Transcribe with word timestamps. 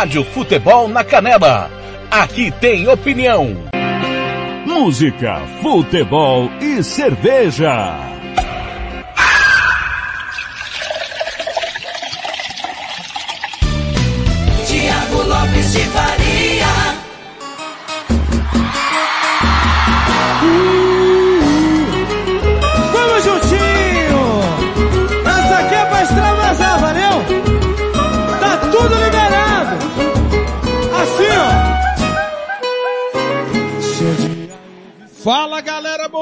Rádio 0.00 0.24
Futebol 0.24 0.88
na 0.88 1.04
Canela. 1.04 1.70
Aqui 2.10 2.50
tem 2.52 2.88
opinião. 2.88 3.54
Música, 4.64 5.42
futebol 5.60 6.50
e 6.58 6.82
cerveja. 6.82 8.09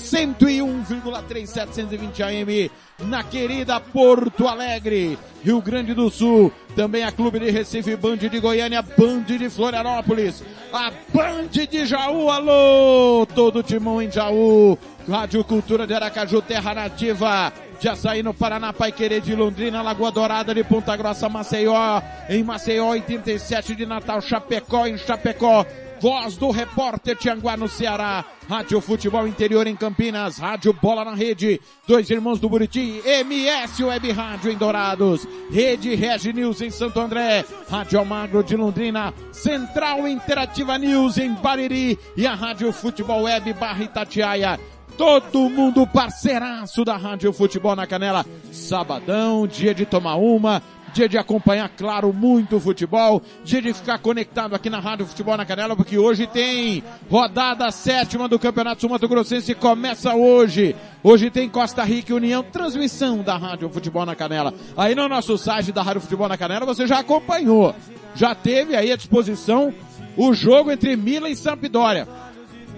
101,3720 0.59 2.21
AM, 2.21 2.71
na 2.99 3.23
querida 3.23 3.79
Porto 3.79 4.47
Alegre, 4.47 5.17
Rio 5.43 5.61
Grande 5.61 5.93
do 5.93 6.09
Sul, 6.09 6.51
também 6.75 7.03
a 7.03 7.11
Clube 7.11 7.39
de 7.39 7.49
Recife, 7.49 7.95
Band 7.95 8.17
de 8.17 8.39
Goiânia, 8.39 8.81
Band 8.81 9.21
de 9.21 9.49
Florianópolis, 9.49 10.43
a 10.71 10.91
Band 11.13 11.47
de 11.47 11.85
Jaú, 11.85 12.29
alô, 12.29 13.25
todo 13.33 13.63
timão 13.63 14.01
em 14.01 14.11
Jaú, 14.11 14.77
Rádio 15.09 15.43
Cultura 15.43 15.87
de 15.87 15.93
Aracaju, 15.93 16.41
Terra 16.41 16.73
Nativa, 16.73 17.51
de 17.79 17.89
Açaí 17.89 18.21
no 18.21 18.33
Paraná, 18.33 18.71
Pai 18.71 18.91
Querer 18.91 19.21
de 19.21 19.35
Londrina, 19.35 19.81
Lagoa 19.81 20.11
Dourada 20.11 20.53
de 20.53 20.63
Ponta 20.63 20.95
Grossa, 20.95 21.27
Maceió, 21.27 22.01
em 22.29 22.43
Maceió, 22.43 22.89
87 22.89 23.75
de 23.75 23.87
Natal, 23.87 24.21
Chapecó, 24.21 24.85
em 24.85 24.97
Chapecó, 24.99 25.65
Voz 26.01 26.35
do 26.35 26.49
repórter 26.49 27.15
Tianguá 27.15 27.55
no 27.55 27.67
Ceará. 27.69 28.25
Rádio 28.49 28.81
Futebol 28.81 29.27
Interior 29.27 29.67
em 29.67 29.75
Campinas. 29.75 30.39
Rádio 30.39 30.73
Bola 30.73 31.05
na 31.05 31.13
Rede. 31.13 31.61
Dois 31.87 32.09
Irmãos 32.09 32.39
do 32.39 32.49
Buriti. 32.49 33.03
MS 33.05 33.83
Web 33.83 34.11
Rádio 34.11 34.51
em 34.51 34.57
Dourados. 34.57 35.27
Rede 35.51 35.93
Regi 35.93 36.33
News 36.33 36.59
em 36.59 36.71
Santo 36.71 36.99
André. 36.99 37.45
Rádio 37.69 37.99
Almagro 37.99 38.43
de 38.43 38.57
Londrina. 38.57 39.13
Central 39.31 40.07
Interativa 40.07 40.75
News 40.79 41.19
em 41.19 41.35
Bariri. 41.35 41.99
E 42.17 42.25
a 42.25 42.33
Rádio 42.33 42.73
Futebol 42.73 43.21
Web 43.21 43.53
Barra 43.53 43.83
Itatiaia. 43.83 44.59
Todo 44.97 45.49
mundo 45.49 45.85
parceiraço 45.85 46.83
da 46.83 46.97
Rádio 46.97 47.31
Futebol 47.31 47.75
na 47.75 47.85
Canela. 47.85 48.25
Sabadão, 48.51 49.45
dia 49.45 49.73
de 49.73 49.85
tomar 49.85 50.15
uma, 50.15 50.61
dia 50.93 51.07
de 51.07 51.17
acompanhar, 51.17 51.69
claro, 51.69 52.11
muito 52.13 52.59
futebol, 52.59 53.21
dia 53.43 53.61
de 53.61 53.73
ficar 53.73 53.97
conectado 53.99 54.55
aqui 54.55 54.69
na 54.69 54.79
Rádio 54.79 55.05
Futebol 55.05 55.37
na 55.37 55.45
Canela, 55.45 55.75
porque 55.75 55.97
hoje 55.97 56.27
tem 56.27 56.83
rodada 57.09 57.69
sétima 57.71 58.27
do 58.27 58.37
Campeonato 58.37 58.89
Mato 58.89 59.07
Grossense, 59.07 59.55
começa 59.55 60.13
hoje. 60.13 60.75
Hoje 61.03 61.31
tem 61.31 61.49
Costa 61.49 61.83
Rica 61.83 62.11
e 62.11 62.15
União, 62.15 62.43
transmissão 62.43 63.23
da 63.23 63.37
Rádio 63.37 63.69
Futebol 63.69 64.05
na 64.05 64.15
Canela. 64.15 64.53
Aí 64.77 64.93
no 64.93 65.07
nosso 65.07 65.37
site 65.37 65.71
da 65.71 65.81
Rádio 65.81 66.01
Futebol 66.01 66.27
na 66.27 66.37
Canela 66.37 66.65
você 66.65 66.85
já 66.85 66.99
acompanhou, 66.99 67.73
já 68.15 68.35
teve 68.35 68.75
aí 68.75 68.91
à 68.91 68.95
disposição 68.95 69.73
o 70.17 70.33
jogo 70.33 70.71
entre 70.71 70.95
Milan 70.95 71.29
e 71.29 71.35
Sampdoria. 71.35 72.07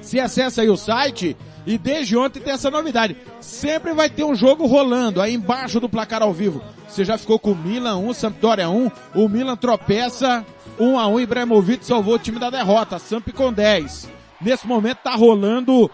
Se 0.01 0.19
acessa 0.19 0.61
aí 0.61 0.69
o 0.69 0.77
site, 0.77 1.35
e 1.65 1.77
desde 1.77 2.17
ontem 2.17 2.39
tem 2.39 2.53
essa 2.53 2.69
novidade. 2.69 3.15
Sempre 3.39 3.93
vai 3.93 4.09
ter 4.09 4.23
um 4.23 4.35
jogo 4.35 4.65
rolando 4.65 5.21
aí 5.21 5.33
embaixo 5.33 5.79
do 5.79 5.89
placar 5.89 6.21
ao 6.21 6.33
vivo. 6.33 6.61
Você 6.87 7.03
já 7.05 7.17
ficou 7.17 7.39
com 7.39 7.51
o 7.51 7.55
Milan 7.55 7.97
1, 7.97 8.13
Sampdoria 8.13 8.69
1. 8.69 8.91
O 9.15 9.27
Milan 9.27 9.55
tropeça 9.55 10.45
1 10.79 10.99
a 10.99 11.07
1 11.07 11.19
Ibrahimovic 11.21 11.85
salvou 11.85 12.15
o 12.15 12.19
time 12.19 12.39
da 12.39 12.49
derrota. 12.49 12.99
Samp 12.99 13.29
com 13.29 13.51
10. 13.51 14.09
Nesse 14.41 14.67
momento 14.67 14.97
tá 14.97 15.15
rolando 15.15 15.89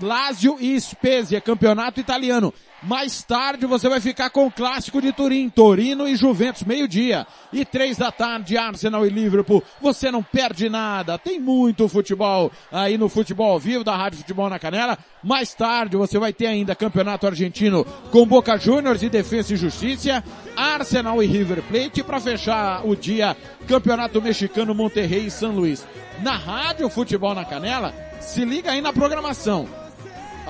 Lazio 0.00 0.56
e 0.60 0.78
Spezia, 0.80 1.40
campeonato 1.40 1.98
italiano. 1.98 2.52
Mais 2.82 3.22
tarde 3.22 3.66
você 3.66 3.88
vai 3.88 4.00
ficar 4.00 4.30
com 4.30 4.46
o 4.46 4.50
clássico 4.50 5.02
de 5.02 5.12
Turim, 5.12 5.50
Torino 5.50 6.08
e 6.08 6.16
Juventus, 6.16 6.62
meio-dia. 6.62 7.26
E 7.52 7.64
três 7.64 7.98
da 7.98 8.10
tarde, 8.10 8.56
Arsenal 8.56 9.06
e 9.06 9.10
Liverpool. 9.10 9.62
Você 9.82 10.10
não 10.10 10.22
perde 10.22 10.68
nada. 10.70 11.18
Tem 11.18 11.38
muito 11.38 11.88
futebol 11.88 12.50
aí 12.72 12.96
no 12.96 13.08
Futebol 13.08 13.52
ao 13.52 13.58
Vivo 13.58 13.84
da 13.84 13.94
Rádio 13.94 14.20
Futebol 14.20 14.48
na 14.48 14.58
Canela. 14.58 14.96
Mais 15.22 15.52
tarde 15.52 15.96
você 15.96 16.18
vai 16.18 16.32
ter 16.32 16.46
ainda 16.46 16.74
Campeonato 16.74 17.26
Argentino 17.26 17.84
com 18.10 18.26
Boca 18.26 18.56
Juniors 18.56 19.02
e 19.02 19.10
Defesa 19.10 19.52
e 19.52 19.56
Justiça, 19.56 20.24
Arsenal 20.56 21.22
e 21.22 21.26
River 21.26 21.62
Plate 21.62 22.02
para 22.02 22.20
fechar 22.20 22.86
o 22.86 22.96
dia 22.96 23.36
Campeonato 23.68 24.22
Mexicano 24.22 24.74
Monterrey 24.74 25.26
e 25.26 25.30
São 25.30 25.52
Luís. 25.52 25.86
Na 26.22 26.36
Rádio 26.36 26.88
Futebol 26.88 27.34
na 27.34 27.44
Canela, 27.44 27.94
se 28.20 28.44
liga 28.44 28.70
aí 28.70 28.80
na 28.80 28.92
programação. 28.92 29.79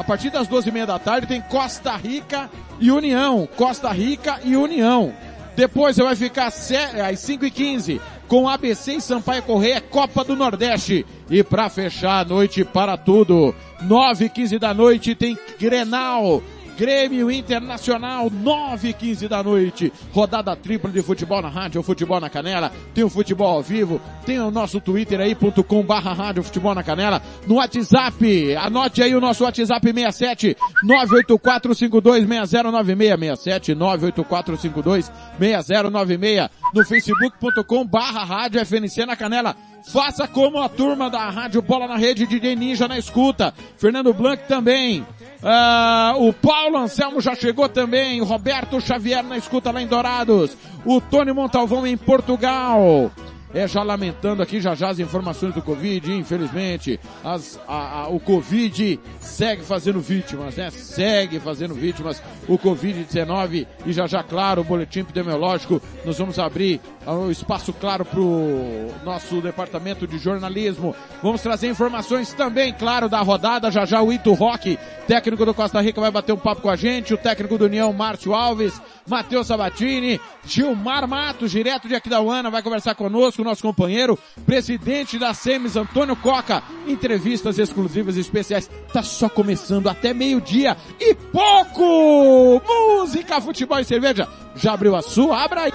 A 0.00 0.02
partir 0.02 0.30
das 0.30 0.48
duas 0.48 0.66
e 0.66 0.70
meia 0.70 0.86
da 0.86 0.98
tarde 0.98 1.26
tem 1.26 1.42
Costa 1.42 1.94
Rica 1.94 2.48
e 2.80 2.90
União. 2.90 3.46
Costa 3.54 3.90
Rica 3.90 4.40
e 4.42 4.56
União. 4.56 5.12
Depois 5.54 5.98
vai 5.98 6.16
ficar 6.16 6.46
às 6.46 7.18
5 7.20 7.44
e 7.44 7.50
15 7.50 8.00
com 8.26 8.48
ABC 8.48 8.94
e 8.94 9.00
Sampaio 9.02 9.42
Correia, 9.42 9.78
Copa 9.78 10.24
do 10.24 10.34
Nordeste. 10.34 11.04
E 11.28 11.44
para 11.44 11.68
fechar 11.68 12.20
a 12.20 12.24
noite 12.24 12.64
para 12.64 12.96
tudo, 12.96 13.54
9 13.82 14.24
e 14.24 14.28
15 14.30 14.58
da 14.58 14.72
noite 14.72 15.14
tem 15.14 15.38
Grenal. 15.58 16.42
Grêmio 16.80 17.30
Internacional, 17.30 18.30
9 18.30 18.88
e 18.88 18.94
15 18.94 19.28
da 19.28 19.42
noite. 19.42 19.92
Rodada 20.14 20.56
tripla 20.56 20.90
de 20.90 21.02
futebol 21.02 21.42
na 21.42 21.50
rádio, 21.50 21.82
futebol 21.82 22.18
na 22.18 22.30
canela. 22.30 22.72
Tem 22.94 23.04
o 23.04 23.10
futebol 23.10 23.48
ao 23.48 23.62
vivo. 23.62 24.00
Tem 24.24 24.40
o 24.40 24.50
nosso 24.50 24.80
Twitter 24.80 25.20
aí, 25.20 25.34
ponto 25.34 25.62
com 25.62 25.82
barra 25.82 26.14
rádio 26.14 26.42
futebol 26.42 26.74
na 26.74 26.82
canela. 26.82 27.20
No 27.46 27.56
WhatsApp, 27.56 28.56
anote 28.56 29.02
aí 29.02 29.14
o 29.14 29.20
nosso 29.20 29.44
WhatsApp 29.44 29.92
67 29.92 30.56
984526096. 30.82 33.76
98452 33.76 35.12
6096. 35.38 36.48
No 36.72 36.82
facebook.com 36.82 37.84
barra 37.84 38.24
rádio 38.24 38.64
FNC 38.64 39.04
na 39.04 39.16
canela. 39.16 39.54
Faça 39.88 40.28
como 40.28 40.60
a 40.60 40.68
turma 40.68 41.08
da 41.08 41.28
Rádio 41.30 41.62
Bola 41.62 41.88
na 41.88 41.96
Rede 41.96 42.26
de 42.26 42.56
Ninja 42.56 42.86
na 42.86 42.98
escuta. 42.98 43.54
Fernando 43.76 44.12
Blanc 44.12 44.46
também. 44.46 45.00
Uh, 45.42 46.28
o 46.28 46.32
Paulo 46.32 46.76
Anselmo 46.76 47.20
já 47.20 47.34
chegou 47.34 47.68
também. 47.68 48.20
Roberto 48.20 48.80
Xavier 48.80 49.24
na 49.24 49.36
escuta 49.36 49.70
lá 49.70 49.80
em 49.82 49.86
Dourados. 49.86 50.56
O 50.84 51.00
Tony 51.00 51.32
Montalvão 51.32 51.86
em 51.86 51.96
Portugal 51.96 53.10
é 53.52 53.66
já 53.66 53.82
lamentando 53.82 54.42
aqui 54.42 54.60
já 54.60 54.74
já 54.74 54.90
as 54.90 54.98
informações 54.98 55.54
do 55.54 55.62
Covid, 55.62 56.12
infelizmente, 56.12 56.98
as, 57.24 57.58
a, 57.66 58.02
a, 58.02 58.08
o 58.08 58.20
Covid 58.20 58.98
segue 59.20 59.62
fazendo 59.62 60.00
vítimas, 60.00 60.56
né? 60.56 60.70
Segue 60.70 61.40
fazendo 61.40 61.74
vítimas. 61.74 62.22
O 62.48 62.58
Covid-19 62.58 63.66
e 63.86 63.92
já 63.92 64.06
já, 64.06 64.22
claro, 64.22 64.60
o 64.60 64.64
boletim 64.64 65.00
epidemiológico, 65.00 65.80
nós 66.04 66.18
vamos 66.18 66.38
abrir 66.38 66.80
o 67.06 67.12
um 67.12 67.30
espaço 67.30 67.72
claro 67.72 68.04
para 68.04 68.20
o 68.20 68.92
nosso 69.04 69.40
departamento 69.40 70.06
de 70.06 70.18
jornalismo. 70.18 70.94
Vamos 71.22 71.42
trazer 71.42 71.68
informações 71.68 72.32
também, 72.32 72.72
claro, 72.72 73.08
da 73.08 73.20
rodada, 73.20 73.70
já 73.70 73.84
já 73.84 74.02
o 74.02 74.12
Ito 74.12 74.32
Rock, 74.32 74.78
técnico 75.06 75.44
do 75.44 75.54
Costa 75.54 75.80
Rica 75.80 76.00
vai 76.00 76.10
bater 76.10 76.32
um 76.32 76.38
papo 76.38 76.62
com 76.62 76.70
a 76.70 76.76
gente, 76.76 77.12
o 77.12 77.18
técnico 77.18 77.58
do 77.58 77.64
União, 77.64 77.92
Márcio 77.92 78.34
Alves, 78.34 78.80
Matheus 79.06 79.46
Sabatini, 79.46 80.20
Gilmar 80.44 81.06
Matos, 81.08 81.50
direto 81.50 81.88
de 81.88 81.94
Aquidauana, 81.94 82.50
vai 82.50 82.62
conversar 82.62 82.94
conosco, 82.94 83.39
nosso 83.44 83.62
companheiro, 83.62 84.18
presidente 84.46 85.18
da 85.18 85.34
SEMES, 85.34 85.76
Antônio 85.76 86.16
Coca. 86.16 86.62
Entrevistas 86.86 87.58
exclusivas 87.58 88.16
e 88.16 88.20
especiais. 88.20 88.70
Tá 88.92 89.02
só 89.02 89.28
começando 89.28 89.88
até 89.88 90.12
meio-dia 90.12 90.76
e 91.00 91.14
pouco! 91.14 92.62
Música, 92.66 93.40
futebol 93.40 93.80
e 93.80 93.84
cerveja. 93.84 94.28
Já 94.56 94.72
abriu 94.72 94.96
a 94.96 95.02
sua? 95.02 95.42
Abra 95.44 95.62
aí. 95.62 95.72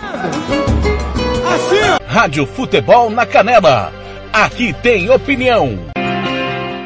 Assim. 1.56 2.06
Rádio 2.08 2.46
Futebol 2.46 3.10
na 3.10 3.26
Canela. 3.26 3.92
Aqui 4.34 4.74
tem 4.74 5.10
opinião. 5.10 5.78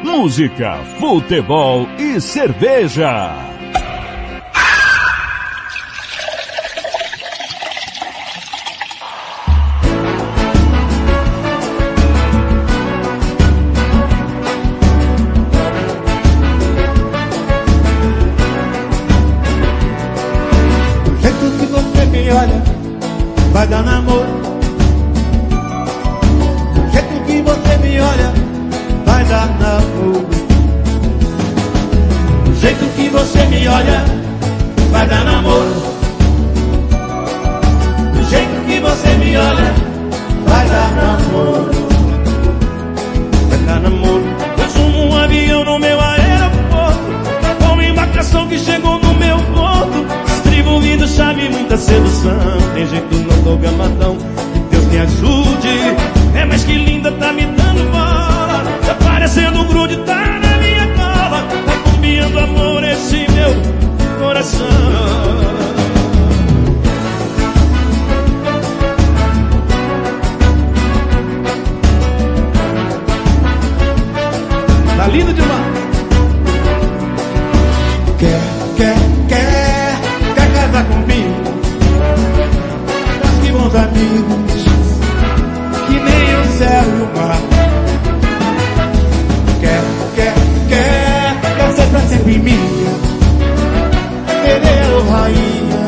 Música, 0.04 0.76
futebol 0.98 1.86
e 1.98 2.20
cerveja. 2.20 3.50
Você 33.40 33.46
me 33.46 33.68
olha, 33.68 34.04
vai 34.90 35.06
dar 35.06 35.24
namoro. 35.24 35.74
Do 38.12 38.22
jeito 38.28 38.66
que 38.66 38.80
você 38.80 39.08
me 39.14 39.36
olha, 39.36 39.74
vai 40.46 40.68
dar 40.68 40.92
namoro. 40.92 41.70
Vai 43.48 43.58
dar 43.66 43.80
namoro. 43.80 44.24
Sumo 44.72 45.04
um 45.06 45.16
avião 45.16 45.64
no 45.64 45.78
meu 45.78 46.00
aeroporto, 46.00 47.64
com 47.64 47.72
uma 47.72 47.84
embarcação 47.84 48.46
que 48.46 48.58
chegou 48.58 48.98
no 48.98 49.14
meu 49.14 49.36
porto 49.36 50.06
envolvido, 50.58 51.06
sabe 51.06 51.48
muita 51.48 51.76
sedução. 51.76 52.58
Tem 52.74 52.86
jeito, 52.86 53.14
não 53.14 53.42
tô 53.42 53.56
gamadão. 53.56 54.18
Que 54.52 54.58
Deus 54.70 54.84
me 54.86 54.98
ajude. 54.98 55.96
É 56.34 56.44
mais 56.44 56.64
que 56.64 56.74
linda, 56.74 57.10
tá 57.12 57.32
me 57.32 57.46
dando 57.46 57.90
bola. 57.90 58.64
Tá 58.86 58.94
parecendo 59.02 59.60
um 59.60 59.64
grude, 59.64 59.96
tá. 59.98 60.39
Bombeando 62.10 62.40
amor 62.40 62.82
esse 62.82 63.18
meu 63.30 63.54
coração. 64.18 64.66
Tá 74.96 75.06
lindo 75.06 75.32
demais. 75.32 75.60
Quer, 78.18 78.40
quer 78.76 78.96
bons 83.52 83.74
amigos, 83.76 84.64
que 85.86 85.94
nem 85.94 86.40
o 86.40 86.58
céu 86.58 86.84
e 86.84 87.02
o 87.02 87.16
mar. 87.16 87.69
Sempre 92.10 92.38
minha, 92.38 92.92
querer 94.42 94.94
ou 94.94 95.08
rainha, 95.08 95.86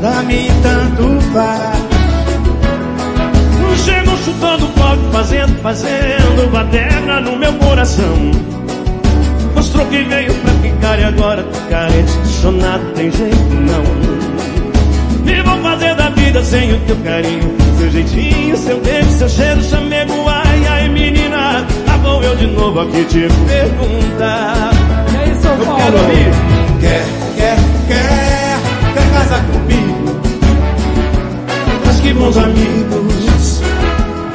dá-me 0.00 0.48
tanto 0.62 1.20
faz. 1.32 1.80
Chegam 3.84 4.16
chutando 4.18 4.66
pau, 4.78 4.96
fazendo, 5.10 5.58
fazendo 5.62 6.70
pedra 6.70 7.20
no 7.22 7.36
meu 7.36 7.52
coração. 7.54 8.30
Mostrou 9.54 9.86
que 9.86 10.02
veio 10.04 10.34
pra 10.34 10.52
ficar 10.52 10.98
e 11.00 11.04
agora 11.04 11.42
tá 11.42 11.60
carente, 11.70 12.12
apaixonado, 12.12 12.84
tem 12.94 13.10
jeito 13.10 13.54
não. 13.54 13.82
Me 15.24 15.42
vou 15.42 15.58
fazer 15.62 15.94
da 15.96 16.10
vida 16.10 16.42
sem 16.44 16.72
o 16.72 16.78
teu 16.80 16.96
carinho, 16.96 17.56
seu 17.78 17.90
jeitinho, 17.90 18.56
seu 18.56 18.80
beijo, 18.80 19.10
seu 19.10 19.28
cheiro, 19.28 19.62
chamego, 19.62 20.12
ai, 20.28 20.66
ai, 20.66 20.88
menina. 20.88 21.66
Lá 21.86 21.96
vou 22.02 22.22
eu 22.22 22.36
de 22.36 22.46
novo 22.46 22.80
aqui 22.80 23.04
te 23.04 23.28
perguntar. 23.46 24.89
E 25.40 25.42
São 25.42 25.56
Eu 25.56 25.64
Paulo? 25.64 25.80
quero 25.82 25.98
ouvir. 25.98 26.30
Quer, 26.80 27.04
quer, 27.36 27.56
quer, 27.88 28.58
quer 28.94 29.10
casar 29.12 29.42
comigo? 29.46 30.20
Mas 31.86 32.00
que 32.00 32.12
bons 32.12 32.36
amigos, 32.36 33.62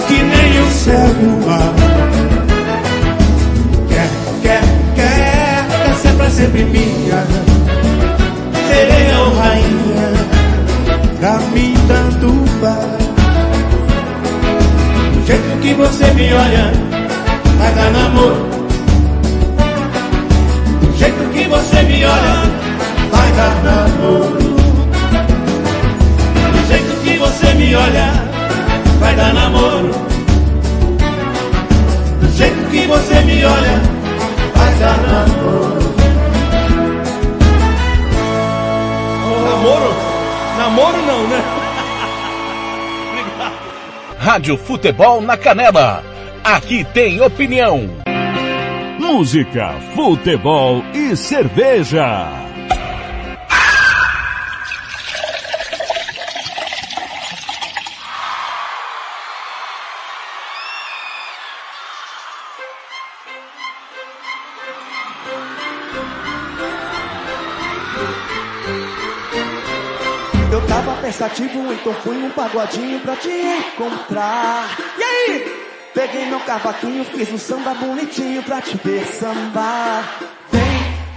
que 0.08 0.24
nem 0.24 0.62
o 0.62 0.72
céu 0.72 1.08
no 1.22 1.50
ar. 1.50 1.74
Quer, 3.88 4.10
quer, 4.42 4.62
quer, 4.96 5.66
quer 5.86 5.96
ser 5.96 6.14
pra 6.16 6.30
sempre 6.30 6.64
minha 6.66 7.24
Sereia 8.68 9.20
ou 9.20 9.36
rainha, 9.36 10.14
Pra 11.20 11.38
mim 11.54 11.74
tanto 11.88 12.34
faz 12.60 13.06
do 15.14 15.26
jeito 15.26 15.60
que 15.62 15.74
você 15.74 16.06
me 16.14 16.34
olha, 16.34 16.72
vai 17.58 17.74
dar 17.74 17.92
namoro. 17.92 18.55
Do 20.96 21.00
jeito 21.00 21.30
que 21.34 21.44
você 21.50 21.82
me 21.84 22.06
olha, 22.06 22.36
vai 23.12 23.32
dar 23.34 23.64
namoro. 23.66 24.56
Do 26.54 26.68
jeito 26.70 27.04
que 27.04 27.18
você 27.18 27.54
me 27.56 27.76
olha, 27.76 28.14
vai 28.98 29.16
dar 29.18 29.34
namoro. 29.34 29.92
Do 32.22 32.32
jeito 32.38 32.70
que 32.72 32.88
você 32.88 33.20
me 33.26 33.44
olha, 33.44 33.82
vai 34.56 34.76
dar 34.76 34.98
namoro. 34.98 35.96
Namoro? 39.44 39.96
Namoro 40.58 40.98
não, 41.06 41.28
né? 41.28 41.44
Obrigado. 43.12 43.54
Rádio 44.18 44.58
Futebol 44.58 45.22
na 45.22 45.36
Canela. 45.36 46.02
Aqui 46.42 46.86
tem 46.86 47.22
opinião. 47.22 48.05
Música, 49.18 49.80
futebol 49.96 50.84
e 50.94 51.16
cerveja. 51.16 52.28
Eu 70.52 70.68
tava 70.68 70.94
pensativo, 71.02 71.72
então 71.72 71.94
fui 72.04 72.18
num 72.18 72.32
pagodinho 72.32 73.00
pra 73.00 73.16
te 73.16 73.30
encontrar. 73.30 74.78
E 74.98 75.04
aí? 75.04 75.65
Peguei 75.96 76.26
meu 76.26 76.42
cavaquinho, 76.42 77.06
fiz 77.06 77.32
um 77.32 77.38
samba 77.38 77.74
bonitinho 77.74 78.44
pra 78.44 78.60
te 78.60 78.78
ver 78.84 79.06
sambar. 79.06 80.04
Vem, 80.52 80.62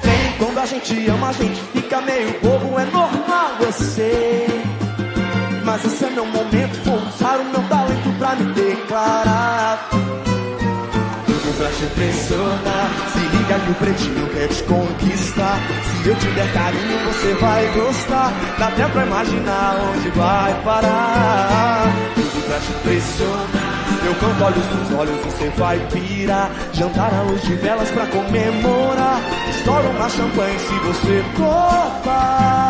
vem, 0.05 0.33
quando 0.39 0.57
a 0.57 0.67
gente 0.67 1.11
ama, 1.11 1.31
a 1.31 1.33
gente 1.33 1.61
fica 1.73 2.01
meio 2.01 2.31
bobo, 2.41 2.79
é 2.79 2.85
normal, 2.85 3.57
sei. 3.73 4.47
Mas 5.65 5.85
esse 5.85 6.05
é 6.05 6.11
meu 6.11 6.25
momento, 6.27 6.81
vou 6.85 6.95
usar 6.95 7.41
o 7.41 7.45
meu 7.47 7.69
talento 7.69 8.19
pra 8.21 8.37
me 8.37 8.53
declarar. 8.55 9.89
Tudo 11.27 11.57
pra 11.59 11.69
te 11.71 11.83
impressionar. 11.83 12.91
Se 13.13 13.19
liga 13.19 13.59
que 13.59 13.71
o 13.73 13.75
pretinho 13.75 14.29
quer 14.29 14.47
te 14.47 14.63
conquistar. 14.63 15.59
Se 16.03 16.09
eu 16.09 16.15
te 16.15 16.27
der 16.29 16.53
carinho, 16.53 16.99
você 17.05 17.35
vai 17.35 17.67
gostar. 17.75 18.33
Dá 18.61 18.69
até 18.69 18.87
pra 18.87 19.05
imaginar 19.05 19.77
onde 19.93 20.09
vai 20.11 20.55
parar. 20.63 21.93
Tudo 22.15 22.47
pra 22.47 22.61
te 22.61 22.71
impressionar. 22.71 23.78
Eu 24.05 24.15
canto 24.15 24.45
olhos 24.45 24.67
nos 24.67 24.93
olhos, 24.99 25.25
você 25.25 25.49
vai 25.57 25.79
pirar. 25.93 26.51
Jantar 26.73 27.13
à 27.15 27.23
luz 27.23 27.43
de 27.43 27.55
velas 27.57 27.91
pra 27.91 28.07
comemorar. 28.07 29.21
Estoura 29.51 29.89
uma 29.89 30.09
champanhe 30.09 30.59
se 30.59 30.75
você 30.75 31.25
topar. 31.37 32.69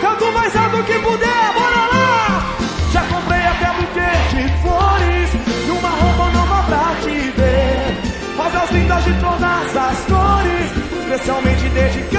Canto 0.00 0.32
mais 0.32 0.56
alto 0.56 0.82
que 0.84 0.98
puder, 0.98 1.52
bora 1.54 1.86
lá! 1.92 2.54
Já 2.92 3.02
comprei 3.06 3.40
até 3.40 3.66
buquê 3.72 4.10
de 4.30 4.48
flores 4.62 5.30
E 5.66 5.70
uma 5.70 5.88
roupa 5.88 6.30
nova 6.30 6.62
pra 6.62 6.94
te 7.02 7.30
ver 7.30 7.96
Rosas 8.36 8.70
lindas 8.70 9.04
de 9.04 9.12
todas 9.14 9.76
as 9.76 9.98
cores 10.06 10.70
Especialmente 11.02 11.68
dedicadas 11.70 12.13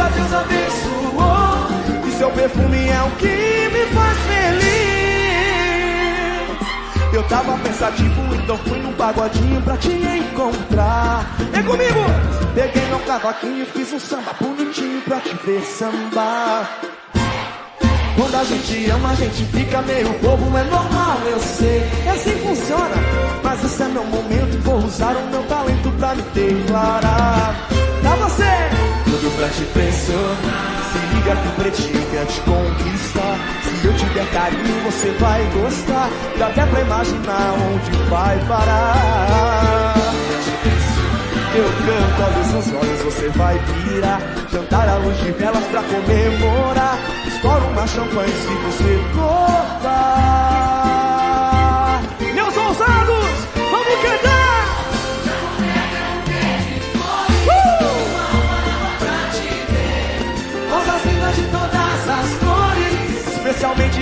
vida 0.00 0.08
Deus 0.14 0.32
abençoou. 0.32 1.68
E 2.06 2.12
seu 2.12 2.30
perfume 2.30 2.88
é 2.88 3.02
o 3.02 3.10
que 3.16 3.26
me 3.26 3.86
faz 3.94 4.18
feliz. 4.18 4.70
Eu 7.12 7.22
tava 7.24 7.58
pensativo, 7.58 8.34
então 8.34 8.56
fui 8.58 8.78
num 8.78 8.92
pagodinho 8.92 9.60
pra 9.62 9.76
te 9.76 9.90
encontrar. 9.90 11.26
Vem 11.52 11.62
comigo! 11.64 12.00
Peguei 12.54 12.86
meu 12.86 13.00
cavaquinho, 13.00 13.66
fiz 13.66 13.92
um 13.92 14.00
samba 14.00 14.32
bonitinho 14.40 15.00
pra 15.02 15.20
te 15.20 15.34
ver 15.44 15.62
sambar. 15.62 16.68
Quando 18.16 18.34
a 18.34 18.44
gente 18.44 18.90
ama, 18.90 19.10
a 19.10 19.14
gente 19.14 19.44
fica 19.46 19.80
meio 19.82 20.08
bobo, 20.18 20.56
é 20.58 20.64
normal, 20.64 21.18
eu 21.30 21.38
sei. 21.38 21.82
E 22.04 22.08
assim 22.08 22.36
funciona. 22.38 22.96
Mas 23.42 23.64
esse 23.64 23.82
é 23.82 23.88
meu 23.88 24.04
momento, 24.04 24.58
vou 24.62 24.78
usar 24.78 25.16
o 25.16 25.26
meu 25.30 25.42
talento 25.44 25.90
pra 25.92 26.14
me 26.14 26.22
declarar. 26.22 27.79
Pra 29.36 29.48
te 29.48 29.62
impressionar. 29.62 30.80
Se 30.92 30.98
liga 31.14 31.36
que 31.36 31.48
o 31.48 31.52
pretinho 31.52 32.06
quer 32.10 32.26
te 32.26 32.40
conquistar. 32.40 33.38
Se 33.62 33.86
eu 33.86 33.94
te 33.94 34.04
der 34.06 34.26
carinho, 34.30 34.82
você 34.84 35.10
vai 35.18 35.42
gostar. 35.54 36.10
Dá 36.38 36.46
até 36.48 36.66
pra 36.66 36.80
imaginar 36.80 37.54
onde 37.54 37.90
vai 38.10 38.38
parar. 38.46 39.94
Eu 41.54 41.64
canto 41.64 42.22
olhos 42.22 42.52
nos 42.52 42.74
olhos, 42.74 43.02
você 43.02 43.28
vai 43.30 43.58
pirar. 43.58 44.20
Jantar 44.52 44.88
à 44.88 44.96
luz 44.96 45.16
de 45.18 45.32
velas 45.32 45.64
pra 45.64 45.82
comemorar. 45.82 46.98
Estoura 47.26 47.64
uma 47.64 47.86
champanhe 47.86 48.32
se 48.32 48.54
você 48.54 49.00
gostar. 49.14 50.39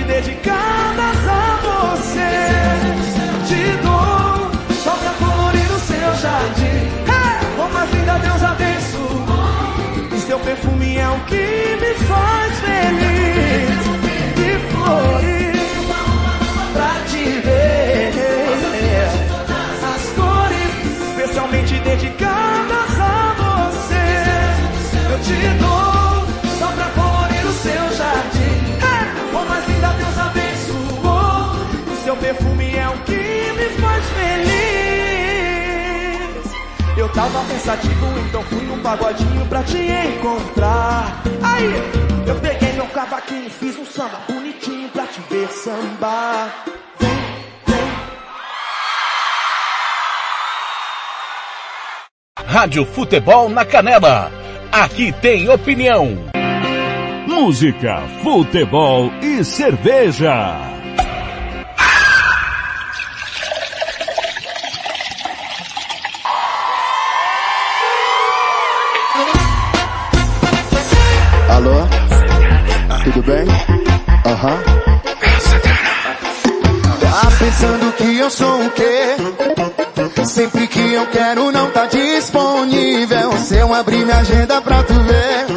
Dedicadas 0.09 1.19
a 1.27 1.59
você. 1.67 2.31
Te 3.47 3.61
dou 3.83 4.51
só 4.83 4.91
pra 4.91 5.13
colorir 5.23 5.69
o 5.71 5.79
seu 5.79 6.09
jardim. 6.23 6.79
Hey! 7.07 7.37
Como 7.55 7.77
a 7.77 7.85
vida 7.85 8.13
Deus 8.19 8.43
abençoou. 8.43 9.25
E 10.15 10.19
seu 10.19 10.39
perfume 10.39 10.97
é 10.97 11.09
o 11.09 11.19
que 11.29 11.77
me 11.81 11.93
faz 12.09 12.59
feliz. 12.65 13.79
De 14.39 14.51
flores 14.71 15.59
pra 16.73 16.93
te 17.09 17.23
ver. 17.45 18.11
As 19.93 20.03
cores 20.17 20.73
especialmente 21.09 21.79
dedicadas 21.81 22.99
a 22.99 23.35
você. 23.41 24.07
Eu 25.11 25.19
te 25.19 25.39
dou 25.59 25.98
que 33.05 33.13
me 33.13 33.69
faz 33.81 34.05
feliz. 34.09 34.59
Eu 36.97 37.09
tava 37.09 37.43
pensativo, 37.45 38.19
então 38.27 38.43
fui 38.43 38.61
num 38.61 38.79
pagodinho 38.81 39.45
pra 39.47 39.63
te 39.63 39.77
encontrar. 39.77 41.21
Aí, 41.41 41.73
eu 42.27 42.35
peguei 42.35 42.73
meu 42.73 42.87
cavaquinho, 42.87 43.49
fiz 43.49 43.77
um 43.77 43.85
samba 43.85 44.19
bonitinho 44.27 44.89
pra 44.89 45.05
te 45.07 45.21
ver 45.29 45.47
sambar. 45.49 46.65
Vem, 46.99 47.09
vem. 47.67 47.77
Rádio 52.45 52.85
Futebol 52.85 53.49
na 53.49 53.65
Canela. 53.65 54.31
Aqui 54.71 55.11
tem 55.13 55.49
opinião. 55.49 56.29
Música, 57.27 58.01
futebol 58.21 59.11
e 59.21 59.43
cerveja. 59.43 60.68
Tudo 73.03 73.23
bem? 73.23 73.45
Aham. 74.25 74.53
Uhum. 74.53 74.79
Tá 76.99 77.31
pensando 77.37 77.93
que 77.93 78.17
eu 78.17 78.29
sou 78.29 78.65
o 78.65 78.69
quê? 78.71 79.15
Sempre 80.25 80.67
que 80.67 80.93
eu 80.93 81.05
quero 81.07 81.51
não 81.51 81.71
tá 81.71 81.85
disponível. 81.85 83.31
Se 83.37 83.57
eu 83.57 83.73
abrir 83.73 84.05
minha 84.05 84.17
agenda 84.17 84.61
pra 84.61 84.83
tu 84.83 84.93
ver. 84.93 85.47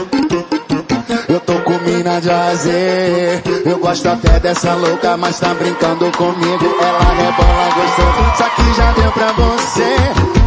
Eu 1.28 1.40
tô 1.40 1.54
com 1.60 1.78
mina 1.78 2.20
de 2.20 2.30
azer. 2.30 3.42
Eu 3.64 3.78
gosto 3.78 4.06
até 4.08 4.38
dessa 4.40 4.74
louca, 4.74 5.16
mas 5.16 5.38
tá 5.38 5.52
brincando 5.54 6.10
comigo. 6.12 6.76
Ela 6.80 7.12
rebola 7.14 7.68
gostoso, 7.74 8.36
só 8.38 8.48
que 8.50 8.74
já 8.74 8.92
deu 8.92 9.12
pra 9.12 9.32
você. 9.32 9.96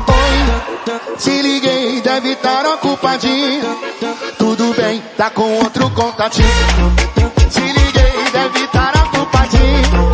Oi, 0.08 1.18
te 1.18 1.42
liguei, 1.42 2.02
deve 2.02 2.32
estar 2.34 2.66
ocupadinho. 2.66 3.78
Tudo 4.38 4.65
tá 5.18 5.30
com 5.30 5.44
outro 5.64 5.90
contatinho. 5.92 6.48
Te 7.50 7.62
liguei, 7.62 8.32
deve 8.34 8.60
estar 8.66 8.94
ocupadinho. 8.98 10.12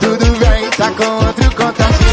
Tudo 0.00 0.38
bem, 0.38 0.70
tá 0.70 0.90
com 0.92 1.26
outro 1.26 1.56
contatinho. 1.56 2.06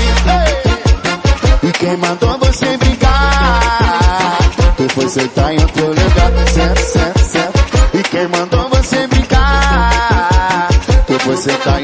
E 1.64 1.72
quem 1.74 1.98
mandou 1.98 2.38
você 2.40 2.78
brincar? 2.78 4.38
Tu 4.78 4.90
foi 4.90 5.10
sentar 5.10 5.54
em 5.54 5.60
outro 5.62 5.88
lugar, 5.88 6.48
certo, 6.54 6.82
certo, 6.82 7.20
certo. 7.20 7.98
E 7.98 8.04
quem 8.04 8.28
mandou 8.28 8.70
você 8.70 9.08
brincar? 9.08 10.70
Tu 11.08 11.20
foi 11.20 11.38
sentar 11.38 11.82
em 11.82 11.83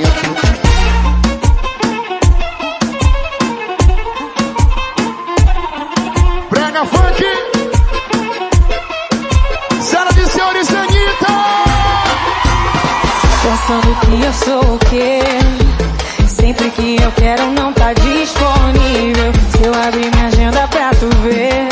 quero 17.29 17.51
não 17.51 17.71
tá 17.73 17.93
disponível. 17.93 19.31
Se 19.51 19.63
eu 19.63 19.73
abrir 19.73 20.09
minha 20.11 20.27
agenda 20.27 20.67
pra 20.67 20.89
tu 20.91 21.09
ver. 21.21 21.67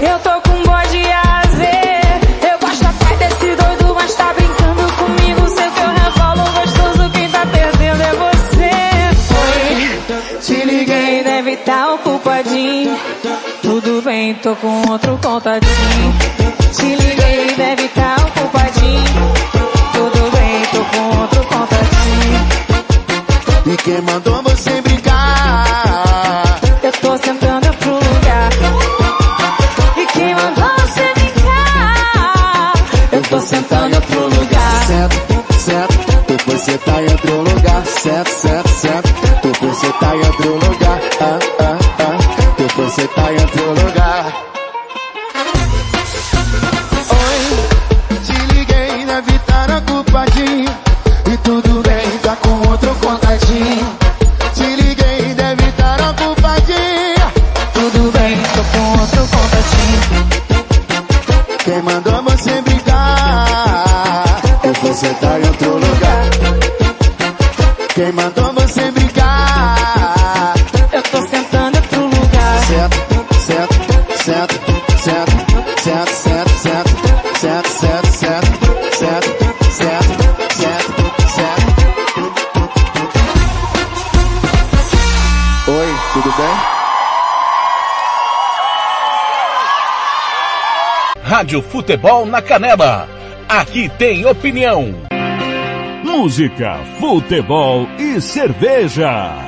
Eu 0.00 0.18
tô 0.20 0.40
com 0.42 0.62
bode 0.62 1.02
azer. 1.42 2.50
Eu 2.50 2.58
gosto 2.60 2.86
até 2.86 3.16
desse 3.16 3.56
doido, 3.56 3.94
mas 3.94 4.14
tá 4.14 4.32
brincando 4.34 4.92
comigo. 4.92 5.48
Sei 5.48 5.68
que 5.70 5.80
eu 5.80 5.88
revolo 5.88 6.50
gostoso, 6.52 7.10
quem 7.10 7.28
tá 7.28 7.44
perdendo 7.46 8.02
é 8.02 8.12
você. 8.24 8.70
Oi, 9.42 10.38
te 10.40 10.64
liguei, 10.64 11.24
deve 11.24 11.56
tá 11.56 11.94
ocupadinho. 11.94 12.96
Tudo 13.62 14.02
bem, 14.02 14.34
tô 14.34 14.54
com 14.56 14.88
outro 14.88 15.18
contatinho. 15.20 16.14
Te 16.72 16.94
liguei, 16.94 17.54
deve 17.56 17.88
tá 17.88 18.15
mandou 24.02 24.42
você 24.42 24.85
Rádio 91.56 91.62
Futebol 91.62 92.26
na 92.26 92.42
Canela. 92.42 93.08
Aqui 93.48 93.88
tem 93.98 94.26
opinião. 94.26 94.94
Música, 96.04 96.78
futebol 96.98 97.86
e 97.98 98.20
cerveja. 98.20 99.45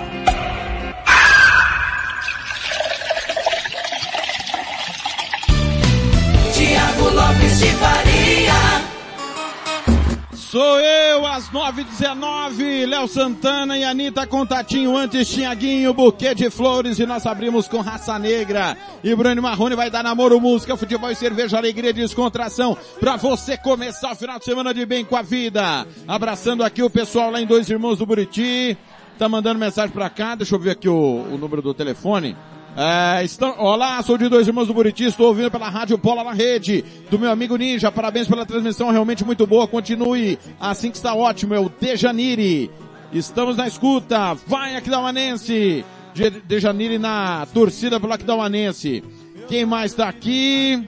Às 11.48 11.52
9h19, 11.52 12.86
Léo 12.86 13.08
Santana 13.08 13.78
e 13.78 13.84
Anitta 13.84 14.26
Contatinho, 14.26 14.96
antes 14.96 15.28
Tiaguinho, 15.28 15.94
buquê 15.94 16.34
de 16.34 16.50
flores 16.50 16.98
e 16.98 17.06
nós 17.06 17.26
abrimos 17.26 17.66
com 17.66 17.80
Raça 17.80 18.18
Negra. 18.18 18.76
E 19.02 19.14
Bruno 19.14 19.40
Marrone 19.40 19.74
vai 19.74 19.90
dar 19.90 20.02
namoro, 20.02 20.40
música, 20.40 20.76
futebol 20.76 21.10
e 21.10 21.14
cerveja, 21.14 21.56
alegria 21.56 21.90
e 21.90 21.94
descontração 21.94 22.76
pra 23.00 23.16
você 23.16 23.56
começar 23.56 24.12
o 24.12 24.16
final 24.16 24.38
de 24.38 24.44
semana 24.44 24.74
de 24.74 24.84
bem 24.84 25.04
com 25.04 25.16
a 25.16 25.22
vida. 25.22 25.86
Abraçando 26.06 26.62
aqui 26.62 26.82
o 26.82 26.90
pessoal 26.90 27.30
lá 27.30 27.40
em 27.40 27.46
Dois 27.46 27.68
Irmãos 27.68 27.98
do 27.98 28.06
Buriti, 28.06 28.76
tá 29.18 29.28
mandando 29.28 29.58
mensagem 29.58 29.90
pra 29.90 30.10
cá, 30.10 30.34
deixa 30.34 30.54
eu 30.54 30.58
ver 30.58 30.70
aqui 30.72 30.88
o, 30.88 30.94
o 30.94 31.38
número 31.38 31.62
do 31.62 31.72
telefone. 31.72 32.36
É, 32.80 33.24
estão, 33.24 33.56
olá, 33.58 34.00
sou 34.04 34.16
de 34.16 34.28
dois 34.28 34.46
irmãos 34.46 34.68
do 34.68 34.72
Buriti, 34.72 35.02
estou 35.02 35.26
ouvindo 35.26 35.50
pela 35.50 35.68
Rádio 35.68 35.98
Bola 35.98 36.22
na 36.22 36.32
Rede, 36.32 36.84
do 37.10 37.18
meu 37.18 37.28
amigo 37.28 37.56
Ninja, 37.56 37.90
parabéns 37.90 38.28
pela 38.28 38.46
transmissão, 38.46 38.92
realmente 38.92 39.24
muito 39.24 39.44
boa, 39.48 39.66
continue 39.66 40.38
assim 40.60 40.88
que 40.88 40.96
está 40.96 41.12
ótimo, 41.12 41.54
é 41.54 41.58
o 41.58 41.68
Dejaniri. 41.68 42.70
Estamos 43.12 43.56
na 43.56 43.66
escuta, 43.66 44.34
vai 44.46 44.76
Aquidauanense, 44.76 45.84
De- 46.14 46.30
Dejaniri 46.30 46.98
na 47.00 47.46
torcida 47.52 47.98
pelo 47.98 48.12
Aquidauanense. 48.12 49.02
Quem 49.48 49.66
mais 49.66 49.90
está 49.90 50.08
aqui? 50.08 50.80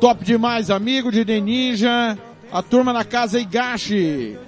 Top 0.00 0.24
demais, 0.24 0.70
amigo 0.70 1.12
de 1.12 1.22
Ninja, 1.38 2.16
a 2.50 2.62
turma 2.62 2.94
na 2.94 3.04
casa 3.04 3.38
Igashi. 3.38 4.38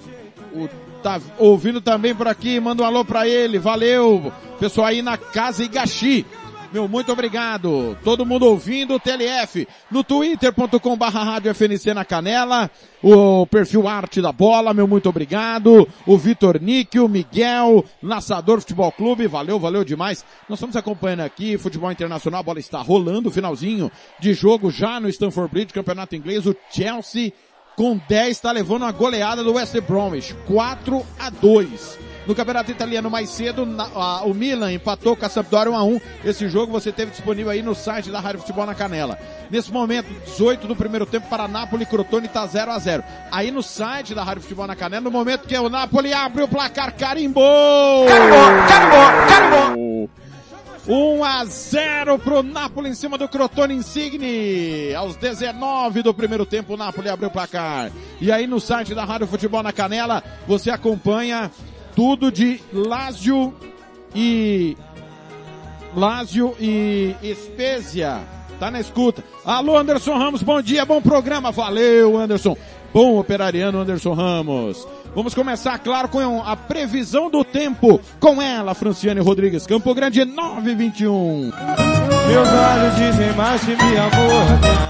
O 0.55 0.67
tá 1.03 1.21
ouvindo 1.37 1.81
também 1.81 2.15
por 2.15 2.27
aqui, 2.27 2.59
manda 2.59 2.81
um 2.81 2.85
alô 2.85 3.05
pra 3.05 3.27
ele, 3.27 3.59
valeu, 3.59 4.33
pessoal 4.59 4.87
aí 4.87 5.03
na 5.03 5.17
casa 5.17 5.63
Igashi. 5.63 6.25
Meu, 6.71 6.87
muito 6.87 7.11
obrigado. 7.11 7.97
Todo 8.03 8.25
mundo 8.25 8.45
ouvindo 8.45 8.93
o 8.93 8.99
TLF 8.99 9.67
no 9.89 10.03
twitter.com 10.03 10.95
barra 10.95 11.23
rádio 11.23 11.53
FNC 11.53 11.95
na 11.95 12.05
canela, 12.05 12.69
o 13.01 13.47
perfil 13.47 13.87
Arte 13.87 14.21
da 14.21 14.31
Bola, 14.31 14.73
meu 14.73 14.87
muito 14.87 15.09
obrigado. 15.09 15.87
O 16.05 16.17
Vitor 16.17 16.59
o 16.97 17.07
Miguel, 17.07 17.83
Laçador 18.03 18.59
Futebol 18.59 18.91
Clube, 18.91 19.25
valeu, 19.27 19.59
valeu 19.59 19.83
demais. 19.83 20.23
Nós 20.47 20.59
estamos 20.59 20.75
acompanhando 20.75 21.21
aqui, 21.21 21.57
futebol 21.57 21.91
internacional, 21.91 22.41
a 22.41 22.43
bola 22.43 22.59
está 22.59 22.81
rolando, 22.81 23.31
finalzinho 23.31 23.91
de 24.19 24.33
jogo 24.33 24.69
já 24.69 24.99
no 24.99 25.09
Stamford 25.09 25.51
Bridge, 25.51 25.73
campeonato 25.73 26.15
inglês, 26.15 26.45
o 26.45 26.55
Chelsea 26.69 27.33
com 27.75 27.99
10 28.09 28.29
está 28.29 28.51
levando 28.51 28.83
uma 28.83 28.91
goleada 28.91 29.43
do 29.43 29.53
West 29.53 29.75
Bromwich, 29.81 30.35
4 30.45 31.03
a 31.17 31.29
2. 31.29 32.08
No 32.29 32.35
campeonato 32.35 32.69
italiano 32.69 33.09
mais 33.09 33.27
cedo, 33.31 33.65
na- 33.65 33.85
a- 33.95 34.21
o 34.23 34.35
Milan 34.35 34.71
empatou 34.71 35.15
com 35.15 35.25
a 35.25 35.29
Sampdoria 35.29 35.71
1 35.71 35.75
a 35.75 35.83
1. 35.83 35.99
Esse 36.23 36.47
jogo 36.47 36.71
você 36.71 36.91
teve 36.91 37.09
disponível 37.09 37.49
aí 37.51 37.63
no 37.63 37.73
site 37.73 38.11
da 38.11 38.19
Rádio 38.19 38.41
Futebol 38.41 38.67
na 38.67 38.75
Canela. 38.75 39.17
Nesse 39.49 39.71
momento, 39.73 40.05
18 40.27 40.67
do 40.67 40.75
primeiro 40.75 41.07
tempo 41.07 41.27
para 41.27 41.47
Napoli, 41.47 41.87
Crotone 41.87 42.27
tá 42.27 42.45
0 42.45 42.69
a 42.71 42.77
0. 42.77 43.03
Aí 43.31 43.49
no 43.49 43.63
site 43.63 44.13
da 44.13 44.23
Rádio 44.23 44.43
Futebol 44.43 44.67
na 44.67 44.75
Canela, 44.75 45.01
no 45.05 45.09
momento 45.09 45.47
que 45.47 45.57
o 45.57 45.69
Napoli 45.69 46.13
abre 46.13 46.43
o 46.43 46.47
placar, 46.47 46.93
carimbou! 46.95 48.05
Carimbou, 48.05 48.67
carimbou, 48.67 49.27
carimbou! 49.27 50.09
1 50.87 51.23
a 51.23 51.39
a 51.39 51.45
0 51.45 52.19
pro 52.19 52.43
Napoli 52.43 52.89
em 52.89 52.93
cima 52.93 53.17
do 53.17 53.27
Crotone 53.27 53.73
Insigne. 53.73 54.93
Aos 54.93 55.15
19 55.15 56.03
do 56.03 56.13
primeiro 56.13 56.45
tempo, 56.45 56.75
o 56.75 56.77
Napoli 56.77 57.09
abriu 57.09 57.29
o 57.29 57.31
placar. 57.31 57.91
E 58.21 58.31
aí 58.31 58.45
no 58.45 58.59
site 58.59 58.93
da 58.93 59.03
Rádio 59.03 59.25
Futebol 59.25 59.63
na 59.63 59.73
Canela, 59.73 60.23
você 60.47 60.69
acompanha 60.69 61.49
tudo 61.95 62.31
de 62.31 62.59
Lazio 62.73 63.53
e 64.15 64.77
Lazio 65.95 66.55
e 66.59 67.15
Spezia. 67.35 68.19
Tá 68.59 68.69
na 68.69 68.79
escuta. 68.79 69.23
Alô, 69.45 69.77
Anderson 69.77 70.17
Ramos, 70.17 70.43
bom 70.43 70.61
dia, 70.61 70.85
bom 70.85 71.01
programa. 71.01 71.51
Valeu, 71.51 72.17
Anderson. 72.17 72.57
Bom 72.93 73.17
operariano, 73.19 73.79
Anderson 73.79 74.13
Ramos. 74.13 74.85
Vamos 75.15 75.33
começar, 75.33 75.79
claro, 75.79 76.09
com 76.09 76.41
a 76.43 76.55
previsão 76.55 77.29
do 77.29 77.43
tempo 77.43 77.99
com 78.19 78.41
ela, 78.41 78.73
Franciane 78.73 79.21
Rodrigues. 79.21 79.65
Campo 79.65 79.93
Grande 79.93 80.25
921. 80.25 81.51
Meus 82.27 82.49
olhos 82.49 82.95
dizem 82.95 83.33
mais 83.33 83.61
que 83.61 83.75
me 83.75 83.97
amor. 83.97 84.89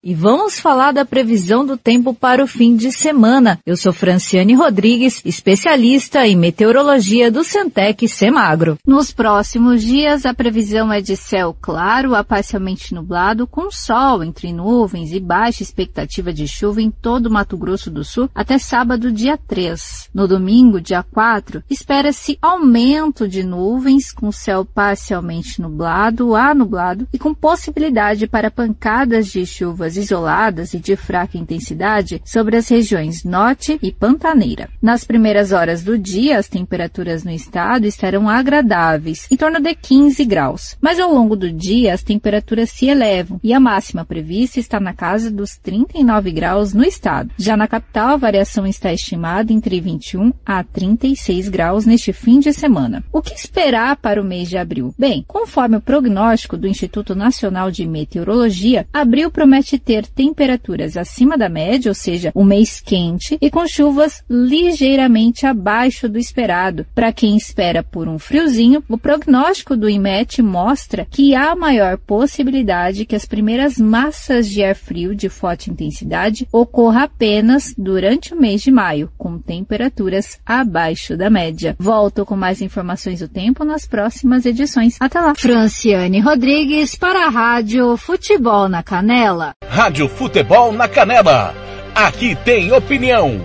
E 0.00 0.14
vamos 0.14 0.60
falar 0.60 0.92
da 0.92 1.04
previsão 1.04 1.66
do 1.66 1.76
tempo 1.76 2.14
para 2.14 2.44
o 2.44 2.46
fim 2.46 2.76
de 2.76 2.92
semana. 2.92 3.58
Eu 3.66 3.76
sou 3.76 3.92
Franciane 3.92 4.54
Rodrigues, 4.54 5.20
especialista 5.24 6.24
em 6.24 6.36
meteorologia 6.36 7.32
do 7.32 7.42
Centec 7.42 8.06
Semagro. 8.06 8.78
Nos 8.86 9.10
próximos 9.10 9.82
dias, 9.82 10.24
a 10.24 10.32
previsão 10.32 10.92
é 10.92 11.00
de 11.00 11.16
céu 11.16 11.52
claro 11.60 12.14
a 12.14 12.22
parcialmente 12.22 12.94
nublado, 12.94 13.44
com 13.44 13.72
sol 13.72 14.22
entre 14.22 14.52
nuvens 14.52 15.10
e 15.12 15.18
baixa 15.18 15.64
expectativa 15.64 16.32
de 16.32 16.46
chuva 16.46 16.80
em 16.80 16.92
todo 16.92 17.26
o 17.26 17.32
Mato 17.32 17.56
Grosso 17.58 17.90
do 17.90 18.04
Sul 18.04 18.30
até 18.32 18.56
sábado, 18.56 19.10
dia 19.10 19.36
3. 19.36 20.10
No 20.14 20.28
domingo, 20.28 20.80
dia 20.80 21.02
4, 21.02 21.64
espera-se 21.68 22.38
aumento 22.40 23.26
de 23.26 23.42
nuvens 23.42 24.12
com 24.12 24.30
céu 24.30 24.64
parcialmente 24.64 25.60
nublado 25.60 26.36
a 26.36 26.54
nublado 26.54 27.08
e 27.12 27.18
com 27.18 27.34
possibilidade 27.34 28.28
para 28.28 28.48
pancadas 28.48 29.26
de 29.26 29.44
chuvas 29.88 29.96
isoladas 29.96 30.74
e 30.74 30.78
de 30.78 30.96
fraca 30.96 31.38
intensidade 31.38 32.20
sobre 32.24 32.56
as 32.56 32.68
regiões 32.68 33.24
norte 33.24 33.78
e 33.82 33.90
pantaneira. 33.90 34.68
Nas 34.82 35.04
primeiras 35.04 35.52
horas 35.52 35.82
do 35.82 35.96
dia, 35.96 36.38
as 36.38 36.48
temperaturas 36.48 37.24
no 37.24 37.30
estado 37.30 37.86
estarão 37.86 38.28
agradáveis, 38.28 39.26
em 39.30 39.36
torno 39.36 39.60
de 39.60 39.74
15 39.74 40.24
graus. 40.24 40.76
Mas 40.80 41.00
ao 41.00 41.12
longo 41.12 41.36
do 41.36 41.50
dia, 41.50 41.94
as 41.94 42.02
temperaturas 42.02 42.70
se 42.70 42.86
elevam 42.86 43.40
e 43.42 43.52
a 43.52 43.60
máxima 43.60 44.04
prevista 44.04 44.60
está 44.60 44.78
na 44.78 44.92
casa 44.92 45.30
dos 45.30 45.56
39 45.56 46.30
graus 46.32 46.74
no 46.74 46.84
estado. 46.84 47.30
Já 47.38 47.56
na 47.56 47.66
capital, 47.66 48.10
a 48.10 48.16
variação 48.16 48.66
está 48.66 48.92
estimada 48.92 49.52
entre 49.52 49.80
21 49.80 50.32
a 50.44 50.62
36 50.62 51.48
graus 51.48 51.86
neste 51.86 52.12
fim 52.12 52.40
de 52.40 52.52
semana. 52.52 53.02
O 53.12 53.22
que 53.22 53.34
esperar 53.34 53.96
para 53.96 54.20
o 54.20 54.24
mês 54.24 54.48
de 54.48 54.58
abril? 54.58 54.94
Bem, 54.98 55.24
conforme 55.26 55.76
o 55.76 55.80
prognóstico 55.80 56.56
do 56.56 56.68
Instituto 56.68 57.14
Nacional 57.14 57.70
de 57.70 57.86
Meteorologia, 57.86 58.86
abril 58.92 59.30
promete 59.30 59.77
ter 59.78 60.06
temperaturas 60.06 60.96
acima 60.96 61.36
da 61.36 61.48
média, 61.48 61.90
ou 61.90 61.94
seja, 61.94 62.32
um 62.34 62.44
mês 62.44 62.80
quente, 62.80 63.38
e 63.40 63.50
com 63.50 63.66
chuvas 63.66 64.22
ligeiramente 64.28 65.46
abaixo 65.46 66.08
do 66.08 66.18
esperado. 66.18 66.86
Para 66.94 67.12
quem 67.12 67.36
espera 67.36 67.82
por 67.82 68.08
um 68.08 68.18
friozinho, 68.18 68.82
o 68.88 68.98
prognóstico 68.98 69.76
do 69.76 69.88
IMET 69.88 70.42
mostra 70.42 71.06
que 71.10 71.34
há 71.34 71.54
maior 71.54 71.98
possibilidade 71.98 73.04
que 73.04 73.16
as 73.16 73.24
primeiras 73.24 73.78
massas 73.78 74.48
de 74.48 74.62
ar 74.62 74.74
frio 74.74 75.14
de 75.14 75.28
forte 75.28 75.70
intensidade 75.70 76.46
ocorra 76.52 77.04
apenas 77.04 77.74
durante 77.76 78.34
o 78.34 78.40
mês 78.40 78.62
de 78.62 78.70
maio, 78.70 79.10
com 79.16 79.38
temperaturas 79.38 80.38
abaixo 80.44 81.16
da 81.16 81.30
média. 81.30 81.76
Volto 81.78 82.24
com 82.24 82.36
mais 82.36 82.60
informações 82.60 83.20
do 83.20 83.28
tempo 83.28 83.64
nas 83.64 83.86
próximas 83.86 84.46
edições. 84.46 84.96
Até 85.00 85.20
lá. 85.20 85.34
Franciane 85.34 86.20
Rodrigues 86.20 86.94
para 86.94 87.26
a 87.26 87.30
Rádio 87.30 87.96
Futebol 87.96 88.68
na 88.68 88.82
Canela. 88.82 89.52
Rádio 89.68 90.08
Futebol 90.08 90.72
na 90.72 90.88
Canela. 90.88 91.54
Aqui 91.94 92.36
tem 92.44 92.72
opinião. 92.72 93.40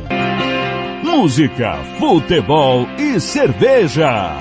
Música, 1.04 1.78
futebol 2.00 2.88
e 2.98 3.20
cerveja. 3.20 4.32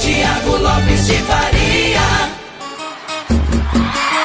Tiago 0.00 0.56
Lopes 0.56 1.06
de 1.06 1.14
Faria. 1.14 2.00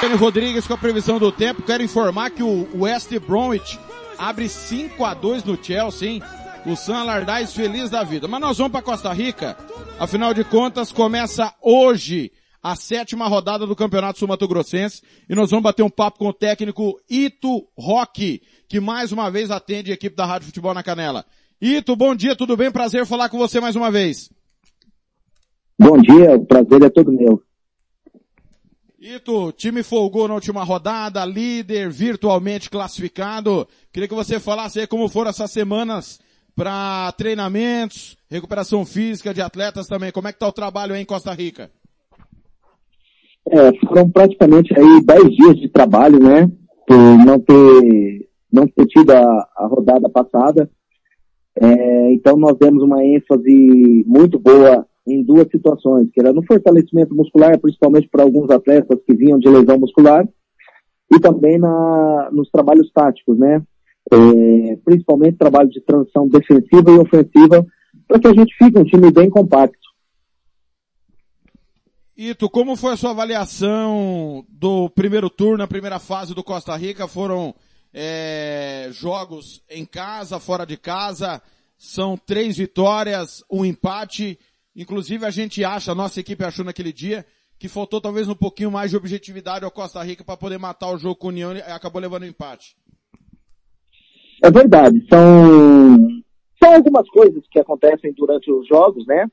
Franciane 0.05 0.15
Rodrigues 0.15 0.67
com 0.67 0.73
a 0.73 0.77
previsão 0.77 1.19
do 1.19 1.31
tempo. 1.31 1.62
Quero 1.62 1.84
informar 1.84 2.29
que 2.29 2.43
o 2.43 2.67
West 2.75 3.12
Bromwich 3.19 3.79
abre 4.17 4.47
5 4.47 5.03
a 5.03 5.13
2 5.13 5.43
no 5.43 5.58
Chelsea, 5.62 6.10
hein? 6.10 6.23
O 6.65 6.75
San 6.75 6.97
Allardyce 6.97 7.54
feliz 7.54 7.91
da 7.91 8.04
vida. 8.04 8.28
Mas 8.28 8.41
nós 8.41 8.58
vamos 8.58 8.71
para 8.71 8.82
Costa 8.82 9.13
Rica. 9.13 9.56
Afinal 9.99 10.34
de 10.34 10.43
contas, 10.43 10.91
começa 10.91 11.54
hoje 11.62 12.32
a 12.62 12.75
sétima 12.75 13.28
rodada 13.28 13.67
do 13.67 13.75
Campeonato 13.75 14.17
Sul 14.17 14.28
Mato 14.28 14.47
Grossense 14.47 15.04
e 15.30 15.36
nós 15.36 15.51
vamos 15.51 15.62
bater 15.62 15.84
um 15.84 15.89
papo 15.89 16.17
com 16.17 16.30
o 16.30 16.34
técnico 16.34 16.99
Ito 17.08 17.67
Roque, 17.78 18.41
que 18.67 18.80
mais 18.80 19.12
uma 19.12 19.30
vez 19.30 19.51
atende 19.51 19.91
a 19.91 19.93
equipe 19.93 20.15
da 20.15 20.25
Rádio 20.25 20.47
Futebol 20.47 20.73
na 20.73 20.82
Canela. 20.82 21.23
Ito, 21.62 21.95
bom 21.95 22.15
dia, 22.15 22.36
tudo 22.36 22.58
bem? 22.58 22.71
Prazer 22.71 23.06
falar 23.06 23.30
com 23.30 23.38
você 23.38 23.60
mais 23.60 23.75
uma 23.75 23.91
vez. 23.91 24.32
Bom 25.78 25.99
dia, 25.99 26.36
o 26.36 26.45
prazer 26.47 26.82
é 26.82 26.89
todo 26.89 27.12
meu. 27.12 27.43
Ito, 28.99 29.51
time 29.51 29.84
folgou 29.84 30.28
na 30.28 30.34
última 30.34 30.63
rodada, 30.63 31.23
líder 31.23 31.91
virtualmente 31.91 32.71
classificado. 32.71 33.67
Queria 33.93 34.10
que 34.10 34.15
você 34.15 34.39
falasse 34.39 34.80
aí 34.80 34.88
como 34.88 35.08
foram 35.08 35.30
essas 35.30 35.51
semanas 35.51 36.19
para 36.55 37.11
treinamentos, 37.17 38.17
recuperação 38.29 38.85
física 38.85 39.33
de 39.33 39.41
atletas 39.41 39.87
também. 39.87 40.11
Como 40.11 40.27
é 40.27 40.33
que 40.33 40.39
tá 40.39 40.47
o 40.47 40.53
trabalho 40.53 40.95
em 40.95 41.05
Costa 41.05 41.33
Rica? 41.33 41.69
É, 43.47 43.73
foram 43.87 44.09
praticamente 44.09 44.73
aí 44.77 45.05
10 45.05 45.35
dias 45.35 45.57
de 45.57 45.69
trabalho, 45.69 46.19
né? 46.19 46.49
Por 46.87 46.97
não 46.97 47.39
ter, 47.39 48.29
não 48.51 48.67
ter 48.67 48.85
tido 48.87 49.11
a, 49.11 49.49
a 49.57 49.67
rodada 49.67 50.09
passada. 50.09 50.69
É, 51.61 52.13
então 52.13 52.37
nós 52.37 52.57
demos 52.57 52.83
uma 52.83 53.03
ênfase 53.03 54.03
muito 54.07 54.39
boa 54.39 54.85
em 55.07 55.23
duas 55.23 55.47
situações, 55.49 56.09
que 56.11 56.19
era 56.19 56.33
no 56.33 56.43
fortalecimento 56.45 57.13
muscular, 57.13 57.59
principalmente 57.59 58.07
para 58.09 58.23
alguns 58.23 58.49
atletas 58.49 58.99
que 59.05 59.15
vinham 59.15 59.37
de 59.37 59.47
lesão 59.47 59.77
muscular, 59.77 60.27
e 61.13 61.19
também 61.19 61.59
na, 61.59 62.29
nos 62.31 62.49
trabalhos 62.49 62.91
táticos, 62.91 63.37
né? 63.37 63.61
É, 64.11 64.75
principalmente 64.85 65.37
trabalho 65.37 65.69
de 65.69 65.81
transição 65.81 66.27
defensiva 66.27 66.91
e 66.91 66.99
ofensiva, 66.99 67.65
para 68.07 68.19
que 68.19 68.27
a 68.27 68.33
gente 68.33 68.55
fique 68.55 68.77
um 68.77 68.83
time 68.83 69.11
bem 69.11 69.29
compacto. 69.29 69.85
Ito, 72.17 72.49
como 72.49 72.77
foi 72.77 72.93
a 72.93 72.97
sua 72.97 73.11
avaliação 73.11 74.45
do 74.47 74.89
primeiro 74.89 75.29
turno, 75.29 75.63
a 75.63 75.67
primeira 75.67 75.99
fase 75.99 76.33
do 76.33 76.43
Costa 76.43 76.73
Rica? 76.77 77.09
Foram 77.09 77.53
é, 77.93 78.87
jogos 78.93 79.61
em 79.69 79.85
casa, 79.85 80.39
fora 80.39 80.65
de 80.65 80.77
casa, 80.77 81.41
são 81.77 82.15
três 82.15 82.55
vitórias, 82.55 83.43
um 83.51 83.65
empate. 83.65 84.39
Inclusive 84.73 85.25
a 85.25 85.29
gente 85.29 85.63
acha, 85.65 85.91
a 85.91 85.95
nossa 85.95 86.21
equipe 86.21 86.41
achou 86.43 86.63
naquele 86.63 86.93
dia, 86.93 87.25
que 87.59 87.67
faltou 87.67 87.99
talvez 87.99 88.29
um 88.29 88.35
pouquinho 88.35 88.71
mais 88.71 88.91
de 88.91 88.97
objetividade 88.97 89.65
ao 89.65 89.71
Costa 89.71 90.01
Rica 90.01 90.23
para 90.23 90.37
poder 90.37 90.57
matar 90.57 90.91
o 90.91 90.97
jogo 90.97 91.15
com 91.15 91.27
União 91.27 91.53
e 91.53 91.61
acabou 91.61 92.01
levando 92.01 92.23
o 92.23 92.25
um 92.25 92.29
empate. 92.29 92.77
É 94.45 94.51
verdade, 94.51 95.03
são, 95.12 95.97
são 96.63 96.75
algumas 96.75 97.10
coisas 97.10 97.41
que 97.49 97.60
acontecem 97.60 98.13
durante 98.15 98.51
os 98.51 98.67
jogos, 98.67 99.03
né? 99.08 99.25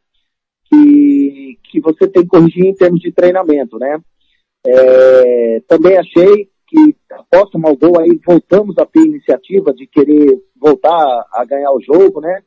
Que, 0.65 1.59
que 1.65 1.81
você 1.83 2.09
tem 2.09 2.23
que 2.23 2.31
corrigir 2.31 2.65
em 2.65 2.75
termos 2.75 2.99
de 2.99 3.13
treinamento, 3.13 3.79
né? 3.79 3.99
É, 4.67 5.61
também 5.69 5.99
achei 5.99 6.49
que 6.67 6.97
após 7.11 7.51
tomar 7.51 7.73
o 7.73 7.77
gol 7.77 8.01
aí 8.01 8.19
voltamos 8.27 8.79
a 8.79 8.87
ter 8.87 9.01
iniciativa 9.01 9.75
de 9.75 9.87
querer 9.87 10.43
voltar 10.59 11.27
a 11.35 11.45
ganhar 11.45 11.73
o 11.73 11.83
jogo, 11.83 12.23
né? 12.23 12.41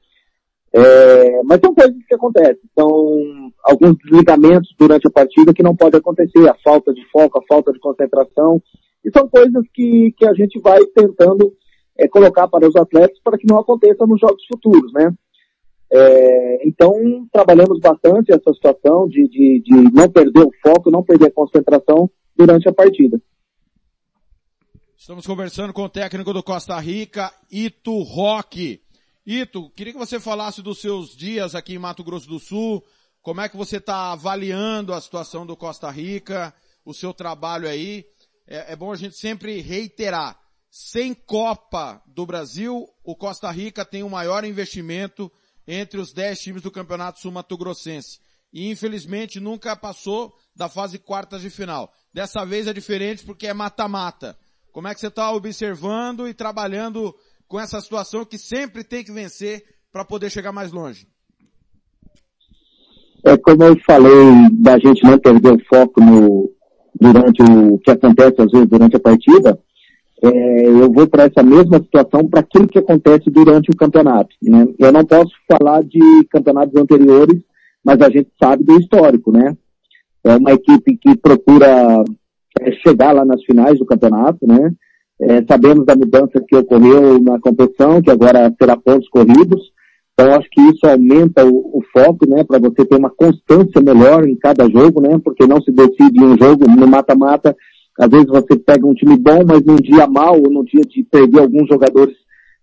É, 0.73 1.43
mas 1.43 1.59
são 1.63 1.71
coisas 1.71 2.03
que 2.07 2.15
acontecem. 2.15 2.67
São 2.75 3.51
alguns 3.63 3.95
desligamentos 4.03 4.73
durante 4.75 5.07
a 5.07 5.11
partida 5.11 5.53
que 5.53 5.61
não 5.61 5.75
pode 5.75 5.97
acontecer. 5.97 6.49
A 6.49 6.57
falta 6.63 6.91
de 6.91 7.05
foco, 7.11 7.37
a 7.37 7.45
falta 7.47 7.71
de 7.71 7.79
concentração. 7.79 8.59
E 9.03 9.11
são 9.15 9.29
coisas 9.29 9.63
que, 9.71 10.15
que 10.17 10.25
a 10.25 10.33
gente 10.33 10.59
vai 10.59 10.83
tentando 10.95 11.53
é, 11.97 12.07
colocar 12.07 12.47
para 12.47 12.67
os 12.67 12.75
atletas 12.75 13.19
para 13.23 13.37
que 13.37 13.47
não 13.47 13.59
aconteça 13.59 14.05
nos 14.05 14.19
jogos 14.19 14.43
futuros, 14.47 14.91
né? 14.93 15.13
É, 15.91 16.67
então, 16.67 16.93
trabalhamos 17.31 17.79
bastante 17.79 18.33
essa 18.33 18.53
situação 18.53 19.07
de, 19.07 19.27
de, 19.27 19.61
de 19.63 19.93
não 19.93 20.09
perder 20.09 20.43
o 20.43 20.51
foco, 20.61 20.91
não 20.91 21.03
perder 21.03 21.27
a 21.27 21.31
concentração 21.31 22.09
durante 22.35 22.67
a 22.67 22.73
partida. 22.73 23.21
Estamos 24.97 25.27
conversando 25.27 25.71
com 25.71 25.83
o 25.83 25.89
técnico 25.89 26.33
do 26.33 26.41
Costa 26.41 26.79
Rica, 26.79 27.31
Ito 27.51 28.01
Roque. 28.01 28.81
Ito, 29.25 29.69
queria 29.71 29.93
que 29.93 29.99
você 29.99 30.19
falasse 30.19 30.61
dos 30.61 30.81
seus 30.81 31.15
dias 31.15 31.53
aqui 31.53 31.75
em 31.75 31.79
Mato 31.79 32.03
Grosso 32.03 32.27
do 32.27 32.39
Sul, 32.39 32.83
Como 33.25 33.41
é 33.41 33.49
que 33.49 33.57
você 33.57 33.77
está 33.77 34.11
avaliando 34.11 34.93
a 34.93 35.01
situação 35.01 35.47
do 35.47 35.57
Costa 35.57 35.89
Rica, 35.89 36.53
o 36.85 36.93
seu 36.93 37.11
trabalho 37.11 37.67
aí? 37.67 38.05
É, 38.47 38.73
é 38.73 38.75
bom 38.75 38.91
a 38.91 38.95
gente 38.95 39.15
sempre 39.15 39.61
reiterar. 39.61 40.39
Sem 40.77 41.13
Copa 41.13 42.01
do 42.05 42.25
Brasil, 42.25 42.85
o 43.01 43.15
Costa 43.15 43.49
Rica 43.49 43.85
tem 43.85 44.03
o 44.03 44.09
maior 44.09 44.43
investimento 44.43 45.31
entre 45.65 46.01
os 46.01 46.11
10 46.11 46.37
times 46.41 46.61
do 46.61 46.69
Campeonato 46.69 47.21
Sul-Mato 47.21 47.57
Grossense. 47.57 48.19
E 48.51 48.69
infelizmente 48.69 49.39
nunca 49.39 49.73
passou 49.73 50.33
da 50.53 50.67
fase 50.67 50.99
quartas 50.99 51.41
de 51.43 51.49
final. 51.49 51.89
Dessa 52.13 52.45
vez 52.45 52.67
é 52.67 52.73
diferente 52.73 53.23
porque 53.23 53.47
é 53.47 53.53
mata-mata. 53.53 54.37
Como 54.73 54.89
é 54.89 54.93
que 54.93 54.99
você 54.99 55.07
está 55.07 55.31
observando 55.31 56.27
e 56.27 56.33
trabalhando 56.33 57.15
com 57.47 57.57
essa 57.57 57.79
situação 57.79 58.25
que 58.25 58.37
sempre 58.37 58.83
tem 58.83 59.01
que 59.01 59.13
vencer 59.13 59.63
para 59.93 60.03
poder 60.03 60.29
chegar 60.29 60.51
mais 60.51 60.73
longe? 60.73 61.07
É 63.23 63.37
como 63.37 63.63
eu 63.63 63.79
falei 63.85 64.49
da 64.51 64.77
gente 64.77 65.05
não 65.05 65.17
perder 65.17 65.53
o 65.53 65.65
foco 65.69 66.01
no, 66.01 66.51
durante 66.99 67.41
o 67.43 67.79
que 67.79 67.91
acontece 67.91 68.41
às 68.41 68.51
vezes 68.51 68.67
durante 68.67 68.97
a 68.97 68.99
partida, 68.99 69.57
é, 70.23 70.67
eu 70.67 70.91
vou 70.91 71.07
para 71.07 71.23
essa 71.23 71.43
mesma 71.43 71.77
situação 71.77 72.27
para 72.27 72.39
aquilo 72.39 72.67
que 72.67 72.79
acontece 72.79 73.29
durante 73.29 73.69
o 73.69 73.75
campeonato. 73.75 74.29
Né? 74.41 74.67
Eu 74.79 74.91
não 74.91 75.05
posso 75.05 75.31
falar 75.49 75.83
de 75.83 75.99
campeonatos 76.29 76.75
anteriores, 76.79 77.41
mas 77.83 78.01
a 78.01 78.09
gente 78.09 78.29
sabe 78.41 78.63
do 78.63 78.79
histórico, 78.79 79.31
né? 79.31 79.55
É 80.23 80.35
uma 80.37 80.53
equipe 80.53 80.97
que 80.97 81.15
procura 81.17 82.03
é, 82.59 82.71
chegar 82.83 83.11
lá 83.11 83.23
nas 83.23 83.43
finais 83.43 83.77
do 83.77 83.85
campeonato, 83.85 84.47
né? 84.47 84.71
É, 85.21 85.45
sabemos 85.47 85.85
da 85.85 85.95
mudança 85.95 86.43
que 86.47 86.55
ocorreu 86.55 87.21
na 87.21 87.39
competição, 87.39 88.01
que 88.01 88.09
agora 88.09 88.53
será 88.59 88.75
pontos 88.75 89.07
corridos. 89.09 89.61
Então, 90.13 90.33
acho 90.33 90.49
que 90.49 90.61
isso 90.61 90.85
aumenta 90.87 91.45
o, 91.45 91.77
o 91.77 91.81
foco, 91.93 92.27
né, 92.27 92.43
para 92.43 92.57
você 92.57 92.85
ter 92.85 92.95
uma 92.97 93.09
constância 93.09 93.81
melhor 93.81 94.27
em 94.27 94.35
cada 94.35 94.67
jogo, 94.69 95.01
né, 95.01 95.19
porque 95.23 95.45
não 95.45 95.61
se 95.61 95.71
decide 95.71 96.23
um 96.23 96.37
jogo 96.37 96.69
no 96.69 96.87
mata-mata. 96.87 97.55
Às 97.99 98.09
vezes 98.09 98.27
você 98.27 98.57
pega 98.57 98.85
um 98.85 98.93
time 98.93 99.17
bom, 99.17 99.43
mas 99.45 99.63
num 99.63 99.77
dia 99.77 100.05
mal, 100.07 100.35
ou 100.35 100.51
num 100.51 100.63
dia 100.63 100.81
de 100.81 101.03
perder 101.03 101.39
alguns 101.39 101.67
jogadores 101.67 102.15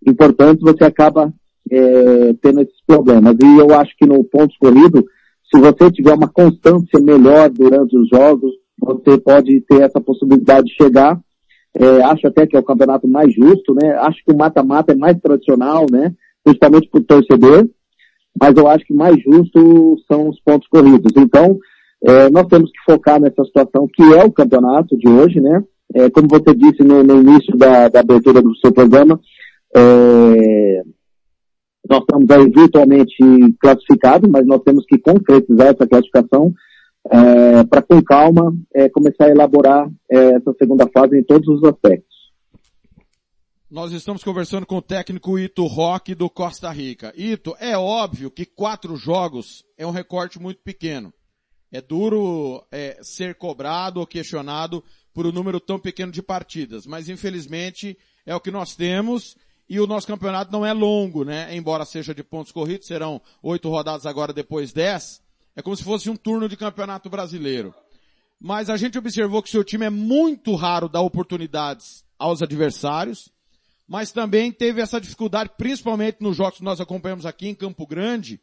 importantes, 0.07 0.63
você 0.63 0.85
acaba 0.85 1.33
é, 1.71 2.35
tendo 2.43 2.61
esses 2.61 2.81
problemas. 2.87 3.37
E 3.43 3.59
eu 3.59 3.75
acho 3.75 3.97
que 3.97 4.07
no 4.07 4.23
pontos 4.25 4.57
corrido, 4.59 5.05
se 5.53 5.61
você 5.61 5.91
tiver 5.91 6.15
uma 6.15 6.29
constância 6.29 7.01
melhor 7.01 7.51
durante 7.51 7.97
os 7.97 8.09
jogos, 8.09 8.53
você 8.79 9.19
pode 9.19 9.61
ter 9.63 9.83
essa 9.83 10.01
possibilidade 10.01 10.67
de 10.67 10.75
chegar. 10.75 11.19
É, 11.75 12.03
acho 12.03 12.27
até 12.27 12.47
que 12.47 12.57
é 12.57 12.61
o 12.61 12.65
campeonato 12.65 13.09
mais 13.09 13.33
justo, 13.35 13.75
né? 13.75 13.95
Acho 14.01 14.23
que 14.25 14.33
o 14.33 14.37
mata-mata 14.37 14.93
é 14.93 14.97
mais 14.97 15.19
tradicional, 15.19 15.87
né? 15.91 16.13
Principalmente 16.45 16.89
para 16.89 17.01
o 17.01 17.05
torcedor. 17.05 17.69
Mas 18.39 18.57
eu 18.57 18.67
acho 18.67 18.85
que 18.85 18.95
mais 18.95 19.17
justo 19.23 19.97
são 20.11 20.29
os 20.29 20.41
pontos 20.41 20.69
corridos. 20.69 21.13
Então, 21.17 21.59
é, 22.05 22.29
nós 22.31 22.47
temos 22.47 22.71
que 22.71 22.93
focar 22.93 23.21
nessa 23.21 23.45
situação 23.45 23.87
que 23.93 24.03
é 24.03 24.25
o 24.25 24.33
campeonato 24.33 24.97
de 24.97 25.09
hoje, 25.09 25.41
né? 25.41 25.63
É, 25.95 26.11
como 26.11 26.27
você 26.29 26.55
disse 26.55 26.83
no, 26.83 27.03
no 27.03 27.21
início 27.21 27.57
da, 27.57 27.89
da, 27.89 28.01
abertura 28.01 28.41
do 28.43 28.57
seu 28.57 28.73
programa, 28.73 29.21
é, 29.77 30.83
nós 31.89 32.01
estamos 32.01 32.31
aí 32.31 32.51
virtualmente 32.51 33.17
classificados, 33.61 34.29
mas 34.29 34.47
nós 34.47 34.63
temos 34.63 34.85
que 34.87 34.99
concretizar 34.99 35.69
essa 35.69 35.87
classificação 35.87 36.53
é, 37.11 37.65
para 37.65 37.83
com 37.83 38.03
calma 38.03 38.55
é, 38.75 38.89
começar 38.89 39.27
a 39.27 39.31
elaborar 39.31 39.89
é, 40.11 40.37
essa 40.37 40.53
segunda 40.59 40.89
fase 40.93 41.19
em 41.19 41.23
todos 41.23 41.47
os 41.49 41.63
aspectos. 41.65 42.11
Nós 43.71 43.93
estamos 43.93 44.23
conversando 44.23 44.67
com 44.67 44.77
o 44.77 44.83
técnico 44.83 45.39
Ito 45.39 45.67
Roque 45.67 46.15
do 46.15 46.29
Costa 46.29 46.71
Rica. 46.71 47.13
Ito, 47.17 47.55
é 47.59 47.77
óbvio 47.77 48.31
que 48.31 48.45
quatro 48.45 48.97
jogos 48.97 49.65
é 49.79 49.87
um 49.87 49.91
recorte 49.91 50.41
muito 50.41 50.61
pequeno. 50.63 51.13
É 51.73 51.81
duro 51.81 52.63
é, 52.71 52.99
ser 53.03 53.35
cobrado 53.35 53.99
ou 53.99 54.07
questionado 54.07 54.85
por 55.15 55.27
um 55.27 55.33
número 55.33 55.59
tão 55.59 55.79
pequeno 55.79 56.13
de 56.13 56.23
partidas, 56.23 56.87
mas 56.87 57.09
infelizmente 57.09 57.99
é 58.27 58.37
o 58.37 58.41
que 58.41 58.51
nós 58.51 58.77
temos 58.77 59.37
e 59.69 59.81
o 59.81 59.87
nosso 59.87 60.07
campeonato 60.07 60.53
não 60.53 60.67
é 60.67 60.73
longo, 60.75 61.25
né? 61.25 61.57
Embora 61.57 61.87
seja 61.87 62.15
de 62.15 62.23
pontos 62.23 62.53
corridos, 62.53 62.87
serão 62.87 63.23
oito 63.43 63.71
rodadas 63.71 64.05
agora 64.05 64.33
depois 64.33 64.71
dez. 64.71 65.23
É 65.57 65.63
como 65.63 65.77
se 65.77 65.83
fosse 65.83 66.11
um 66.11 66.17
turno 66.17 66.47
de 66.47 66.59
campeonato 66.59 67.09
brasileiro. 67.09 67.75
Mas 68.39 68.69
a 68.69 68.77
gente 68.77 68.99
observou 68.99 69.43
que 69.43 69.49
seu 69.49 69.65
time 69.65 69.87
é 69.87 69.91
muito 69.91 70.55
raro 70.55 70.89
dar 70.89 71.01
oportunidades 71.01 72.05
aos 72.19 72.43
adversários, 72.43 73.31
mas 73.87 74.13
também 74.13 74.53
teve 74.53 74.81
essa 74.81 75.01
dificuldade, 75.01 75.51
principalmente 75.57 76.19
nos 76.21 76.37
jogos 76.37 76.59
que 76.59 76.65
nós 76.65 76.81
acompanhamos 76.81 77.25
aqui 77.25 77.49
em 77.49 77.55
Campo 77.55 77.87
Grande, 77.87 78.41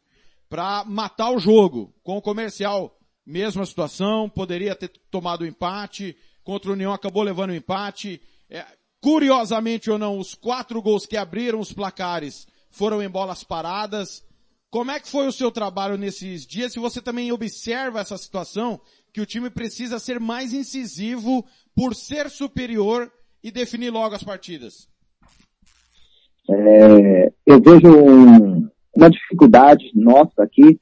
para 0.48 0.84
matar 0.84 1.30
o 1.30 1.38
jogo. 1.38 1.94
Com 2.02 2.16
o 2.16 2.22
comercial, 2.22 2.98
mesma 3.26 3.64
situação, 3.66 4.28
poderia 4.28 4.74
ter 4.74 4.90
tomado 5.10 5.42
o 5.42 5.46
empate, 5.46 6.16
contra 6.42 6.70
o 6.70 6.74
União 6.74 6.92
acabou 6.92 7.22
levando 7.22 7.50
o 7.50 7.54
empate. 7.54 8.20
É, 8.48 8.64
curiosamente 9.00 9.90
ou 9.90 9.98
não, 9.98 10.18
os 10.18 10.34
quatro 10.34 10.80
gols 10.82 11.06
que 11.06 11.16
abriram 11.16 11.60
os 11.60 11.72
placares 11.72 12.46
foram 12.70 13.02
em 13.02 13.08
bolas 13.08 13.44
paradas. 13.44 14.24
Como 14.70 14.90
é 14.90 15.00
que 15.00 15.08
foi 15.08 15.26
o 15.26 15.32
seu 15.32 15.50
trabalho 15.50 15.96
nesses 15.96 16.46
dias? 16.46 16.72
Se 16.72 16.78
você 16.78 17.02
também 17.02 17.32
observa 17.32 18.00
essa 18.00 18.16
situação, 18.16 18.80
que 19.12 19.20
o 19.20 19.26
time 19.26 19.50
precisa 19.50 19.98
ser 19.98 20.20
mais 20.20 20.52
incisivo 20.52 21.44
por 21.74 21.94
ser 21.94 22.30
superior 22.30 23.10
e 23.42 23.50
definir 23.50 23.90
logo 23.90 24.14
as 24.14 24.22
partidas. 24.22 24.88
É, 26.48 27.32
eu 27.46 27.60
vejo 27.60 27.88
um, 27.88 28.68
uma 28.94 29.10
dificuldade 29.10 29.90
nossa 29.94 30.42
aqui, 30.42 30.80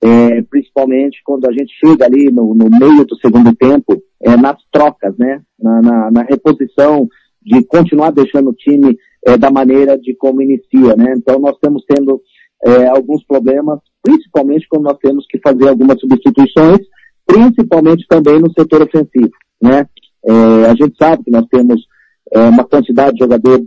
é, 0.00 0.42
principalmente 0.42 1.20
quando 1.24 1.46
a 1.46 1.52
gente 1.52 1.72
chega 1.84 2.04
ali 2.04 2.30
no, 2.30 2.54
no 2.54 2.70
meio 2.70 3.04
do 3.04 3.16
segundo 3.16 3.54
tempo, 3.54 4.00
é, 4.22 4.36
nas 4.36 4.58
trocas, 4.70 5.16
né? 5.18 5.40
Na, 5.58 5.82
na, 5.82 6.10
na, 6.10 6.22
reposição, 6.22 7.08
de 7.42 7.64
continuar 7.64 8.10
deixando 8.10 8.50
o 8.50 8.54
time 8.54 8.96
é, 9.26 9.36
da 9.36 9.50
maneira 9.50 9.98
de 9.98 10.14
como 10.14 10.42
inicia, 10.42 10.94
né? 10.96 11.14
Então 11.16 11.38
nós 11.40 11.54
estamos 11.54 11.84
tendo 11.88 12.20
é, 12.64 12.86
alguns 12.86 13.24
problemas, 13.24 13.80
principalmente 14.02 14.66
quando 14.68 14.84
nós 14.84 14.98
temos 14.98 15.26
que 15.28 15.38
fazer 15.40 15.68
algumas 15.68 15.98
substituições, 16.00 16.78
principalmente 17.26 18.06
também 18.08 18.40
no 18.40 18.52
setor 18.52 18.82
ofensivo, 18.82 19.32
né? 19.60 19.86
É, 20.24 20.70
a 20.70 20.74
gente 20.74 20.96
sabe 20.96 21.24
que 21.24 21.30
nós 21.30 21.46
temos 21.50 21.84
é, 22.32 22.40
uma 22.40 22.64
quantidade 22.64 23.14
de 23.14 23.24
jogadores 23.24 23.66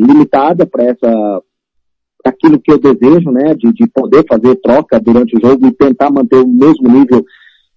limitada 0.00 0.66
para 0.66 0.84
essa 0.84 1.42
aquilo 2.28 2.60
que 2.60 2.72
eu 2.72 2.78
desejo, 2.78 3.30
né, 3.30 3.54
de, 3.54 3.72
de, 3.72 3.86
poder 3.88 4.24
fazer 4.26 4.56
troca 4.56 4.98
durante 4.98 5.36
o 5.36 5.40
jogo 5.40 5.66
e 5.66 5.72
tentar 5.72 6.10
manter 6.10 6.36
o 6.36 6.48
mesmo 6.48 6.88
nível 6.88 7.24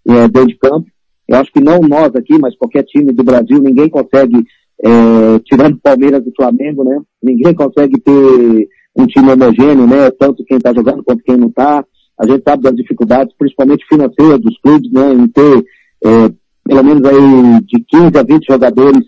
é, 0.07 0.27
dentro 0.27 0.47
de 0.47 0.57
campo. 0.57 0.85
Eu 1.27 1.37
acho 1.37 1.51
que 1.51 1.59
não 1.59 1.79
nós 1.79 2.15
aqui, 2.15 2.37
mas 2.39 2.57
qualquer 2.57 2.83
time 2.83 3.11
do 3.11 3.23
Brasil, 3.23 3.59
ninguém 3.61 3.89
consegue, 3.89 4.37
é, 4.83 5.39
tirando 5.45 5.79
Palmeiras 5.81 6.25
e 6.25 6.33
Flamengo, 6.35 6.83
né, 6.83 6.99
ninguém 7.21 7.53
consegue 7.53 7.99
ter 7.99 8.67
um 8.97 9.05
time 9.05 9.31
homogêneo, 9.31 9.85
né? 9.85 10.09
Tanto 10.19 10.43
quem 10.43 10.57
está 10.57 10.73
jogando 10.73 11.03
quanto 11.03 11.23
quem 11.23 11.37
não 11.37 11.49
está. 11.49 11.85
A 12.19 12.25
gente 12.25 12.41
sabe 12.43 12.63
das 12.63 12.75
dificuldades, 12.75 13.33
principalmente 13.37 13.85
financeiras 13.87 14.41
dos 14.41 14.59
clubes, 14.59 14.91
né? 14.91 15.13
Em 15.13 15.27
ter 15.27 15.65
é, 16.03 16.31
pelo 16.67 16.83
menos 16.83 17.03
aí 17.07 17.61
de 17.61 17.79
15 17.87 18.17
a 18.17 18.23
20 18.23 18.45
jogadores 18.45 19.05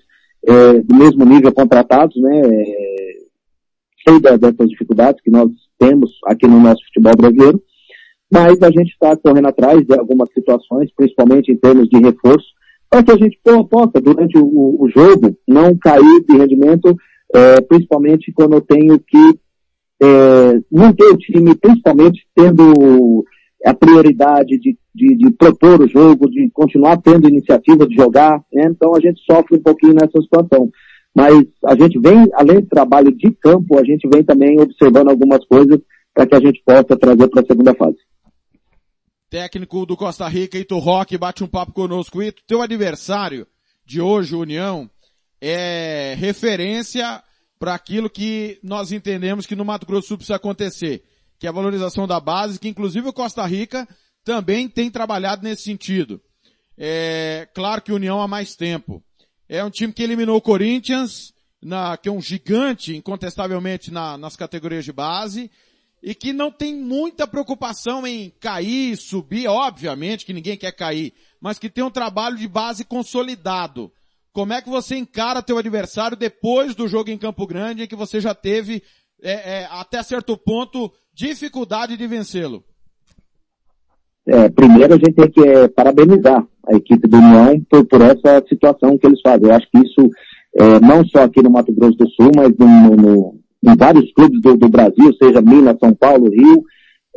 é, 0.47 0.73
do 0.81 0.95
mesmo 0.95 1.25
nível 1.25 1.51
contratados, 1.51 2.15
né? 2.21 2.41
Sei 4.07 4.19
dessas 4.19 4.69
dificuldades 4.69 5.21
que 5.21 5.31
nós 5.31 5.49
temos 5.77 6.11
aqui 6.25 6.47
no 6.47 6.59
nosso 6.59 6.83
futebol 6.85 7.13
brasileiro, 7.17 7.61
mas 8.31 8.61
a 8.61 8.69
gente 8.69 8.91
está 8.91 9.15
correndo 9.17 9.47
atrás 9.47 9.85
de 9.85 9.93
algumas 9.97 10.29
situações, 10.33 10.91
principalmente 10.95 11.51
em 11.51 11.57
termos 11.57 11.89
de 11.89 11.99
reforço, 11.99 12.47
para 12.89 13.03
que 13.03 13.11
a 13.11 13.17
gente 13.17 13.39
possa, 13.43 14.01
durante 14.01 14.37
o, 14.37 14.83
o 14.83 14.89
jogo, 14.89 15.35
não 15.47 15.77
cair 15.77 16.23
de 16.27 16.37
rendimento, 16.37 16.95
é, 17.33 17.61
principalmente 17.61 18.31
quando 18.31 18.53
eu 18.53 18.61
tenho 18.61 18.99
que 18.99 19.39
é, 20.01 20.61
manter 20.71 21.11
o 21.11 21.17
time, 21.17 21.55
principalmente 21.55 22.25
tendo 22.35 23.25
a 23.65 23.73
prioridade 23.73 24.57
de, 24.57 24.77
de, 24.95 25.17
de, 25.17 25.31
propor 25.31 25.81
o 25.81 25.87
jogo, 25.87 26.29
de 26.29 26.49
continuar 26.51 26.97
tendo 26.97 27.27
iniciativa 27.27 27.85
de 27.85 27.95
jogar, 27.95 28.41
né? 28.53 28.63
então 28.69 28.95
a 28.95 28.99
gente 28.99 29.21
sofre 29.29 29.57
um 29.57 29.61
pouquinho 29.61 29.93
nessa 29.93 30.19
situação. 30.21 30.69
Mas 31.19 31.35
a 31.65 31.75
gente 31.75 31.99
vem, 31.99 32.29
além 32.33 32.61
do 32.61 32.67
trabalho 32.67 33.11
de 33.11 33.29
campo, 33.31 33.77
a 33.77 33.83
gente 33.83 34.07
vem 34.07 34.23
também 34.23 34.57
observando 34.57 35.09
algumas 35.09 35.45
coisas 35.45 35.77
para 36.13 36.25
que 36.25 36.33
a 36.33 36.39
gente 36.39 36.63
possa 36.63 36.95
trazer 36.95 37.27
para 37.27 37.41
a 37.41 37.45
segunda 37.45 37.75
fase. 37.75 37.97
Técnico 39.29 39.85
do 39.85 39.97
Costa 39.97 40.25
Rica, 40.29 40.57
Ito 40.57 40.79
Roque, 40.79 41.17
bate 41.17 41.43
um 41.43 41.47
papo 41.47 41.73
conosco. 41.73 42.23
Ito, 42.23 42.41
teu 42.47 42.61
adversário 42.61 43.45
de 43.85 43.99
hoje, 43.99 44.33
União, 44.33 44.89
é 45.41 46.15
referência 46.17 47.21
para 47.59 47.75
aquilo 47.75 48.09
que 48.09 48.57
nós 48.63 48.93
entendemos 48.93 49.45
que 49.45 49.57
no 49.57 49.65
Mato 49.65 49.85
Grosso 49.85 50.15
precisa 50.15 50.37
acontecer, 50.37 51.03
que 51.37 51.47
é 51.47 51.49
a 51.49 51.53
valorização 51.53 52.07
da 52.07 52.21
base, 52.21 52.57
que 52.57 52.69
inclusive 52.69 53.09
o 53.09 53.13
Costa 53.13 53.45
Rica 53.45 53.85
também 54.23 54.69
tem 54.69 54.89
trabalhado 54.89 55.43
nesse 55.43 55.63
sentido. 55.63 56.21
É 56.77 57.45
claro 57.53 57.81
que 57.81 57.91
União 57.91 58.21
há 58.21 58.27
mais 58.27 58.55
tempo. 58.55 59.03
É 59.49 59.63
um 59.63 59.71
time 59.71 59.91
que 59.91 60.03
eliminou 60.03 60.37
o 60.37 60.41
Corinthians, 60.41 61.33
na, 61.59 61.97
que 61.97 62.07
é 62.07 62.11
um 62.11 62.21
gigante, 62.21 62.95
incontestavelmente, 62.95 63.89
na, 63.89 64.15
nas 64.15 64.35
categorias 64.35 64.85
de 64.85 64.93
base, 64.93 65.49
e 66.03 66.13
que 66.13 66.31
não 66.31 66.51
tem 66.51 66.75
muita 66.75 67.25
preocupação 67.25 68.05
em 68.05 68.29
cair, 68.39 68.95
subir, 68.95 69.47
obviamente 69.47 70.23
que 70.23 70.33
ninguém 70.33 70.55
quer 70.55 70.71
cair, 70.71 71.13
mas 71.41 71.57
que 71.57 71.67
tem 71.67 71.83
um 71.83 71.89
trabalho 71.89 72.37
de 72.37 72.47
base 72.47 72.85
consolidado. 72.85 73.91
Como 74.31 74.53
é 74.53 74.61
que 74.61 74.69
você 74.69 74.95
encara 74.95 75.41
teu 75.41 75.57
adversário 75.57 76.15
depois 76.15 76.75
do 76.75 76.87
jogo 76.87 77.09
em 77.09 77.17
Campo 77.17 77.47
Grande, 77.47 77.83
em 77.83 77.87
que 77.87 77.95
você 77.95 78.21
já 78.21 78.35
teve, 78.35 78.83
é, 79.19 79.61
é, 79.61 79.67
até 79.71 80.03
certo 80.03 80.37
ponto, 80.37 80.93
dificuldade 81.11 81.97
de 81.97 82.05
vencê-lo? 82.05 82.63
É, 84.31 84.47
primeiro 84.47 84.93
a 84.93 84.97
gente 84.97 85.13
tem 85.13 85.29
que 85.31 85.41
é, 85.41 85.67
parabenizar 85.67 86.45
a 86.67 86.75
equipe 86.75 87.07
do 87.07 87.17
União 87.17 87.59
por, 87.67 87.83
por, 87.85 87.99
essa 88.01 88.43
situação 88.47 88.95
que 88.95 89.07
eles 89.07 89.19
fazem. 89.21 89.49
Eu 89.49 89.55
acho 89.55 89.67
que 89.71 89.79
isso, 89.79 90.09
é, 90.55 90.79
não 90.79 91.03
só 91.05 91.23
aqui 91.23 91.41
no 91.41 91.49
Mato 91.49 91.73
Grosso 91.73 91.97
do 91.97 92.07
Sul, 92.09 92.29
mas 92.35 92.53
no, 92.55 92.95
no, 92.95 93.35
em 93.63 93.75
vários 93.75 94.13
clubes 94.13 94.39
do, 94.41 94.55
do, 94.55 94.69
Brasil, 94.69 95.11
seja 95.19 95.41
Minas, 95.41 95.77
São 95.79 95.95
Paulo, 95.95 96.29
Rio, 96.29 96.63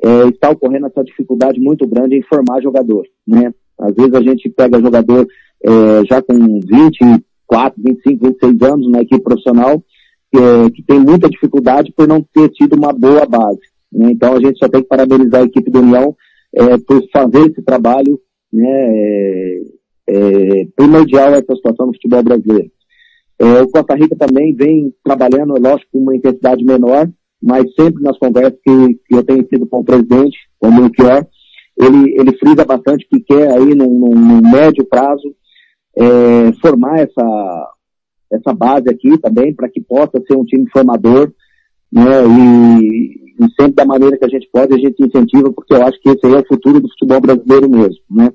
é, 0.03 0.29
está 0.29 0.49
ocorrendo 0.49 0.87
essa 0.87 1.05
dificuldade 1.05 1.61
muito 1.61 1.87
grande 1.87 2.17
em 2.17 2.23
formar 2.23 2.63
jogador, 2.63 3.05
né? 3.27 3.53
Às 3.79 3.95
vezes 3.95 4.15
a 4.15 4.23
gente 4.23 4.49
pega 4.49 4.81
jogador 4.81 5.27
é, 5.65 6.05
já 6.09 6.23
com 6.23 6.35
24, 6.35 7.83
25, 7.83 8.27
26 8.27 8.63
anos 8.63 8.91
na 8.91 9.03
equipe 9.03 9.23
profissional, 9.23 9.83
é, 10.35 10.71
que 10.71 10.83
tem 10.83 10.99
muita 10.99 11.29
dificuldade 11.29 11.93
por 11.95 12.09
não 12.09 12.25
ter 12.33 12.49
tido 12.51 12.75
uma 12.75 12.93
boa 12.93 13.27
base. 13.27 13.61
Né? 13.93 14.13
Então 14.13 14.35
a 14.35 14.41
gente 14.41 14.59
só 14.59 14.67
tem 14.67 14.83
que 14.83 14.89
parabenizar 14.89 15.43
a 15.43 15.45
equipe 15.45 15.71
do 15.71 15.81
União 15.81 16.17
é, 16.55 16.79
por 16.79 17.03
fazer 17.13 17.51
esse 17.51 17.63
trabalho 17.63 18.21
né, 18.53 18.69
é, 18.69 19.61
é, 20.09 20.67
primordial 20.77 21.31
essa 21.31 21.55
situação 21.55 21.87
no 21.87 21.95
futebol 21.95 22.23
brasileiro. 22.23 22.71
É, 23.39 23.63
o 23.63 23.69
Costa 23.69 23.95
Rica 23.95 24.17
também 24.17 24.55
vem 24.55 24.95
trabalhando, 25.03 25.59
lógico, 25.59 25.91
com 25.93 25.99
uma 25.99 26.17
intensidade 26.17 26.65
menor, 26.65 27.09
mas 27.43 27.65
sempre 27.75 28.03
nas 28.03 28.19
conversas 28.19 28.59
que, 28.63 28.95
que 29.07 29.15
eu 29.15 29.25
tenho 29.25 29.43
tido 29.43 29.67
com 29.67 29.81
o 29.81 29.85
presidente, 29.85 30.37
com 30.61 30.69
o 30.69 30.75
Melchior, 30.75 31.27
ele, 31.77 32.15
ele 32.19 32.37
frisa 32.39 32.65
bastante 32.65 33.07
que 33.09 33.21
quer 33.21 33.51
aí 33.51 33.75
num 33.75 34.41
médio 34.43 34.85
prazo 34.85 35.35
é, 35.97 36.53
formar 36.61 37.01
essa, 37.01 37.73
essa 38.33 38.53
base 38.55 38.89
aqui 38.89 39.19
também 39.19 39.55
para 39.55 39.69
que 39.69 39.81
possa 39.81 40.23
ser 40.27 40.37
um 40.37 40.45
time 40.45 40.69
formador, 40.71 41.33
né, 41.93 42.27
e, 42.27 43.45
e, 43.45 43.51
sempre 43.61 43.75
da 43.75 43.85
maneira 43.85 44.17
que 44.17 44.25
a 44.25 44.29
gente 44.29 44.49
pode, 44.51 44.75
a 44.75 44.79
gente 44.79 45.03
incentiva, 45.03 45.53
porque 45.53 45.75
eu 45.75 45.83
acho 45.85 46.01
que 46.01 46.09
esse 46.09 46.27
aí 46.27 46.35
é 46.35 46.39
o 46.39 46.47
futuro 46.47 46.81
do 46.81 46.89
futebol 46.89 47.21
brasileiro 47.21 47.69
mesmo, 47.69 48.01
né. 48.11 48.31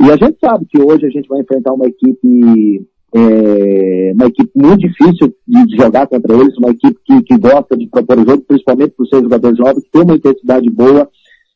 E 0.00 0.10
a 0.10 0.16
gente 0.16 0.38
sabe 0.38 0.64
que 0.70 0.80
hoje 0.80 1.06
a 1.06 1.10
gente 1.10 1.28
vai 1.28 1.40
enfrentar 1.40 1.72
uma 1.72 1.86
equipe, 1.86 2.86
é, 3.12 4.12
uma 4.14 4.26
equipe 4.26 4.50
muito 4.54 4.80
difícil 4.80 5.34
de, 5.46 5.76
jogar 5.76 6.06
contra 6.06 6.36
eles, 6.36 6.56
uma 6.56 6.70
equipe 6.70 6.96
que, 7.04 7.22
que 7.22 7.38
gosta 7.38 7.76
de 7.76 7.86
propor 7.88 8.18
o 8.18 8.24
jogo, 8.24 8.44
principalmente 8.46 8.94
por 8.96 9.06
ser 9.08 9.22
jogador 9.22 9.56
jovem, 9.56 9.82
que 9.82 9.90
tem 9.90 10.02
uma 10.02 10.14
intensidade 10.14 10.70
boa 10.70 11.08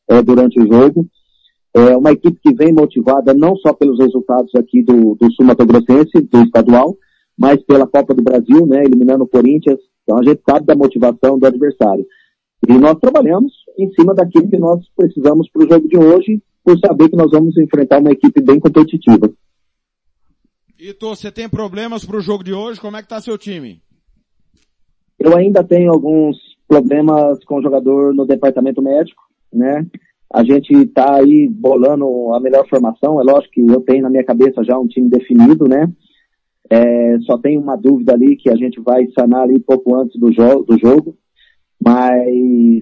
é, 0.08 0.22
durante 0.22 0.60
o 0.60 0.66
jogo. 0.66 1.06
É 1.74 1.96
uma 1.96 2.12
equipe 2.12 2.38
que 2.42 2.52
vem 2.52 2.72
motivada 2.72 3.32
não 3.32 3.56
só 3.56 3.72
pelos 3.72 3.98
resultados 3.98 4.52
aqui 4.56 4.82
do, 4.82 5.14
do 5.14 5.32
Sul 5.32 5.46
Mato 5.46 5.64
Grossense, 5.64 6.20
do 6.20 6.42
estadual, 6.42 6.96
mas 7.38 7.62
pela 7.64 7.86
Copa 7.86 8.12
do 8.12 8.22
Brasil, 8.22 8.66
né, 8.66 8.84
eliminando 8.84 9.24
o 9.24 9.28
Corinthians. 9.28 9.78
Então 10.02 10.18
a 10.18 10.22
gente 10.22 10.42
sabe 10.48 10.66
da 10.66 10.74
motivação 10.74 11.38
do 11.38 11.46
adversário. 11.46 12.06
E 12.68 12.72
nós 12.74 12.98
trabalhamos 13.00 13.52
em 13.78 13.90
cima 13.92 14.14
daquilo 14.14 14.48
que 14.48 14.58
nós 14.58 14.80
precisamos 14.96 15.48
para 15.50 15.64
o 15.64 15.68
jogo 15.68 15.88
de 15.88 15.98
hoje, 15.98 16.42
por 16.64 16.78
saber 16.78 17.08
que 17.08 17.16
nós 17.16 17.30
vamos 17.30 17.56
enfrentar 17.56 17.98
uma 17.98 18.12
equipe 18.12 18.40
bem 18.40 18.60
competitiva. 18.60 19.32
Ito, 20.78 21.08
você 21.08 21.30
tem 21.30 21.48
problemas 21.48 22.04
para 22.04 22.16
o 22.16 22.20
jogo 22.20 22.44
de 22.44 22.52
hoje? 22.52 22.80
Como 22.80 22.96
é 22.96 23.00
que 23.00 23.06
está 23.06 23.20
seu 23.20 23.36
time? 23.36 23.80
Eu 25.18 25.36
ainda 25.36 25.62
tenho 25.62 25.92
alguns 25.92 26.36
problemas 26.66 27.44
com 27.44 27.58
o 27.58 27.62
jogador 27.62 28.14
no 28.14 28.26
departamento 28.26 28.82
médico, 28.82 29.22
né? 29.52 29.86
A 30.32 30.42
gente 30.42 30.72
está 30.72 31.16
aí 31.16 31.48
bolando 31.48 32.32
a 32.32 32.40
melhor 32.40 32.66
formação. 32.68 33.20
É 33.20 33.24
lógico 33.24 33.52
que 33.52 33.60
eu 33.60 33.80
tenho 33.82 34.02
na 34.02 34.10
minha 34.10 34.24
cabeça 34.24 34.64
já 34.64 34.78
um 34.78 34.86
time 34.86 35.08
definido, 35.08 35.68
né? 35.68 35.86
É, 36.72 37.18
só 37.26 37.36
tem 37.36 37.58
uma 37.58 37.76
dúvida 37.76 38.14
ali 38.14 38.34
que 38.34 38.48
a 38.48 38.56
gente 38.56 38.80
vai 38.80 39.06
sanar 39.08 39.42
ali 39.42 39.60
pouco 39.60 39.94
antes 39.94 40.18
do, 40.18 40.32
jo 40.32 40.62
do 40.62 40.78
jogo. 40.78 41.18
Mas, 41.78 42.80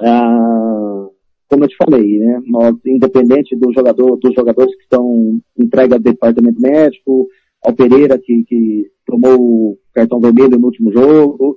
ah, 0.00 1.08
como 1.48 1.64
eu 1.64 1.68
te 1.68 1.76
falei, 1.76 2.20
né? 2.20 2.40
Nós, 2.46 2.76
independente 2.86 3.56
do 3.56 3.72
jogador, 3.72 4.16
dos 4.16 4.32
jogadores 4.32 4.72
que 4.76 4.82
estão 4.84 5.40
entregue 5.58 5.94
ao 5.94 5.98
departamento 5.98 6.60
médico, 6.60 7.26
ao 7.66 7.74
Pereira 7.74 8.16
que, 8.16 8.44
que 8.44 8.86
tomou 9.04 9.40
o 9.40 9.78
cartão 9.92 10.20
vermelho 10.20 10.56
no 10.56 10.66
último 10.66 10.92
jogo, 10.92 11.56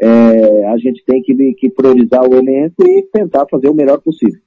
é, 0.00 0.64
a 0.68 0.78
gente 0.78 1.04
tem 1.04 1.20
que, 1.20 1.34
que 1.58 1.68
priorizar 1.68 2.26
o 2.26 2.34
elenco 2.34 2.82
e 2.82 3.02
tentar 3.12 3.44
fazer 3.50 3.68
o 3.68 3.74
melhor 3.74 4.00
possível. 4.00 4.40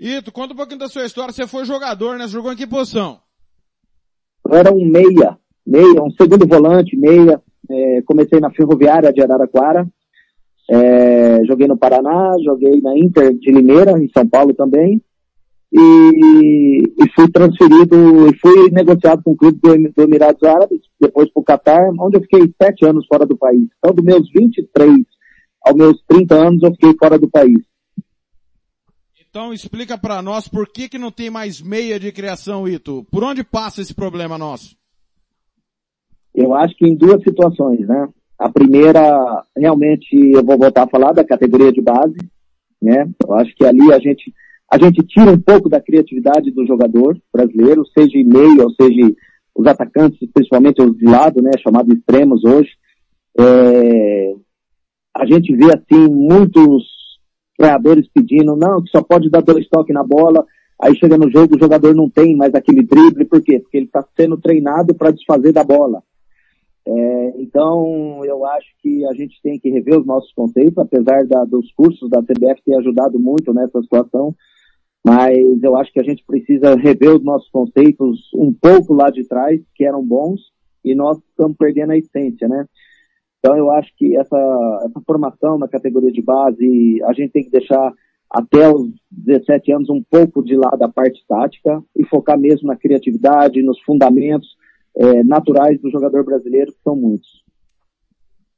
Ito, 0.00 0.32
conta 0.32 0.52
um 0.52 0.56
pouquinho 0.56 0.80
da 0.80 0.88
sua 0.88 1.04
história. 1.04 1.32
Você 1.32 1.46
foi 1.46 1.64
jogador, 1.64 2.18
né? 2.18 2.26
Você 2.26 2.32
jogou 2.32 2.52
em 2.52 2.56
que 2.56 2.66
posição? 2.66 3.20
Era 4.52 4.70
um 4.70 4.84
meia, 4.84 5.38
meia, 5.66 6.02
um 6.02 6.10
segundo 6.10 6.46
volante, 6.46 6.96
meia. 6.96 7.40
É, 7.70 8.02
comecei 8.02 8.38
na 8.38 8.50
Ferroviária 8.50 9.12
de 9.12 9.22
Araraquara. 9.22 9.86
É, 10.70 11.44
joguei 11.46 11.66
no 11.66 11.76
Paraná, 11.76 12.36
joguei 12.44 12.80
na 12.82 12.96
Inter 12.96 13.32
de 13.32 13.50
Limeira, 13.50 13.92
em 13.92 14.10
São 14.16 14.28
Paulo 14.28 14.52
também. 14.52 15.00
E, 15.72 16.82
e 17.00 17.10
fui 17.14 17.30
transferido, 17.30 18.28
e 18.28 18.36
fui 18.38 18.70
negociado 18.70 19.22
com 19.24 19.30
o 19.30 19.36
clube 19.36 19.58
do, 19.58 19.74
do 19.74 20.02
Emirados 20.02 20.42
Árabes, 20.42 20.80
depois 21.00 21.32
para 21.32 21.40
o 21.40 21.44
Catar, 21.44 21.90
onde 21.98 22.18
eu 22.18 22.20
fiquei 22.20 22.52
sete 22.60 22.84
anos 22.84 23.06
fora 23.06 23.24
do 23.24 23.38
país. 23.38 23.68
Então, 23.78 23.94
dos 23.94 24.04
meus 24.04 24.30
23 24.30 24.98
aos 25.64 25.76
meus 25.76 26.02
30 26.06 26.34
anos, 26.34 26.62
eu 26.62 26.72
fiquei 26.72 26.94
fora 26.98 27.18
do 27.18 27.30
país. 27.30 27.71
Então 29.32 29.50
explica 29.50 29.96
para 29.96 30.20
nós 30.20 30.46
por 30.46 30.68
que 30.68 30.90
que 30.90 30.98
não 30.98 31.10
tem 31.10 31.30
mais 31.30 31.62
meia 31.62 31.98
de 31.98 32.12
criação, 32.12 32.68
Ito. 32.68 33.06
Por 33.10 33.24
onde 33.24 33.42
passa 33.42 33.80
esse 33.80 33.94
problema 33.94 34.36
nosso? 34.36 34.76
Eu 36.34 36.54
acho 36.54 36.76
que 36.76 36.86
em 36.86 36.94
duas 36.94 37.22
situações, 37.22 37.80
né? 37.88 38.08
A 38.38 38.50
primeira, 38.50 39.42
realmente, 39.56 40.14
eu 40.14 40.44
vou 40.44 40.58
voltar 40.58 40.82
a 40.82 40.86
falar 40.86 41.12
da 41.12 41.24
categoria 41.24 41.72
de 41.72 41.80
base, 41.80 42.18
né? 42.82 43.10
Eu 43.26 43.34
acho 43.36 43.54
que 43.54 43.64
ali 43.64 43.90
a 43.90 43.98
gente, 43.98 44.34
a 44.70 44.78
gente 44.78 45.02
tira 45.06 45.30
um 45.30 45.40
pouco 45.40 45.66
da 45.66 45.80
criatividade 45.80 46.50
do 46.50 46.66
jogador 46.66 47.18
brasileiro, 47.32 47.86
seja 47.86 48.18
em 48.18 48.26
meia 48.26 48.64
ou 48.64 48.70
seja 48.74 49.16
os 49.54 49.66
atacantes, 49.66 50.18
principalmente 50.30 50.82
os 50.82 50.94
de 50.98 51.06
lado, 51.06 51.40
né? 51.40 51.52
Chamados 51.62 51.96
extremos 51.96 52.44
hoje. 52.44 52.72
É, 53.40 54.34
a 55.16 55.24
gente 55.24 55.56
vê, 55.56 55.70
assim, 55.74 56.06
muitos 56.06 57.01
treinadores 57.56 58.08
pedindo, 58.12 58.56
não, 58.56 58.82
que 58.82 58.90
só 58.90 59.02
pode 59.02 59.30
dar 59.30 59.42
dois 59.42 59.68
toques 59.68 59.94
na 59.94 60.02
bola, 60.02 60.44
aí 60.80 60.96
chega 60.96 61.16
no 61.16 61.30
jogo, 61.30 61.56
o 61.56 61.60
jogador 61.60 61.94
não 61.94 62.08
tem 62.08 62.36
mais 62.36 62.54
aquele 62.54 62.82
drible, 62.82 63.24
por 63.24 63.42
quê? 63.42 63.60
Porque 63.60 63.76
ele 63.76 63.86
está 63.86 64.04
sendo 64.16 64.36
treinado 64.36 64.94
para 64.94 65.10
desfazer 65.10 65.52
da 65.52 65.62
bola. 65.62 66.02
É, 66.84 67.32
então, 67.40 68.24
eu 68.24 68.44
acho 68.44 68.66
que 68.80 69.06
a 69.06 69.12
gente 69.12 69.40
tem 69.42 69.58
que 69.58 69.70
rever 69.70 70.00
os 70.00 70.06
nossos 70.06 70.32
conceitos, 70.32 70.78
apesar 70.78 71.24
da, 71.26 71.44
dos 71.44 71.70
cursos 71.72 72.10
da 72.10 72.20
CBF 72.22 72.60
ter 72.64 72.74
ajudado 72.76 73.20
muito 73.20 73.54
nessa 73.54 73.80
situação, 73.80 74.34
mas 75.04 75.62
eu 75.62 75.76
acho 75.76 75.92
que 75.92 76.00
a 76.00 76.04
gente 76.04 76.24
precisa 76.24 76.74
rever 76.74 77.14
os 77.14 77.24
nossos 77.24 77.48
conceitos 77.50 78.30
um 78.34 78.52
pouco 78.52 78.94
lá 78.94 79.10
de 79.10 79.26
trás, 79.26 79.60
que 79.74 79.84
eram 79.84 80.04
bons, 80.04 80.40
e 80.84 80.94
nós 80.94 81.18
estamos 81.18 81.56
perdendo 81.56 81.92
a 81.92 81.98
essência, 81.98 82.48
né? 82.48 82.66
Então 83.42 83.58
eu 83.58 83.72
acho 83.72 83.90
que 83.96 84.16
essa, 84.16 84.36
essa 84.86 85.00
formação 85.04 85.58
na 85.58 85.66
categoria 85.66 86.12
de 86.12 86.22
base, 86.22 87.02
a 87.02 87.12
gente 87.12 87.32
tem 87.32 87.42
que 87.42 87.50
deixar 87.50 87.92
até 88.30 88.72
os 88.72 88.88
17 89.10 89.72
anos 89.72 89.90
um 89.90 90.00
pouco 90.00 90.44
de 90.44 90.56
lado 90.56 90.80
a 90.80 90.88
parte 90.88 91.24
tática 91.26 91.82
e 91.96 92.06
focar 92.06 92.38
mesmo 92.38 92.68
na 92.68 92.76
criatividade, 92.76 93.60
nos 93.60 93.80
fundamentos 93.80 94.48
é, 94.96 95.24
naturais 95.24 95.80
do 95.80 95.90
jogador 95.90 96.24
brasileiro, 96.24 96.72
que 96.72 96.82
são 96.84 96.94
muitos. 96.94 97.42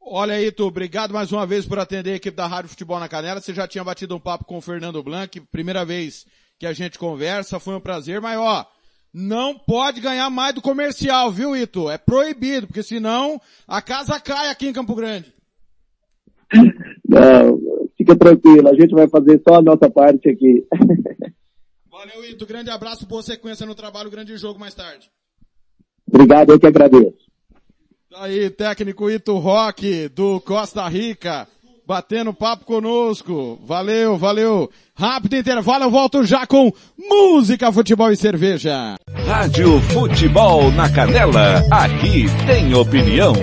Olha 0.03 0.35
aí, 0.35 0.53
tu, 0.53 0.66
obrigado 0.66 1.14
mais 1.14 1.33
uma 1.33 1.47
vez 1.47 1.64
por 1.66 1.79
atender 1.79 2.12
a 2.12 2.16
equipe 2.16 2.37
da 2.37 2.47
Rádio 2.47 2.68
Futebol 2.68 3.01
na 3.01 3.09
Canela. 3.09 3.40
Você 3.40 3.55
já 3.55 3.66
tinha 3.66 3.83
batido 3.83 4.14
um 4.14 4.20
papo 4.20 4.44
com 4.44 4.59
o 4.59 4.61
Fernando 4.61 5.03
Blanc, 5.03 5.40
primeira 5.51 5.83
vez 5.83 6.27
que 6.59 6.66
a 6.66 6.75
gente 6.75 6.99
conversa, 6.99 7.59
foi 7.59 7.75
um 7.75 7.81
prazer, 7.81 8.20
mas 8.20 8.38
ó, 8.38 8.66
não 9.14 9.57
pode 9.57 10.00
ganhar 10.00 10.29
mais 10.29 10.53
do 10.53 10.61
comercial, 10.61 11.31
viu, 11.31 11.57
Ito? 11.57 11.88
É 11.88 11.96
proibido, 11.96 12.67
porque 12.67 12.83
senão 12.83 13.40
a 13.67 13.81
casa 13.81 14.19
cai 14.19 14.50
aqui 14.50 14.67
em 14.67 14.73
Campo 14.73 14.96
Grande. 14.96 15.33
Não, 17.08 17.60
fica 17.96 18.17
tranquilo, 18.17 18.69
a 18.69 18.75
gente 18.75 18.92
vai 18.92 19.06
fazer 19.08 19.40
só 19.46 19.56
a 19.56 19.62
nossa 19.62 19.88
parte 19.88 20.29
aqui. 20.29 20.67
Valeu, 21.88 22.29
Ito. 22.29 22.44
Grande 22.44 22.71
abraço, 22.71 23.06
boa 23.06 23.23
sequência 23.23 23.65
no 23.65 23.75
trabalho, 23.75 24.10
grande 24.10 24.37
jogo 24.37 24.58
mais 24.58 24.75
tarde. 24.75 25.08
Obrigado, 26.06 26.50
eu 26.50 26.58
que 26.58 26.67
agradeço. 26.67 27.25
Aí, 28.17 28.50
técnico 28.50 29.08
Ito 29.08 29.38
Rock, 29.38 30.08
do 30.08 30.40
Costa 30.40 30.87
Rica 30.88 31.48
batendo 31.87 32.32
papo 32.32 32.64
conosco. 32.64 33.58
Valeu, 33.64 34.16
valeu. 34.16 34.70
Rápido 34.94 35.37
intervalo, 35.37 35.85
eu 35.85 35.90
volto 35.90 36.24
já 36.24 36.46
com 36.46 36.72
música, 36.96 37.72
futebol 37.72 38.10
e 38.10 38.16
cerveja. 38.16 38.94
Rádio 39.26 39.80
Futebol 39.80 40.70
na 40.72 40.90
Canela, 40.90 41.62
aqui 41.70 42.26
tem 42.46 42.74
opinião. 42.74 43.35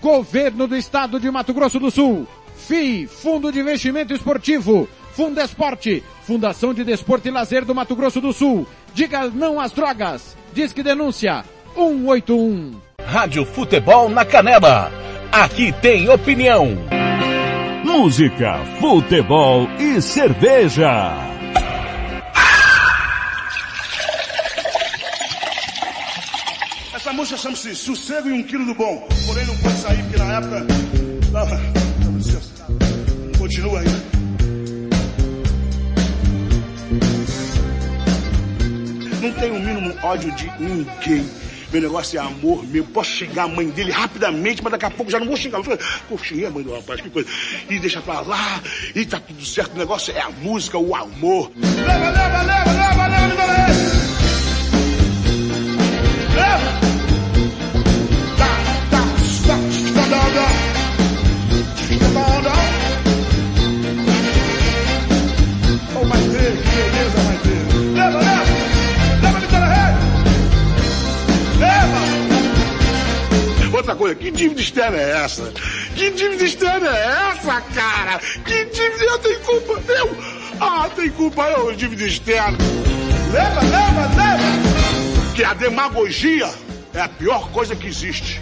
Governo 0.00 0.66
do 0.66 0.76
Estado 0.76 1.20
de 1.20 1.30
Mato 1.30 1.54
Grosso 1.54 1.78
do 1.78 1.90
Sul 1.90 2.26
FI, 2.62 3.06
Fundo 3.06 3.52
de 3.52 3.60
Investimento 3.60 4.14
Esportivo, 4.14 4.88
Fundesporte, 5.12 6.02
Fundação 6.22 6.72
de 6.72 6.84
Desporto 6.84 7.28
e 7.28 7.30
Lazer 7.30 7.64
do 7.64 7.74
Mato 7.74 7.94
Grosso 7.96 8.20
do 8.20 8.32
Sul. 8.32 8.66
Diga 8.94 9.28
não 9.28 9.60
às 9.60 9.72
drogas. 9.72 10.36
Diz 10.54 10.72
que 10.72 10.82
denúncia 10.82 11.44
181. 11.74 12.72
Rádio 13.04 13.44
Futebol 13.44 14.08
na 14.08 14.24
Canela. 14.24 14.90
Aqui 15.32 15.72
tem 15.72 16.08
opinião. 16.08 17.01
Música, 17.84 18.64
futebol 18.80 19.68
e 19.78 20.00
cerveja. 20.00 21.16
Essa 26.94 27.12
música 27.12 27.36
chama-se 27.36 27.74
Sossego 27.74 28.28
e 28.28 28.32
um 28.32 28.42
quilo 28.44 28.64
do 28.66 28.74
bom. 28.74 29.08
Porém 29.26 29.46
não 29.46 29.56
pode 29.58 29.76
sair 29.78 30.02
porque 30.04 30.18
na 30.18 30.32
época. 30.38 30.66
Continua 33.38 33.80
ainda. 33.80 34.02
Não 39.20 39.32
tenho 39.32 39.56
o 39.56 39.60
mínimo 39.60 39.94
ódio 40.02 40.32
de 40.32 40.50
ninguém. 40.60 41.41
Meu 41.72 41.80
negócio 41.80 42.18
é 42.18 42.22
amor 42.22 42.66
mesmo. 42.66 42.88
Posso 42.88 43.10
xingar 43.10 43.44
a 43.44 43.48
mãe 43.48 43.68
dele 43.70 43.90
rapidamente, 43.90 44.62
mas 44.62 44.72
daqui 44.72 44.84
a 44.84 44.90
pouco 44.90 45.10
já 45.10 45.18
não 45.18 45.26
vou 45.26 45.36
xingar. 45.36 45.62
Pô, 46.08 46.18
xinguei 46.18 46.46
a 46.46 46.50
mãe 46.50 46.62
do 46.62 46.74
rapaz, 46.74 47.00
que 47.00 47.08
coisa. 47.08 47.28
E 47.68 47.78
deixa 47.78 48.02
pra 48.02 48.20
lá, 48.20 48.60
e 48.94 49.06
tá 49.06 49.18
tudo 49.18 49.44
certo. 49.44 49.74
O 49.74 49.78
negócio 49.78 50.14
é 50.14 50.20
a 50.20 50.30
música, 50.30 50.76
o 50.76 50.94
amor. 50.94 51.50
Leva, 51.56 52.10
leva, 52.10 52.42
leva, 52.42 52.72
leva, 52.72 52.91
Coisa, 73.96 74.14
que 74.14 74.30
dívida 74.30 74.60
externa 74.60 74.96
é 74.96 75.24
essa? 75.24 75.52
Que 75.94 76.10
dívida 76.10 76.44
externa 76.44 76.88
é 76.88 77.32
essa, 77.32 77.60
cara? 77.60 78.18
Que 78.44 78.64
dívida 78.66 79.04
eu 79.04 79.18
tenho 79.18 79.40
culpa? 79.40 79.92
Eu? 79.92 80.16
Ah, 80.60 80.88
tem 80.94 81.10
culpa 81.10 81.42
eu, 81.50 81.74
dívida 81.74 82.04
externa. 82.04 82.56
Leva, 83.32 83.60
leva, 83.60 84.08
leva! 84.16 85.34
Que 85.34 85.44
a 85.44 85.54
demagogia 85.54 86.50
é 86.94 87.00
a 87.00 87.08
pior 87.08 87.50
coisa 87.50 87.74
que 87.74 87.86
existe. 87.86 88.40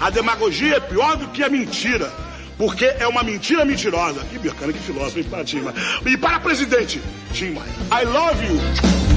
A 0.00 0.10
demagogia 0.10 0.76
é 0.76 0.80
pior 0.80 1.16
do 1.16 1.28
que 1.28 1.42
a 1.42 1.48
mentira. 1.48 2.10
Porque 2.58 2.84
é 2.84 3.06
uma 3.06 3.22
mentira 3.22 3.64
mentirosa. 3.64 4.20
Que 4.24 4.38
bacana, 4.38 4.72
que 4.72 4.78
filósofo, 4.78 5.18
hein, 5.18 5.26
para 5.28 5.44
Maia. 5.44 5.74
E 6.06 6.16
para 6.16 6.40
presidente, 6.40 7.00
Tim 7.32 7.52
Maia. 7.52 7.72
I 7.90 8.04
love 8.04 8.44
you. 8.44 9.11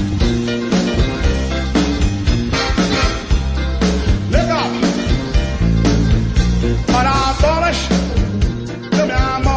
Para 6.96 7.34
bolas, 7.42 7.76
eu 8.98 9.06
me 9.06 9.12
amoro. 9.12 9.55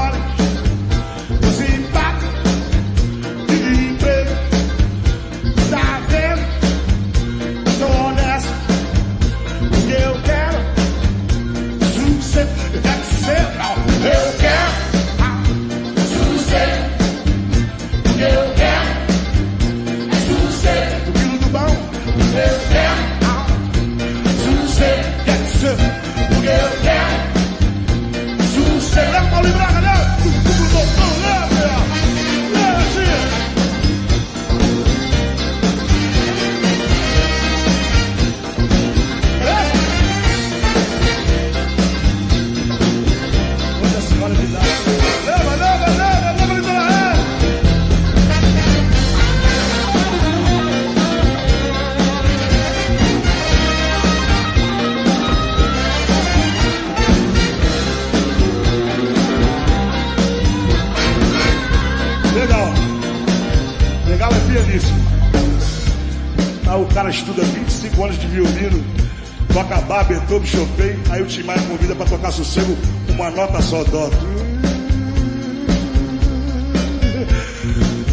Bar, 70.30 70.40
Beethoven, 70.40 70.46
Chopin, 70.46 71.00
aí 71.10 71.22
o 71.22 71.26
Tim 71.26 71.44
Maia 71.44 71.60
convida 71.62 71.96
pra 71.96 72.06
tocar 72.06 72.32
sossego 72.32 72.78
uma 73.10 73.32
nota 73.32 73.62
só, 73.62 73.84
dó. 73.86 74.10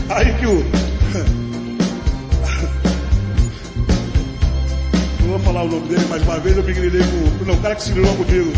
Aí 0.08 0.32
que 0.34 0.46
o... 0.46 0.64
Não 5.20 5.28
vou 5.28 5.38
falar 5.40 5.62
o 5.64 5.68
nome 5.68 5.88
dele, 5.88 6.06
mas 6.08 6.22
uma 6.22 6.38
vez 6.38 6.56
eu 6.56 6.62
me 6.62 6.72
grilhei 6.72 7.02
com 7.02 7.44
não, 7.44 7.54
o 7.54 7.58
cara 7.58 7.74
que 7.74 7.82
se 7.82 7.92
grilou 7.92 8.14
comigo. 8.16 8.52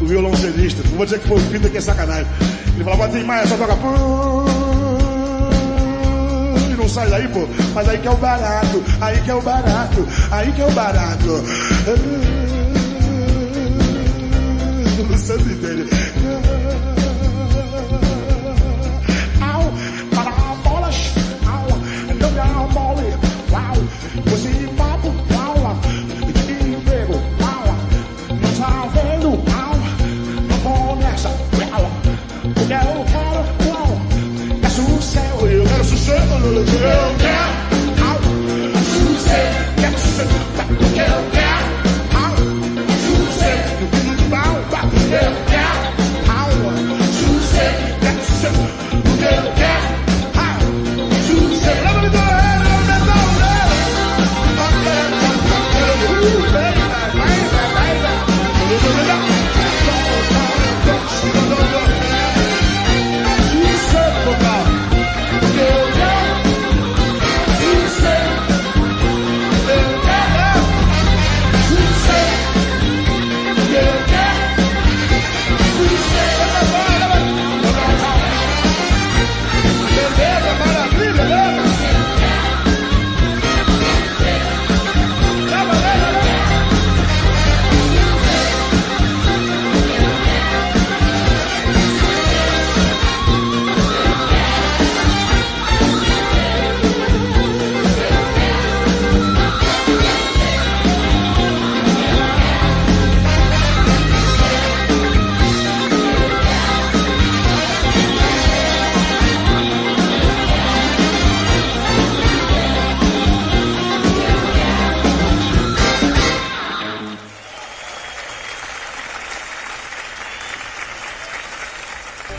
O 0.00 0.06
violoncelista. 0.06 0.82
Não 0.88 0.96
vou 0.96 1.04
dizer 1.04 1.18
que 1.18 1.28
foi 1.28 1.38
o 1.38 1.46
Peter, 1.50 1.70
que 1.70 1.78
é 1.78 1.80
sacanagem. 1.80 2.26
Ele 2.74 2.84
falava, 2.84 3.08
Tim 3.08 3.24
Maia, 3.24 3.46
só 3.46 3.56
toca... 3.56 3.76
E 6.70 6.74
não 6.76 6.88
sai 6.88 7.10
daí, 7.10 7.28
pô. 7.28 7.46
Mas 7.76 7.88
aí 7.90 7.98
que 7.98 8.08
é 8.08 8.10
o 8.10 8.16
barato, 8.16 8.82
aí 9.02 9.20
que 9.20 9.30
é 9.30 9.34
o 9.34 9.42
barato, 9.42 10.08
aí 10.30 10.50
que 10.50 10.62
é 10.62 10.66
o 10.66 10.70
barato. 10.70 11.26
Você 15.10 15.34
entende? 15.34 15.90
Au, 19.42 19.70
para 20.14 20.30
bolas, 20.64 20.96
au, 21.46 21.68
não 22.18 22.30
me 22.30 22.40
amole, 22.40 23.12
uau, 23.52 23.76
você 24.24 24.48
papo, 24.74 24.85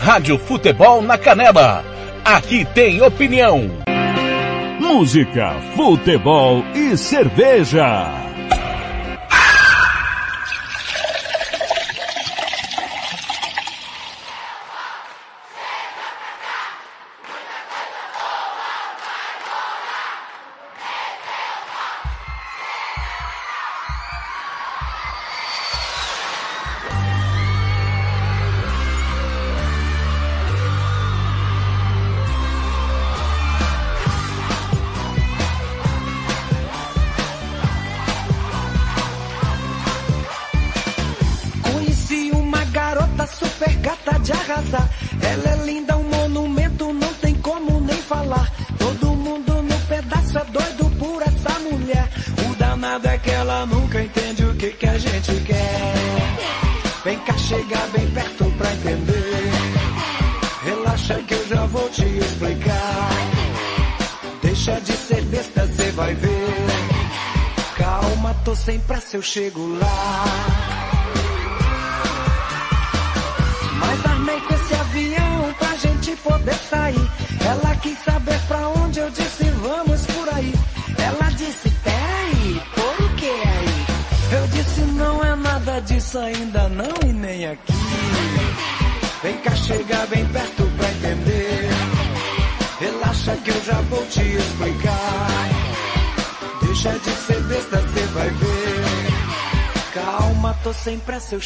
Rádio 0.08 0.38
Futebol 0.38 1.02
na 1.02 1.18
Canela. 1.18 1.84
Aqui 2.24 2.64
tem 2.64 3.02
opinião. 3.02 3.70
Música, 4.80 5.54
futebol 5.76 6.64
e 6.74 6.96
cerveja. 6.96 8.27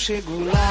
chego 0.02 0.44
lá. 0.46 0.61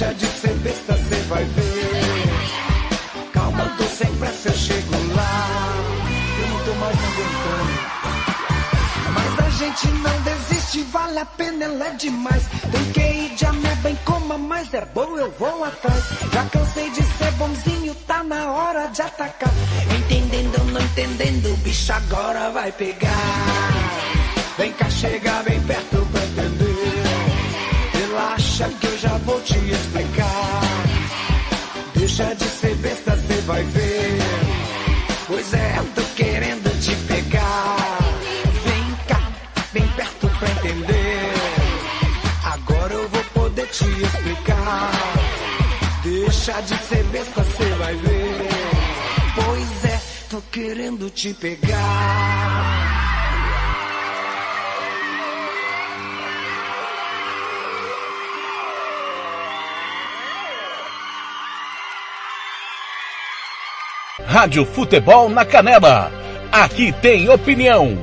Deixa 0.00 0.14
de 0.14 0.26
ser 0.28 0.54
besta, 0.60 0.96
cê 0.96 1.16
vai 1.28 1.44
ver. 1.44 2.32
Calma, 3.34 3.70
tô 3.76 3.84
sem 3.84 4.10
pressa, 4.14 4.48
eu 4.48 4.54
chego 4.54 5.14
lá. 5.14 5.74
Eu 6.40 6.48
não 6.48 6.64
tô 6.64 6.72
mais 6.76 6.96
aguentando. 6.96 7.72
Mas 9.12 9.46
a 9.46 9.50
gente 9.58 9.88
não 9.88 10.22
desiste, 10.22 10.82
vale 10.84 11.18
a 11.18 11.26
pena, 11.26 11.64
ela 11.66 11.88
é 11.88 11.90
demais. 11.96 12.42
Tanquei 12.72 13.28
de 13.36 13.44
amor 13.44 13.76
bem 13.82 13.94
coma, 14.06 14.38
mas 14.38 14.72
é 14.72 14.86
bom, 14.86 15.18
eu 15.18 15.30
vou 15.38 15.64
atrás. 15.64 16.02
Já 16.32 16.46
cansei 16.46 16.88
de 16.92 17.02
ser 17.02 17.32
bonzinho, 17.32 17.94
tá 18.06 18.24
na 18.24 18.50
hora 18.52 18.86
de 18.86 19.02
atacar. 19.02 19.52
Entendendo 19.98 20.60
ou 20.60 20.64
não 20.64 20.80
entendendo, 20.80 21.52
o 21.52 21.56
bicho 21.58 21.92
agora 21.92 22.50
vai 22.52 22.72
pegar. 22.72 23.10
Vem 24.56 24.72
cá, 24.72 24.88
chega 24.88 25.42
bem 25.42 25.60
perto 25.60 26.08
pra 26.10 26.24
entender. 26.24 26.69
Deixa 28.60 28.76
que 28.76 28.86
eu 28.88 28.98
já 28.98 29.16
vou 29.24 29.40
te 29.40 29.56
explicar. 29.56 30.60
Deixa 31.94 32.34
de 32.34 32.44
ser 32.44 32.74
besta, 32.74 33.16
cê 33.16 33.34
vai 33.46 33.62
ver. 33.64 34.18
Pois 35.26 35.54
é, 35.54 35.82
tô 35.94 36.02
querendo 36.14 36.80
te 36.82 36.94
pegar. 37.06 37.98
Vem 38.66 38.96
cá, 39.08 39.32
bem 39.72 39.88
perto 39.88 40.28
pra 40.38 40.50
entender. 40.50 41.32
Agora 42.44 42.92
eu 42.92 43.08
vou 43.08 43.24
poder 43.32 43.66
te 43.68 43.86
explicar. 43.86 44.90
Deixa 46.02 46.60
de 46.60 46.76
ser 46.84 47.04
besta, 47.04 47.42
cê 47.42 47.64
vai 47.78 47.94
ver. 47.94 48.48
Pois 49.36 49.84
é, 49.86 50.00
tô 50.28 50.42
querendo 50.52 51.08
te 51.08 51.32
pegar. 51.32 52.99
Rádio 64.30 64.64
Futebol 64.64 65.28
na 65.28 65.44
Canela. 65.44 66.08
Aqui 66.52 66.92
tem 66.92 67.28
opinião. 67.28 67.98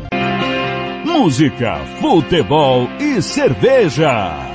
Música, 1.05 1.77
futebol 2.01 2.85
e 2.99 3.21
cerveja. 3.21 4.46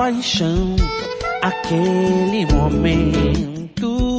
Paixão 0.00 0.76
aquele 1.42 2.46
momento, 2.54 4.18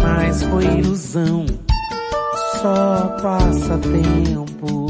mas 0.00 0.44
foi 0.44 0.64
ilusão, 0.64 1.44
só 2.62 3.16
passa 3.20 3.76
tempo. 3.78 4.85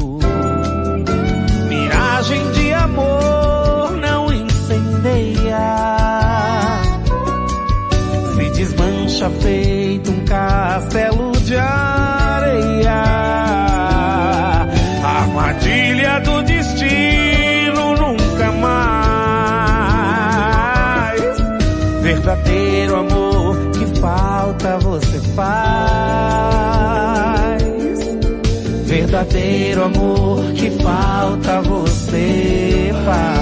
Você 32.17 33.36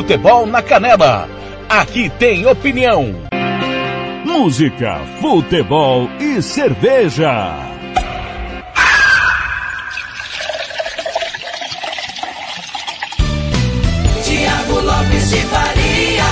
Futebol 0.00 0.46
na 0.46 0.62
Canela. 0.62 1.28
Aqui 1.68 2.08
tem 2.18 2.46
opinião. 2.46 3.14
Música, 4.24 4.98
futebol 5.20 6.08
e 6.18 6.40
cerveja. 6.40 7.54
Tiago 14.24 14.80
Lopes 14.80 15.28
de 15.28 15.40
Faria. 15.42 16.24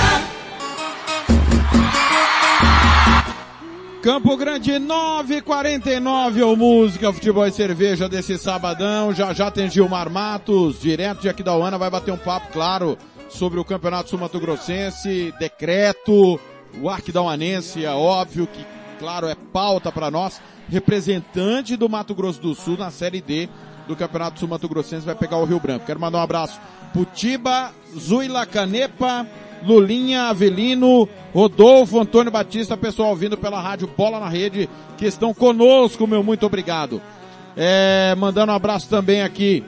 Campo 4.01 4.35
Grande 4.35 4.79
949, 4.79 6.41
o 6.41 6.55
Música, 6.55 7.13
Futebol 7.13 7.45
e 7.45 7.51
Cerveja 7.51 8.09
desse 8.09 8.35
sabadão. 8.39 9.13
Já 9.13 9.31
já 9.31 9.51
tem 9.51 9.69
Gilmar 9.69 10.09
Matos, 10.09 10.81
direto 10.81 11.21
de 11.21 11.29
Aquidauana, 11.29 11.77
vai 11.77 11.91
bater 11.91 12.11
um 12.11 12.17
papo, 12.17 12.47
claro, 12.51 12.97
sobre 13.29 13.59
o 13.59 13.65
Campeonato 13.65 14.09
Sul-Mato 14.09 14.39
Grossense, 14.39 15.33
decreto, 15.39 16.39
o 16.81 16.89
Arquidauanense, 16.89 17.85
é 17.85 17.91
óbvio 17.91 18.47
que, 18.47 18.65
claro, 18.99 19.27
é 19.27 19.35
pauta 19.35 19.91
para 19.91 20.11
nós. 20.11 20.41
Representante 20.69 21.75
do 21.75 21.89
Mato 21.89 22.13
Grosso 22.13 22.41
do 22.41 22.53
Sul 22.53 22.77
na 22.77 22.91
Série 22.91 23.21
D 23.21 23.49
do 23.87 23.95
Campeonato 23.95 24.39
Sul-Mato 24.39 24.69
Grossense 24.69 25.05
vai 25.05 25.15
pegar 25.15 25.37
o 25.37 25.45
Rio 25.45 25.59
Branco. 25.59 25.85
Quero 25.85 25.99
mandar 25.99 26.19
um 26.19 26.23
abraço 26.23 26.59
pro 26.93 27.05
Tiba, 27.05 27.71
Zuila 27.97 28.45
Canepa, 28.45 29.25
Lulinha, 29.63 30.23
Avelino, 30.23 31.09
Rodolfo, 31.33 31.99
Antônio 31.99 32.31
Batista, 32.31 32.77
pessoal 32.77 33.15
vindo 33.15 33.37
pela 33.37 33.59
rádio 33.59 33.89
Bola 33.97 34.19
na 34.19 34.29
Rede, 34.29 34.69
que 34.97 35.05
estão 35.05 35.33
conosco, 35.33 36.05
meu 36.05 36.23
muito 36.23 36.45
obrigado. 36.45 37.01
É, 37.57 38.15
mandando 38.15 38.51
um 38.51 38.55
abraço 38.55 38.87
também 38.87 39.23
aqui 39.23 39.63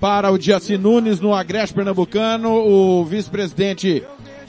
para 0.00 0.30
o 0.30 0.38
Diaci 0.38 0.76
Nunes 0.76 1.20
no 1.20 1.34
Agreste 1.34 1.74
Pernambucano, 1.74 2.52
o 2.52 3.04
vice-presidente 3.04 4.04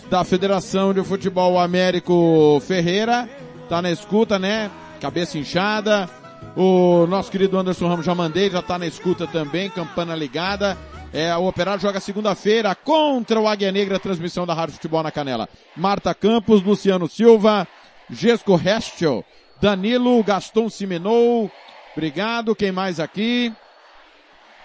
da 0.10 0.24
Federação 0.24 0.94
de 0.94 1.04
Futebol 1.04 1.60
Américo 1.60 2.62
Ferreira, 2.66 3.30
tá 3.70 3.82
na 3.82 3.92
escuta, 3.92 4.38
né? 4.38 4.70
Cabeça 5.00 5.38
inchada. 5.38 6.10
O 6.56 7.06
nosso 7.08 7.32
querido 7.32 7.58
Anderson 7.58 7.88
Ramos 7.88 8.06
já 8.06 8.16
mandei, 8.16 8.50
já 8.50 8.62
tá 8.62 8.78
na 8.78 8.88
escuta 8.88 9.28
também, 9.28 9.70
campana 9.70 10.16
ligada. 10.16 10.78
É, 11.14 11.36
o 11.36 11.48
Operário 11.48 11.82
joga 11.82 12.00
segunda-feira 12.00 12.76
contra 12.76 13.40
o 13.40 13.48
Águia 13.48 13.72
Negra, 13.72 14.00
transmissão 14.00 14.46
da 14.46 14.54
Rádio 14.54 14.76
Futebol 14.76 15.04
na 15.04 15.12
Canela. 15.12 15.48
Marta 15.76 16.14
Campos, 16.14 16.62
Luciano 16.62 17.08
Silva, 17.08 17.68
Gesco 18.10 18.56
Restel, 18.56 19.24
Danilo, 19.62 20.22
Gaston 20.24 20.70
Simenou, 20.70 21.50
obrigado, 21.94 22.56
quem 22.56 22.72
mais 22.72 23.00
aqui? 23.00 23.54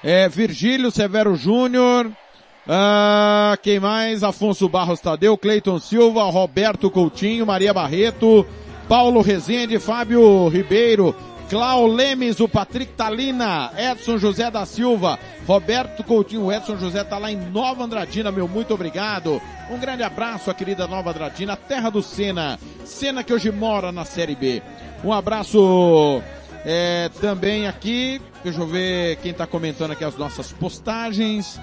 É, 0.02 0.28
Virgílio 0.28 0.90
Severo 0.90 1.36
Júnior, 1.36 2.10
ah, 2.68 3.56
quem 3.62 3.80
mais? 3.80 4.22
Afonso 4.22 4.68
Barros 4.68 5.00
Tadeu, 5.00 5.36
Cleiton 5.36 5.78
Silva, 5.78 6.24
Roberto 6.24 6.90
Coutinho, 6.90 7.46
Maria 7.46 7.72
Barreto, 7.72 8.46
Paulo 8.88 9.20
Rezende, 9.20 9.78
Fábio 9.78 10.48
Ribeiro, 10.48 11.14
Clau 11.50 11.86
Lemes, 11.86 12.40
o 12.40 12.48
Patrick 12.48 12.92
Talina, 12.94 13.72
Edson 13.76 14.16
José 14.16 14.50
da 14.50 14.64
Silva, 14.64 15.18
Roberto 15.46 16.04
Coutinho, 16.04 16.52
Edson 16.52 16.78
José 16.78 17.02
tá 17.04 17.18
lá 17.18 17.30
em 17.30 17.36
Nova 17.36 17.84
Andradina, 17.84 18.30
meu 18.30 18.46
muito 18.46 18.72
obrigado. 18.72 19.42
Um 19.70 19.78
grande 19.78 20.02
abraço 20.02 20.50
à 20.50 20.54
querida 20.54 20.86
Nova 20.86 21.10
Andradina, 21.10 21.56
terra 21.56 21.90
do 21.90 22.02
Sena, 22.02 22.58
Sena 22.84 23.24
que 23.24 23.32
hoje 23.34 23.50
mora 23.50 23.90
na 23.90 24.04
Série 24.04 24.34
B. 24.36 24.62
Um 25.04 25.12
abraço 25.12 26.22
é, 26.64 27.10
também 27.20 27.66
aqui, 27.66 28.20
deixa 28.42 28.60
eu 28.60 28.66
ver 28.66 29.16
quem 29.16 29.32
tá 29.32 29.46
comentando 29.46 29.92
aqui 29.92 30.04
as 30.04 30.16
nossas 30.16 30.52
postagens. 30.52 31.60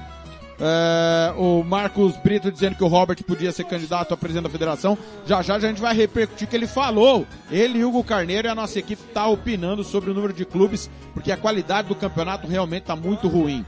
É, 0.61 1.33
o 1.37 1.63
Marcos 1.63 2.17
Brito 2.17 2.51
dizendo 2.51 2.75
que 2.75 2.83
o 2.83 2.87
Robert 2.87 3.23
podia 3.23 3.51
ser 3.51 3.63
candidato 3.63 4.13
a 4.13 4.17
presidente 4.17 4.43
da 4.43 4.49
federação. 4.49 4.97
Já 5.25 5.41
já 5.41 5.55
a 5.55 5.59
gente 5.59 5.79
vai 5.79 5.95
repercutir 5.95 6.47
o 6.47 6.49
que 6.49 6.55
ele 6.55 6.67
falou. 6.67 7.25
Ele 7.49 7.79
e 7.79 7.85
Hugo 7.85 8.03
Carneiro 8.03 8.47
e 8.47 8.51
a 8.51 8.55
nossa 8.55 8.77
equipe 8.77 9.01
tá 9.13 9.25
opinando 9.27 9.83
sobre 9.85 10.11
o 10.11 10.13
número 10.13 10.33
de 10.33 10.43
clubes, 10.43 10.89
porque 11.13 11.31
a 11.31 11.37
qualidade 11.37 11.87
do 11.87 11.95
campeonato 11.95 12.45
realmente 12.45 12.83
tá 12.83 12.95
muito 12.95 13.29
ruim. 13.29 13.65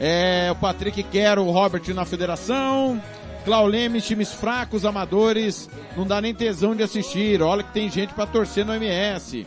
É, 0.00 0.48
o 0.50 0.56
Patrick 0.56 1.02
quer 1.02 1.38
o 1.38 1.50
Robert 1.50 1.82
na 1.94 2.06
federação. 2.06 3.00
Claulemes, 3.44 4.06
times 4.06 4.32
fracos, 4.32 4.84
amadores, 4.84 5.68
não 5.96 6.06
dá 6.06 6.20
nem 6.20 6.34
tesão 6.34 6.76
de 6.76 6.82
assistir. 6.82 7.40
Olha 7.42 7.62
que 7.62 7.72
tem 7.72 7.90
gente 7.90 8.12
para 8.12 8.26
torcer 8.26 8.64
no 8.64 8.74
MS. 8.74 9.46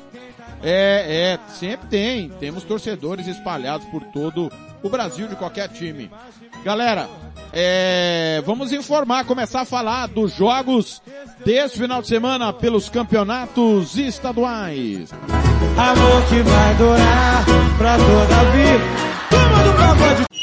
É, 0.63 1.37
é, 1.37 1.53
sempre 1.53 1.87
tem. 1.87 2.29
Temos 2.29 2.63
torcedores 2.63 3.27
espalhados 3.27 3.85
por 3.87 4.03
todo 4.05 4.51
o 4.81 4.89
Brasil 4.89 5.27
de 5.27 5.35
qualquer 5.35 5.69
time. 5.69 6.09
Galera, 6.63 7.09
é, 7.51 8.41
vamos 8.45 8.71
informar, 8.71 9.25
começar 9.25 9.61
a 9.61 9.65
falar 9.65 10.07
dos 10.07 10.33
jogos 10.33 11.01
desse 11.45 11.77
final 11.77 12.01
de 12.01 12.07
semana 12.07 12.53
pelos 12.53 12.89
campeonatos 12.89 13.97
estaduais. 13.97 15.11
Amor 15.77 16.25
que 16.29 16.41
vai 16.41 16.75
durar 16.75 17.45
pra 17.77 17.97
toda 17.97 18.39
a 18.39 18.43
vida. 18.51 19.03
Do. 19.29 20.33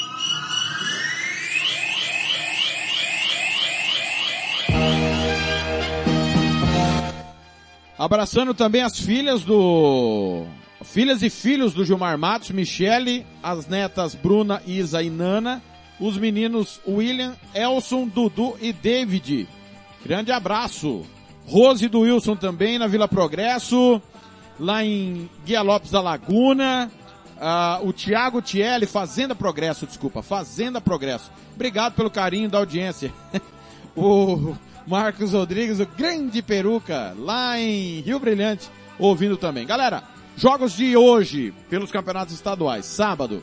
Abraçando 8.01 8.55
também 8.55 8.81
as 8.81 8.99
filhas 8.99 9.45
do 9.45 10.47
filhas 10.83 11.23
e 11.23 11.29
filhos 11.29 11.75
do 11.75 11.85
Gilmar 11.85 12.17
Matos, 12.17 12.51
Michele, 12.51 13.27
as 13.43 13.67
netas 13.67 14.15
Bruna, 14.15 14.63
Isa 14.67 15.03
e 15.03 15.11
Nana, 15.11 15.63
os 16.01 16.17
meninos 16.17 16.81
William, 16.89 17.37
Elson, 17.55 18.09
Dudu 18.09 18.57
e 18.59 18.73
David. 18.73 19.47
Grande 20.03 20.33
abraço. 20.33 21.05
Rose 21.47 21.87
do 21.89 22.01
Wilson 22.01 22.37
também 22.37 22.79
na 22.79 22.87
Vila 22.87 23.07
Progresso, 23.07 24.01
lá 24.59 24.83
em 24.83 25.29
Guia 25.45 25.61
Lopes 25.61 25.91
da 25.91 26.01
Laguna. 26.01 26.91
Uh, 27.37 27.87
o 27.87 27.93
Tiago 27.93 28.41
Tielli, 28.41 28.87
Fazenda 28.87 29.35
Progresso, 29.35 29.87
desculpa, 29.87 30.23
Fazenda 30.23 30.81
Progresso. 30.81 31.31
Obrigado 31.55 31.93
pelo 31.93 32.11
carinho 32.11 32.49
da 32.49 32.57
audiência. 32.57 33.13
o 33.95 34.57
Marcos 34.87 35.33
Rodrigues, 35.33 35.81
o 35.81 35.87
grande 35.87 36.43
peruca, 36.43 37.15
lá 37.19 37.59
em 37.59 38.01
Rio 38.01 38.19
Brilhante, 38.19 38.69
ouvindo 38.99 39.37
também. 39.37 39.67
Galera, 39.67 40.03
jogos 40.37 40.73
de 40.73 40.97
hoje 40.97 41.53
pelos 41.69 41.91
campeonatos 41.91 42.35
estaduais, 42.35 42.87
sábado. 42.87 43.43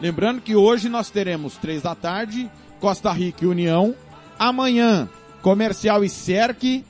Lembrando 0.00 0.40
que 0.40 0.56
hoje 0.56 0.88
nós 0.88 1.10
teremos 1.10 1.56
três 1.56 1.82
da 1.82 1.94
tarde, 1.94 2.50
Costa 2.80 3.12
Rica 3.12 3.44
e 3.44 3.48
União. 3.48 3.94
Amanhã, 4.38 5.08
Comercial 5.40 6.04
e 6.04 6.08
Cerque. 6.08 6.84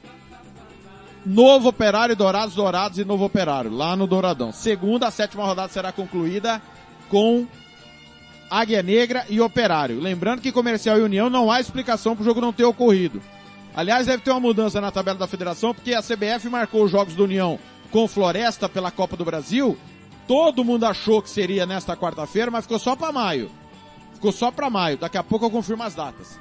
Novo 1.27 1.69
Operário, 1.69 2.15
Dourados, 2.15 2.55
Dourados 2.55 2.99
e 2.99 3.05
Novo 3.05 3.25
Operário, 3.25 3.71
lá 3.71 3.97
no 3.97 4.07
Douradão. 4.07 4.53
Segunda, 4.53 5.09
a 5.09 5.11
sétima 5.11 5.45
rodada 5.45 5.73
será 5.73 5.91
concluída 5.91 6.61
com 7.09 7.47
Águia 8.51 8.83
Negra 8.83 9.25
e 9.31 9.41
Operário. 9.41 10.01
Lembrando 10.01 10.43
que 10.43 10.53
Comercial 10.53 10.99
e 10.99 11.03
União 11.03 11.31
não 11.31 11.51
há 11.51 11.61
explicação 11.61 12.15
para 12.15 12.23
o 12.23 12.25
jogo 12.25 12.41
não 12.41 12.53
ter 12.53 12.65
ocorrido. 12.65 13.23
Aliás, 13.75 14.07
deve 14.07 14.23
ter 14.23 14.31
uma 14.31 14.41
mudança 14.41 14.81
na 14.81 14.91
tabela 14.91 15.19
da 15.19 15.27
federação, 15.27 15.75
porque 15.75 15.95
a 15.95 16.03
CBF 16.03 16.49
marcou 16.49 16.85
os 16.85 16.91
jogos 16.91 17.15
do 17.15 17.25
União 17.25 17.59
com 17.91 18.07
Floresta 18.07 18.69
pela 18.69 18.91
Copa 18.91 19.17
do 19.17 19.25
Brasil. 19.25 19.77
Todo 20.27 20.65
mundo 20.65 20.85
achou 20.85 21.21
que 21.21 21.29
seria 21.29 21.67
nesta 21.67 21.97
quarta-feira, 21.97 22.51
mas 22.51 22.65
ficou 22.65 22.79
só 22.79 22.97
para 22.97 23.13
maio. 23.13 23.51
Ficou 24.15 24.33
só 24.33 24.51
para 24.51 24.71
maio. 24.71 24.97
Daqui 24.97 25.19
a 25.19 25.23
pouco 25.23 25.45
eu 25.45 25.51
confirmo 25.51 25.83
as 25.83 25.95
datas. 25.95 26.39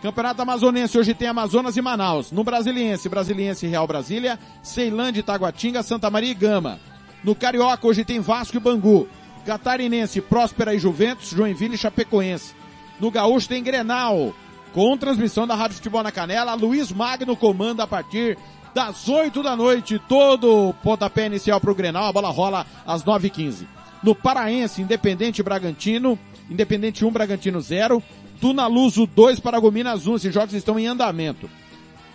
Campeonato 0.00 0.40
Amazonense, 0.40 0.96
hoje 0.96 1.12
tem 1.12 1.26
Amazonas 1.26 1.76
e 1.76 1.82
Manaus. 1.82 2.30
No 2.30 2.44
Brasiliense, 2.44 3.08
Brasiliense 3.08 3.66
e 3.66 3.68
Real 3.68 3.86
Brasília, 3.86 4.38
Ceilândia, 4.62 5.20
Itaguatinga, 5.20 5.82
Santa 5.82 6.08
Maria 6.08 6.30
e 6.30 6.34
Gama. 6.34 6.78
No 7.24 7.34
Carioca, 7.34 7.86
hoje 7.86 8.04
tem 8.04 8.20
Vasco 8.20 8.56
e 8.56 8.60
Bangu. 8.60 9.08
Catarinense, 9.44 10.20
Próspera 10.20 10.74
e 10.74 10.78
Juventus, 10.78 11.30
Joinville 11.30 11.74
e 11.74 11.78
Chapecoense. 11.78 12.54
No 13.00 13.10
Gaúcho 13.10 13.48
tem 13.48 13.62
Grenal, 13.62 14.32
com 14.72 14.96
transmissão 14.96 15.46
da 15.46 15.54
Rádio 15.54 15.76
Futebol 15.76 16.02
na 16.02 16.12
Canela. 16.12 16.54
Luiz 16.54 16.92
Magno 16.92 17.36
comanda 17.36 17.82
a 17.82 17.86
partir 17.86 18.38
das 18.74 19.08
8 19.08 19.42
da 19.42 19.56
noite. 19.56 20.00
Todo 20.08 20.68
o 20.68 20.74
pontapé 20.74 21.26
inicial 21.26 21.60
para 21.60 21.70
o 21.70 21.74
Grenal. 21.74 22.04
A 22.04 22.12
bola 22.12 22.28
rola 22.28 22.66
às 22.86 23.04
9h15. 23.04 23.66
No 24.02 24.14
Paraense, 24.14 24.82
Independente 24.82 25.42
Bragantino. 25.42 26.18
Independente 26.50 27.04
1, 27.04 27.10
Bragantino 27.10 27.60
0. 27.60 28.02
Tuna 28.40 28.66
Luso 28.66 29.06
2, 29.06 29.40
Paragominas 29.40 30.06
1. 30.06 30.16
Esses 30.16 30.34
jogos 30.34 30.54
estão 30.54 30.78
em 30.78 30.86
andamento. 30.86 31.50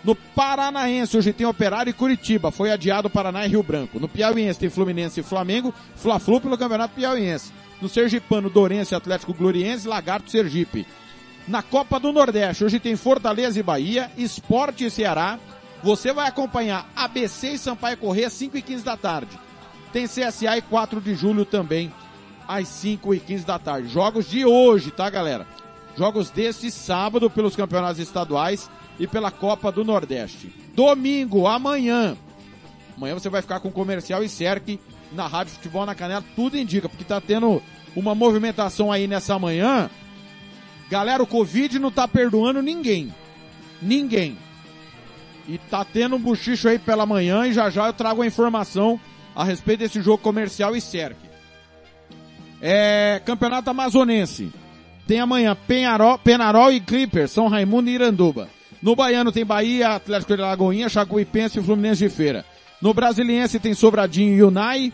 No 0.02 0.14
Paranaense, 0.14 1.16
hoje 1.16 1.32
tem 1.32 1.46
Operário 1.46 1.90
e 1.90 1.94
Curitiba. 1.94 2.50
Foi 2.50 2.70
adiado 2.70 3.08
Paraná 3.08 3.46
e 3.46 3.48
Rio 3.48 3.62
Branco. 3.62 3.98
No 3.98 4.08
Piauiense 4.08 4.60
tem 4.60 4.68
Fluminense 4.68 5.20
e 5.20 5.22
Flamengo. 5.22 5.72
Fla-Flu 5.96 6.40
pelo 6.40 6.58
Campeonato 6.58 6.94
Piauiense. 6.94 7.52
No 7.80 7.88
Sergipano, 7.88 8.50
Dourense, 8.50 8.94
Atlético 8.94 9.32
Gloriense, 9.32 9.88
Lagarto 9.88 10.30
Sergipe. 10.30 10.86
Na 11.46 11.62
Copa 11.62 12.00
do 12.00 12.10
Nordeste, 12.10 12.64
hoje 12.64 12.80
tem 12.80 12.96
Fortaleza 12.96 13.60
e 13.60 13.62
Bahia, 13.62 14.10
Esporte 14.16 14.86
e 14.86 14.90
Ceará. 14.90 15.38
Você 15.82 16.10
vai 16.10 16.26
acompanhar 16.26 16.90
ABC 16.96 17.52
e 17.52 17.58
Sampaio 17.58 17.98
Corrêa, 17.98 18.30
5 18.30 18.56
e 18.56 18.62
15 18.62 18.82
da 18.82 18.96
tarde. 18.96 19.38
Tem 19.92 20.06
CSA 20.06 20.56
e 20.56 20.62
4 20.62 21.02
de 21.02 21.14
julho 21.14 21.44
também, 21.44 21.92
às 22.48 22.66
5 22.68 23.14
e 23.14 23.20
15 23.20 23.44
da 23.44 23.58
tarde. 23.58 23.88
Jogos 23.88 24.28
de 24.28 24.46
hoje, 24.46 24.90
tá 24.90 25.10
galera? 25.10 25.46
Jogos 25.98 26.30
desse 26.30 26.70
sábado 26.70 27.28
pelos 27.28 27.54
campeonatos 27.54 27.98
estaduais 27.98 28.70
e 28.98 29.06
pela 29.06 29.30
Copa 29.30 29.70
do 29.70 29.84
Nordeste. 29.84 30.50
Domingo, 30.74 31.46
amanhã. 31.46 32.16
Amanhã 32.96 33.14
você 33.14 33.28
vai 33.28 33.42
ficar 33.42 33.60
com 33.60 33.70
comercial 33.70 34.24
e 34.24 34.30
Cerque 34.30 34.80
na 35.12 35.26
Rádio 35.26 35.52
Futebol 35.52 35.84
na 35.84 35.94
Canela. 35.94 36.24
Tudo 36.34 36.56
indica, 36.56 36.88
porque 36.88 37.04
tá 37.04 37.20
tendo 37.20 37.62
uma 37.94 38.14
movimentação 38.14 38.90
aí 38.90 39.06
nessa 39.06 39.38
manhã 39.38 39.90
Galera, 40.90 41.22
o 41.22 41.26
Covid 41.26 41.78
não 41.78 41.90
tá 41.90 42.06
perdoando 42.06 42.62
ninguém. 42.62 43.12
Ninguém. 43.80 44.36
E 45.48 45.58
tá 45.58 45.84
tendo 45.84 46.16
um 46.16 46.20
buchicho 46.20 46.68
aí 46.68 46.78
pela 46.78 47.04
manhã 47.04 47.46
e 47.46 47.52
já 47.52 47.68
já 47.68 47.86
eu 47.86 47.92
trago 47.92 48.22
a 48.22 48.26
informação 48.26 48.98
a 49.34 49.44
respeito 49.44 49.80
desse 49.80 50.00
jogo 50.00 50.18
comercial 50.18 50.74
e 50.76 50.80
cerque. 50.80 51.28
É, 52.62 53.20
Campeonato 53.24 53.68
Amazonense. 53.68 54.50
Tem 55.06 55.20
amanhã 55.20 55.54
Penharol, 55.66 56.18
Penarol 56.18 56.72
e 56.72 56.80
Clipper, 56.80 57.28
São 57.28 57.48
Raimundo 57.48 57.90
e 57.90 57.94
Iranduba. 57.94 58.48
No 58.80 58.96
Baiano 58.96 59.32
tem 59.32 59.44
Bahia, 59.44 59.90
Atlético 59.90 60.34
de 60.36 60.42
Lagoinha, 60.42 60.88
Chacuipense 60.88 61.58
e 61.58 61.62
Fluminense 61.62 62.08
de 62.08 62.14
Feira. 62.14 62.44
No 62.80 62.94
Brasiliense 62.94 63.58
tem 63.58 63.74
Sobradinho 63.74 64.34
e 64.34 64.42
Unai. 64.42 64.92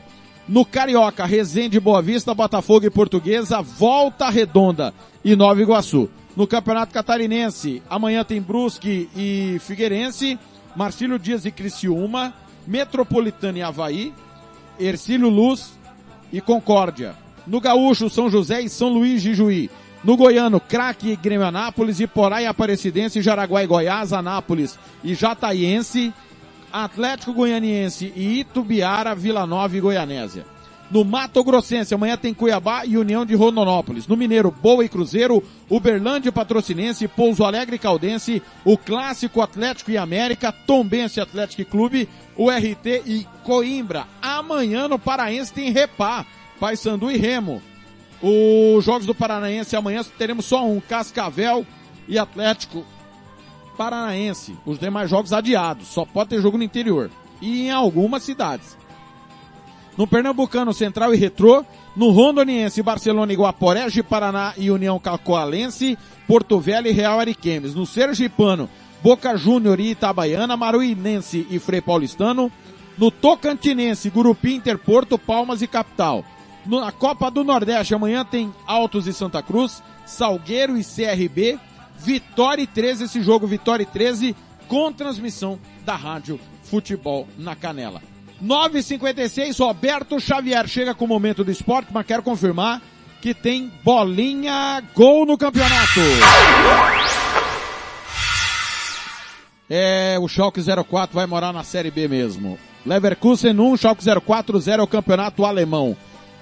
No 0.50 0.64
Carioca, 0.64 1.24
Resende, 1.26 1.78
Boa 1.78 2.02
Vista, 2.02 2.34
Botafogo 2.34 2.84
e 2.84 2.90
Portuguesa, 2.90 3.62
Volta 3.62 4.28
Redonda 4.28 4.92
e 5.24 5.36
Nova 5.36 5.62
Iguaçu. 5.62 6.10
No 6.36 6.44
Campeonato 6.44 6.92
Catarinense, 6.92 7.80
amanhã 7.88 8.24
tem 8.24 8.42
Brusque 8.42 9.08
e 9.14 9.60
Figueirense, 9.60 10.36
Marcílio 10.74 11.20
Dias 11.20 11.44
e 11.44 11.52
Criciúma, 11.52 12.34
Metropolitana 12.66 13.58
e 13.58 13.62
Havaí, 13.62 14.12
Ercílio 14.76 15.28
Luz 15.28 15.78
e 16.32 16.40
Concórdia. 16.40 17.14
No 17.46 17.60
Gaúcho, 17.60 18.10
São 18.10 18.28
José 18.28 18.60
e 18.60 18.68
São 18.68 18.88
Luís 18.88 19.22
de 19.22 19.34
Juí. 19.34 19.70
No 20.02 20.16
Goiano, 20.16 20.58
Craque 20.58 21.12
e 21.12 21.16
Grêmio 21.16 21.46
Anápolis, 21.46 22.00
Iporá 22.00 22.42
e 22.42 22.46
Aparecidense, 22.46 23.22
Jaraguá 23.22 23.62
e 23.62 23.68
Goiás, 23.68 24.12
Anápolis 24.12 24.76
e 25.04 25.14
Jataiense, 25.14 26.12
Atlético 26.72 27.32
Goianiense 27.32 28.12
e 28.14 28.40
Itubiara, 28.40 29.14
Vila 29.14 29.46
Nova 29.46 29.76
e 29.76 29.80
Goianésia. 29.80 30.44
No 30.90 31.04
Mato 31.04 31.44
Grossense, 31.44 31.94
amanhã 31.94 32.16
tem 32.16 32.34
Cuiabá 32.34 32.84
e 32.84 32.98
União 32.98 33.24
de 33.24 33.36
Rondonópolis. 33.36 34.08
No 34.08 34.16
Mineiro, 34.16 34.50
Boa 34.50 34.84
e 34.84 34.88
Cruzeiro, 34.88 35.40
Uberlândia 35.68 36.32
Patrocinense, 36.32 37.06
Pouso 37.06 37.44
Alegre 37.44 37.78
Caldense, 37.78 38.42
o 38.64 38.76
Clássico 38.76 39.40
Atlético 39.40 39.92
e 39.92 39.96
América, 39.96 40.50
Tombense 40.50 41.20
Atlético 41.20 41.70
Clube, 41.70 42.08
o 42.36 42.50
RT 42.50 43.04
e 43.06 43.26
Coimbra. 43.44 44.08
Amanhã 44.20 44.88
no 44.88 44.98
Paraense 44.98 45.52
tem 45.52 45.70
Repá, 45.70 46.26
Paysandu 46.58 47.08
e 47.08 47.16
Remo. 47.16 47.62
Os 48.20 48.84
Jogos 48.84 49.06
do 49.06 49.14
Paranaense 49.14 49.76
amanhã 49.76 50.02
teremos 50.18 50.44
só 50.44 50.66
um, 50.66 50.80
Cascavel 50.80 51.64
e 52.08 52.18
Atlético 52.18 52.84
Paranaense. 53.80 54.58
Os 54.66 54.78
demais 54.78 55.08
jogos 55.08 55.32
adiados, 55.32 55.88
só 55.88 56.04
pode 56.04 56.28
ter 56.28 56.42
jogo 56.42 56.58
no 56.58 56.64
interior. 56.64 57.10
e 57.40 57.62
em 57.62 57.70
algumas 57.70 58.22
cidades. 58.22 58.76
No 59.96 60.06
Pernambucano, 60.06 60.74
Central 60.74 61.14
e 61.14 61.16
Retrô, 61.16 61.64
no 61.96 62.10
Rondoniense, 62.10 62.82
Barcelona, 62.82 63.32
Iguaporé, 63.32 63.86
Paraná 64.06 64.52
e 64.58 64.70
União 64.70 64.98
Cacoalense, 64.98 65.96
Porto 66.28 66.60
Velho 66.60 66.88
e 66.88 66.92
Real 66.92 67.18
Ariquemes. 67.18 67.74
No 67.74 67.86
Sergipano, 67.86 68.68
Boca 69.02 69.34
Júnior 69.38 69.80
e 69.80 69.92
Itabaiana, 69.92 70.58
Maruinense 70.58 71.46
e 71.50 71.58
Frei 71.58 71.80
Paulistano. 71.80 72.52
No 72.98 73.10
Tocantinense, 73.10 74.10
Gurupi, 74.10 74.52
Interporto, 74.54 75.18
Palmas 75.18 75.62
e 75.62 75.66
Capital. 75.66 76.22
Na 76.66 76.92
Copa 76.92 77.30
do 77.30 77.42
Nordeste, 77.42 77.94
amanhã 77.94 78.26
tem 78.26 78.52
Altos 78.66 79.06
e 79.06 79.14
Santa 79.14 79.42
Cruz, 79.42 79.82
Salgueiro 80.04 80.76
e 80.76 80.84
CRB, 80.84 81.58
Vitória 82.02 82.62
e 82.62 82.66
13, 82.66 83.04
esse 83.04 83.22
jogo 83.22 83.46
Vitória 83.46 83.82
e 83.82 83.86
13, 83.86 84.34
com 84.66 84.92
transmissão 84.92 85.58
da 85.84 85.94
Rádio 85.94 86.40
Futebol 86.62 87.28
na 87.36 87.54
Canela. 87.54 88.00
9h56, 88.42 89.58
Roberto 89.58 90.18
Xavier 90.18 90.66
chega 90.66 90.94
com 90.94 91.04
o 91.04 91.08
momento 91.08 91.44
do 91.44 91.50
esporte, 91.50 91.90
mas 91.92 92.06
quero 92.06 92.22
confirmar 92.22 92.80
que 93.20 93.34
tem 93.34 93.70
bolinha 93.84 94.82
gol 94.94 95.26
no 95.26 95.36
campeonato. 95.36 96.00
É, 99.68 100.18
o 100.18 100.26
Schalke 100.26 100.60
04 100.62 101.14
vai 101.14 101.26
morar 101.26 101.52
na 101.52 101.62
Série 101.62 101.90
B 101.90 102.08
mesmo. 102.08 102.58
Leverkusen 102.84 103.58
1, 103.58 103.76
Schalke 103.76 104.04
04 104.24 104.58
0 104.58 104.80
é 104.80 104.84
o 104.84 104.88
campeonato 104.88 105.44
alemão. 105.44 105.94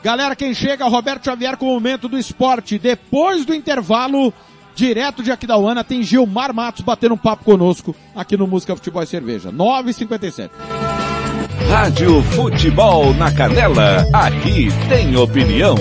Galera, 0.03 0.37
quem 0.37 0.55
chega, 0.55 0.87
Roberto 0.87 1.25
Xavier 1.25 1.57
com 1.57 1.67
o 1.67 1.75
momento 1.75 2.09
do 2.09 2.17
esporte. 2.17 2.79
Depois 2.79 3.45
do 3.45 3.53
intervalo, 3.53 4.33
direto 4.79 5.25
de 5.25 5.33
Aquidauana, 5.33 5.83
tem 5.83 6.05
Gilmar 6.05 6.55
Matos 6.55 6.83
batendo 6.83 7.15
um 7.15 7.19
papo 7.19 7.45
conosco 7.45 7.97
aqui 8.15 8.37
no 8.37 8.47
Música 8.47 8.77
Futebol 8.77 9.03
e 9.03 9.07
Cerveja. 9.09 9.51
9h57. 9.51 10.51
Rádio 11.69 12.23
Futebol 12.23 13.13
na 13.15 13.33
Canela, 13.33 14.07
aqui 14.13 14.69
tem 14.89 15.17
opinião. 15.17 15.75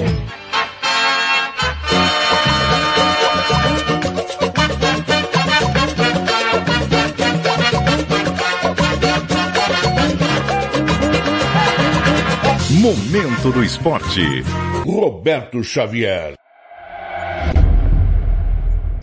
Momento 12.72 13.52
do 13.52 13.64
Esporte. 13.64 14.42
Roberto 14.84 15.64
Xavier. 15.64 16.47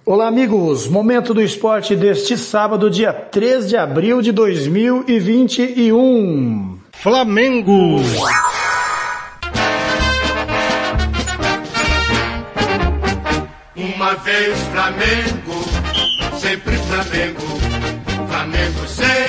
Olá, 0.07 0.29
amigos. 0.29 0.87
Momento 0.87 1.33
do 1.33 1.41
esporte 1.41 1.97
deste 1.97 2.37
sábado, 2.37 2.91
dia 2.91 3.11
3 3.11 3.67
de 3.67 3.75
abril 3.75 4.21
de 4.21 4.33
2021. 4.33 6.79
Flamengo. 6.93 8.03
Uma 13.75 14.15
vez 14.17 14.59
Flamengo, 14.73 15.65
sempre 16.39 16.77
Flamengo. 16.77 17.41
Flamengo 18.29 18.87
sempre 18.87 19.24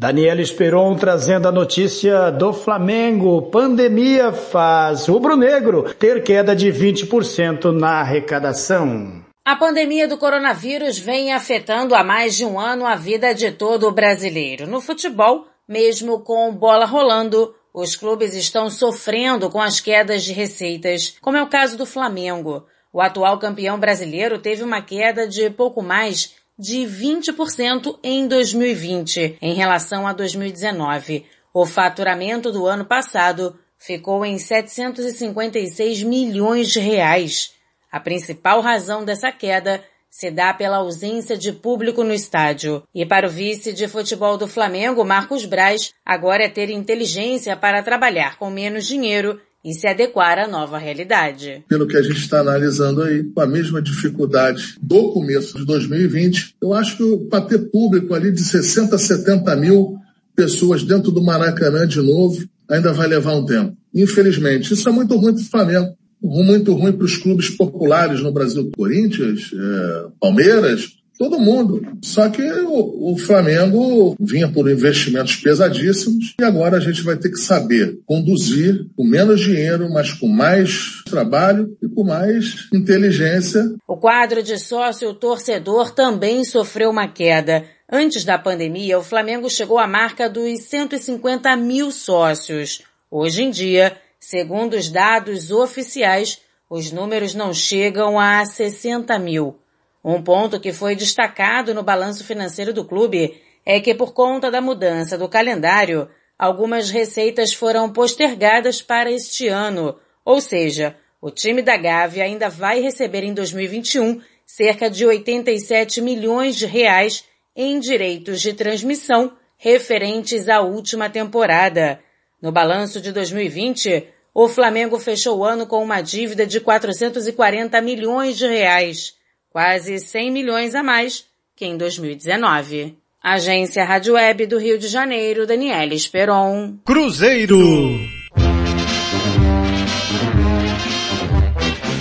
Daniel 0.00 0.40
Esperon 0.40 0.96
trazendo 0.96 1.46
a 1.46 1.52
notícia 1.52 2.30
do 2.30 2.54
Flamengo. 2.54 3.50
Pandemia 3.50 4.32
faz 4.32 5.06
rubro-negro 5.06 5.92
ter 5.92 6.22
queda 6.22 6.56
de 6.56 6.72
20% 6.72 7.70
na 7.70 8.00
arrecadação. 8.00 9.22
A 9.44 9.54
pandemia 9.56 10.08
do 10.08 10.16
coronavírus 10.16 10.98
vem 10.98 11.34
afetando 11.34 11.94
há 11.94 12.02
mais 12.02 12.34
de 12.34 12.46
um 12.46 12.58
ano 12.58 12.86
a 12.86 12.96
vida 12.96 13.34
de 13.34 13.52
todo 13.52 13.88
o 13.88 13.92
brasileiro. 13.92 14.66
No 14.66 14.80
futebol, 14.80 15.44
mesmo 15.68 16.20
com 16.20 16.50
bola 16.50 16.86
rolando, 16.86 17.54
os 17.74 17.94
clubes 17.94 18.34
estão 18.34 18.70
sofrendo 18.70 19.50
com 19.50 19.60
as 19.60 19.80
quedas 19.80 20.24
de 20.24 20.32
receitas, 20.32 21.14
como 21.20 21.36
é 21.36 21.42
o 21.42 21.50
caso 21.50 21.76
do 21.76 21.84
Flamengo. 21.84 22.64
O 22.90 23.02
atual 23.02 23.38
campeão 23.38 23.78
brasileiro 23.78 24.38
teve 24.38 24.62
uma 24.62 24.80
queda 24.80 25.28
de 25.28 25.50
pouco 25.50 25.82
mais 25.82 26.39
de 26.60 26.80
20% 26.80 27.98
em 28.04 28.28
2020 28.28 29.38
em 29.40 29.54
relação 29.54 30.06
a 30.06 30.12
2019. 30.12 31.24
O 31.54 31.64
faturamento 31.64 32.52
do 32.52 32.66
ano 32.66 32.84
passado 32.84 33.58
ficou 33.78 34.26
em 34.26 34.38
756 34.38 36.02
milhões 36.02 36.68
de 36.68 36.78
reais. 36.78 37.52
A 37.90 37.98
principal 37.98 38.60
razão 38.60 39.06
dessa 39.06 39.32
queda 39.32 39.82
se 40.10 40.30
dá 40.30 40.52
pela 40.52 40.76
ausência 40.76 41.34
de 41.34 41.50
público 41.50 42.04
no 42.04 42.12
estádio. 42.12 42.82
E 42.94 43.06
para 43.06 43.26
o 43.26 43.30
vice 43.30 43.72
de 43.72 43.88
futebol 43.88 44.36
do 44.36 44.46
Flamengo, 44.46 45.02
Marcos 45.02 45.46
Braz, 45.46 45.94
agora 46.04 46.44
é 46.44 46.48
ter 46.48 46.68
inteligência 46.68 47.56
para 47.56 47.82
trabalhar 47.82 48.36
com 48.36 48.50
menos 48.50 48.86
dinheiro 48.86 49.40
e 49.64 49.74
se 49.74 49.86
adequar 49.86 50.38
à 50.38 50.48
nova 50.48 50.78
realidade. 50.78 51.64
Pelo 51.68 51.86
que 51.86 51.96
a 51.96 52.02
gente 52.02 52.18
está 52.18 52.40
analisando 52.40 53.02
aí, 53.02 53.24
com 53.24 53.40
a 53.40 53.46
mesma 53.46 53.80
dificuldade 53.80 54.76
do 54.80 55.12
começo 55.12 55.58
de 55.58 55.66
2020, 55.66 56.56
eu 56.60 56.72
acho 56.72 56.96
que 56.96 57.16
para 57.28 57.44
ter 57.44 57.70
público 57.70 58.14
ali 58.14 58.32
de 58.32 58.42
60 58.42 58.96
a 58.96 58.98
70 58.98 59.56
mil 59.56 59.98
pessoas 60.34 60.82
dentro 60.82 61.10
do 61.10 61.22
Maracanã 61.22 61.86
de 61.86 62.00
novo, 62.00 62.42
ainda 62.68 62.92
vai 62.92 63.06
levar 63.06 63.34
um 63.34 63.44
tempo. 63.44 63.76
Infelizmente, 63.94 64.72
isso 64.72 64.88
é 64.88 64.92
muito 64.92 65.16
ruim 65.16 65.34
para 65.34 65.42
o 65.42 65.50
Flamengo, 65.50 65.96
muito 66.22 66.72
ruim 66.74 66.92
para 66.92 67.04
os 67.04 67.16
clubes 67.16 67.50
populares 67.50 68.22
no 68.22 68.32
Brasil, 68.32 68.70
Corinthians, 68.76 69.50
é, 69.52 70.06
Palmeiras, 70.20 70.99
todo 71.20 71.38
mundo. 71.38 71.82
Só 72.02 72.30
que 72.30 72.42
o, 72.42 73.12
o, 73.12 73.18
Flamengo 73.18 74.16
vinha 74.18 74.50
por 74.50 74.70
investimentos 74.70 75.36
pesadíssimos 75.36 76.34
e 76.40 76.42
agora 76.42 76.78
a 76.78 76.80
gente 76.80 77.02
vai 77.02 77.14
ter 77.14 77.28
que 77.28 77.36
saber 77.36 78.00
conduzir 78.06 78.86
com 78.96 79.04
menos 79.04 79.42
dinheiro, 79.42 79.92
mas 79.92 80.14
com 80.14 80.26
mais 80.26 81.04
trabalho 81.04 81.76
e 81.82 81.86
com 81.86 82.04
mais 82.04 82.70
inteligência. 82.72 83.62
O 83.86 83.98
quadro 83.98 84.42
de 84.42 84.58
sócio 84.58 85.12
torcedor 85.12 85.90
também 85.90 86.42
sofreu 86.42 86.88
uma 86.88 87.06
queda. 87.06 87.64
Antes 87.92 88.24
da 88.24 88.38
pandemia, 88.38 88.98
o 88.98 89.04
Flamengo 89.04 89.50
chegou 89.50 89.78
à 89.78 89.86
marca 89.86 90.26
dos 90.26 90.60
150 90.60 91.54
mil 91.54 91.90
sócios. 91.90 92.80
Hoje 93.10 93.42
em 93.42 93.50
dia, 93.50 93.94
segundo 94.18 94.72
os 94.72 94.88
dados 94.88 95.50
oficiais, 95.50 96.38
os 96.70 96.90
números 96.90 97.34
não 97.34 97.52
chegam 97.52 98.18
a 98.18 98.42
60 98.46 99.18
mil. 99.18 99.60
Um 100.04 100.22
ponto 100.22 100.58
que 100.58 100.72
foi 100.72 100.96
destacado 100.96 101.74
no 101.74 101.82
balanço 101.82 102.24
financeiro 102.24 102.72
do 102.72 102.86
clube 102.86 103.40
é 103.66 103.78
que 103.80 103.94
por 103.94 104.14
conta 104.14 104.50
da 104.50 104.60
mudança 104.60 105.18
do 105.18 105.28
calendário, 105.28 106.08
algumas 106.38 106.88
receitas 106.88 107.52
foram 107.52 107.92
postergadas 107.92 108.80
para 108.80 109.10
este 109.12 109.48
ano, 109.48 109.98
ou 110.24 110.40
seja, 110.40 110.96
o 111.20 111.30
time 111.30 111.60
da 111.60 111.76
Gávea 111.76 112.24
ainda 112.24 112.48
vai 112.48 112.80
receber 112.80 113.24
em 113.24 113.34
2021 113.34 114.22
cerca 114.46 114.88
de 114.88 115.04
87 115.04 116.00
milhões 116.00 116.56
de 116.56 116.64
reais 116.64 117.24
em 117.54 117.78
direitos 117.78 118.40
de 118.40 118.54
transmissão 118.54 119.36
referentes 119.58 120.48
à 120.48 120.62
última 120.62 121.10
temporada. 121.10 122.00
No 122.40 122.50
balanço 122.50 123.02
de 123.02 123.12
2020, 123.12 124.08
o 124.32 124.48
Flamengo 124.48 124.98
fechou 124.98 125.38
o 125.38 125.44
ano 125.44 125.66
com 125.66 125.82
uma 125.84 126.00
dívida 126.00 126.46
de 126.46 126.58
440 126.58 127.78
milhões 127.82 128.38
de 128.38 128.46
reais 128.46 129.19
quase 129.50 129.98
100 129.98 130.30
milhões 130.30 130.74
a 130.74 130.82
mais 130.82 131.24
que 131.56 131.66
em 131.66 131.76
2019. 131.76 132.96
Agência 133.22 133.84
Rádio 133.84 134.14
Web 134.14 134.46
do 134.46 134.58
Rio 134.58 134.78
de 134.78 134.88
Janeiro, 134.88 135.46
Daniela 135.46 135.92
Esperon. 135.92 136.78
Cruzeiro. 136.86 137.58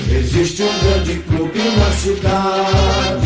Existe 0.10 0.64
um 0.64 0.80
grande 0.80 1.20
clube 1.24 1.60
na 1.60 1.92
cidade 1.92 3.20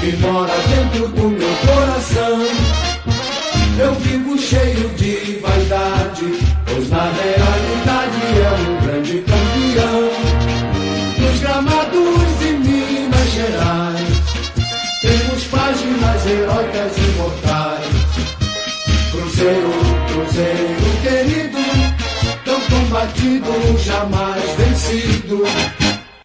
que 0.00 0.16
mora 0.16 0.52
dentro 0.68 1.08
do 1.08 1.28
meu 1.28 1.56
coração. 1.64 2.40
Eu 3.78 3.94
vivo 3.94 4.36
cheio 4.36 4.88
de 4.96 5.38
vaidade, 5.38 6.24
pois 6.66 6.90
na 6.90 7.04
realidade 7.04 8.18
é 8.42 8.50
um 8.68 8.86
grande 8.86 9.22
campeão. 9.22 10.10
Nos 11.20 11.40
gramados 11.40 12.01
Gerais, 13.42 13.98
temos 15.00 15.44
páginas 15.46 16.26
heróicas 16.28 16.96
imortais. 16.96 17.84
Cruzeiro, 19.10 19.70
Cruzeiro 20.12 20.92
querido, 21.02 21.58
tão 22.44 22.60
combatido, 22.60 23.78
jamais 23.78 24.44
vencido. 24.56 25.42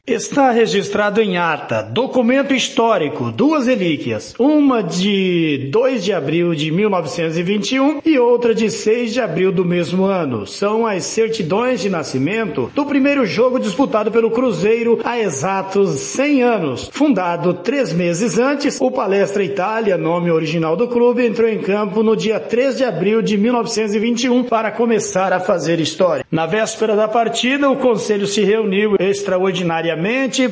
Está 0.07 0.51
registrado 0.51 1.19
em 1.19 1.37
ata, 1.37 1.81
documento 1.83 2.53
histórico, 2.53 3.29
duas 3.29 3.67
relíquias, 3.67 4.33
uma 4.39 4.81
de 4.81 5.67
2 5.69 6.01
de 6.01 6.13
abril 6.13 6.55
de 6.55 6.71
1921 6.71 7.99
e 8.05 8.17
outra 8.17 8.55
de 8.55 8.71
6 8.71 9.11
de 9.11 9.19
abril 9.19 9.51
do 9.51 9.65
mesmo 9.65 10.05
ano. 10.05 10.47
São 10.47 10.87
as 10.87 11.03
certidões 11.03 11.81
de 11.81 11.89
nascimento 11.89 12.71
do 12.73 12.85
primeiro 12.85 13.25
jogo 13.25 13.59
disputado 13.59 14.09
pelo 14.09 14.31
Cruzeiro 14.31 14.97
há 15.03 15.19
exatos 15.19 15.89
100 15.99 16.41
anos. 16.41 16.89
Fundado 16.89 17.55
três 17.55 17.91
meses 17.91 18.39
antes, 18.39 18.79
o 18.79 18.89
Palestra 18.89 19.43
Itália, 19.43 19.97
nome 19.97 20.31
original 20.31 20.77
do 20.77 20.87
clube, 20.87 21.25
entrou 21.25 21.49
em 21.49 21.59
campo 21.59 22.01
no 22.01 22.15
dia 22.15 22.39
3 22.39 22.77
de 22.77 22.85
abril 22.85 23.21
de 23.21 23.37
1921 23.37 24.45
para 24.45 24.71
começar 24.71 25.33
a 25.33 25.41
fazer 25.41 25.81
história. 25.81 26.25
Na 26.31 26.45
véspera 26.45 26.95
da 26.95 27.09
partida, 27.09 27.69
o 27.69 27.75
conselho 27.75 28.25
se 28.25 28.41
reuniu 28.41 28.95
extraordinariamente 28.97 29.96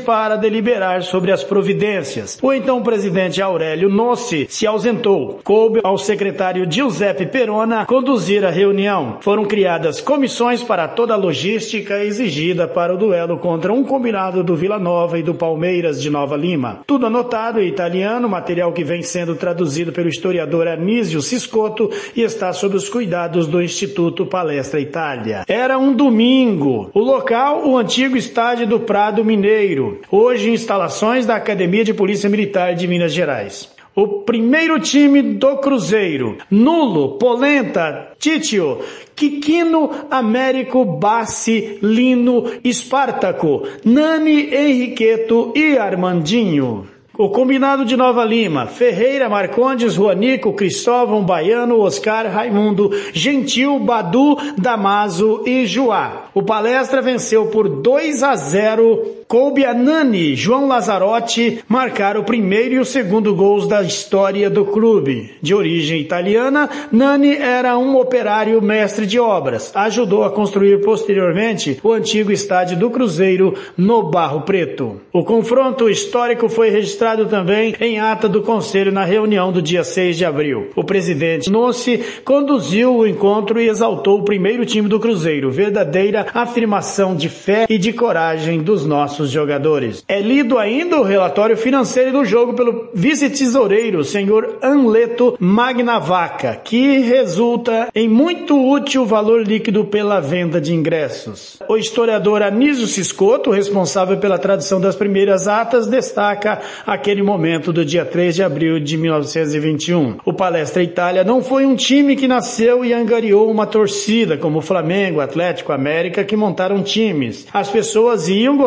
para 0.05 0.35
deliberar 0.35 1.03
sobre 1.03 1.31
as 1.31 1.43
providências. 1.43 2.39
O 2.41 2.51
então 2.51 2.81
presidente 2.81 3.41
Aurélio 3.41 3.89
Nossi 3.89 4.47
se 4.49 4.65
ausentou. 4.65 5.39
Coube 5.43 5.81
ao 5.83 5.97
secretário 5.97 6.65
Giuseppe 6.69 7.25
Perona 7.25 7.85
conduzir 7.85 8.43
a 8.43 8.49
reunião. 8.49 9.17
Foram 9.21 9.45
criadas 9.45 10.01
comissões 10.01 10.63
para 10.63 10.87
toda 10.87 11.13
a 11.13 11.17
logística 11.17 12.03
exigida 12.03 12.67
para 12.67 12.93
o 12.93 12.97
duelo 12.97 13.37
contra 13.37 13.71
um 13.71 13.83
combinado 13.83 14.43
do 14.43 14.55
Vila 14.55 14.79
Nova 14.79 15.19
e 15.19 15.23
do 15.23 15.33
Palmeiras 15.33 16.01
de 16.01 16.09
Nova 16.09 16.35
Lima. 16.35 16.79
Tudo 16.87 17.05
anotado 17.05 17.61
em 17.61 17.67
italiano, 17.67 18.29
material 18.29 18.71
que 18.71 18.83
vem 18.83 19.01
sendo 19.01 19.35
traduzido 19.35 19.91
pelo 19.91 20.09
historiador 20.09 20.67
Anísio 20.67 21.21
Ciscotto 21.21 21.89
e 22.15 22.21
está 22.21 22.53
sob 22.53 22.75
os 22.75 22.89
cuidados 22.89 23.47
do 23.47 23.61
Instituto 23.61 24.25
Palestra 24.25 24.79
Itália. 24.79 25.43
Era 25.47 25.77
um 25.77 25.93
domingo. 25.93 26.89
O 26.93 27.01
local, 27.01 27.67
o 27.67 27.77
antigo 27.77 28.15
estádio 28.15 28.65
do 28.65 28.79
Prado 28.79 29.23
Mineiro, 29.35 29.99
hoje 30.09 30.49
instalações 30.49 31.25
da 31.25 31.35
Academia 31.35 31.83
de 31.83 31.93
Polícia 31.93 32.29
Militar 32.29 32.73
de 32.73 32.87
Minas 32.87 33.11
Gerais. 33.11 33.69
O 33.93 34.21
primeiro 34.21 34.79
time 34.79 35.21
do 35.21 35.57
Cruzeiro, 35.57 36.37
Nulo, 36.49 37.17
Polenta, 37.17 38.13
Títio, 38.17 38.79
Kikino, 39.13 39.91
Américo, 40.09 40.85
Bassi, 40.85 41.77
Lino, 41.81 42.45
Espartaco, 42.63 43.63
Nani, 43.83 44.55
Henriqueto 44.55 45.51
e 45.53 45.77
Armandinho. 45.77 46.87
O 47.17 47.29
combinado 47.29 47.85
de 47.85 47.95
Nova 47.95 48.25
Lima, 48.25 48.67
Ferreira, 48.67 49.29
Marcondes, 49.29 49.93
Juanico, 49.93 50.51
Cristóvão, 50.51 51.23
Baiano, 51.23 51.79
Oscar, 51.79 52.27
Raimundo, 52.27 52.91
Gentil, 53.13 53.79
Badu, 53.79 54.37
Damaso 54.57 55.41
e 55.45 55.65
Joá. 55.65 56.25
O 56.33 56.43
palestra 56.43 57.01
venceu 57.01 57.47
por 57.47 57.69
2 57.69 58.21
a 58.21 58.35
0 58.35 59.24
coube 59.27 59.65
a 59.65 59.73
Nani, 59.73 60.35
João 60.35 60.67
Lazarotti, 60.67 61.63
marcar 61.67 62.15
o 62.17 62.23
primeiro 62.23 62.75
e 62.75 62.79
o 62.79 62.85
segundo 62.85 63.33
gols 63.33 63.67
da 63.67 63.81
história 63.81 64.49
do 64.49 64.65
clube. 64.65 65.31
De 65.41 65.53
origem 65.53 65.99
italiana, 65.99 66.69
Nani 66.91 67.35
era 67.35 67.77
um 67.77 67.97
operário 67.97 68.61
mestre 68.61 69.05
de 69.05 69.19
obras. 69.19 69.71
Ajudou 69.75 70.23
a 70.23 70.31
construir 70.31 70.81
posteriormente 70.81 71.79
o 71.83 71.91
antigo 71.91 72.31
estádio 72.31 72.77
do 72.77 72.89
Cruzeiro 72.89 73.55
no 73.75 74.03
Barro 74.03 74.41
Preto. 74.41 75.01
O 75.11 75.23
confronto 75.23 75.89
histórico 75.89 76.47
foi 76.47 76.69
registrado 76.69 77.25
também 77.25 77.75
em 77.79 77.99
ata 77.99 78.29
do 78.29 78.41
Conselho 78.41 78.91
na 78.91 79.03
reunião 79.03 79.51
do 79.51 79.61
dia 79.61 79.83
6 79.83 80.17
de 80.17 80.25
abril. 80.25 80.69
O 80.75 80.83
presidente 80.83 81.49
Nossi 81.49 82.03
conduziu 82.23 82.95
o 82.95 83.07
encontro 83.07 83.59
e 83.59 83.67
exaltou 83.67 84.19
o 84.19 84.23
primeiro 84.23 84.65
time 84.65 84.87
do 84.87 84.99
Cruzeiro, 84.99 85.51
verdadeira 85.51 86.27
afirmação 86.33 87.15
de 87.15 87.29
fé 87.29 87.65
e 87.69 87.77
de 87.77 87.91
coragem 87.91 88.61
dos 88.61 88.85
nossos 88.85 89.14
nossos 89.15 89.31
jogadores. 89.31 90.03
É 90.07 90.19
lido 90.19 90.57
ainda 90.57 90.99
o 90.99 91.03
relatório 91.03 91.55
financeiro 91.55 92.11
do 92.11 92.25
jogo 92.25 92.53
pelo 92.53 92.89
vice-tesoureiro, 92.93 94.03
senhor 94.03 94.57
Anleto 94.61 95.37
Magnavaca, 95.39 96.59
que 96.63 96.99
resulta 96.99 97.87
em 97.95 98.09
muito 98.09 98.57
útil 98.69 99.05
valor 99.05 99.41
líquido 99.41 99.85
pela 99.85 100.19
venda 100.19 100.59
de 100.59 100.73
ingressos. 100.73 101.61
O 101.69 101.77
historiador 101.77 102.41
Anísio 102.43 102.87
Ciscoto, 102.87 103.51
responsável 103.51 104.17
pela 104.17 104.37
tradução 104.37 104.81
das 104.81 104.95
primeiras 104.95 105.47
atas, 105.47 105.87
destaca 105.87 106.61
aquele 106.85 107.23
momento 107.23 107.71
do 107.71 107.85
dia 107.85 108.03
3 108.03 108.35
de 108.35 108.43
abril 108.43 108.79
de 108.79 108.97
1921. 108.97 110.17
O 110.25 110.33
Palestra 110.33 110.83
Itália 110.83 111.23
não 111.23 111.41
foi 111.41 111.65
um 111.65 111.75
time 111.75 112.15
que 112.15 112.27
nasceu 112.27 112.83
e 112.83 112.93
angariou 112.93 113.49
uma 113.49 113.65
torcida, 113.65 114.37
como 114.37 114.59
o 114.59 114.61
Flamengo, 114.61 115.21
Atlético, 115.21 115.71
América, 115.71 116.23
que 116.23 116.35
montaram 116.35 116.83
times. 116.83 117.47
As 117.53 117.69
pessoas 117.69 118.27
iam, 118.27 118.57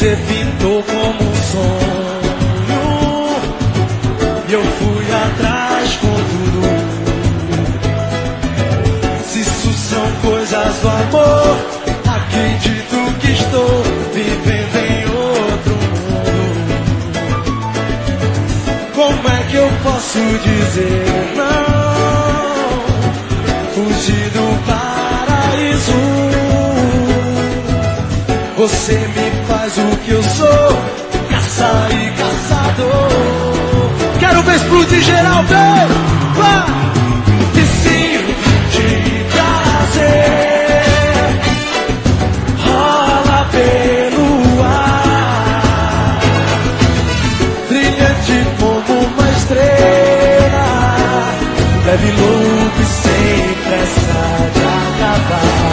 Você 0.00 0.16
pintou 0.16 0.82
como 0.82 1.30
um 1.30 1.34
sonho. 1.52 2.80
E 4.48 4.52
eu 4.54 4.62
fui 4.62 5.04
atrás 5.12 5.96
com 5.96 6.14
tudo. 6.30 6.62
Se 9.28 9.40
isso 9.40 9.72
são 9.74 10.10
coisas 10.22 10.76
do 10.80 10.88
amor 10.88 11.58
Acredito 12.08 12.96
que 13.20 13.30
estou 13.30 13.82
vivendo 14.14 14.76
em 14.88 15.04
outro 15.04 15.74
mundo. 16.08 16.64
Como 18.94 19.28
é 19.28 19.42
que 19.50 19.56
eu 19.56 19.68
posso 19.82 20.18
dizer 20.18 21.04
não? 21.36 22.80
Fugir 23.74 24.30
do 24.30 24.46
paraíso. 24.64 26.00
Você 28.56 28.94
me 28.94 29.29
o 29.78 29.96
que 29.98 30.10
eu 30.10 30.22
sou, 30.22 30.78
caça 31.30 31.88
e 31.92 32.10
caçador. 32.18 33.10
Quero 34.18 34.42
ver 34.42 34.56
explodir 34.56 35.00
geral, 35.00 35.44
vem! 35.44 35.88
Vai! 36.34 36.66
Vizinho 37.54 38.22
de 38.72 39.24
prazer, 39.30 40.82
rola 42.64 43.48
pelo 43.52 44.62
ar, 44.64 46.20
brilhante 47.68 48.46
como 48.58 49.00
uma 49.04 49.30
estrela, 49.36 50.68
leve 51.86 52.10
louco 52.10 52.80
e 52.80 52.84
sem 52.84 53.54
pressa 53.64 54.22
de 54.52 54.60
acabar. 54.60 55.69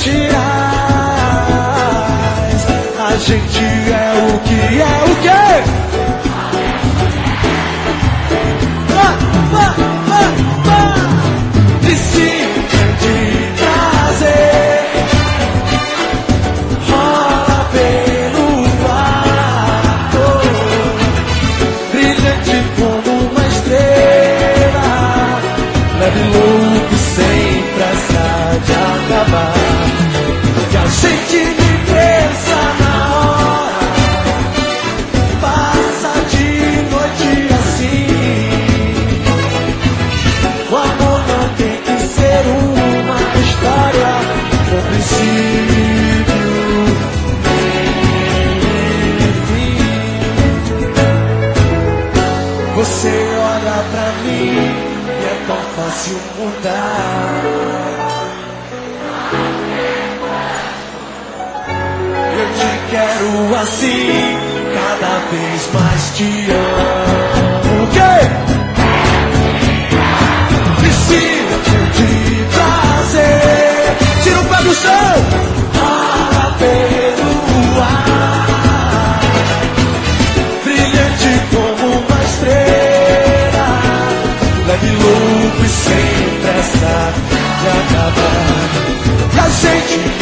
Mentiras. 0.00 0.34
A 2.98 3.16
gente 3.16 3.64
é 3.64 4.34
o 4.34 4.38
que 4.40 4.80
é 4.80 5.04
o 5.04 5.16
quê? 5.22 5.99
Quero 62.90 63.56
assim, 63.56 64.36
cada 64.74 65.18
vez 65.30 65.70
mais 65.72 66.10
te 66.16 66.50
amo. 66.50 67.82
O 67.82 67.86
quê? 67.92 68.14
Preciso 70.80 71.56
te 71.66 72.08
trazer. 72.52 73.96
Tira 74.22 74.40
o 74.40 74.44
pé 74.44 74.62
do 74.62 74.74
chão. 74.74 75.14
Para 75.72 76.50
pelo 76.58 77.80
ar. 77.80 79.20
Brilhante 80.64 81.32
como 81.54 81.86
uma 81.92 82.18
estrela. 82.24 83.68
Leve 84.66 84.90
louco 84.96 85.64
e 85.64 85.68
sem 85.68 86.10
pressa 86.42 86.94
de 87.60 87.68
acabar. 87.68 88.50
E 89.32 89.38
a 89.38 89.48
gente 89.48 90.19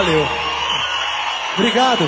Valeu. 0.00 0.26
Obrigado. 1.58 2.04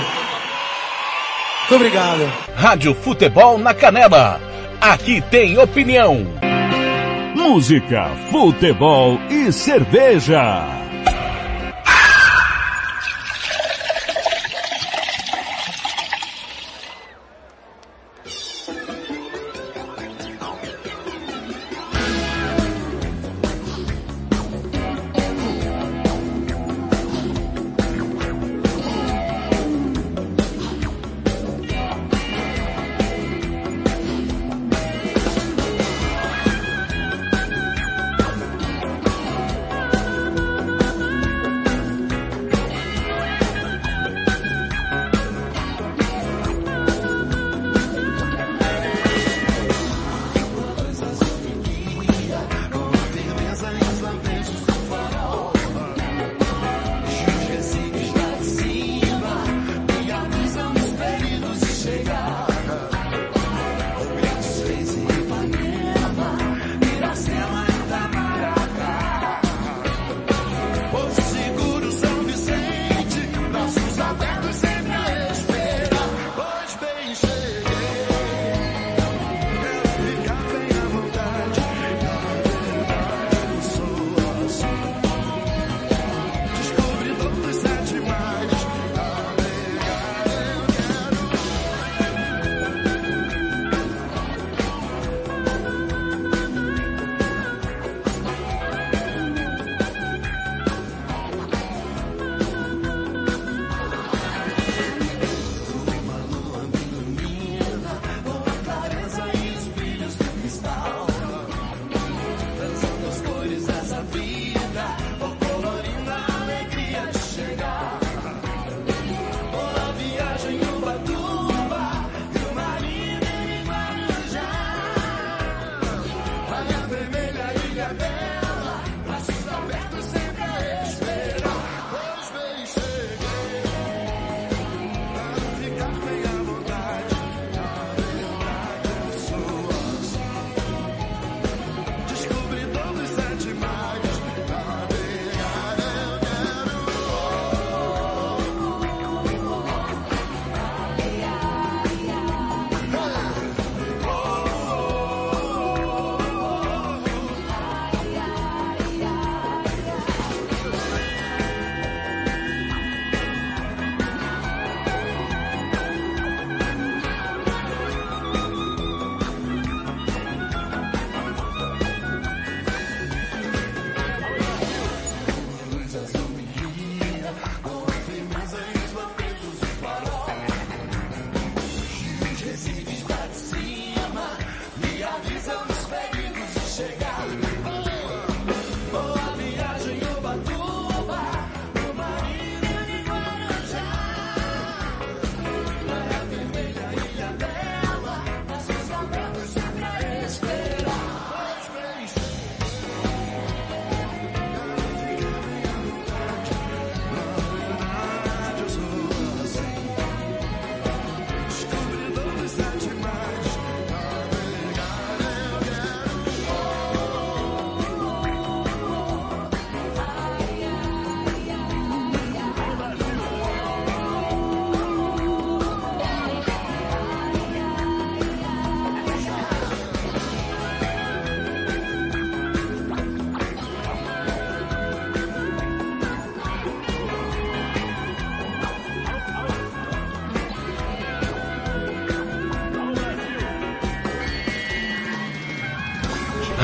Muito 1.61 1.75
obrigado. 1.75 2.33
Rádio 2.57 2.95
Futebol 2.95 3.59
na 3.59 3.75
Canela. 3.75 4.41
Aqui 4.81 5.21
tem 5.21 5.59
opinião. 5.59 6.27
Música, 7.37 8.11
futebol 8.31 9.19
e 9.29 9.53
cerveja. 9.53 10.82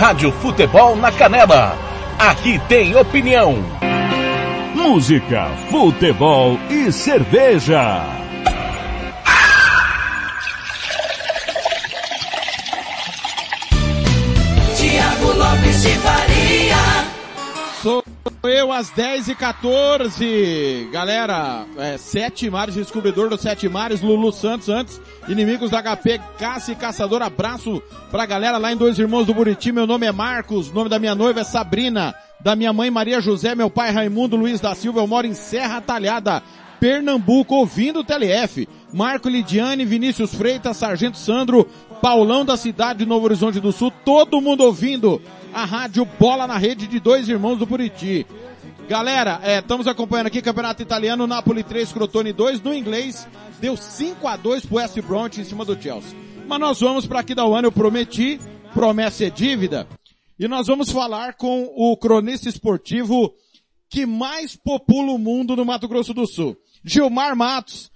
Rádio 0.08 0.32
Futebol 0.32 0.96
na 0.96 1.12
Canela. 1.12 1.76
Aqui 2.18 2.58
tem 2.66 2.96
opinião. 2.96 3.62
Música, 4.74 5.50
futebol 5.70 6.58
e 6.70 6.90
cerveja. 6.90 8.06
Tiago 14.74 15.32
Lopes 15.34 15.82
de 15.82 15.94
Faria. 15.96 16.76
Sou 17.82 18.02
eu 18.44 18.72
às 18.72 18.90
10 18.90 19.28
e 19.28 19.34
14 19.34 20.88
Galera, 20.90 21.66
é, 21.76 21.98
Sete 21.98 22.48
Mares, 22.48 22.74
descobridor 22.74 23.28
dos 23.28 23.42
Sete 23.42 23.68
Mares, 23.68 24.00
Lulu 24.00 24.32
Santos 24.32 24.68
antes, 24.70 25.00
inimigos 25.28 25.70
da 25.70 25.82
HP, 25.82 26.18
Caça 26.38 26.72
e 26.72 26.76
Caçador, 26.76 27.20
abraço 27.20 27.82
pra 28.10 28.26
galera 28.26 28.56
lá 28.56 28.72
em 28.72 28.76
Dois 28.76 28.98
Irmãos 28.98 29.26
do 29.26 29.34
Buriti, 29.34 29.70
meu 29.70 29.86
nome 29.86 30.06
é 30.06 30.12
Marcos, 30.12 30.72
nome 30.72 30.88
da 30.88 30.98
minha 30.98 31.14
noiva 31.14 31.40
é 31.40 31.44
Sabrina, 31.44 32.14
da 32.40 32.56
minha 32.56 32.72
mãe 32.72 32.90
Maria 32.90 33.20
José, 33.20 33.54
meu 33.54 33.68
pai 33.68 33.90
Raimundo 33.90 34.36
Luiz 34.36 34.60
da 34.60 34.74
Silva, 34.74 35.00
eu 35.00 35.06
moro 35.06 35.26
em 35.26 35.34
Serra 35.34 35.80
Talhada, 35.80 36.42
Pernambuco, 36.80 37.54
ouvindo 37.54 38.00
o 38.00 38.04
TLF. 38.04 38.68
Marco 38.92 39.28
Lidiane, 39.28 39.84
Vinícius 39.84 40.34
Freitas, 40.34 40.76
Sargento 40.76 41.18
Sandro, 41.18 41.68
Paulão 42.00 42.44
da 42.44 42.56
cidade 42.56 43.00
de 43.00 43.06
Novo 43.06 43.26
Horizonte 43.26 43.60
do 43.60 43.72
Sul, 43.72 43.92
todo 44.04 44.40
mundo 44.40 44.62
ouvindo 44.62 45.20
a 45.52 45.64
rádio 45.64 46.06
Bola 46.18 46.46
na 46.46 46.56
Rede 46.56 46.86
de 46.86 47.00
Dois 47.00 47.28
Irmãos 47.28 47.58
do 47.58 47.66
Buriti. 47.66 48.26
Galera, 48.88 49.40
é, 49.42 49.58
estamos 49.58 49.86
acompanhando 49.86 50.28
aqui 50.28 50.40
Campeonato 50.40 50.80
Italiano, 50.82 51.26
Napoli 51.26 51.62
3, 51.62 51.92
Crotone 51.92 52.32
2, 52.32 52.62
no 52.62 52.72
inglês, 52.72 53.28
deu 53.60 53.76
5 53.76 54.26
a 54.26 54.36
2 54.36 54.64
pro 54.64 54.76
West 54.76 54.98
Bromwich 55.02 55.40
em 55.40 55.44
cima 55.44 55.64
do 55.64 55.78
Chelsea. 55.80 56.27
Mas 56.48 56.58
nós 56.58 56.80
vamos 56.80 57.06
para 57.06 57.20
aqui 57.20 57.34
da 57.34 57.42
ano, 57.42 57.66
eu 57.66 57.72
prometi, 57.72 58.40
promessa 58.72 59.26
é 59.26 59.28
dívida, 59.28 59.86
e 60.40 60.48
nós 60.48 60.66
vamos 60.66 60.90
falar 60.90 61.34
com 61.34 61.70
o 61.76 61.94
cronista 61.94 62.48
esportivo 62.48 63.34
que 63.90 64.06
mais 64.06 64.56
popula 64.56 65.12
o 65.12 65.18
mundo 65.18 65.54
no 65.54 65.64
Mato 65.66 65.86
Grosso 65.86 66.14
do 66.14 66.26
Sul. 66.26 66.56
Gilmar 66.82 67.36
Matos. 67.36 67.90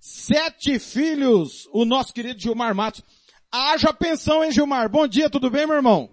Sete 0.00 0.78
filhos, 0.78 1.68
o 1.70 1.84
nosso 1.84 2.14
querido 2.14 2.40
Gilmar 2.40 2.74
Matos. 2.74 3.04
Haja 3.52 3.92
pensão, 3.92 4.42
hein, 4.42 4.52
Gilmar? 4.52 4.88
Bom 4.88 5.06
dia, 5.06 5.28
tudo 5.28 5.50
bem, 5.50 5.66
meu 5.66 5.76
irmão? 5.76 6.08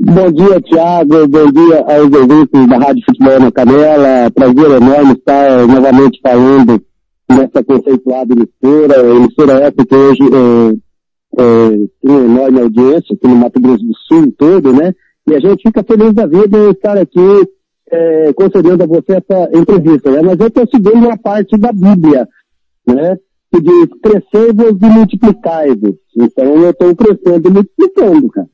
Bom 0.00 0.32
dia, 0.32 0.60
Thiago. 0.60 1.28
Bom 1.28 1.52
dia 1.52 1.84
aos 1.86 2.12
ouvintes 2.12 2.68
da 2.68 2.78
Rádio 2.78 3.04
Futebol 3.04 3.40
na 3.40 3.52
Canela. 3.52 4.30
Prazer 4.32 4.70
enorme 4.82 5.12
estar 5.12 5.66
novamente 5.68 6.20
falando 6.20 6.82
nessa 7.28 7.62
conceituada 7.62 8.32
emissora. 8.32 9.16
Emissora 9.16 9.52
essa 9.60 9.86
que 9.86 9.94
hoje 9.94 10.22
é, 10.22 10.85
é, 11.38 11.42
uma 12.02 12.20
enorme 12.20 12.60
audiência 12.60 13.14
aqui 13.14 13.26
no 13.26 13.36
Mato 13.36 13.60
Grosso 13.60 13.84
do 13.84 13.94
Sul 14.06 14.32
todo, 14.36 14.72
né? 14.72 14.94
E 15.28 15.34
a 15.34 15.40
gente 15.40 15.62
fica 15.62 15.82
feliz 15.82 16.12
da 16.14 16.26
vida 16.26 16.56
em 16.56 16.70
estar 16.70 16.96
aqui 16.96 17.18
é, 17.90 18.32
concedendo 18.32 18.82
a 18.82 18.86
você 18.86 19.14
essa 19.14 19.50
entrevista, 19.58 20.10
né? 20.10 20.22
Mas 20.22 20.38
eu 20.38 20.46
estou 20.48 20.66
seguindo 20.68 21.06
uma 21.06 21.18
parte 21.18 21.56
da 21.58 21.72
Bíblia, 21.72 22.28
né? 22.86 23.16
Que 23.52 23.60
diz, 23.60 23.88
crescei-vos 24.02 24.80
e 24.80 24.86
multiplicai-vos. 24.86 25.94
Então 26.16 26.44
eu 26.56 26.70
estou 26.70 26.94
crescendo 26.94 27.48
e 27.48 27.52
multiplicando, 27.52 28.28
cara. 28.30 28.48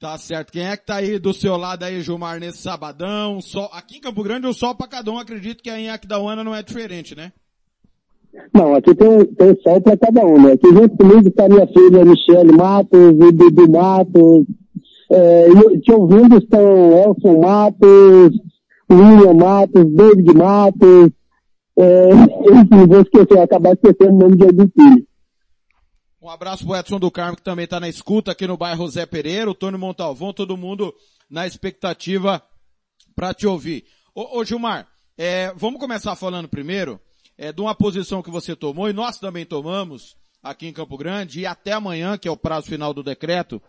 Tá 0.00 0.18
certo. 0.18 0.52
Quem 0.52 0.66
é 0.66 0.76
que 0.76 0.84
tá 0.84 0.96
aí 0.96 1.18
do 1.18 1.32
seu 1.32 1.56
lado 1.56 1.82
aí, 1.82 2.02
Gilmar, 2.02 2.38
nesse 2.38 2.58
sabadão? 2.58 3.40
Sol... 3.40 3.70
Aqui 3.72 3.96
em 3.96 4.00
Campo 4.00 4.22
Grande 4.22 4.46
o 4.46 4.52
sol 4.52 4.76
um. 5.08 5.18
Acredito 5.18 5.62
que 5.62 5.70
aí 5.70 5.84
em 5.84 5.90
Aquidauana 5.90 6.44
não 6.44 6.54
é 6.54 6.62
diferente, 6.62 7.16
né? 7.16 7.32
Não, 8.54 8.74
aqui 8.74 8.94
tem, 8.94 9.24
tem 9.24 9.60
sol 9.62 9.80
para 9.80 9.96
cada 9.96 10.24
um, 10.24 10.40
né? 10.40 10.52
Aqui 10.52 10.68
junto 10.68 10.96
comigo 10.96 11.28
está 11.28 11.48
minha 11.48 11.66
filha 11.66 12.04
Michele 12.04 12.52
Matos, 12.52 13.00
o 13.00 13.32
Dudu 13.32 13.70
Matos, 13.70 14.46
é, 15.10 15.48
te 15.80 15.92
ouvindo 15.92 16.38
estão 16.38 16.92
Elson 17.02 17.40
Matos, 17.40 18.38
William 18.90 19.34
Matos, 19.34 19.84
David 19.92 20.34
Matos, 20.34 21.10
é, 21.76 22.10
enfim, 22.10 22.86
vou 22.86 23.00
esquecer, 23.00 23.38
acabar 23.38 23.72
esquecendo 23.72 24.14
o 24.14 24.18
nome 24.18 24.36
de 24.36 24.44
algum 24.44 24.68
filho. 24.68 25.06
Um 26.22 26.30
abraço 26.30 26.64
pro 26.64 26.76
Edson 26.76 26.98
do 26.98 27.10
Carmo, 27.10 27.36
que 27.36 27.42
também 27.42 27.66
tá 27.66 27.78
na 27.78 27.88
escuta 27.88 28.32
aqui 28.32 28.46
no 28.46 28.56
bairro 28.56 28.88
Zé 28.88 29.04
Pereira, 29.04 29.50
o 29.50 29.54
Tony 29.54 29.76
Montalvão, 29.76 30.32
todo 30.32 30.56
mundo 30.56 30.94
na 31.28 31.46
expectativa 31.46 32.42
para 33.14 33.34
te 33.34 33.46
ouvir. 33.46 33.84
Ô, 34.14 34.38
ô 34.38 34.44
Gilmar, 34.44 34.86
é, 35.18 35.52
vamos 35.54 35.78
começar 35.78 36.16
falando 36.16 36.48
primeiro 36.48 36.98
é, 37.36 37.52
de 37.52 37.60
uma 37.60 37.74
posição 37.74 38.22
que 38.22 38.30
você 38.30 38.54
tomou, 38.54 38.88
e 38.88 38.92
nós 38.92 39.18
também 39.18 39.44
tomamos 39.44 40.16
aqui 40.42 40.66
em 40.66 40.72
Campo 40.72 40.96
Grande, 40.96 41.40
e 41.40 41.46
até 41.46 41.72
amanhã, 41.72 42.18
que 42.18 42.28
é 42.28 42.30
o 42.30 42.36
prazo 42.36 42.66
final 42.66 42.92
do 42.92 43.02
decreto, 43.02 43.60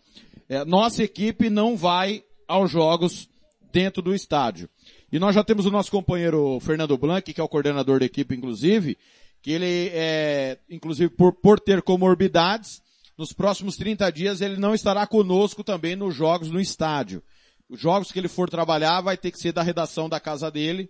é, 0.50 0.64
nossa 0.66 1.04
equipe 1.04 1.50
não 1.50 1.76
vai 1.76 2.24
aos 2.48 2.70
jogos 2.70 3.30
dentro 3.72 4.02
do 4.02 4.14
estádio. 4.14 4.70
E 5.12 5.20
nós 5.20 5.34
já 5.34 5.44
temos 5.44 5.66
o 5.66 5.72
nosso 5.72 5.92
companheiro 5.92 6.60
Fernando 6.60 6.98
Blanc, 6.98 7.34
que 7.34 7.42
é 7.42 7.44
o 7.44 7.48
coordenador 7.48 8.00
da 8.00 8.06
equipe, 8.06 8.36
inclusive, 8.36 8.98
que 9.42 9.52
ele, 9.52 9.90
é, 9.94 10.58
inclusive 10.70 11.10
por, 11.10 11.34
por 11.34 11.60
ter 11.60 11.82
comorbidades, 11.82 12.82
nos 13.18 13.32
próximos 13.32 13.78
30 13.78 14.12
dias 14.12 14.42
ele 14.42 14.58
não 14.58 14.74
estará 14.74 15.08
conosco 15.08 15.64
também 15.64 15.96
nos 15.96 16.14
jogos 16.14 16.50
no 16.50 16.60
estádio. 16.60 17.24
Os 17.70 17.80
jogos 17.80 18.12
que 18.12 18.20
ele 18.20 18.28
for 18.28 18.50
trabalhar 18.50 19.02
vai 19.02 19.18
ter 19.18 19.32
que 19.32 19.40
ser 19.40 19.52
da 19.52 19.64
redação 19.64 20.10
da 20.10 20.20
casa 20.20 20.52
dele, 20.52 20.90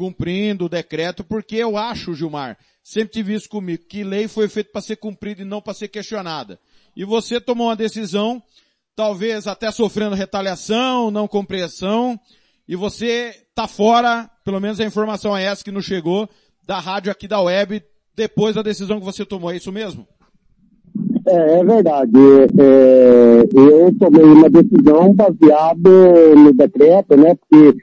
cumprindo 0.00 0.64
o 0.64 0.68
decreto, 0.68 1.22
porque 1.22 1.56
eu 1.56 1.76
acho, 1.76 2.14
Gilmar, 2.14 2.56
sempre 2.82 3.12
tive 3.12 3.34
isso 3.34 3.50
comigo, 3.50 3.84
que 3.86 4.02
lei 4.02 4.26
foi 4.26 4.48
feita 4.48 4.70
para 4.72 4.80
ser 4.80 4.96
cumprida 4.96 5.42
e 5.42 5.44
não 5.44 5.60
para 5.60 5.74
ser 5.74 5.88
questionada. 5.88 6.58
E 6.96 7.04
você 7.04 7.38
tomou 7.38 7.66
uma 7.66 7.76
decisão 7.76 8.42
talvez 8.96 9.46
até 9.46 9.70
sofrendo 9.70 10.16
retaliação, 10.16 11.10
não 11.10 11.28
compreensão, 11.28 12.18
e 12.66 12.74
você 12.74 13.34
tá 13.54 13.68
fora, 13.68 14.30
pelo 14.42 14.58
menos 14.58 14.80
a 14.80 14.86
informação 14.86 15.36
é 15.36 15.44
essa 15.44 15.62
que 15.62 15.70
nos 15.70 15.84
chegou, 15.84 16.26
da 16.66 16.80
rádio 16.80 17.12
aqui 17.12 17.28
da 17.28 17.42
web, 17.42 17.82
depois 18.16 18.54
da 18.54 18.62
decisão 18.62 19.00
que 19.00 19.04
você 19.04 19.26
tomou, 19.26 19.50
é 19.50 19.56
isso 19.56 19.70
mesmo? 19.70 20.08
É, 21.26 21.58
é 21.60 21.62
verdade. 21.64 22.18
É, 22.58 23.42
eu 23.54 23.94
tomei 23.98 24.24
uma 24.24 24.48
decisão 24.48 25.12
baseada 25.12 26.34
no 26.34 26.54
decreto, 26.54 27.18
né? 27.18 27.34
Porque, 27.34 27.76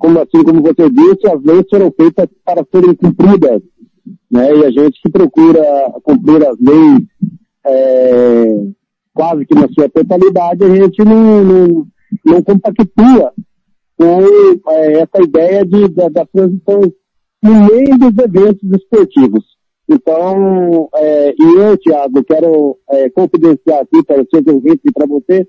como 0.00 0.18
assim 0.18 0.42
como 0.42 0.62
você 0.62 0.88
disse, 0.90 1.28
as 1.28 1.42
leis 1.42 1.66
foram 1.68 1.92
feitas 1.92 2.26
para 2.42 2.64
serem 2.72 2.94
cumpridas, 2.94 3.62
né? 4.30 4.56
E 4.56 4.64
a 4.64 4.70
gente 4.70 4.98
que 5.00 5.10
procura 5.10 5.62
cumprir 6.02 6.44
as 6.44 6.58
leis 6.58 7.02
é, 7.66 8.66
quase 9.12 9.44
que 9.44 9.54
na 9.54 9.68
sua 9.68 9.90
totalidade, 9.90 10.64
a 10.64 10.74
gente 10.74 11.04
não, 11.04 11.44
não, 11.44 11.86
não 12.24 12.42
compactua 12.42 13.32
com 13.98 14.22
é, 14.70 14.92
essa 15.00 15.22
ideia 15.22 15.66
de, 15.66 15.88
da, 15.88 16.08
da 16.08 16.26
transição 16.26 16.80
no 17.42 17.66
meio 17.66 17.98
dos 17.98 18.24
eventos 18.24 18.70
esportivos. 18.72 19.44
Então, 19.86 20.88
é, 20.94 21.34
e 21.38 21.56
eu, 21.58 21.76
Thiago, 21.76 22.24
quero 22.24 22.78
é, 22.88 23.10
confidenciar 23.10 23.80
aqui 23.80 24.02
para 24.02 24.22
os 24.22 24.28
seus 24.30 24.46
ouvintes 24.46 24.80
e 24.86 24.92
para 24.92 25.06
você, 25.06 25.46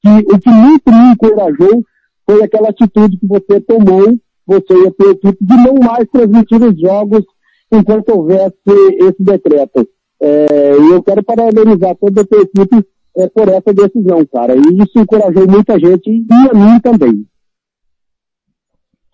que 0.00 0.34
o 0.34 0.38
que 0.38 0.50
muito 0.50 0.90
me 0.90 1.12
encorajou 1.12 1.84
foi 2.24 2.42
aquela 2.42 2.70
atitude 2.70 3.18
que 3.18 3.26
você 3.26 3.60
tomou, 3.60 4.18
você 4.46 4.74
e 4.74 4.88
a 4.88 4.92
sua 5.00 5.12
equipe, 5.12 5.38
de 5.40 5.56
não 5.56 5.74
mais 5.74 6.08
transmitir 6.10 6.62
os 6.62 6.80
jogos 6.80 7.24
enquanto 7.72 8.10
houvesse 8.10 8.56
esse 9.00 9.22
decreto. 9.22 9.88
É, 10.20 10.74
eu 10.74 11.02
quero 11.02 11.22
parabenizar 11.22 11.96
toda 11.96 12.20
a 12.20 12.24
tua 12.24 12.42
equipe 12.42 12.86
é, 13.16 13.28
por 13.28 13.48
essa 13.48 13.72
decisão, 13.72 14.24
cara. 14.26 14.54
E 14.54 14.82
isso 14.82 14.98
encorajou 14.98 15.46
muita 15.48 15.78
gente 15.78 16.08
e 16.08 16.24
a 16.30 16.54
mim 16.54 16.80
também. 16.80 17.26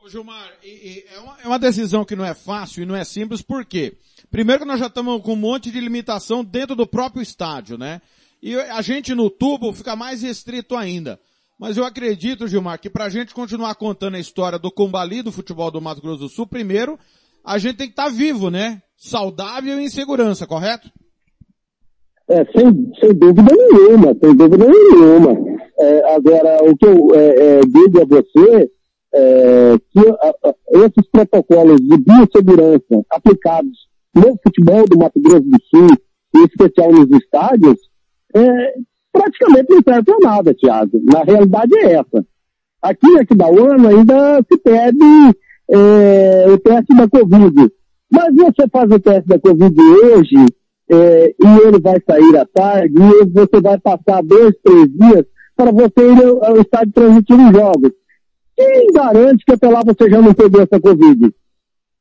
Ô 0.04 0.08
Gilmar, 0.08 0.52
e, 0.62 0.68
e 0.68 1.04
é, 1.14 1.20
uma, 1.20 1.36
é, 1.44 1.46
uma, 1.46 1.58
decisão 1.58 2.04
que 2.04 2.16
não 2.16 2.24
é 2.24 2.34
fácil 2.34 2.82
e 2.82 2.86
não 2.86 2.94
é 2.94 3.04
simples, 3.04 3.42
por 3.42 3.64
quê? 3.64 3.94
Primeiro 4.30 4.62
que 4.62 4.68
nós 4.68 4.80
já 4.80 4.86
estamos 4.86 5.22
com 5.22 5.32
um 5.32 5.36
monte 5.36 5.70
de 5.70 5.80
limitação 5.80 6.44
dentro 6.44 6.76
do 6.76 6.86
próprio 6.86 7.22
estádio, 7.22 7.78
né? 7.78 8.00
E 8.42 8.54
a 8.54 8.80
gente 8.82 9.14
no 9.14 9.30
tubo 9.30 9.72
fica 9.72 9.96
mais 9.96 10.22
restrito 10.22 10.76
ainda. 10.76 11.18
Mas 11.58 11.76
eu 11.76 11.84
acredito, 11.84 12.46
Gilmar, 12.46 12.80
que 12.80 12.88
para 12.88 13.06
a 13.06 13.08
gente 13.08 13.34
continuar 13.34 13.74
contando 13.74 14.14
a 14.14 14.20
história 14.20 14.58
do 14.58 14.70
combali 14.70 15.22
do 15.22 15.32
futebol 15.32 15.70
do 15.70 15.80
Mato 15.80 16.00
Grosso 16.00 16.20
do 16.20 16.28
Sul, 16.28 16.46
primeiro, 16.46 16.96
a 17.44 17.58
gente 17.58 17.76
tem 17.76 17.86
que 17.88 17.92
estar 17.92 18.04
tá 18.04 18.10
vivo, 18.10 18.48
né? 18.48 18.80
Saudável 18.96 19.80
e 19.80 19.84
em 19.84 19.88
segurança, 19.88 20.46
correto? 20.46 20.88
É, 22.28 22.44
sem, 22.52 22.92
sem 23.00 23.12
dúvida 23.14 23.52
nenhuma, 23.52 24.14
sem 24.22 24.36
dúvida 24.36 24.66
nenhuma. 24.66 25.58
É, 25.80 26.14
agora, 26.14 26.58
o 26.62 26.76
que 26.76 26.86
eu 26.86 27.14
é, 27.14 27.28
é 27.28 27.60
digo 27.60 28.02
a 28.02 28.04
você 28.04 28.70
é 29.14 29.78
que 29.90 30.08
a, 30.08 30.48
a, 30.48 30.54
esses 30.86 31.10
protocolos 31.10 31.80
de 31.80 31.96
biossegurança 31.96 33.04
aplicados 33.10 33.88
no 34.14 34.38
futebol 34.42 34.84
do 34.86 34.98
Mato 34.98 35.20
Grosso 35.20 35.42
do 35.42 35.58
Sul, 35.70 35.88
em 36.36 36.44
especial 36.44 36.92
nos 36.92 37.10
estádios, 37.10 37.78
é, 38.34 38.74
praticamente 39.18 39.70
não 39.70 39.82
serve 39.82 40.02
para 40.04 40.30
nada, 40.30 40.54
Thiago. 40.54 41.00
Na 41.04 41.24
realidade 41.24 41.76
é 41.78 41.92
essa. 41.94 42.24
Aqui 42.80 43.08
em 43.08 43.18
Aquidauana 43.18 43.88
ainda 43.88 44.40
se 44.50 44.58
pede 44.58 45.36
é, 45.70 46.46
o 46.48 46.58
teste 46.58 46.94
da 46.94 47.08
Covid. 47.08 47.72
Mas 48.10 48.34
você 48.34 48.68
faz 48.70 48.90
o 48.90 49.00
teste 49.00 49.28
da 49.28 49.38
Covid 49.38 49.80
hoje, 49.80 50.36
é, 50.90 51.28
e 51.28 51.66
ele 51.66 51.80
vai 51.80 52.00
sair 52.08 52.36
à 52.36 52.46
tarde, 52.46 52.94
e 52.96 53.24
você 53.26 53.60
vai 53.60 53.78
passar 53.78 54.22
dois, 54.22 54.54
três 54.64 54.88
dias 54.88 55.26
para 55.56 55.72
você 55.72 56.12
ir 56.12 56.24
ao, 56.24 56.44
ao 56.44 56.60
estádio 56.60 56.92
os 56.96 57.56
jogos. 57.56 57.92
Quem 58.56 58.86
garante 58.92 59.44
que 59.44 59.52
até 59.52 59.68
lá 59.68 59.82
você 59.84 60.08
já 60.08 60.22
não 60.22 60.32
pegou 60.32 60.62
essa 60.62 60.80
Covid? 60.80 61.32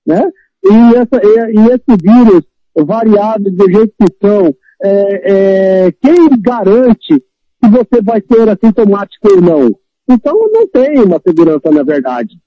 Né? 0.05 0.29
E, 0.63 0.95
essa, 0.95 1.21
e, 1.23 1.55
e 1.55 1.67
esse 1.71 1.97
vírus 2.01 2.43
variado 2.75 3.49
do 3.49 3.71
jeito 3.71 3.93
que 3.99 4.13
são, 4.21 4.55
é, 4.83 5.87
é, 5.87 5.91
quem 5.91 6.29
garante 6.39 7.19
que 7.61 7.69
você 7.69 8.01
vai 8.01 8.21
ser 8.21 8.49
assintomático 8.49 9.27
ou 9.33 9.41
não? 9.41 9.79
Então 10.09 10.33
não 10.51 10.67
tem 10.67 10.99
uma 10.99 11.19
segurança 11.19 11.69
na 11.71 11.83
verdade. 11.83 12.39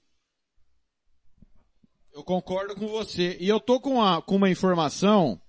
Eu 2.13 2.23
concordo 2.23 2.75
com 2.75 2.87
você. 2.87 3.37
E 3.39 3.47
eu 3.47 3.59
tô 3.59 3.79
com, 3.79 4.01
a, 4.01 4.21
com 4.21 4.35
uma 4.35 4.49
informação 4.49 5.39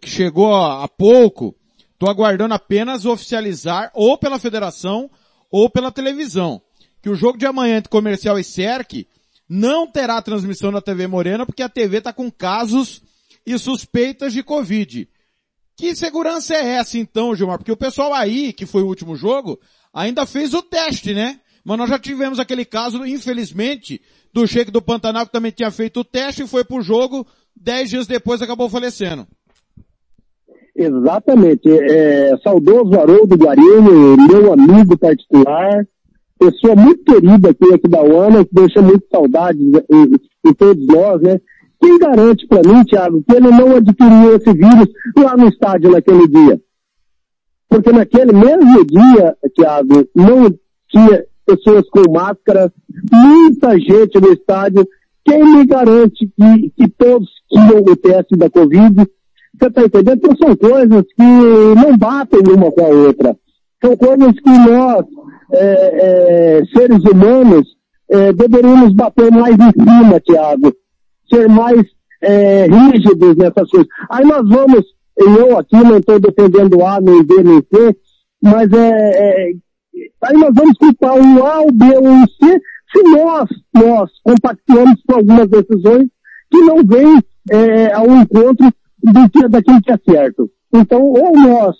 que 0.00 0.08
chegou 0.08 0.54
há 0.54 0.88
pouco. 0.88 1.54
Tô 1.98 2.08
aguardando 2.08 2.54
apenas 2.54 3.04
oficializar 3.04 3.90
ou 3.94 4.18
pela 4.18 4.38
federação 4.38 5.10
ou 5.50 5.70
pela 5.70 5.92
televisão. 5.92 6.60
Que 7.00 7.08
o 7.08 7.14
jogo 7.14 7.38
de 7.38 7.46
amanhã 7.46 7.76
entre 7.78 7.90
Comercial 7.90 8.38
e 8.38 8.44
Cerc 8.44 9.06
não 9.48 9.86
terá 9.86 10.20
transmissão 10.20 10.70
na 10.70 10.80
TV 10.80 11.06
Morena 11.06 11.46
porque 11.46 11.62
a 11.62 11.68
TV 11.68 12.00
tá 12.00 12.12
com 12.12 12.30
casos 12.30 13.02
e 13.46 13.58
suspeitas 13.58 14.32
de 14.32 14.42
Covid. 14.42 15.08
Que 15.76 15.94
segurança 15.94 16.54
é 16.54 16.74
essa 16.74 16.98
então, 16.98 17.34
Gilmar? 17.34 17.58
Porque 17.58 17.72
o 17.72 17.76
pessoal 17.76 18.14
aí, 18.14 18.52
que 18.52 18.66
foi 18.66 18.82
o 18.82 18.86
último 18.86 19.16
jogo, 19.16 19.58
ainda 19.92 20.24
fez 20.24 20.54
o 20.54 20.62
teste, 20.62 21.12
né? 21.12 21.40
Mas 21.64 21.78
nós 21.78 21.90
já 21.90 21.98
tivemos 21.98 22.38
aquele 22.38 22.64
caso, 22.64 23.04
infelizmente, 23.04 24.00
do 24.32 24.46
Sheik 24.46 24.70
do 24.70 24.82
Pantanal 24.82 25.26
que 25.26 25.32
também 25.32 25.50
tinha 25.50 25.70
feito 25.70 26.00
o 26.00 26.04
teste 26.04 26.42
e 26.42 26.46
foi 26.46 26.64
pro 26.64 26.82
jogo, 26.82 27.26
dez 27.56 27.90
dias 27.90 28.06
depois 28.06 28.42
acabou 28.42 28.68
falecendo. 28.68 29.26
Exatamente. 30.76 31.68
É, 31.70 32.36
saudoso 32.42 32.98
Haroldo 32.98 33.36
Guarini, 33.36 34.16
meu 34.28 34.52
amigo 34.52 34.98
particular, 34.98 35.86
pessoa 36.38 36.74
muito 36.74 37.04
querida 37.04 37.50
aqui, 37.50 37.72
aqui 37.72 37.88
da 37.88 38.02
UANA, 38.02 38.44
que 38.44 38.54
deixa 38.54 38.82
muito 38.82 39.06
saudade 39.10 39.58
em, 39.60 40.50
em 40.50 40.54
todos 40.54 40.84
nós, 40.86 41.22
né? 41.22 41.40
Quem 41.84 41.98
garante 41.98 42.46
para 42.46 42.62
mim, 42.66 42.82
Thiago, 42.84 43.22
que 43.28 43.36
ele 43.36 43.50
não 43.50 43.76
adquiriu 43.76 44.34
esse 44.34 44.50
vírus 44.54 44.88
lá 45.18 45.36
no 45.36 45.48
estádio 45.48 45.90
naquele 45.90 46.26
dia? 46.26 46.58
Porque 47.68 47.92
naquele 47.92 48.32
mesmo 48.32 48.86
dia, 48.86 49.36
Thiago, 49.54 50.08
não 50.14 50.46
tinha 50.88 51.26
pessoas 51.44 51.86
com 51.90 52.10
máscara, 52.10 52.72
muita 53.12 53.78
gente 53.78 54.18
no 54.18 54.32
estádio. 54.32 54.88
Quem 55.26 55.44
me 55.44 55.66
garante 55.66 56.26
que, 56.26 56.70
que 56.70 56.88
todos 56.88 57.28
tinham 57.50 57.80
o 57.80 57.96
teste 57.96 58.34
da 58.34 58.48
Covid? 58.48 58.96
Você 58.96 59.66
está 59.66 59.84
entendendo? 59.84 60.16
Então 60.16 60.36
são 60.36 60.56
coisas 60.56 61.02
que 61.14 61.22
não 61.22 61.98
batem 61.98 62.40
uma 62.50 62.72
com 62.72 62.82
a 62.82 62.88
outra. 62.88 63.36
São 63.84 63.94
coisas 63.94 64.32
que 64.40 64.50
nós, 64.50 65.04
é, 65.52 66.60
é, 66.60 66.64
seres 66.74 67.04
humanos, 67.04 67.76
é, 68.08 68.32
deveríamos 68.32 68.94
bater 68.94 69.30
mais 69.30 69.54
em 69.54 69.72
cima, 69.72 70.18
Tiago 70.20 70.72
ser 71.28 71.48
mais 71.48 71.82
é, 72.22 72.66
rígidos 72.66 73.36
nessas 73.36 73.68
coisas. 73.70 73.88
Aí 74.10 74.24
nós 74.24 74.48
vamos, 74.48 74.84
eu 75.16 75.58
aqui 75.58 75.76
não 75.76 75.98
estou 75.98 76.18
defendendo 76.18 76.84
A, 76.84 77.00
nem 77.00 77.22
B, 77.22 77.42
nem 77.42 77.58
C, 77.58 77.96
mas 78.42 78.70
é, 78.72 79.10
é, 79.14 79.52
aí 80.22 80.36
nós 80.36 80.54
vamos 80.54 80.76
culpar 80.78 81.14
o 81.14 81.46
A, 81.46 81.62
o 81.62 81.72
B 81.72 81.84
ou 81.96 82.22
o 82.22 82.28
C, 82.28 82.60
se 82.94 83.02
nós, 83.10 83.48
nós 83.74 84.10
compactuamos 84.22 85.00
com 85.06 85.16
algumas 85.16 85.48
decisões 85.48 86.08
que 86.50 86.58
não 86.60 86.84
vêm 86.84 87.18
é, 87.50 87.92
ao 87.92 88.06
encontro 88.06 88.72
do 89.02 89.30
que, 89.30 89.48
daquilo 89.48 89.82
que 89.82 89.92
é 89.92 89.98
certo. 90.08 90.50
Então, 90.72 91.02
ou 91.02 91.32
nós 91.32 91.76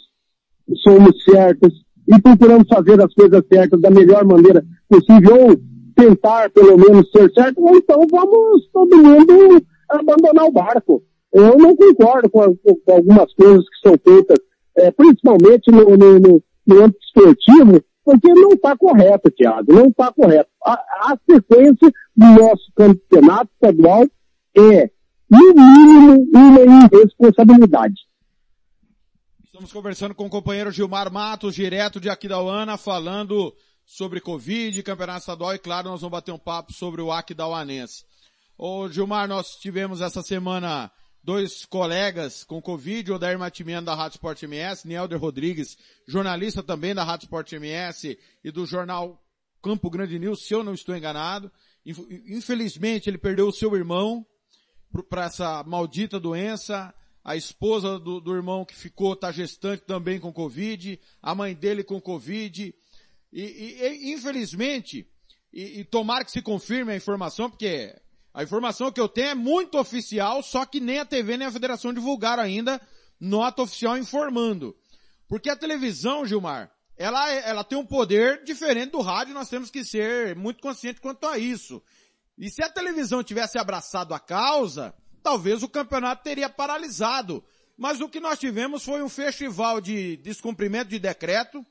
somos 0.83 1.23
certos 1.25 1.73
e 2.09 2.21
procuramos 2.21 2.69
fazer 2.69 3.01
as 3.01 3.13
coisas 3.15 3.43
certas 3.53 3.81
da 3.81 3.91
melhor 3.91 4.25
maneira 4.25 4.65
possível, 4.89 5.49
ou 5.49 5.57
tentar 5.95 6.51
pelo 6.51 6.77
menos 6.77 7.11
ser 7.11 7.31
certo, 7.33 7.63
ou 7.63 7.77
então 7.77 8.07
vamos 8.11 8.69
todo 8.73 8.97
mundo 8.97 9.65
abandonar 9.89 10.45
o 10.47 10.53
barco. 10.53 11.03
Eu 11.33 11.57
não 11.59 11.75
concordo 11.75 12.31
com, 12.31 12.57
com 12.57 12.93
algumas 12.93 13.33
coisas 13.35 13.65
que 13.69 13.89
são 13.89 13.99
feitas, 13.99 14.39
é, 14.77 14.91
principalmente 14.91 15.71
no, 15.71 15.97
no, 15.97 16.19
no, 16.21 16.43
no 16.67 16.83
âmbito 16.83 17.01
esportivo, 17.05 17.83
porque 18.05 18.29
não 18.33 18.51
está 18.51 18.77
correto, 18.77 19.31
Tiago, 19.31 19.73
não 19.73 19.87
está 19.87 20.13
correto. 20.13 20.51
A, 20.65 20.75
a 20.75 21.19
sequência 21.29 21.91
do 22.17 22.27
nosso 22.27 22.73
campeonato 22.77 23.51
estadual 23.55 24.05
é, 24.57 24.91
no 25.31 25.55
mínimo, 25.55 26.29
uma 26.33 26.61
irresponsabilidade. 26.93 27.95
Estamos 29.45 29.73
conversando 29.73 30.15
com 30.15 30.27
o 30.27 30.31
companheiro 30.31 30.71
Gilmar 30.71 31.13
Matos, 31.13 31.55
direto 31.55 32.01
de 32.01 32.11
Aquidauana, 32.11 32.77
falando 32.77 33.55
sobre 33.85 34.21
Covid, 34.21 34.83
campeonato 34.83 35.21
estadual 35.21 35.55
e 35.55 35.59
claro, 35.59 35.91
nós 35.91 36.01
vamos 36.01 36.13
bater 36.13 36.33
um 36.33 36.39
papo 36.39 36.73
sobre 36.73 37.03
o 37.03 37.13
Aquidauanense. 37.13 38.05
Ô 38.57 38.89
Gilmar, 38.89 39.29
nós 39.29 39.57
tivemos 39.57 40.01
essa 40.01 40.23
semana 40.23 40.91
dois 41.23 41.65
colegas 41.65 42.45
com 42.45 42.61
Covid, 42.61 43.13
o 43.13 43.19
Dair 43.19 43.39
Matimiano 43.39 43.87
da 43.87 43.95
Rádio 43.95 44.17
Sport 44.17 44.43
MS, 44.43 44.87
Nielder 44.87 45.19
Rodrigues, 45.19 45.77
jornalista 46.07 46.63
também 46.63 46.95
da 46.95 47.03
Rádio 47.03 47.25
Sport 47.25 47.53
MS 47.53 48.19
e 48.45 48.51
do 48.51 48.67
jornal 48.67 49.21
Campo 49.63 49.89
Grande 49.89 50.19
News, 50.19 50.47
se 50.47 50.55
eu 50.55 50.63
não 50.63 50.75
estou 50.75 50.95
enganado. 50.95 51.51
Infelizmente 51.85 53.09
ele 53.09 53.19
perdeu 53.19 53.49
o 53.49 53.53
seu 53.53 53.75
irmão 53.75 54.25
para 55.09 55.25
essa 55.25 55.65
maldita 55.65 56.21
doença, 56.21 56.95
a 57.25 57.35
esposa 57.35 57.99
do, 57.99 58.21
do 58.21 58.35
irmão 58.35 58.65
que 58.65 58.75
ficou, 58.75 59.17
tá 59.17 59.33
gestante 59.33 59.83
também 59.85 60.21
com 60.21 60.33
Covid, 60.33 61.01
a 61.23 61.35
mãe 61.35 61.55
dele 61.55 61.83
com 61.83 62.01
Covid, 62.01 62.75
e, 63.35 63.43
e, 63.43 64.11
e 64.11 64.13
infelizmente, 64.13 65.09
e, 65.53 65.81
e 65.81 65.85
tomara 65.85 66.25
que 66.25 66.31
se 66.31 66.41
confirme 66.41 66.93
a 66.93 66.97
informação, 66.97 67.51
porque 67.51 67.93
a 68.33 68.45
informação 68.45 68.93
que 68.93 69.01
eu 69.01 69.09
tenho 69.09 69.31
é 69.31 69.35
muito 69.35 69.77
oficial, 69.77 70.41
só 70.41 70.65
que 70.65 70.79
nem 70.79 71.01
a 71.01 71.05
TV 71.05 71.37
nem 71.37 71.49
a 71.49 71.53
federação 71.53 71.93
divulgaram 71.93 72.45
ainda 72.45 72.81
nota 73.19 73.63
oficial 73.63 73.99
informando. 73.99 74.77
Porque 75.29 75.51
a 75.51 75.57
televisão, 75.57 76.25
Gilmar, 76.25 76.71
ela, 76.97 77.29
ela 77.33 77.65
tem 77.65 77.77
um 77.77 77.85
poder 77.85 78.45
diferente 78.45 78.93
do 78.93 79.01
rádio, 79.01 79.35
nós 79.35 79.49
temos 79.49 79.69
que 79.69 79.85
ser 79.85 80.37
muito 80.37 80.63
conscientes 80.63 81.01
quanto 81.01 81.27
a 81.27 81.37
isso. 81.37 81.83
E 82.39 82.49
se 82.49 82.63
a 82.63 82.69
televisão 82.69 83.23
tivesse 83.23 83.59
abraçado 83.59 84.15
a 84.15 84.21
causa, 84.21 84.95
talvez 85.23 85.63
o 85.65 85.69
campeonato 85.69 86.23
teria 86.23 86.49
paralisado. 86.49 87.43
Mas 87.77 88.01
o 88.01 88.09
que 88.09 88.21
nós 88.21 88.39
tivemos 88.39 88.85
foi 88.85 89.03
um 89.03 89.09
festival 89.09 89.81
de 89.81 90.17
descumprimento 90.19 90.91
de 90.91 91.01
decreto, 91.01 91.67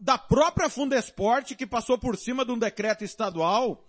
da 0.00 0.16
própria 0.16 0.68
Fundesporte, 0.68 1.54
que 1.54 1.66
passou 1.66 1.98
por 1.98 2.16
cima 2.16 2.44
de 2.44 2.52
um 2.52 2.58
decreto 2.58 3.04
estadual, 3.04 3.86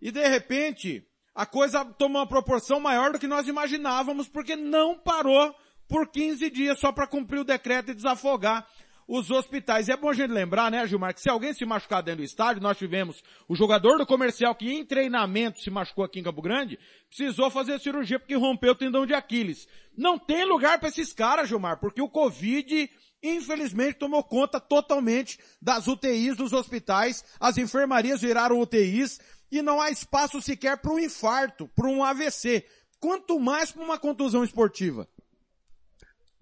e 0.00 0.10
de 0.10 0.26
repente, 0.28 1.06
a 1.34 1.46
coisa 1.46 1.84
toma 1.84 2.20
uma 2.20 2.26
proporção 2.26 2.78
maior 2.78 3.12
do 3.12 3.18
que 3.18 3.26
nós 3.26 3.48
imaginávamos, 3.48 4.28
porque 4.28 4.54
não 4.54 4.98
parou 4.98 5.54
por 5.88 6.08
15 6.08 6.50
dias 6.50 6.78
só 6.78 6.92
para 6.92 7.06
cumprir 7.06 7.40
o 7.40 7.44
decreto 7.44 7.90
e 7.90 7.94
desafogar 7.94 8.66
os 9.08 9.30
hospitais. 9.30 9.88
E 9.88 9.92
é 9.92 9.96
bom 9.96 10.10
a 10.10 10.14
gente 10.14 10.32
lembrar, 10.32 10.70
né, 10.70 10.86
Gilmar, 10.86 11.14
que 11.14 11.20
se 11.20 11.30
alguém 11.30 11.54
se 11.54 11.64
machucar 11.64 12.02
dentro 12.02 12.22
do 12.22 12.24
estádio, 12.24 12.62
nós 12.62 12.76
tivemos 12.76 13.22
o 13.48 13.54
jogador 13.54 13.98
do 13.98 14.06
comercial 14.06 14.54
que 14.54 14.70
em 14.72 14.84
treinamento 14.84 15.60
se 15.60 15.70
machucou 15.70 16.04
aqui 16.04 16.18
em 16.18 16.24
Campo 16.24 16.42
Grande, 16.42 16.78
precisou 17.08 17.50
fazer 17.50 17.78
cirurgia 17.78 18.18
porque 18.18 18.34
rompeu 18.34 18.72
o 18.72 18.76
tendão 18.76 19.06
de 19.06 19.14
Aquiles. 19.14 19.68
Não 19.96 20.18
tem 20.18 20.44
lugar 20.44 20.78
para 20.78 20.88
esses 20.88 21.12
caras, 21.12 21.48
Gilmar, 21.48 21.78
porque 21.78 22.02
o 22.02 22.08
Covid 22.08 22.90
infelizmente 23.28 23.98
tomou 23.98 24.22
conta 24.22 24.60
totalmente 24.60 25.38
das 25.60 25.86
UTIs 25.86 26.36
dos 26.36 26.52
hospitais, 26.52 27.24
as 27.40 27.58
enfermarias 27.58 28.20
viraram 28.20 28.60
UTIs 28.60 29.20
e 29.50 29.62
não 29.62 29.80
há 29.80 29.90
espaço 29.90 30.40
sequer 30.40 30.78
para 30.78 30.92
um 30.92 30.98
infarto, 30.98 31.68
para 31.74 31.88
um 31.88 32.02
AVC, 32.02 32.64
quanto 33.00 33.38
mais 33.38 33.70
para 33.70 33.84
uma 33.84 33.98
contusão 33.98 34.44
esportiva. 34.44 35.06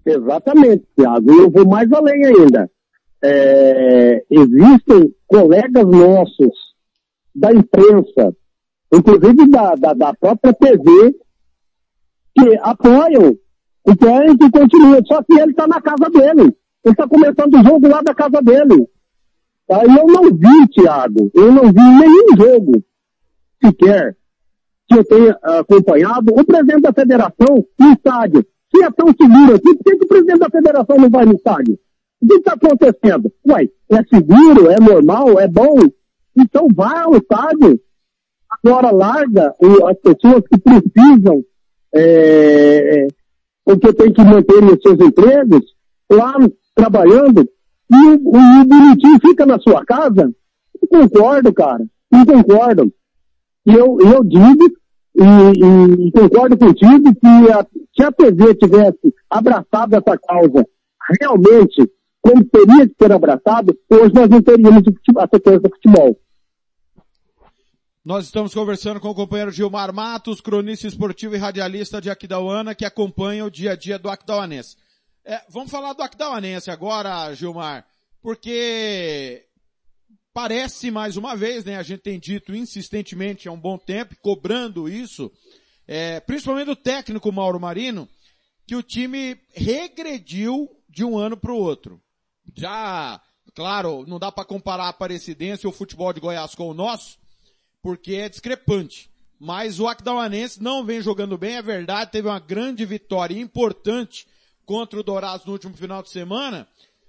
Exatamente, 0.05 0.87
Thiago. 0.97 1.33
Eu 1.33 1.51
vou 1.51 1.67
mais 1.67 1.91
além 1.93 2.25
ainda. 2.27 2.71
É, 3.23 4.25
existem 4.31 5.15
colegas 5.27 5.87
nossos 5.87 6.55
da 7.35 7.51
imprensa, 7.53 8.37
inclusive 8.93 9.49
da, 9.49 9.75
da, 9.75 9.93
da 9.95 10.15
própria 10.15 10.53
TV, 10.53 11.17
que 12.37 12.59
apoiam 12.61 13.39
querem 13.97 14.37
que 14.37 14.51
continue, 14.51 15.07
só 15.07 15.23
que 15.23 15.35
ele 15.35 15.51
está 15.51 15.67
na 15.67 15.81
casa 15.81 16.11
dele. 16.11 16.57
Ele 16.85 16.93
está 16.93 17.09
começando 17.09 17.55
o 17.55 17.65
jogo 17.65 17.89
lá 17.89 18.03
da 18.03 18.15
casa 18.15 18.43
dele. 18.43 18.89
Tá? 19.67 19.83
E 19.85 19.97
eu 19.97 20.07
não 20.07 20.25
vi, 20.25 20.69
Thiago, 20.73 21.31
eu 21.35 21.51
não 21.51 21.73
vi 21.73 21.81
nenhum 21.81 22.37
jogo 22.37 22.85
sequer 23.65 24.17
que 24.87 24.99
eu 24.99 25.05
tenha 25.05 25.39
acompanhado 25.43 26.33
o 26.35 26.45
presidente 26.45 26.83
da 26.83 26.93
federação 26.93 27.67
no 27.79 27.93
estádio. 27.93 28.47
Se 28.75 28.83
é 28.83 28.91
tão 28.91 29.07
seguro 29.07 29.55
aqui, 29.55 29.75
por 29.75 29.85
que, 29.85 29.97
que 29.97 30.05
o 30.05 30.09
presidente 30.09 30.41
da 30.41 30.51
federação 30.51 30.97
não 30.99 31.09
vai 31.09 31.25
no 31.25 31.35
estádio? 31.35 31.79
O 32.21 32.27
que 32.27 32.35
está 32.35 32.53
acontecendo? 32.53 33.33
Ué, 33.49 33.69
é 33.91 34.05
seguro, 34.05 34.71
é 34.71 34.79
normal, 34.79 35.41
é 35.41 35.49
bom? 35.49 35.79
Então 36.37 36.69
vá 36.75 37.03
ao 37.03 37.17
estádio. 37.17 37.81
Agora 38.63 38.91
larga 38.91 39.55
as 39.89 39.99
pessoas 39.99 40.43
que 40.49 40.59
precisam, 40.59 41.43
é, 41.95 43.07
porque 43.65 43.93
tem 43.95 44.13
que 44.13 44.23
manter 44.23 44.63
os 44.63 44.81
seus 44.83 45.01
empregos, 45.01 45.65
lá 46.11 46.35
trabalhando 46.75 47.49
e 47.91 47.97
o, 47.97 48.15
o 48.15 48.65
bonitinho 48.65 49.21
fica 49.21 49.47
na 49.47 49.59
sua 49.59 49.85
casa? 49.85 50.33
Não 50.81 51.01
concordo, 51.01 51.53
cara. 51.53 51.85
Não 52.11 52.25
concordo. 52.25 52.93
E 53.67 53.73
eu, 53.73 53.99
eu 54.01 54.25
digo, 54.25 54.65
e, 55.17 56.07
e, 56.07 56.13
concordo 56.13 56.59
contigo, 56.59 57.15
que 57.15 57.53
a, 57.53 57.67
se 57.95 58.03
a 58.03 58.13
TV 58.13 58.55
tivesse 58.57 59.15
abraçado 59.31 59.95
essa 59.95 60.19
causa 60.19 60.67
realmente, 61.21 61.91
como 62.21 62.45
teria 62.45 62.89
que 62.89 62.95
ser 63.01 63.13
abraçado, 63.13 63.77
hoje 63.91 64.15
nós 64.15 64.29
não 64.29 64.43
teríamos 64.43 64.83
a 65.19 65.29
sequência 65.29 65.61
do 65.61 65.71
futebol. 65.71 66.19
Nós 68.05 68.27
estamos 68.27 68.53
conversando 68.53 69.01
com 69.01 69.09
o 69.09 69.15
companheiro 69.15 69.51
Gilmar 69.51 69.93
Matos, 69.95 70.41
cronista 70.41 70.87
esportivo 70.87 71.35
e 71.35 71.39
radialista 71.39 72.01
de 72.03 72.11
Aquidauana, 72.11 72.75
que 72.75 72.85
acompanha 72.85 73.47
o 73.47 73.51
dia 73.51 73.73
a 73.73 73.77
dia 73.77 73.99
do 73.99 74.11
Aquidauanense. 74.11 74.77
É, 75.27 75.43
vamos 75.49 75.71
falar 75.71 75.95
do 75.95 76.03
Aquidauanense 76.03 76.71
agora, 76.71 77.33
Gilmar, 77.33 77.87
porque 78.21 79.47
parece 80.35 80.91
mais 80.91 81.17
uma 81.17 81.35
vez, 81.35 81.65
né, 81.65 81.77
a 81.79 81.83
gente 81.83 82.03
tem 82.03 82.21
dito 82.21 82.55
insistentemente 82.55 83.49
há 83.49 83.53
um 83.53 83.59
bom 83.59 83.79
tempo, 83.79 84.15
cobrando 84.21 84.87
isso, 84.87 85.33
é, 85.89 86.21
principalmente 86.21 86.67
do 86.67 86.77
técnico 86.77 87.33
Mauro 87.33 87.59
Marino, 87.59 88.07
que 88.67 88.77
o 88.77 88.83
time 88.83 89.41
regrediu 89.55 90.69
de 90.91 91.03
um 91.03 91.17
ano 91.17 91.39
para 91.39 91.53
o 91.53 91.59
outro. 91.59 91.99
Já, 92.55 93.19
claro, 93.55 94.05
não 94.07 94.19
dá 94.19 94.31
para 94.31 94.45
comparar 94.45 94.85
a 94.85 94.89
Aparecidense 94.89 95.67
ou 95.67 95.73
o 95.73 95.77
futebol 95.77 96.13
de 96.13 96.21
Goiás 96.21 96.55
com 96.55 96.69
o 96.69 96.75
nosso, 96.75 97.17
porque 97.81 98.17
é 98.17 98.29
discrepante. 98.29 99.11
Mas 99.41 99.81
o 99.81 99.89
Aquidauanense 99.89 100.63
não 100.63 100.85
vem 100.85 101.01
jogando 101.01 101.39
bem, 101.39 101.57
é 101.57 101.63
verdade, 101.63 102.13
teve 102.13 102.29
uma 102.29 102.39
grande 102.39 102.85
vitória 102.85 103.41
importante 103.41 104.27
contra 104.65 104.99
o 104.99 105.03
Dourados 105.03 105.47
no 105.47 105.53
último 105.53 105.77
final 105.77 106.03
de 106.03 106.11
semana. 106.11 106.67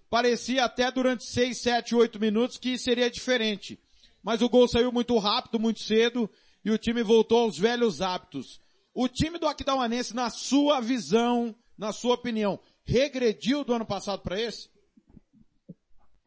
Parecia 0.10 0.66
até 0.66 0.92
durante 0.92 1.26
6, 1.26 1.62
7, 1.62 1.96
8 1.96 2.20
minutos 2.20 2.58
que 2.58 2.78
seria 2.78 3.10
diferente. 3.10 3.80
Mas 4.24 4.42
o 4.42 4.50
gol 4.50 4.68
saiu 4.68 4.92
muito 4.92 5.18
rápido, 5.18 5.60
muito 5.60 5.80
cedo, 5.82 6.30
e 6.64 6.72
o 6.72 6.78
time 6.78 7.04
voltou 7.04 7.40
aos 7.40 7.58
velhos 7.58 8.02
hábitos. 8.02 8.60
O 8.94 9.08
time 9.08 9.38
do 9.38 9.48
Aquidauanense, 9.48 10.16
na 10.16 10.30
sua 10.30 10.80
visão, 10.80 11.54
na 11.78 11.92
sua 11.92 12.16
opinião, 12.16 12.60
regrediu 12.86 13.64
do 13.64 13.74
ano 13.74 13.86
passado 13.86 14.22
para 14.22 14.40
esse? 14.42 14.70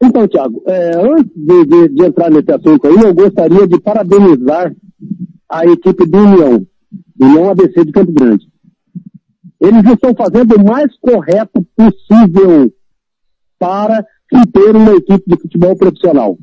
Então, 0.01 0.27
Thiago, 0.27 0.63
é, 0.65 0.91
antes 0.95 1.33
de, 1.35 1.65
de, 1.65 1.89
de, 1.89 2.05
entrar 2.05 2.31
nesse 2.31 2.51
assunto 2.51 2.87
aí, 2.87 2.95
eu 2.95 3.13
gostaria 3.13 3.67
de 3.67 3.79
parabenizar 3.81 4.73
a 5.49 5.65
equipe 5.65 6.05
do 6.05 6.17
União, 6.17 6.67
União 7.19 7.49
ABC 7.49 7.83
de 7.83 7.91
Campo 7.91 8.11
Grande. 8.13 8.48
Eles 9.59 9.83
estão 9.85 10.13
fazendo 10.15 10.55
o 10.55 10.65
mais 10.65 10.95
correto 10.99 11.65
possível 11.75 12.71
para 13.57 14.05
se 14.33 14.51
ter 14.51 14.75
uma 14.75 14.93
equipe 14.93 15.23
de 15.27 15.41
futebol 15.41 15.75
profissional. 15.75 16.37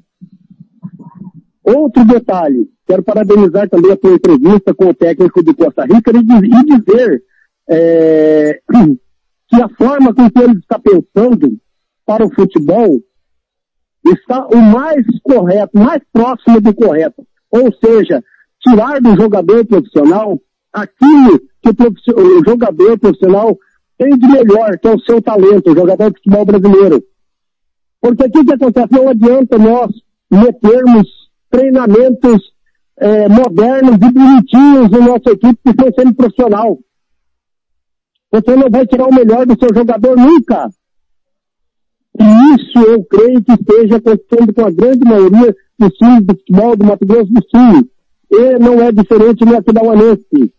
Outro 1.64 2.04
detalhe, 2.04 2.68
quero 2.86 3.02
parabenizar 3.02 3.68
também 3.68 3.90
a 3.92 3.96
tua 3.96 4.14
entrevista 4.14 4.74
com 4.74 4.86
o 4.86 4.94
técnico 4.94 5.42
de 5.42 5.54
Costa 5.54 5.84
Rica 5.84 6.12
e 6.12 6.64
dizer 6.64 7.22
é, 7.68 8.60
que 9.48 9.62
a 9.62 9.68
forma 9.70 10.14
com 10.14 10.30
que 10.30 10.38
ele 10.38 10.58
está 10.58 10.78
pensando 10.78 11.58
para 12.04 12.24
o 12.24 12.32
futebol 12.32 13.00
está 14.06 14.46
o 14.46 14.56
mais 14.56 15.04
correto, 15.22 15.76
mais 15.76 16.02
próximo 16.12 16.60
do 16.60 16.72
correto. 16.74 17.26
Ou 17.50 17.72
seja, 17.84 18.22
tirar 18.60 19.00
do 19.00 19.16
jogador 19.16 19.66
profissional 19.66 20.40
aquilo 20.76 21.40
que 21.62 21.70
o, 21.70 22.20
o 22.20 22.44
jogador 22.44 22.98
profissional 22.98 23.58
tem 23.98 24.16
de 24.16 24.28
melhor, 24.28 24.78
que 24.78 24.86
é 24.86 24.94
o 24.94 25.00
seu 25.00 25.22
talento, 25.22 25.70
o 25.70 25.74
jogador 25.74 26.10
de 26.10 26.18
futebol 26.18 26.44
brasileiro. 26.44 27.02
Porque 28.00 28.24
o 28.24 28.30
que, 28.30 28.52
acontece? 28.52 28.92
Não 28.92 29.08
adianta 29.08 29.58
nós 29.58 29.90
metermos 30.30 31.08
treinamentos 31.50 32.52
é, 32.98 33.28
modernos 33.28 33.94
e 33.94 34.12
bonitinhos 34.12 34.90
na 34.90 35.00
nossa 35.00 35.30
equipe 35.30 35.58
que 35.62 35.70
estão 35.70 35.90
sendo 35.98 36.14
profissional. 36.14 36.78
Você 38.32 38.54
não 38.54 38.68
vai 38.68 38.86
tirar 38.86 39.06
o 39.06 39.14
melhor 39.14 39.46
do 39.46 39.58
seu 39.58 39.74
jogador 39.74 40.16
nunca. 40.16 40.68
E 42.18 42.54
isso 42.54 42.78
eu 42.78 43.04
creio 43.04 43.42
que 43.42 43.52
esteja 43.52 43.96
acontecendo 43.96 44.52
com 44.52 44.66
a 44.66 44.70
grande 44.70 45.04
maioria 45.04 45.56
dos 45.78 45.92
times 45.94 46.26
de 46.26 46.34
futebol 46.34 46.76
do 46.76 46.84
Mato 46.84 47.06
Grosso 47.06 47.32
do 47.32 47.42
Sul. 47.48 47.88
E 48.30 48.58
não 48.58 48.80
é 48.82 48.92
diferente 48.92 49.44
no 49.44 49.56
Aquidauanense. 49.56 50.52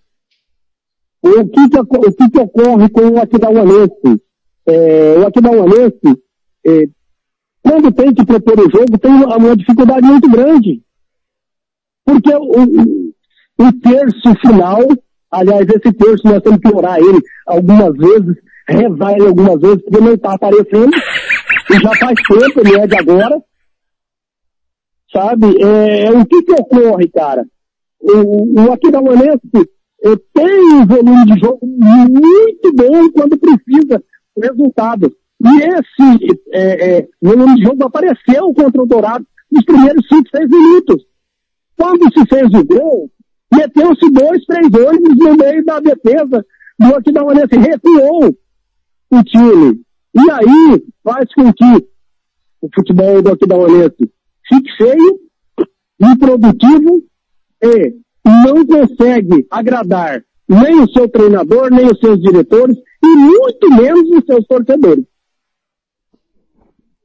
O 1.22 1.48
que 1.48 1.69
que, 1.69 1.80
o 1.80 2.11
que 2.14 2.30
que 2.30 2.39
ocorre 2.39 2.89
com 2.89 3.10
o 3.10 3.22
Aquidauanense? 3.22 4.22
É, 4.68 5.18
o 5.19 5.27
Aquidauanense, 5.27 6.22
é, 6.65 6.84
quando 7.64 7.91
tem 7.91 8.14
que 8.14 8.26
propor 8.26 8.60
o 8.60 8.69
jogo, 8.69 8.98
tem 8.98 9.11
uma, 9.11 9.38
uma 9.38 9.56
dificuldade 9.56 10.06
muito 10.06 10.30
grande. 10.30 10.81
Porque 12.06 12.34
o, 12.35 12.64
o, 13.60 13.80
terço 13.81 14.39
final, 14.45 14.80
aliás, 15.31 15.68
esse 15.68 15.94
terço 15.94 16.26
nós 16.26 16.41
temos 16.41 16.60
que 16.60 16.73
orar 16.73 16.98
ele 16.98 17.19
algumas 17.45 17.94
vezes, 17.98 18.38
rezar 18.68 19.14
ele 19.14 19.27
algumas 19.27 19.60
vezes, 19.60 19.81
porque 19.84 19.99
não 19.99 20.14
está 20.14 20.34
aparecendo, 20.34 20.91
e 21.69 21.73
já 21.73 21.95
faz 21.95 22.15
tempo, 22.30 22.64
não 22.64 22.84
é 22.84 22.88
de 22.88 22.98
agora. 22.98 23.44
Sabe? 25.11 25.48
É, 25.61 26.11
o 26.11 26.26
que 26.26 26.44
que 26.44 26.52
ocorre, 26.52 27.10
cara? 27.10 27.45
O, 27.99 28.61
o 28.61 28.72
Aquidauanense 28.72 29.39
tem 30.34 30.74
um 30.74 30.86
volume 30.86 31.26
de 31.26 31.40
jogo 31.40 31.60
muito 31.65 32.74
bom 32.74 33.11
quando 33.11 33.38
precisa 33.38 34.03
resultado. 34.41 35.11
E 35.44 35.64
esse 35.64 36.41
é, 36.52 36.98
é, 36.98 37.07
volume 37.22 37.56
de 37.56 37.64
jogo 37.64 37.84
apareceu 37.84 38.53
contra 38.53 38.82
o 38.82 38.86
Dourado 38.86 39.26
nos 39.52 39.64
primeiros 39.65 40.06
5, 40.07 40.30
6 40.36 40.49
minutos. 40.49 41.06
Quando 41.76 42.11
se 42.11 42.26
fez 42.28 42.48
o 42.53 42.65
gol, 42.65 43.11
meteu-se 43.53 44.10
dois, 44.11 44.44
três 44.45 44.65
ônibus 44.65 45.18
no 45.18 45.38
meio 45.38 45.64
da 45.64 45.80
defesa 45.80 46.45
do 46.80 46.95
Aquidauanense, 46.95 47.56
recuou 47.56 48.36
o 49.11 49.24
time. 49.24 49.82
E 50.15 50.32
aí 50.32 50.84
faz 51.03 51.32
com 51.34 51.53
que 51.53 51.88
o 52.61 52.69
futebol 52.74 53.22
do 53.22 53.32
Aquidauanense 53.32 54.11
fique 54.48 54.78
feio, 54.78 55.19
improdutivo 56.02 57.03
e 57.64 57.94
não 58.28 58.66
consegue 58.66 59.45
agradar 59.49 60.24
nem 60.48 60.82
o 60.82 60.90
seu 60.90 61.10
treinador, 61.10 61.70
nem 61.70 61.86
os 61.88 61.99
seus 61.99 62.20
diretores 62.20 62.78
e 63.04 63.08
muito 63.08 63.70
menos 63.70 64.10
os 64.10 64.26
seus 64.26 64.45
torcedores. 64.45 65.06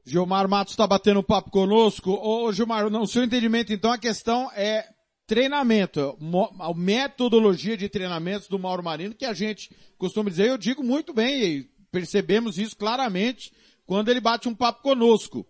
Gilmar 0.05 0.49
Matos 0.49 0.73
está 0.73 0.85
batendo 0.85 1.23
papo 1.23 1.49
conosco. 1.49 2.11
Ô 2.11 2.51
Gilmar, 2.51 2.89
no 2.89 3.07
seu 3.07 3.23
entendimento 3.23 3.71
então 3.71 3.91
a 3.91 3.97
questão 3.97 4.49
é 4.53 4.85
treinamento, 5.25 6.17
a 6.59 6.73
metodologia 6.73 7.77
de 7.77 7.87
treinamentos 7.87 8.47
do 8.47 8.59
Mauro 8.59 8.83
Marino 8.83 9.15
que 9.15 9.25
a 9.25 9.33
gente 9.33 9.69
costuma 9.97 10.29
dizer, 10.29 10.49
eu 10.49 10.57
digo 10.57 10.83
muito 10.83 11.13
bem, 11.13 11.41
e 11.41 11.63
percebemos 11.91 12.57
isso 12.57 12.75
claramente 12.75 13.51
quando 13.85 14.09
ele 14.09 14.19
bate 14.19 14.49
um 14.49 14.55
papo 14.55 14.83
conosco. 14.83 15.45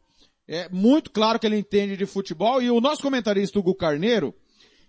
É 0.47 0.69
muito 0.69 1.09
claro 1.09 1.39
que 1.39 1.47
ele 1.47 1.57
entende 1.57 1.97
de 1.97 2.05
futebol 2.05 2.61
e 2.61 2.69
o 2.69 2.81
nosso 2.81 3.01
comentarista 3.01 3.57
Hugo 3.57 3.73
Carneiro, 3.73 4.35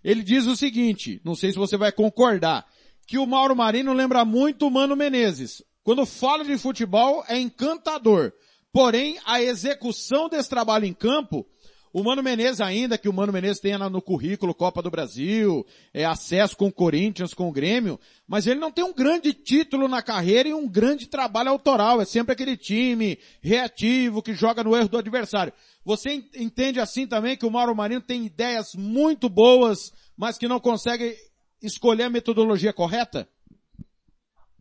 ele 0.05 0.23
diz 0.23 0.47
o 0.47 0.55
seguinte, 0.55 1.21
não 1.25 1.35
sei 1.35 1.51
se 1.51 1.59
você 1.59 1.77
vai 1.79 1.91
concordar, 1.91 2.67
que 3.07 3.19
o 3.19 3.27
Mauro 3.27 3.57
Marino 3.57 3.93
lembra 3.93 4.25
muito 4.25 4.67
o 4.67 4.71
Mano 4.71 4.95
Menezes. 4.95 5.63
Quando 5.83 6.05
fala 6.05 6.45
de 6.45 6.57
futebol 6.59 7.25
é 7.27 7.39
encantador. 7.39 8.33
Porém, 8.73 9.19
a 9.25 9.41
execução 9.41 10.29
desse 10.29 10.49
trabalho 10.49 10.85
em 10.85 10.93
campo, 10.93 11.47
o 11.95 12.03
Mano 12.03 12.25
Menezes 12.25 12.61
ainda, 12.61 12.99
que 12.99 13.09
o 13.09 13.13
Mano 13.13 13.33
Menezes 13.33 13.61
tenha 13.61 13.79
no 13.89 14.03
currículo 14.03 14.53
Copa 14.53 14.83
do 14.83 14.91
Brasil, 14.91 15.65
é, 15.95 16.05
acesso 16.05 16.57
com 16.57 16.67
o 16.67 16.73
Corinthians, 16.73 17.33
com 17.33 17.49
o 17.49 17.53
Grêmio, 17.53 18.01
mas 18.27 18.49
ele 18.49 18.59
não 18.59 18.73
tem 18.73 18.85
um 18.85 18.93
grande 18.93 19.33
título 19.33 19.87
na 19.87 20.03
carreira 20.03 20.49
e 20.49 20.53
um 20.53 20.69
grande 20.69 21.07
trabalho 21.07 21.51
autoral. 21.51 22.03
É 22.03 22.05
sempre 22.05 22.33
aquele 22.33 22.57
time 22.57 23.17
reativo 23.41 24.21
que 24.21 24.35
joga 24.35 24.65
no 24.65 24.75
erro 24.75 24.89
do 24.89 24.99
adversário. 24.99 25.53
Você 25.85 26.21
entende 26.35 26.81
assim 26.81 27.07
também 27.07 27.37
que 27.37 27.47
o 27.47 27.51
Mauro 27.51 27.77
Marino 27.77 28.01
tem 28.01 28.27
ideias 28.27 28.75
muito 28.75 29.29
boas, 29.29 29.93
mas 30.17 30.37
que 30.37 30.49
não 30.49 30.59
consegue 30.59 31.15
escolher 31.63 32.03
a 32.03 32.11
metodologia 32.11 32.73
correta? 32.73 33.29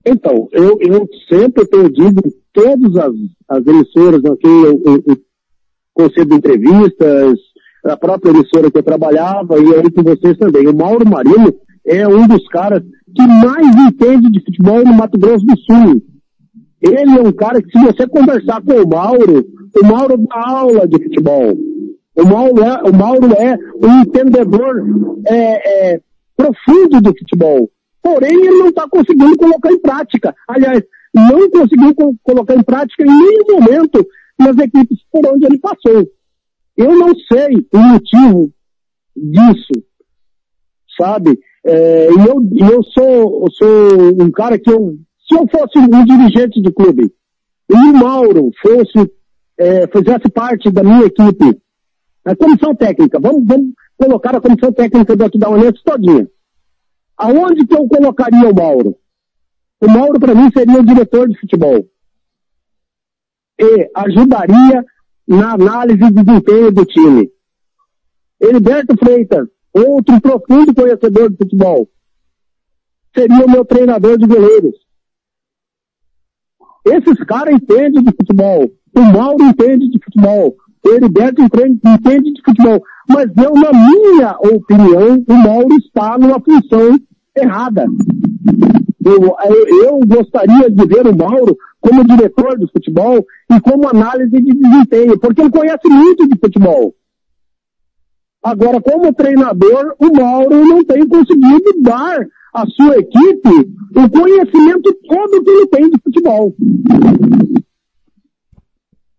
Então, 0.05 0.47
eu, 0.51 0.77
eu 0.81 1.09
sempre 1.27 1.65
tenho 1.65 1.89
dito 1.89 2.21
todas 2.53 2.95
as, 2.95 3.13
as 3.47 3.65
emissoras 3.65 4.23
aqui, 4.23 4.45
eu, 4.45 4.81
eu, 4.85 5.03
eu 5.07 5.22
concedo 5.93 6.35
entrevistas, 6.35 7.37
a 7.85 7.97
própria 7.97 8.31
emissora 8.31 8.71
que 8.71 8.77
eu 8.77 8.83
trabalhava 8.83 9.59
e 9.59 9.75
aí 9.75 9.91
com 9.91 10.03
vocês 10.03 10.37
também. 10.37 10.67
O 10.67 10.75
Mauro 10.75 11.07
Marino 11.07 11.53
é 11.85 12.07
um 12.07 12.27
dos 12.27 12.47
caras 12.47 12.81
que 13.15 13.21
mais 13.27 13.75
entende 13.87 14.31
de 14.31 14.43
futebol 14.43 14.83
no 14.83 14.93
Mato 14.93 15.19
Grosso 15.19 15.45
do 15.45 15.57
Sul. 15.57 16.01
Ele 16.81 17.17
é 17.17 17.21
um 17.21 17.31
cara 17.31 17.61
que 17.61 17.69
se 17.69 17.85
você 17.85 18.07
conversar 18.07 18.61
com 18.61 18.73
o 18.73 18.87
Mauro, 18.87 19.45
o 19.81 19.85
Mauro 19.85 20.17
dá 20.17 20.49
aula 20.49 20.87
de 20.87 21.01
futebol. 21.03 21.53
O 22.15 22.25
Mauro 22.25 22.61
é, 22.61 22.89
o 22.89 22.93
Mauro 22.93 23.33
é 23.33 23.57
um 23.85 24.01
entendedor 24.01 24.85
é, 25.27 25.93
é, 25.93 26.01
profundo 26.35 27.01
do 27.01 27.17
futebol. 27.17 27.69
Porém, 28.01 28.33
ele 28.33 28.59
não 28.59 28.67
está 28.67 28.87
conseguindo 28.89 29.37
colocar 29.37 29.71
em 29.71 29.79
prática. 29.79 30.35
Aliás, 30.47 30.83
não 31.13 31.49
conseguiu 31.49 31.95
co 31.95 32.13
colocar 32.21 32.55
em 32.55 32.63
prática 32.63 33.03
em 33.03 33.07
nenhum 33.07 33.59
momento 33.59 34.05
nas 34.39 34.57
equipes 34.57 34.99
por 35.11 35.25
onde 35.27 35.45
ele 35.45 35.59
passou. 35.59 36.07
Eu 36.75 36.95
não 36.95 37.13
sei 37.31 37.67
o 37.73 37.77
motivo 37.79 38.51
disso, 39.15 39.83
sabe? 40.99 41.39
É, 41.65 42.07
e 42.09 42.27
eu, 42.27 42.69
eu 42.69 42.83
sou, 42.83 43.45
eu 43.45 43.51
sou 43.51 44.23
um 44.23 44.31
cara 44.31 44.59
que 44.59 44.69
eu, 44.69 44.97
se 45.27 45.35
eu 45.35 45.47
fosse 45.47 45.79
um 45.79 46.05
dirigente 46.05 46.61
de 46.61 46.71
clube, 46.71 47.13
e 47.69 47.73
o 47.73 47.93
Mauro 47.93 48.49
fosse, 48.61 49.11
é, 49.57 49.87
fizesse 49.87 50.29
parte 50.33 50.69
da 50.71 50.83
minha 50.83 51.05
equipe, 51.05 51.61
a 52.25 52.35
comissão 52.35 52.75
técnica, 52.75 53.19
vamos, 53.19 53.43
vamos 53.45 53.73
colocar 53.97 54.35
a 54.35 54.41
comissão 54.41 54.71
técnica 54.71 55.15
do 55.15 55.25
Aquidauanense 55.25 55.83
todinha. 55.83 56.27
Aonde 57.17 57.65
que 57.65 57.75
eu 57.75 57.87
colocaria 57.87 58.49
o 58.49 58.55
Mauro? 58.55 58.97
O 59.81 59.87
Mauro 59.87 60.19
para 60.19 60.33
mim 60.33 60.49
seria 60.55 60.79
o 60.79 60.85
diretor 60.85 61.29
de 61.29 61.39
futebol. 61.39 61.85
E 63.59 63.89
ajudaria 63.95 64.83
na 65.27 65.53
análise 65.53 65.99
de 65.99 66.23
desempenho 66.23 66.71
do 66.71 66.85
time. 66.85 67.29
Heriberto 68.41 68.95
Freitas, 68.97 69.47
outro 69.73 70.19
profundo 70.19 70.73
conhecedor 70.73 71.29
de 71.29 71.37
futebol, 71.37 71.87
seria 73.15 73.45
o 73.45 73.49
meu 73.49 73.63
treinador 73.63 74.17
de 74.17 74.27
goleiros. 74.27 74.75
Esses 76.85 77.23
caras 77.25 77.55
entendem 77.55 78.03
de 78.03 78.11
futebol. 78.11 78.69
O 78.95 79.01
Mauro 79.01 79.43
entende 79.43 79.89
de 79.89 79.99
futebol. 80.03 80.55
O 80.85 80.89
Heriberto 80.89 81.41
entende, 81.41 81.79
entende 81.85 82.33
de 82.33 82.41
futebol. 82.43 82.83
Mas 83.07 83.25
eu, 83.37 83.53
na 83.53 83.71
minha 83.71 84.35
opinião, 84.39 85.23
o 85.27 85.33
Mauro 85.33 85.75
está 85.77 86.17
numa 86.17 86.39
função 86.41 86.99
errada. 87.35 87.85
Eu, 89.05 89.35
eu, 89.83 89.99
gostaria 90.05 90.69
de 90.69 90.85
ver 90.85 91.07
o 91.07 91.15
Mauro 91.15 91.57
como 91.81 92.05
diretor 92.05 92.57
de 92.57 92.71
futebol 92.71 93.25
e 93.51 93.59
como 93.61 93.87
análise 93.87 94.31
de 94.31 94.53
desempenho, 94.53 95.19
porque 95.19 95.41
ele 95.41 95.51
conhece 95.51 95.87
muito 95.89 96.27
de 96.27 96.39
futebol. 96.39 96.95
Agora, 98.41 98.81
como 98.81 99.13
treinador, 99.13 99.95
o 99.99 100.13
Mauro 100.13 100.65
não 100.65 100.83
tem 100.83 101.07
conseguido 101.07 101.81
dar 101.81 102.19
à 102.53 102.65
sua 102.67 102.97
equipe 102.97 103.49
o 103.95 104.09
conhecimento 104.09 104.93
todo 105.07 105.43
que 105.43 105.49
ele 105.49 105.67
tem 105.67 105.89
de 105.89 106.01
futebol. 106.01 106.55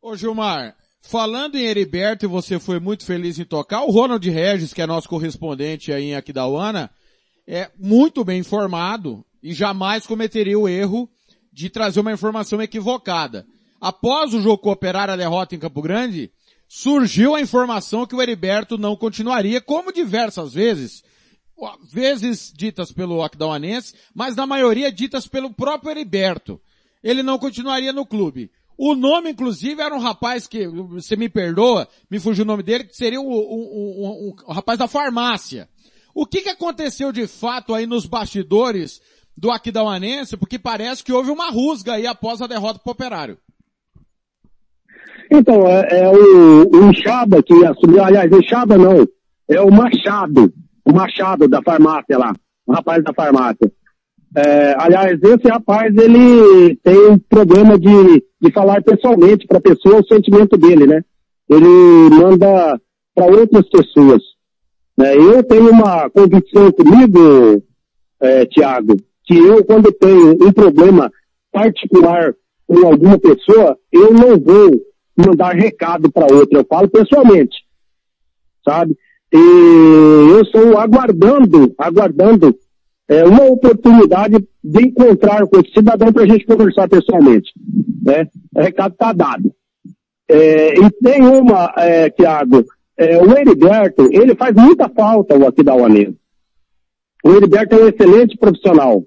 Ô 0.00 0.14
Gilmar, 0.16 0.74
falando 1.00 1.56
em 1.56 1.64
Heriberto, 1.64 2.26
e 2.26 2.28
você 2.28 2.58
foi 2.58 2.78
muito 2.78 3.04
feliz 3.04 3.38
em 3.38 3.44
tocar, 3.44 3.82
o 3.84 3.90
Ronald 3.90 4.28
Regis, 4.28 4.72
que 4.72 4.82
é 4.82 4.86
nosso 4.86 5.08
correspondente 5.08 5.92
aí 5.92 6.10
em 6.10 6.14
Aquidauana, 6.14 6.90
é 7.46 7.70
muito 7.78 8.24
bem 8.24 8.40
informado 8.40 9.24
e 9.44 9.52
jamais 9.52 10.06
cometeria 10.06 10.58
o 10.58 10.66
erro 10.66 11.06
de 11.52 11.68
trazer 11.68 12.00
uma 12.00 12.12
informação 12.12 12.62
equivocada. 12.62 13.46
Após 13.78 14.32
o 14.32 14.40
jogo 14.40 14.56
cooperar 14.56 15.10
a 15.10 15.16
derrota 15.16 15.54
em 15.54 15.58
Campo 15.58 15.82
Grande, 15.82 16.32
surgiu 16.66 17.34
a 17.34 17.42
informação 17.42 18.06
que 18.06 18.14
o 18.14 18.22
Heriberto 18.22 18.78
não 18.78 18.96
continuaria, 18.96 19.60
como 19.60 19.92
diversas 19.92 20.54
vezes, 20.54 21.04
vezes 21.92 22.50
ditas 22.56 22.90
pelo 22.90 23.22
Aquidauanense, 23.22 23.94
mas 24.14 24.34
na 24.34 24.46
maioria 24.46 24.90
ditas 24.90 25.26
pelo 25.26 25.52
próprio 25.52 25.90
Heriberto. 25.90 26.58
Ele 27.02 27.22
não 27.22 27.38
continuaria 27.38 27.92
no 27.92 28.06
clube. 28.06 28.50
O 28.78 28.94
nome, 28.94 29.30
inclusive, 29.30 29.82
era 29.82 29.94
um 29.94 30.00
rapaz 30.00 30.46
que, 30.46 30.66
você 30.66 31.16
me 31.16 31.28
perdoa, 31.28 31.86
me 32.10 32.18
fugiu 32.18 32.44
o 32.44 32.48
nome 32.48 32.62
dele, 32.62 32.84
que 32.84 32.96
seria 32.96 33.20
o, 33.20 33.30
o, 33.30 34.30
o, 34.30 34.34
o 34.46 34.52
rapaz 34.52 34.78
da 34.78 34.88
farmácia. 34.88 35.68
O 36.14 36.24
que, 36.24 36.40
que 36.40 36.48
aconteceu 36.48 37.12
de 37.12 37.26
fato 37.26 37.74
aí 37.74 37.86
nos 37.86 38.06
bastidores 38.06 39.02
do 39.36 39.50
Aquidauanense? 39.50 40.36
Porque 40.36 40.58
parece 40.58 41.02
que 41.02 41.12
houve 41.12 41.30
uma 41.30 41.50
rusga 41.50 41.94
aí 41.94 42.06
após 42.06 42.40
a 42.40 42.46
derrota 42.46 42.78
pro 42.78 42.92
Operário. 42.92 43.38
Então, 45.30 45.66
é, 45.66 46.00
é 46.00 46.08
o, 46.08 46.62
o 46.62 47.42
que 47.42 47.64
assumiu, 47.64 48.04
aliás, 48.04 48.30
Enxada 48.30 48.76
não, 48.76 49.06
é 49.48 49.60
o 49.60 49.70
Machado, 49.70 50.52
o 50.84 50.92
Machado 50.92 51.48
da 51.48 51.62
farmácia 51.62 52.18
lá, 52.18 52.32
o 52.66 52.72
rapaz 52.72 53.02
da 53.02 53.12
farmácia. 53.12 53.70
É, 54.36 54.74
aliás, 54.78 55.18
esse 55.22 55.48
rapaz, 55.48 55.94
ele 55.96 56.76
tem 56.82 57.08
um 57.08 57.18
problema 57.18 57.78
de, 57.78 58.24
de 58.40 58.52
falar 58.52 58.82
pessoalmente 58.82 59.46
para 59.46 59.58
a 59.58 59.62
pessoa 59.62 60.00
o 60.00 60.06
sentimento 60.06 60.56
dele, 60.56 60.86
né? 60.86 61.02
Ele 61.48 62.10
manda 62.10 62.80
para 63.14 63.26
outras 63.26 63.68
pessoas. 63.68 64.22
É, 65.00 65.16
eu 65.16 65.42
tenho 65.44 65.70
uma 65.70 66.10
convicção 66.10 66.72
comigo, 66.72 67.62
é, 68.20 68.44
Tiago, 68.46 68.96
que 69.24 69.36
eu, 69.36 69.64
quando 69.64 69.92
tenho 69.92 70.32
um 70.32 70.52
problema 70.52 71.10
particular 71.52 72.34
com 72.66 72.86
alguma 72.86 73.18
pessoa, 73.18 73.78
eu 73.92 74.12
não 74.12 74.38
vou 74.38 74.80
mandar 75.16 75.54
recado 75.54 76.10
para 76.10 76.32
outra, 76.34 76.58
eu 76.58 76.66
falo 76.66 76.88
pessoalmente, 76.88 77.56
sabe? 78.64 78.96
E 79.32 80.30
eu 80.30 80.40
estou 80.42 80.78
aguardando, 80.78 81.74
aguardando 81.78 82.56
é, 83.08 83.24
uma 83.24 83.44
oportunidade 83.44 84.36
de 84.62 84.86
encontrar 84.86 85.46
com 85.46 85.58
esse 85.60 85.72
cidadão 85.72 86.12
para 86.12 86.22
a 86.22 86.26
gente 86.26 86.46
conversar 86.46 86.88
pessoalmente, 86.88 87.52
né? 88.02 88.28
O 88.54 88.60
recado 88.60 88.92
está 88.92 89.12
dado. 89.12 89.52
É, 90.28 90.74
e 90.78 90.90
tem 91.02 91.22
uma, 91.22 91.72
é, 91.76 92.10
Tiago, 92.10 92.64
é, 92.96 93.18
o 93.18 93.36
Heriberto, 93.36 94.08
ele 94.12 94.34
faz 94.34 94.54
muita 94.54 94.88
falta 94.88 95.36
aqui 95.46 95.62
da 95.62 95.74
UANES. 95.74 96.14
O 97.24 97.32
Heriberto 97.32 97.74
é 97.74 97.84
um 97.84 97.88
excelente 97.88 98.36
profissional. 98.36 99.02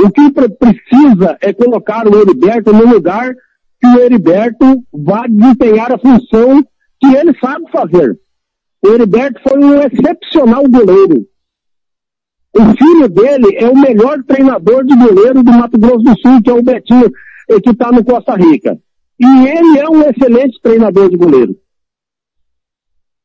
O 0.00 0.10
que 0.10 0.30
precisa 0.30 1.36
é 1.40 1.52
colocar 1.52 2.06
o 2.06 2.20
Heriberto 2.20 2.72
no 2.72 2.86
lugar 2.86 3.34
que 3.80 3.86
o 3.86 4.00
Heriberto 4.00 4.84
vá 4.92 5.26
desempenhar 5.26 5.92
a 5.92 5.98
função 5.98 6.62
que 7.00 7.14
ele 7.16 7.36
sabe 7.38 7.64
fazer. 7.70 8.18
O 8.84 8.88
Heriberto 8.88 9.40
foi 9.48 9.58
um 9.58 9.74
excepcional 9.82 10.62
goleiro. 10.68 11.26
O 12.54 12.64
filho 12.76 13.08
dele 13.08 13.56
é 13.56 13.68
o 13.68 13.76
melhor 13.76 14.22
treinador 14.24 14.84
de 14.84 14.96
goleiro 14.96 15.42
do 15.42 15.52
Mato 15.52 15.78
Grosso 15.78 16.02
do 16.02 16.18
Sul, 16.20 16.42
que 16.42 16.50
é 16.50 16.54
o 16.54 16.62
Betinho, 16.62 17.10
que 17.62 17.70
está 17.70 17.90
no 17.92 18.04
Costa 18.04 18.34
Rica. 18.34 18.78
E 19.20 19.26
ele 19.26 19.78
é 19.78 19.88
um 19.88 20.00
excelente 20.02 20.60
treinador 20.62 21.10
de 21.10 21.16
goleiro. 21.16 21.56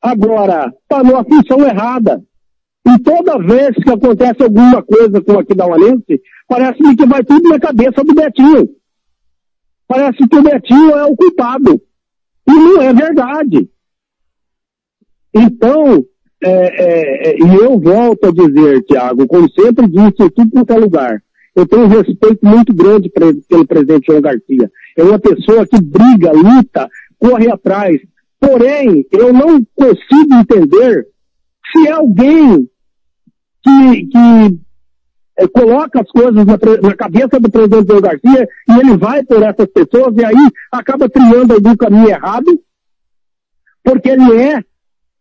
Agora, 0.02 0.74
está 0.82 1.04
numa 1.04 1.24
função 1.24 1.66
errada. 1.66 2.22
E 2.86 3.00
toda 3.00 3.40
vez 3.40 3.76
que 3.76 3.90
acontece 3.90 4.44
alguma 4.44 4.84
coisa 4.84 5.22
com 5.22 5.34
o 5.34 5.40
Aquidauanense, 5.40 6.22
parece-me 6.48 6.96
que 6.96 7.06
vai 7.06 7.24
tudo 7.24 7.50
na 7.50 7.60
cabeça 7.60 8.04
do 8.04 8.14
Betinho. 8.14 8.70
Parece 9.88 10.28
que 10.28 10.36
o 10.38 10.44
Betinho 10.44 10.92
é 10.92 11.06
o 11.06 11.16
culpado. 11.16 11.82
E 12.48 12.52
não 12.52 12.82
é 12.82 12.94
verdade. 12.94 13.70
Então, 15.34 16.06
é, 16.44 16.50
é, 16.50 17.30
é, 17.30 17.38
e 17.38 17.56
eu 17.56 17.80
volto 17.80 18.26
a 18.26 18.32
dizer, 18.32 18.84
Tiago, 18.84 19.26
como 19.28 19.50
sempre 19.52 19.88
disse 19.88 20.24
em 20.24 20.30
tudo 20.30 20.52
quanto 20.52 20.74
é 20.74 20.78
lugar, 20.78 21.24
eu 21.56 21.66
tenho 21.66 21.84
um 21.84 21.88
respeito 21.88 22.46
muito 22.46 22.74
grande 22.74 23.10
pelo 23.10 23.66
presidente 23.66 24.08
João 24.08 24.22
Garcia. 24.22 24.70
É 24.98 25.04
uma 25.04 25.20
pessoa 25.20 25.66
que 25.66 25.82
briga, 25.82 26.32
luta, 26.34 26.90
corre 27.18 27.50
atrás, 27.50 28.02
Porém, 28.44 29.06
eu 29.10 29.32
não 29.32 29.64
consigo 29.74 30.34
entender 30.34 31.08
se 31.72 31.88
alguém 31.88 32.70
que, 33.64 34.06
que 34.08 34.60
é, 35.38 35.48
coloca 35.48 36.02
as 36.02 36.10
coisas 36.12 36.46
na, 36.46 36.58
na, 36.82 36.96
cabeça 36.96 37.40
do 37.40 37.50
presidente 37.50 37.88
João 37.88 38.02
Garcia 38.02 38.48
e 38.70 38.80
ele 38.80 38.98
vai 38.98 39.24
por 39.24 39.42
essas 39.42 39.68
pessoas 39.68 40.16
e 40.16 40.26
aí 40.26 40.52
acaba 40.72 41.10
criando 41.10 41.54
algum 41.54 41.76
caminho 41.76 42.10
errado, 42.10 42.60
porque 43.84 44.10
ele 44.10 44.42
é 44.42 44.64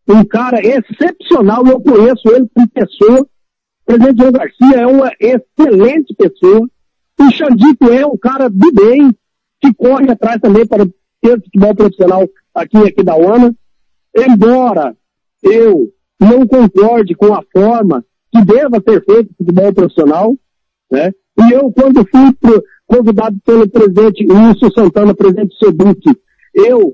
um 0.08 0.24
cara 0.24 0.60
excepcional, 0.60 1.66
eu 1.66 1.80
conheço 1.80 2.28
ele 2.28 2.48
como 2.54 2.68
pessoa. 2.68 3.22
O 3.22 3.84
presidente 3.86 4.18
João 4.18 4.32
Garcia 4.32 4.76
é 4.76 4.86
uma 4.86 5.10
excelente 5.18 6.14
pessoa. 6.14 6.68
O 7.20 7.30
Xandico 7.30 7.90
é 7.90 8.06
um 8.06 8.16
cara 8.16 8.48
do 8.48 8.72
bem, 8.72 9.10
que 9.60 9.72
corre 9.74 10.10
atrás 10.10 10.40
também 10.40 10.66
para 10.66 10.84
ter 11.20 11.40
futebol 11.40 11.74
profissional 11.74 12.28
aqui, 12.54 12.76
aqui 12.78 13.02
da 13.02 13.14
ONU, 13.14 13.56
embora 14.14 14.94
eu 15.42 15.88
não 16.20 16.46
concorde 16.46 17.14
com 17.14 17.32
a 17.32 17.42
forma 17.52 18.04
que 18.32 18.44
deva 18.44 18.82
ser 18.86 19.04
feito 19.04 19.34
futebol 19.36 19.72
profissional, 19.72 20.34
né? 20.90 21.12
E 21.38 21.52
eu, 21.52 21.72
quando 21.72 22.06
fui 22.08 22.32
pro, 22.40 22.62
convidado 22.86 23.36
pelo 23.44 23.68
presidente 23.68 24.26
Wilson 24.30 24.70
Santana, 24.70 25.14
presidente 25.14 25.48
do 25.48 25.66
Seduc, 25.66 26.00
eu 26.54 26.92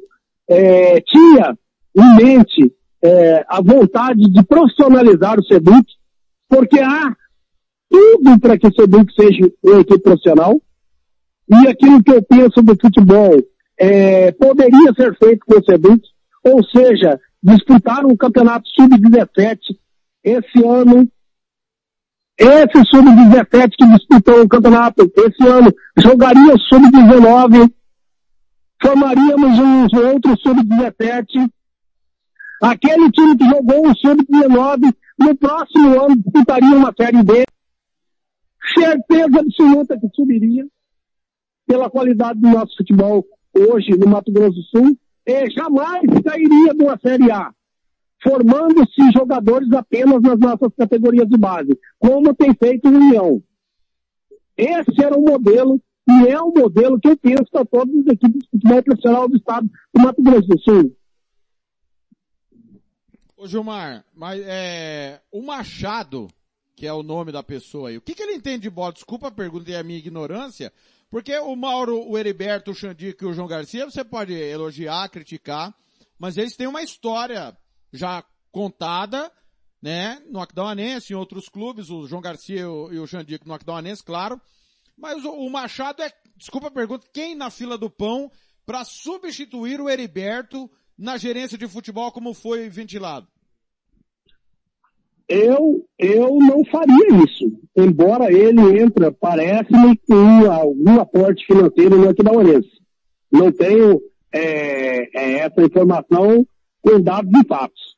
é, 0.48 1.00
tinha 1.00 1.56
em 1.96 2.16
mente 2.16 2.72
é, 3.02 3.44
a 3.48 3.60
vontade 3.60 4.22
de 4.30 4.44
profissionalizar 4.44 5.38
o 5.38 5.44
Seduc, 5.44 5.84
porque 6.48 6.78
há 6.80 7.14
tudo 7.90 8.38
para 8.40 8.58
que 8.58 8.66
o 8.66 8.72
Seduc 8.72 9.12
seja 9.12 9.50
uma 9.62 9.80
equipe 9.80 10.02
profissional, 10.02 10.60
e 11.50 11.68
aquilo 11.68 12.02
que 12.02 12.12
eu 12.12 12.22
penso 12.22 12.62
do 12.62 12.76
futebol 12.80 13.42
é, 13.78 14.32
poderia 14.32 14.92
ser 14.94 15.16
feito 15.16 15.44
com 15.46 15.58
o 15.58 15.64
Seduc, 15.64 16.00
ou 16.44 16.62
seja, 16.64 17.18
disputar 17.42 18.04
um 18.04 18.16
campeonato 18.16 18.68
sub-17 18.68 19.58
esse 20.24 20.64
ano. 20.64 21.08
Esse 22.38 22.84
sub-17 22.88 23.70
que 23.76 23.86
disputou 23.86 24.42
o 24.42 24.48
campeonato 24.48 25.10
esse 25.16 25.44
ano 25.44 25.74
jogaria 25.98 26.54
o 26.54 26.60
sub-19. 26.60 27.68
formaríamos 28.80 29.58
um 29.58 30.06
outro 30.12 30.38
sub-17. 30.38 31.50
Aquele 32.62 33.10
time 33.10 33.36
que 33.36 33.44
jogou 33.44 33.90
o 33.90 33.96
sub-19, 33.96 34.94
no 35.18 35.36
próximo 35.36 36.00
ano 36.00 36.16
disputaria 36.16 36.76
uma 36.76 36.94
série 36.96 37.24
B. 37.24 37.44
Certeza 38.72 39.40
absoluta 39.40 39.98
que 39.98 40.08
subiria 40.14 40.64
pela 41.66 41.90
qualidade 41.90 42.38
do 42.40 42.50
nosso 42.50 42.76
futebol 42.76 43.24
hoje 43.52 43.90
no 43.98 44.06
Mato 44.06 44.30
Grosso 44.30 44.60
do 44.60 44.62
Sul 44.62 44.96
e 45.26 45.50
jamais 45.50 46.02
sairia 46.24 46.72
de 46.72 46.82
uma 46.84 46.98
série 46.98 47.30
A, 47.32 47.50
formando-se 48.22 49.12
jogadores 49.12 49.70
apenas 49.72 50.20
nas 50.22 50.38
nossas 50.38 50.74
categorias 50.76 51.28
de 51.28 51.38
base, 51.38 51.78
como 51.98 52.34
tem 52.34 52.54
feito 52.54 52.88
o 52.88 52.92
União. 52.92 53.42
Esse 54.56 55.02
era 55.02 55.16
o 55.16 55.22
modelo 55.22 55.80
e 56.08 56.28
é 56.28 56.40
o 56.40 56.52
modelo 56.52 56.98
que 56.98 57.08
eu 57.08 57.16
penso 57.16 57.44
para 57.50 57.64
todas 57.64 57.94
as 58.00 58.06
equipes 58.06 58.40
de 58.42 58.50
futebol 58.50 58.82
profissional 58.82 59.28
do 59.28 59.36
estado 59.36 59.70
do 59.94 60.02
Mato 60.02 60.22
Grosso 60.22 60.48
do 60.48 60.60
Sul. 60.60 60.96
Ô 63.36 63.46
Gilmar, 63.46 64.04
mas 64.12 64.40
é, 64.44 65.20
o 65.30 65.42
Machado, 65.42 66.26
que 66.74 66.86
é 66.86 66.92
o 66.92 67.04
nome 67.04 67.30
da 67.30 67.42
pessoa 67.42 67.90
aí, 67.90 67.96
o 67.96 68.00
que, 68.00 68.14
que 68.14 68.22
ele 68.22 68.34
entende 68.34 68.62
de 68.62 68.70
bola? 68.70 68.92
Desculpa 68.92 69.28
a 69.28 69.30
pergunta 69.30 69.70
e 69.70 69.76
a 69.76 69.82
minha 69.84 69.98
ignorância, 69.98 70.72
porque 71.08 71.38
o 71.38 71.54
Mauro, 71.54 72.04
o 72.08 72.18
Heriberto, 72.18 72.72
o 72.72 72.74
Xandico 72.74 73.24
e 73.24 73.28
o 73.28 73.32
João 73.32 73.46
Garcia, 73.46 73.84
você 73.84 74.02
pode 74.02 74.32
elogiar, 74.32 75.08
criticar, 75.08 75.72
mas 76.18 76.36
eles 76.36 76.56
têm 76.56 76.66
uma 76.66 76.82
história 76.82 77.56
já 77.92 78.24
contada, 78.50 79.30
né, 79.80 80.20
no 80.28 80.40
Aquidauanense, 80.40 81.12
em 81.12 81.16
outros 81.16 81.48
clubes, 81.48 81.90
o 81.90 82.06
João 82.06 82.22
Garcia 82.22 82.62
e 82.62 82.98
o 82.98 83.06
Xandico 83.06 83.46
no 83.46 83.54
Aquidauanense, 83.54 84.02
claro, 84.02 84.40
mas 84.96 85.24
o, 85.24 85.48
Machado 85.48 86.02
é, 86.02 86.12
desculpa 86.36 86.66
a 86.66 86.72
pergunta, 86.72 87.06
quem 87.12 87.34
na 87.34 87.50
fila 87.50 87.78
do 87.78 87.88
pão 87.88 88.30
para 88.66 88.84
substituir 88.84 89.80
o 89.80 89.88
Heriberto 89.88 90.68
na 90.98 91.16
gerência 91.16 91.56
de 91.56 91.68
futebol 91.68 92.10
como 92.10 92.34
foi 92.34 92.68
ventilado? 92.68 93.28
Eu, 95.28 95.86
eu 95.98 96.38
não 96.38 96.64
faria 96.64 97.22
isso. 97.24 97.44
Embora 97.76 98.32
ele 98.32 98.80
entra, 98.82 99.12
parece-me, 99.12 99.96
com 99.98 100.50
algum 100.50 100.98
aporte 100.98 101.44
financeiro 101.46 101.98
no 101.98 102.08
Aquidauanense. 102.08 102.70
Não 103.30 103.52
tenho 103.52 104.00
é, 104.32 105.18
é, 105.18 105.38
essa 105.40 105.62
informação 105.62 106.46
com 106.82 107.00
dados 107.00 107.30
e 107.40 107.46
fatos. 107.46 107.96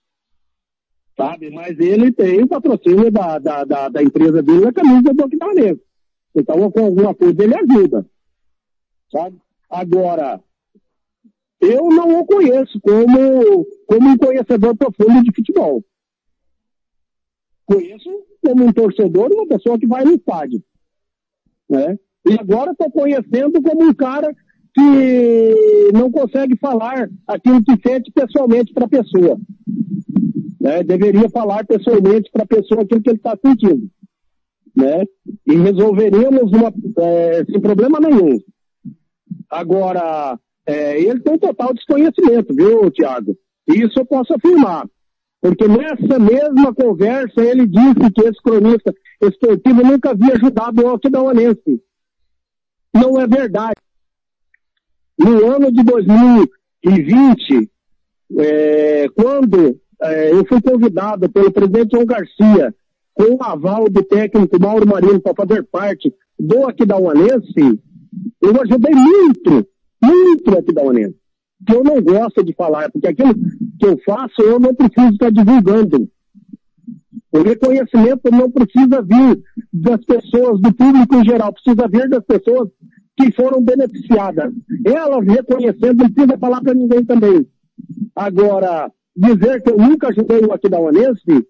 Sabe? 1.16 1.50
Mas 1.50 1.78
ele 1.78 2.12
tem 2.12 2.42
o 2.42 2.48
patrocínio 2.48 3.10
da, 3.10 3.38
da, 3.38 3.64
da, 3.64 3.88
da 3.88 4.02
empresa 4.02 4.42
dele 4.42 4.64
na 4.64 4.72
camisa 4.72 5.12
do 5.12 5.24
Aquidauanense. 5.24 5.82
Então, 6.34 6.70
com 6.70 6.84
alguma 6.84 7.14
coisa 7.14 7.42
ele 7.42 7.54
ajuda. 7.54 8.06
Sabe? 9.10 9.38
Agora, 9.68 10.42
eu 11.60 11.88
não 11.88 12.20
o 12.20 12.24
conheço 12.24 12.80
como, 12.80 13.66
como 13.86 14.08
um 14.08 14.16
conhecedor 14.16 14.74
profundo 14.76 15.22
de 15.22 15.34
futebol. 15.34 15.84
Conheço 17.66 18.08
como 18.42 18.64
um 18.64 18.72
torcedor, 18.72 19.30
uma 19.30 19.46
pessoa 19.46 19.78
que 19.78 19.86
vai 19.86 20.04
no 20.04 20.14
estádio. 20.14 20.62
Né? 21.68 21.98
E 22.26 22.34
agora 22.38 22.72
estou 22.72 22.90
conhecendo 22.90 23.62
como 23.62 23.84
um 23.84 23.94
cara 23.94 24.34
que 24.74 25.90
não 25.92 26.10
consegue 26.10 26.56
falar 26.58 27.08
aquilo 27.26 27.62
que 27.62 27.88
sente 27.88 28.10
pessoalmente 28.12 28.72
para 28.72 28.86
a 28.86 28.88
pessoa. 28.88 29.38
Né? 30.60 30.82
Deveria 30.82 31.28
falar 31.30 31.64
pessoalmente 31.66 32.30
para 32.30 32.44
a 32.44 32.46
pessoa 32.46 32.82
aquilo 32.82 33.02
que 33.02 33.10
ele 33.10 33.16
está 33.16 33.36
sentindo. 33.44 33.88
Né? 34.76 35.04
E 35.46 35.56
resolveríamos 35.56 36.52
uma, 36.52 36.72
é, 36.98 37.44
sem 37.44 37.60
problema 37.60 37.98
nenhum. 37.98 38.38
Agora, 39.50 40.38
é, 40.66 41.00
ele 41.00 41.20
tem 41.20 41.38
total 41.38 41.74
desconhecimento, 41.74 42.54
viu, 42.54 42.90
Tiago? 42.90 43.36
Isso 43.68 43.98
eu 43.98 44.06
posso 44.06 44.34
afirmar. 44.34 44.86
Porque 45.40 45.66
nessa 45.66 46.18
mesma 46.18 46.74
conversa 46.74 47.40
ele 47.40 47.66
disse 47.66 48.10
que 48.14 48.20
esse 48.20 48.42
cronista 48.42 48.94
esportivo 49.22 49.82
nunca 49.82 50.10
havia 50.10 50.34
ajudado 50.34 50.82
o 50.82 50.88
Alquidaonense. 50.88 51.82
Não 52.94 53.18
é 53.18 53.26
verdade. 53.26 53.80
No 55.22 55.54
ano 55.54 55.70
de 55.70 55.82
2020, 55.82 57.70
é, 58.38 59.06
quando 59.10 59.78
é, 60.02 60.32
eu 60.32 60.46
fui 60.46 60.62
convidado 60.62 61.28
pelo 61.28 61.52
presidente 61.52 61.90
João 61.92 62.06
Garcia, 62.06 62.74
com 63.12 63.34
o 63.34 63.42
aval 63.42 63.90
do 63.90 64.02
técnico 64.02 64.58
Mauro 64.58 64.88
Marino 64.88 65.20
para 65.20 65.34
fazer 65.34 65.62
parte 65.64 66.10
do 66.38 66.66
Aquidauanense, 66.66 67.78
eu 68.40 68.62
ajudei 68.62 68.94
muito 68.94 69.68
muito 70.02 70.58
aqui 70.58 70.72
da 70.72 70.82
Unesa. 70.82 71.14
Que 71.66 71.74
eu 71.74 71.84
não 71.84 72.00
gosto 72.00 72.42
de 72.42 72.54
falar, 72.54 72.90
porque 72.90 73.06
aquilo 73.06 73.34
que 73.34 73.86
eu 73.86 73.98
faço 74.06 74.40
eu 74.40 74.58
não 74.58 74.74
preciso 74.74 75.12
estar 75.12 75.30
divulgando. 75.30 76.08
O 77.30 77.42
reconhecimento 77.42 78.30
não 78.32 78.50
precisa 78.50 79.02
vir 79.02 79.38
das 79.70 80.02
pessoas, 80.06 80.60
do 80.60 80.72
público 80.72 81.14
em 81.16 81.24
geral, 81.24 81.52
precisa 81.52 81.86
vir 81.86 82.08
das 82.08 82.24
pessoas 82.24 82.70
que 83.20 83.32
foram 83.32 83.62
beneficiadas. 83.62 84.52
Elas 84.84 85.26
reconhecendo, 85.26 86.02
não 86.02 86.12
precisa 86.12 86.38
falar 86.38 86.60
para 86.62 86.74
ninguém 86.74 87.04
também. 87.04 87.46
Agora, 88.14 88.90
dizer 89.14 89.62
que 89.62 89.70
eu 89.70 89.76
nunca 89.76 90.08
ajudei 90.08 90.40
o 90.40 90.52
Aquidauanense 90.52 91.46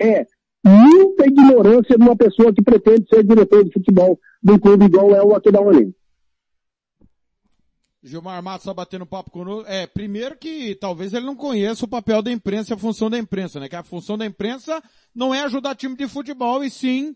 é 0.00 0.26
muita 0.64 1.26
ignorância 1.26 1.96
de 1.96 2.02
uma 2.02 2.16
pessoa 2.16 2.52
que 2.52 2.62
pretende 2.62 3.06
ser 3.08 3.24
diretor 3.24 3.64
de 3.64 3.72
futebol 3.72 4.18
do 4.42 4.58
clube 4.58 4.86
igual 4.86 5.14
é 5.14 5.22
o 5.22 5.34
Aquidauanense. 5.34 5.94
Gilmar 8.00 8.42
Matos 8.42 8.62
está 8.62 8.72
batendo 8.72 9.04
papo 9.04 9.30
conosco. 9.30 9.68
É, 9.68 9.86
primeiro 9.86 10.36
que 10.36 10.74
talvez 10.76 11.12
ele 11.12 11.26
não 11.26 11.34
conheça 11.34 11.84
o 11.84 11.88
papel 11.88 12.22
da 12.22 12.30
imprensa 12.30 12.72
e 12.72 12.74
a 12.74 12.78
função 12.78 13.10
da 13.10 13.18
imprensa, 13.18 13.58
né? 13.58 13.68
Que 13.68 13.76
a 13.76 13.82
função 13.82 14.16
da 14.16 14.24
imprensa 14.24 14.82
não 15.14 15.34
é 15.34 15.42
ajudar 15.42 15.74
time 15.74 15.96
de 15.96 16.06
futebol 16.06 16.62
e 16.62 16.70
sim 16.70 17.14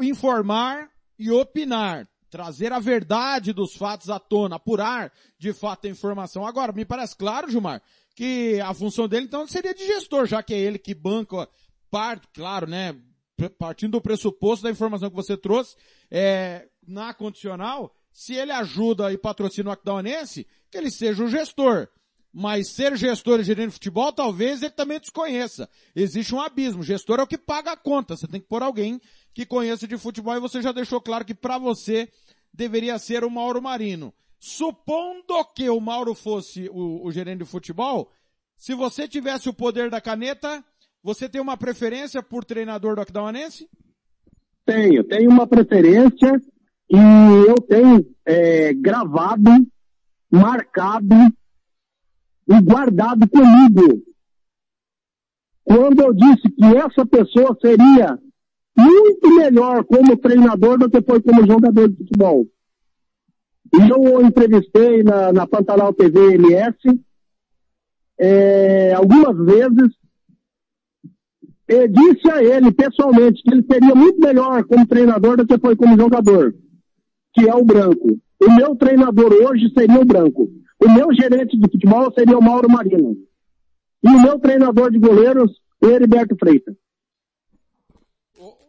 informar 0.00 0.88
e 1.18 1.30
opinar. 1.30 2.08
Trazer 2.30 2.72
a 2.72 2.78
verdade 2.78 3.52
dos 3.52 3.74
fatos 3.74 4.10
à 4.10 4.18
tona, 4.18 4.56
apurar 4.56 5.12
de 5.38 5.52
fato 5.52 5.86
a 5.86 5.90
informação. 5.90 6.46
Agora, 6.46 6.72
me 6.72 6.84
parece 6.84 7.16
claro, 7.16 7.50
Gilmar, 7.50 7.80
que 8.14 8.60
a 8.60 8.74
função 8.74 9.06
dele 9.06 9.26
então 9.26 9.46
seria 9.46 9.74
de 9.74 9.86
gestor, 9.86 10.26
já 10.26 10.42
que 10.42 10.54
é 10.54 10.58
ele 10.58 10.78
que 10.78 10.94
banca 10.94 11.48
parte, 11.90 12.26
claro, 12.34 12.66
né? 12.66 12.96
Partindo 13.58 13.92
do 13.92 14.00
pressuposto 14.00 14.64
da 14.64 14.70
informação 14.70 15.10
que 15.10 15.16
você 15.16 15.36
trouxe, 15.36 15.76
é, 16.10 16.68
na 16.86 17.12
condicional, 17.12 17.94
se 18.10 18.34
ele 18.34 18.52
ajuda 18.52 19.12
e 19.12 19.18
patrocina 19.18 19.68
o 19.68 19.72
Aquidauanense, 19.72 20.46
que 20.70 20.78
ele 20.78 20.90
seja 20.90 21.22
o 21.22 21.28
gestor. 21.28 21.86
Mas 22.32 22.74
ser 22.74 22.96
gestor 22.96 23.40
e 23.40 23.44
gerente 23.44 23.68
de 23.68 23.74
futebol, 23.74 24.12
talvez 24.12 24.62
ele 24.62 24.72
também 24.72 25.00
desconheça. 25.00 25.68
Existe 25.94 26.34
um 26.34 26.40
abismo. 26.40 26.82
gestor 26.82 27.18
é 27.18 27.22
o 27.22 27.26
que 27.26 27.38
paga 27.38 27.72
a 27.72 27.76
conta. 27.76 28.16
Você 28.16 28.26
tem 28.26 28.40
que 28.40 28.46
pôr 28.46 28.62
alguém 28.62 29.00
que 29.36 29.44
conheça 29.44 29.86
de 29.86 29.98
futebol 29.98 30.34
e 30.34 30.40
você 30.40 30.62
já 30.62 30.72
deixou 30.72 30.98
claro 30.98 31.22
que 31.22 31.34
para 31.34 31.58
você 31.58 32.08
deveria 32.54 32.98
ser 32.98 33.22
o 33.22 33.30
Mauro 33.30 33.60
Marino. 33.60 34.14
Supondo 34.40 35.44
que 35.54 35.68
o 35.68 35.78
Mauro 35.78 36.14
fosse 36.14 36.70
o, 36.70 37.04
o 37.04 37.12
gerente 37.12 37.40
de 37.40 37.44
futebol, 37.44 38.10
se 38.56 38.74
você 38.74 39.06
tivesse 39.06 39.46
o 39.46 39.52
poder 39.52 39.90
da 39.90 40.00
caneta, 40.00 40.64
você 41.02 41.28
tem 41.28 41.38
uma 41.38 41.54
preferência 41.54 42.22
por 42.22 42.46
treinador 42.46 42.94
do 42.94 43.02
Aquidauanense? 43.02 43.68
Tenho, 44.64 45.04
tenho 45.04 45.30
uma 45.30 45.46
preferência 45.46 46.40
e 46.88 46.96
eu 47.46 47.56
tenho 47.56 48.06
é, 48.24 48.72
gravado, 48.72 49.50
marcado 50.32 51.14
e 52.48 52.60
guardado 52.62 53.28
comigo. 53.28 54.02
Quando 55.62 56.00
eu 56.00 56.14
disse 56.14 56.48
que 56.48 56.64
essa 56.64 57.04
pessoa 57.04 57.54
seria 57.60 58.18
muito 58.76 59.34
melhor 59.36 59.84
como 59.84 60.16
treinador 60.16 60.78
do 60.78 60.90
que 60.90 61.02
foi 61.02 61.20
como 61.20 61.46
jogador 61.46 61.88
de 61.88 61.96
futebol. 61.96 62.46
E 63.74 63.90
eu 63.90 64.00
o 64.00 64.22
entrevistei 64.22 65.02
na, 65.02 65.32
na 65.32 65.46
Pantanal 65.46 65.92
TV 65.92 66.34
MS 66.34 66.76
é, 68.18 68.92
algumas 68.94 69.36
vezes 69.44 69.92
e 71.68 71.88
disse 71.88 72.30
a 72.30 72.42
ele 72.42 72.70
pessoalmente 72.72 73.42
que 73.42 73.52
ele 73.52 73.66
seria 73.70 73.94
muito 73.94 74.20
melhor 74.20 74.64
como 74.64 74.86
treinador 74.86 75.36
do 75.36 75.46
que 75.46 75.58
foi 75.58 75.74
como 75.74 75.98
jogador 75.98 76.54
que 77.36 77.48
é 77.48 77.54
o 77.54 77.64
branco. 77.64 78.18
O 78.42 78.50
meu 78.50 78.74
treinador 78.76 79.32
hoje 79.32 79.70
seria 79.76 80.00
o 80.00 80.04
branco. 80.04 80.48
O 80.82 80.90
meu 80.90 81.12
gerente 81.12 81.58
de 81.58 81.70
futebol 81.70 82.12
seria 82.12 82.38
o 82.38 82.42
Mauro 82.42 82.70
Marino. 82.70 83.14
E 84.02 84.08
o 84.08 84.22
meu 84.22 84.38
treinador 84.38 84.90
de 84.90 84.98
goleiros, 84.98 85.52
o 85.82 85.86
Heriberto 85.86 86.34
Freitas. 86.38 86.74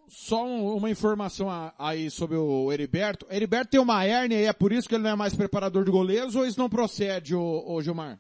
Só 0.07 0.45
uma 0.45 0.89
informação 0.89 1.47
aí 1.77 2.09
sobre 2.09 2.38
o 2.38 2.71
Heriberto. 2.71 3.25
O 3.29 3.34
Heriberto 3.34 3.71
tem 3.71 3.79
uma 3.79 4.05
hérnia 4.05 4.39
e 4.39 4.45
é 4.45 4.53
por 4.53 4.71
isso 4.71 4.88
que 4.88 4.95
ele 4.95 5.03
não 5.03 5.11
é 5.11 5.15
mais 5.15 5.35
preparador 5.35 5.84
de 5.84 5.91
goleiros 5.91 6.35
ou 6.35 6.45
isso 6.45 6.59
não 6.59 6.69
procede, 6.69 7.35
ô, 7.35 7.79
Gilmar? 7.81 8.17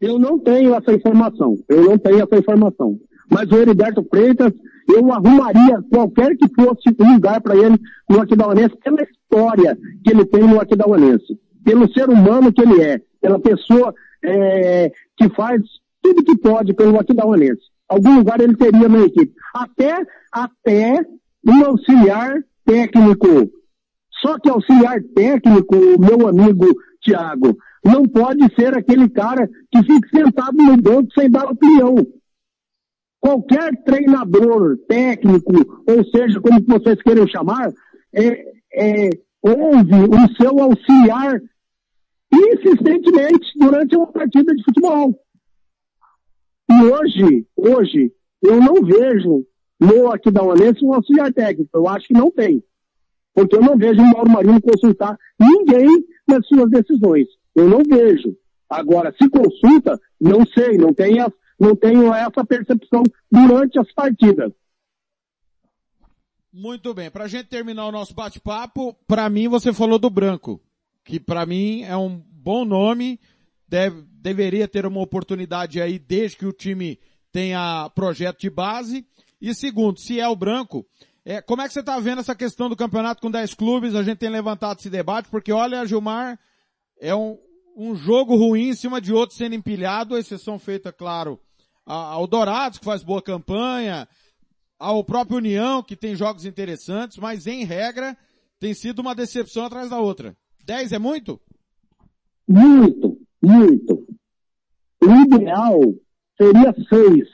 Eu 0.00 0.18
não 0.18 0.38
tenho 0.38 0.74
essa 0.74 0.92
informação. 0.92 1.56
Eu 1.68 1.84
não 1.84 1.98
tenho 1.98 2.22
essa 2.22 2.36
informação. 2.36 2.98
Mas 3.28 3.50
o 3.50 3.56
Heriberto 3.56 4.06
Freitas, 4.08 4.52
eu 4.88 5.12
arrumaria 5.12 5.82
qualquer 5.90 6.36
que 6.36 6.48
fosse 6.54 6.94
um 7.00 7.14
lugar 7.14 7.40
para 7.40 7.56
ele 7.56 7.76
no 8.08 8.20
Aquidauanense, 8.20 8.76
pela 8.76 9.02
história 9.02 9.76
que 10.04 10.10
ele 10.12 10.24
tem 10.26 10.42
no 10.42 10.60
Aquidauanense. 10.60 11.36
pelo 11.64 11.92
ser 11.92 12.08
humano 12.08 12.52
que 12.52 12.62
ele 12.62 12.80
é, 12.80 13.00
pela 13.20 13.40
pessoa 13.40 13.92
é, 14.24 14.92
que 15.16 15.28
faz 15.30 15.60
tudo 16.00 16.22
que 16.22 16.36
pode 16.38 16.72
pelo 16.74 16.96
Aquidauanense. 17.00 17.62
Algum 17.88 18.18
lugar 18.18 18.40
ele 18.40 18.56
teria 18.56 18.88
na 18.88 19.00
equipe. 19.00 19.32
Até, 19.54 20.04
até 20.32 21.06
um 21.46 21.64
auxiliar 21.64 22.42
técnico. 22.64 23.50
Só 24.20 24.38
que 24.38 24.50
auxiliar 24.50 25.00
técnico, 25.14 25.76
meu 25.98 26.28
amigo 26.28 26.66
Tiago, 27.00 27.56
não 27.84 28.02
pode 28.04 28.42
ser 28.54 28.76
aquele 28.76 29.08
cara 29.08 29.48
que 29.70 29.82
fica 29.82 30.08
sentado 30.08 30.56
no 30.56 30.76
banco 30.76 31.08
sem 31.16 31.30
dar 31.30 31.44
opinião. 31.44 31.94
Qualquer 33.20 33.82
treinador 33.84 34.76
técnico, 34.88 35.52
ou 35.86 36.04
seja, 36.06 36.40
como 36.40 36.60
vocês 36.66 37.00
queiram 37.02 37.26
chamar, 37.28 37.72
é, 38.12 38.44
é, 38.74 39.10
ouve 39.42 39.94
o 39.94 40.36
seu 40.36 40.60
auxiliar 40.60 41.40
insistentemente 42.32 43.52
durante 43.58 43.96
uma 43.96 44.06
partida 44.08 44.54
de 44.54 44.64
futebol. 44.64 45.14
E 46.70 46.84
hoje, 46.84 47.46
hoje, 47.56 48.12
eu 48.42 48.60
não 48.60 48.74
vejo 48.74 49.46
no 49.80 50.10
Aquidauanense 50.10 50.84
um 50.84 50.94
auxiliar 50.94 51.32
técnico. 51.32 51.70
Eu 51.74 51.88
acho 51.88 52.08
que 52.08 52.14
não 52.14 52.30
tem. 52.30 52.62
Porque 53.34 53.56
eu 53.56 53.60
não 53.60 53.76
vejo 53.76 54.00
o 54.00 54.06
Mauro 54.06 54.30
Marinho 54.30 54.60
consultar 54.60 55.16
ninguém 55.38 55.88
nas 56.26 56.46
suas 56.46 56.70
decisões. 56.70 57.26
Eu 57.54 57.68
não 57.68 57.82
vejo. 57.82 58.36
Agora, 58.68 59.14
se 59.20 59.28
consulta, 59.28 60.00
não 60.20 60.44
sei, 60.46 60.76
não 60.76 60.92
tenho, 60.92 61.32
não 61.58 61.76
tenho 61.76 62.12
essa 62.12 62.44
percepção 62.44 63.02
durante 63.30 63.78
as 63.78 63.92
partidas. 63.92 64.52
Muito 66.52 66.94
bem, 66.94 67.10
para 67.10 67.24
a 67.24 67.28
gente 67.28 67.48
terminar 67.48 67.86
o 67.86 67.92
nosso 67.92 68.14
bate-papo, 68.14 68.96
para 69.06 69.28
mim 69.28 69.46
você 69.46 69.74
falou 69.74 69.98
do 69.98 70.08
Branco, 70.08 70.58
que 71.04 71.20
para 71.20 71.44
mim 71.44 71.82
é 71.82 71.94
um 71.96 72.18
bom 72.18 72.64
nome, 72.64 73.20
deve, 73.68 74.02
deveria 74.26 74.66
ter 74.66 74.84
uma 74.84 75.00
oportunidade 75.00 75.80
aí 75.80 76.00
desde 76.00 76.38
que 76.38 76.46
o 76.46 76.52
time 76.52 76.98
tenha 77.30 77.88
projeto 77.94 78.40
de 78.40 78.50
base. 78.50 79.06
E 79.40 79.54
segundo, 79.54 80.00
se 80.00 80.18
é 80.18 80.26
o 80.26 80.34
Branco, 80.34 80.84
é, 81.24 81.40
como 81.40 81.62
é 81.62 81.68
que 81.68 81.72
você 81.72 81.78
está 81.78 82.00
vendo 82.00 82.18
essa 82.18 82.34
questão 82.34 82.68
do 82.68 82.74
campeonato 82.74 83.22
com 83.22 83.30
10 83.30 83.54
clubes? 83.54 83.94
A 83.94 84.02
gente 84.02 84.18
tem 84.18 84.28
levantado 84.28 84.80
esse 84.80 84.90
debate, 84.90 85.28
porque 85.28 85.52
olha, 85.52 85.86
Gilmar, 85.86 86.40
é 87.00 87.14
um, 87.14 87.38
um 87.76 87.94
jogo 87.94 88.34
ruim 88.34 88.70
em 88.70 88.74
cima 88.74 89.00
de 89.00 89.12
outro 89.12 89.36
sendo 89.36 89.54
empilhado, 89.54 90.18
exceção 90.18 90.58
feita, 90.58 90.92
claro, 90.92 91.38
ao 91.84 92.26
Dourados, 92.26 92.80
que 92.80 92.84
faz 92.84 93.04
boa 93.04 93.22
campanha, 93.22 94.08
ao 94.76 95.04
próprio 95.04 95.36
União, 95.36 95.84
que 95.84 95.94
tem 95.94 96.16
jogos 96.16 96.44
interessantes, 96.44 97.16
mas 97.16 97.46
em 97.46 97.64
regra, 97.64 98.18
tem 98.58 98.74
sido 98.74 98.98
uma 98.98 99.14
decepção 99.14 99.66
atrás 99.66 99.88
da 99.88 100.00
outra. 100.00 100.36
10 100.64 100.90
é 100.90 100.98
muito? 100.98 101.40
Muito, 102.48 103.15
muito. 103.46 104.04
O 105.02 105.10
ideal 105.24 105.80
seria 106.36 106.74
seis. 106.88 107.28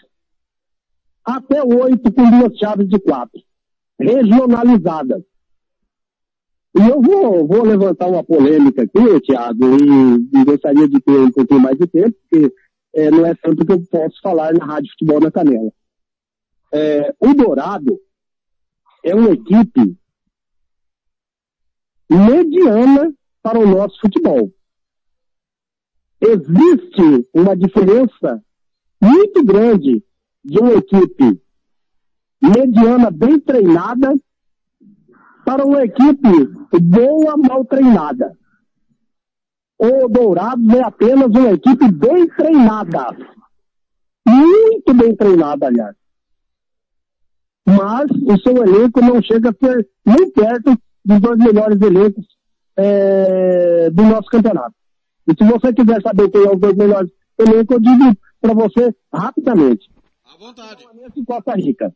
Até 1.25 1.63
oito 1.63 2.13
com 2.13 2.31
duas 2.31 2.59
chaves 2.59 2.89
de 2.89 2.99
quatro. 3.01 3.41
Regionalizadas. 3.99 5.23
E 6.75 6.81
eu 6.81 7.01
vou, 7.01 7.47
vou 7.47 7.63
levantar 7.63 8.09
uma 8.09 8.25
polêmica 8.25 8.83
aqui, 8.83 9.21
Tiago, 9.21 9.77
e, 9.77 10.39
e, 10.41 10.45
gostaria 10.45 10.89
de 10.89 11.01
ter 11.01 11.19
um 11.19 11.31
pouquinho 11.31 11.61
mais 11.61 11.79
de 11.79 11.87
tempo, 11.87 12.17
porque 12.31 12.53
é, 12.95 13.11
não 13.11 13.27
é 13.27 13.35
tanto 13.35 13.65
que 13.65 13.73
eu 13.73 13.83
posso 13.91 14.21
falar 14.23 14.55
na 14.55 14.65
Rádio 14.65 14.91
Futebol 14.93 15.21
na 15.21 15.31
Canela. 15.31 15.71
É, 16.73 17.15
o 17.21 17.35
Dourado 17.35 18.01
é 19.05 19.15
uma 19.15 19.31
equipe 19.31 19.97
mediana 22.09 23.13
para 23.43 23.59
o 23.59 23.67
nosso 23.67 24.01
futebol. 24.01 24.51
Existe 26.25 27.29
uma 27.35 27.57
diferença 27.57 28.41
muito 29.03 29.45
grande 29.45 30.05
de 30.45 30.59
uma 30.61 30.75
equipe 30.75 31.43
mediana 32.41 33.11
bem 33.11 33.41
treinada 33.41 34.15
para 35.45 35.65
uma 35.65 35.85
equipe 35.85 36.47
boa, 36.81 37.37
mal 37.37 37.65
treinada. 37.65 38.33
O 39.77 40.09
Dourados 40.09 40.69
é 40.75 40.83
apenas 40.85 41.27
uma 41.27 41.51
equipe 41.51 41.91
bem 41.91 42.29
treinada. 42.29 43.17
Muito 44.25 44.95
bem 44.95 45.17
treinada, 45.17 45.67
aliás. 45.67 45.97
Mas 47.67 48.09
o 48.11 48.39
seu 48.41 48.65
elenco 48.65 49.01
não 49.01 49.21
chega 49.21 49.51
a 49.51 49.55
ser 49.55 49.89
nem 50.07 50.31
perto 50.31 50.79
dos 51.05 51.21
dois 51.21 51.39
melhores 51.39 51.81
elencos 51.81 52.27
é, 52.77 53.91
do 53.91 54.05
nosso 54.05 54.29
campeonato. 54.29 54.82
E 55.29 55.33
se 55.37 55.51
você 55.51 55.73
quiser 55.73 56.03
saber 56.03 56.31
quem 56.31 56.43
é 56.43 56.51
os 56.51 56.61
dois 56.61 56.77
melhores 56.77 57.11
elencos, 57.39 57.77
eu 57.77 57.81
digo 57.81 58.19
para 58.41 58.55
você 58.55 58.95
rapidamente. 59.13 59.91
À 60.25 60.37
vontade. 60.37 60.85
Costa 61.27 61.55
Rica. 61.55 61.95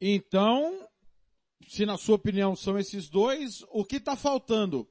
Então, 0.00 0.86
se 1.68 1.84
na 1.84 1.96
sua 1.96 2.16
opinião 2.16 2.56
são 2.56 2.78
esses 2.78 3.08
dois, 3.08 3.64
o 3.70 3.84
que 3.84 3.96
está 3.96 4.16
faltando? 4.16 4.88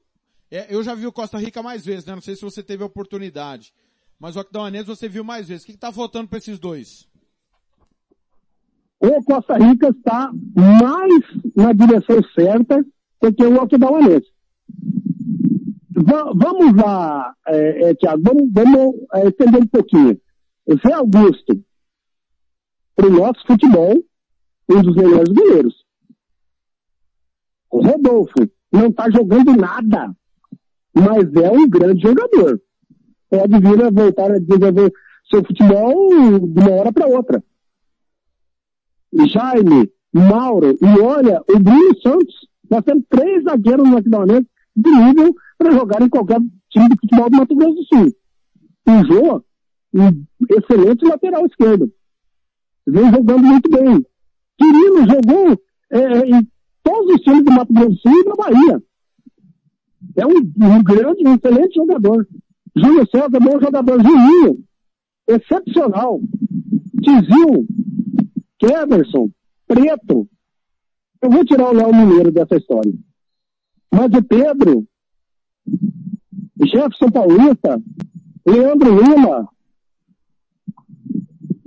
É, 0.50 0.74
eu 0.74 0.82
já 0.82 0.94
vi 0.94 1.06
o 1.06 1.12
Costa 1.12 1.38
Rica 1.38 1.62
mais 1.62 1.84
vezes, 1.84 2.06
né? 2.06 2.14
Não 2.14 2.22
sei 2.22 2.34
se 2.34 2.42
você 2.42 2.62
teve 2.62 2.82
a 2.82 2.86
oportunidade. 2.86 3.72
Mas 4.18 4.36
o 4.36 4.40
Aquidauanense 4.40 4.86
você 4.86 5.08
viu 5.08 5.24
mais 5.24 5.48
vezes. 5.48 5.62
O 5.62 5.66
que 5.66 5.72
está 5.72 5.92
faltando 5.92 6.28
para 6.28 6.38
esses 6.38 6.58
dois? 6.58 7.08
O 8.98 9.22
Costa 9.24 9.56
Rica 9.56 9.88
está 9.88 10.30
mais 10.54 11.54
na 11.56 11.72
direção 11.72 12.18
certa 12.34 12.84
do 13.20 13.32
que 13.32 13.44
o 13.44 13.60
Aquidauanense. 13.60 14.30
Vamos 16.34 16.74
lá, 16.74 17.32
é, 17.46 17.90
é, 17.90 17.94
Tiago, 17.94 18.20
vamos, 18.24 18.50
vamos 18.52 18.96
é, 19.14 19.26
entender 19.28 19.58
um 19.58 19.66
pouquinho. 19.66 20.20
Zé 20.84 20.92
Augusto, 20.92 21.64
para 22.96 23.06
o 23.06 23.10
nosso 23.10 23.46
futebol, 23.46 23.94
um 24.68 24.82
dos 24.82 24.96
melhores 24.96 25.32
goleiros. 25.32 25.84
O 27.70 27.80
Rodolfo 27.80 28.34
não 28.72 28.88
está 28.88 29.08
jogando 29.08 29.56
nada, 29.56 30.12
mas 30.92 31.32
é 31.34 31.50
um 31.50 31.68
grande 31.68 32.02
jogador. 32.02 32.60
Pode 33.28 33.60
vir 33.60 33.84
a 33.84 33.90
voltar 33.90 34.32
a 34.32 34.38
desenvolver 34.40 34.92
seu 35.30 35.44
futebol 35.44 36.40
de 36.40 36.60
uma 36.60 36.72
hora 36.72 36.92
para 36.92 37.06
outra. 37.06 37.44
Jaime, 39.12 39.92
Mauro, 40.12 40.76
e 40.80 41.00
olha, 41.00 41.40
o 41.48 41.58
Bruno 41.60 42.00
Santos, 42.02 42.34
nós 42.68 42.84
temos 42.84 43.04
três 43.08 43.44
zagueiros 43.44 43.88
no 43.88 43.98
equipamento 43.98 44.48
de 44.74 44.90
nível 44.90 45.34
para 45.60 45.72
jogar 45.72 46.00
em 46.00 46.08
qualquer 46.08 46.40
time 46.70 46.88
de 46.88 46.96
futebol 46.98 47.28
do 47.28 47.36
Mato 47.36 47.54
Grosso 47.54 47.74
do 47.74 47.84
Sul. 47.84 48.16
O 48.88 49.04
Jô, 49.04 49.44
um 49.92 50.24
excelente 50.48 51.04
lateral 51.04 51.44
esquerdo. 51.44 51.92
Vem 52.86 53.10
jogando 53.10 53.42
muito 53.42 53.68
bem. 53.70 54.06
Quirino 54.58 55.06
jogou 55.06 55.62
é, 55.90 55.98
é, 55.98 56.30
em 56.30 56.48
todos 56.82 57.14
os 57.14 57.20
times 57.20 57.44
do 57.44 57.52
Mato 57.52 57.74
Grosso 57.74 57.90
do 57.90 57.98
Sul 57.98 58.20
e 58.20 58.24
da 58.24 58.34
Bahia. 58.34 58.82
É 60.16 60.26
um, 60.26 60.38
um 60.38 60.82
grande, 60.82 61.28
um 61.28 61.34
excelente 61.34 61.74
jogador. 61.74 62.26
Júlio 62.74 63.06
César, 63.10 63.28
bom 63.28 63.60
jogador. 63.60 64.02
Juninho, 64.02 64.64
excepcional. 65.28 66.20
Tizil, 67.02 67.66
Keverson, 68.58 69.30
Preto. 69.68 70.26
Eu 71.20 71.30
vou 71.30 71.44
tirar 71.44 71.68
o 71.68 71.74
Léo 71.74 71.94
Mineiro 71.94 72.32
dessa 72.32 72.56
história. 72.56 72.94
Mas 73.92 74.06
o 74.06 74.22
Pedro, 74.22 74.86
Jefferson 76.66 77.10
Paulista, 77.10 77.82
Leandro 78.46 79.00
Lima, 79.00 79.48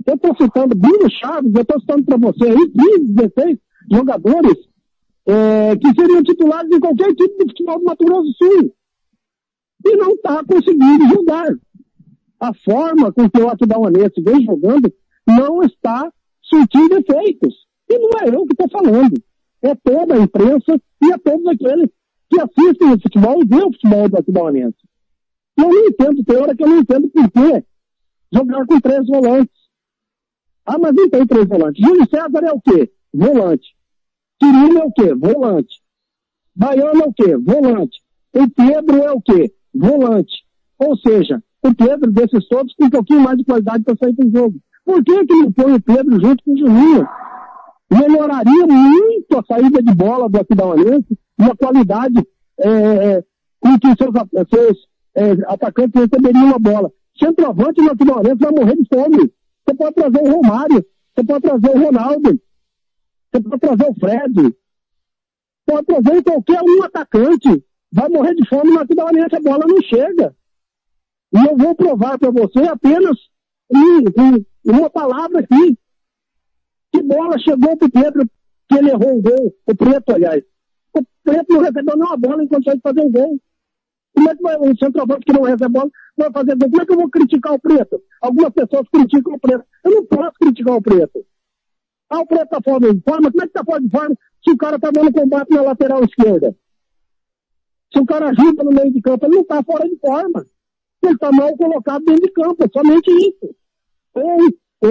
eu 0.06 0.14
estou 0.14 0.36
citando 0.36 0.74
Bruno 0.74 1.10
Chaves, 1.10 1.54
eu 1.54 1.62
estou 1.62 1.80
citando 1.80 2.04
para 2.04 2.16
você 2.18 2.44
aí 2.44 2.70
15, 2.98 3.12
16 3.14 3.58
jogadores 3.90 4.58
é, 5.26 5.76
que 5.76 5.94
seriam 5.94 6.22
titulares 6.22 6.70
em 6.70 6.80
qualquer 6.80 7.08
equipe 7.08 7.38
de 7.38 7.50
futebol 7.50 7.78
do 7.78 7.84
Mato 7.84 8.04
Grosso 8.04 8.28
do 8.28 8.34
Sul. 8.34 8.74
E 9.86 9.96
não 9.96 10.10
está 10.10 10.44
conseguindo 10.44 11.08
jogar. 11.08 11.48
A 12.40 12.52
forma 12.64 13.12
com 13.12 13.30
que 13.30 13.40
o 13.40 13.48
Aquidauanense 13.48 14.20
vem 14.20 14.44
jogando 14.44 14.92
não 15.26 15.62
está 15.62 16.12
surtindo 16.42 16.98
efeitos. 16.98 17.54
E 17.88 17.98
não 17.98 18.10
é 18.20 18.28
eu 18.28 18.44
que 18.46 18.52
estou 18.52 18.68
falando. 18.68 19.14
É 19.62 19.74
toda 19.74 20.14
a 20.14 20.20
imprensa 20.20 20.80
e 21.02 21.12
é 21.12 21.18
todos 21.18 21.46
aqueles 21.46 21.88
que 22.34 22.40
assistem 22.40 22.92
o 22.92 23.00
futebol 23.00 23.42
e 23.42 23.46
veem 23.46 23.64
o 23.64 23.72
futebol 23.72 24.08
do 24.08 24.18
Aquidauanense. 24.18 24.78
Eu 25.56 25.68
não 25.68 25.86
entendo, 25.86 26.24
tem 26.24 26.36
hora 26.36 26.56
que 26.56 26.64
eu 26.64 26.68
não 26.68 26.78
entendo 26.78 27.08
por 27.08 27.30
que 27.30 27.64
jogar 28.32 28.66
com 28.66 28.80
três 28.80 29.06
volantes. 29.06 29.54
Ah, 30.66 30.78
mas 30.78 30.94
não 30.94 31.08
tem 31.08 31.26
três 31.26 31.46
volantes. 31.46 31.84
Júlio 31.84 32.08
César 32.08 32.44
é 32.44 32.52
o 32.52 32.60
quê? 32.60 32.90
Volante. 33.12 33.68
Quirino 34.40 34.80
é 34.80 34.84
o 34.84 34.92
quê? 34.92 35.14
Volante. 35.14 35.80
Baiano 36.56 37.02
é 37.02 37.06
o 37.06 37.12
quê? 37.12 37.36
Volante. 37.36 38.00
O 38.34 38.50
Pedro 38.50 39.02
é 39.04 39.12
o 39.12 39.20
quê? 39.20 39.54
Volante. 39.72 40.44
Ou 40.78 40.96
seja, 40.96 41.40
o 41.62 41.72
Pedro 41.74 42.10
desses 42.10 42.48
todos 42.48 42.74
tem 42.74 42.88
um 42.88 42.90
pouquinho 42.90 43.20
mais 43.20 43.38
de 43.38 43.44
qualidade 43.44 43.84
para 43.84 43.96
sair 43.96 44.14
do 44.14 44.30
jogo. 44.30 44.58
Por 44.84 45.04
que, 45.04 45.26
que 45.26 45.34
não 45.34 45.52
põe 45.52 45.74
o 45.74 45.82
Pedro 45.82 46.20
junto 46.20 46.42
com 46.42 46.52
o 46.52 46.58
Juninho? 46.58 47.06
Melhoraria 47.90 48.66
muito 48.66 49.38
a 49.38 49.44
saída 49.44 49.82
de 49.82 49.94
bola 49.94 50.28
do 50.28 50.40
Aquidauanense 50.40 51.16
e 51.38 51.44
a 51.44 51.56
qualidade 51.56 52.26
é, 52.58 52.68
é, 52.68 53.24
com 53.60 53.78
que 53.78 53.88
seus, 53.96 54.48
seus 54.48 54.88
é, 55.14 55.32
atacantes 55.52 56.00
receberiam 56.00 56.54
a 56.54 56.58
bola. 56.58 56.92
Centroavante 57.18 57.80
no 57.80 57.96
Timarense 57.96 58.36
vai 58.36 58.50
morrer 58.52 58.76
de 58.76 58.88
fome. 58.88 59.32
Você 59.66 59.74
pode 59.76 59.94
trazer 59.94 60.18
o 60.20 60.30
Romário, 60.30 60.84
você 61.14 61.24
pode 61.24 61.42
trazer 61.42 61.70
o 61.70 61.84
Ronaldo, 61.84 62.40
você 63.32 63.42
pode 63.42 63.60
trazer 63.60 63.90
o 63.90 63.94
Fred, 63.94 64.56
pode 65.66 65.86
trazer 65.86 66.22
qualquer 66.22 66.60
um 66.62 66.82
atacante. 66.82 67.64
Vai 67.92 68.08
morrer 68.08 68.34
de 68.34 68.48
fome 68.48 68.72
na 68.72 68.86
Timarense, 68.86 69.36
a 69.36 69.40
bola 69.40 69.64
não 69.66 69.80
chega. 69.82 70.34
E 71.32 71.38
eu 71.38 71.56
vou 71.56 71.74
provar 71.74 72.18
para 72.18 72.30
você 72.30 72.60
apenas 72.60 73.16
em, 73.72 74.04
em, 74.20 74.46
uma 74.70 74.90
palavra 74.90 75.40
aqui. 75.40 75.78
Que 76.92 77.02
bola 77.02 77.38
chegou 77.38 77.76
pro 77.76 77.90
Pedro, 77.90 78.28
que 78.68 78.78
ele 78.78 78.90
errou 78.90 79.16
um 79.16 79.22
gol, 79.22 79.54
o 79.66 79.74
Preto, 79.74 80.12
aliás. 80.12 80.44
O 80.96 81.04
Preto 81.24 81.52
não 81.52 81.60
recebeu 81.60 81.96
nenhuma 81.96 82.16
bola 82.16 82.42
em 82.42 82.48
condições 82.48 82.76
de 82.76 82.82
fazer 82.82 83.00
um 83.00 83.10
gol. 83.10 83.38
Como 84.14 84.30
é 84.30 84.36
que 84.36 84.42
vai, 84.42 84.56
um 84.58 84.76
centroavante 84.76 85.24
que 85.26 85.32
não 85.32 85.42
recebe 85.42 85.72
bola 85.72 85.90
vai 86.16 86.32
fazer 86.32 86.56
gol? 86.56 86.70
Como 86.70 86.82
é 86.82 86.86
que 86.86 86.92
eu 86.92 86.96
vou 86.96 87.10
criticar 87.10 87.52
o 87.52 87.58
Preto? 87.58 88.02
Algumas 88.20 88.50
pessoas 88.50 88.88
criticam 88.88 89.34
o 89.34 89.40
Preto. 89.40 89.64
Eu 89.84 89.90
não 89.90 90.06
posso 90.06 90.32
criticar 90.40 90.74
o 90.74 90.82
Preto. 90.82 91.26
Ah, 92.10 92.20
o 92.20 92.26
Preto 92.26 92.48
tá 92.48 92.60
fora 92.62 92.94
de 92.94 93.00
forma. 93.02 93.30
Como 93.30 93.42
é 93.42 93.46
que 93.46 93.52
tá 93.52 93.64
fora 93.64 93.80
de 93.80 93.90
forma 93.90 94.16
se 94.44 94.50
o 94.52 94.56
cara 94.56 94.78
tá 94.78 94.90
dando 94.90 95.12
combate 95.12 95.50
na 95.50 95.62
lateral 95.62 96.04
esquerda? 96.04 96.54
Se 97.92 98.00
o 98.00 98.06
cara 98.06 98.30
ajuda 98.30 98.64
no 98.64 98.72
meio 98.72 98.92
de 98.92 99.00
campo, 99.00 99.26
ele 99.26 99.36
não 99.36 99.44
tá 99.44 99.62
fora 99.62 99.88
de 99.88 99.96
forma. 99.96 100.46
Ele 101.02 101.18
tá 101.18 101.30
mal 101.30 101.56
colocado 101.56 102.04
dentro 102.04 102.22
de 102.22 102.32
campo, 102.32 102.64
é 102.64 102.68
somente 102.68 103.10
isso. 103.10 103.54
Ou, 104.14 104.38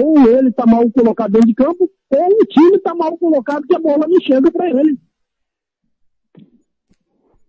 ou 0.00 0.30
ele 0.30 0.52
tá 0.52 0.66
mal 0.66 0.88
colocado 0.90 1.32
dentro 1.32 1.48
de 1.48 1.54
campo, 1.54 1.90
ou 2.10 2.26
o 2.26 2.46
time 2.46 2.78
tá 2.78 2.94
mal 2.94 3.16
colocado 3.18 3.66
que 3.66 3.74
a 3.74 3.78
bola 3.78 4.06
não 4.08 4.20
chega 4.20 4.50
para 4.50 4.68
ele. 4.70 4.98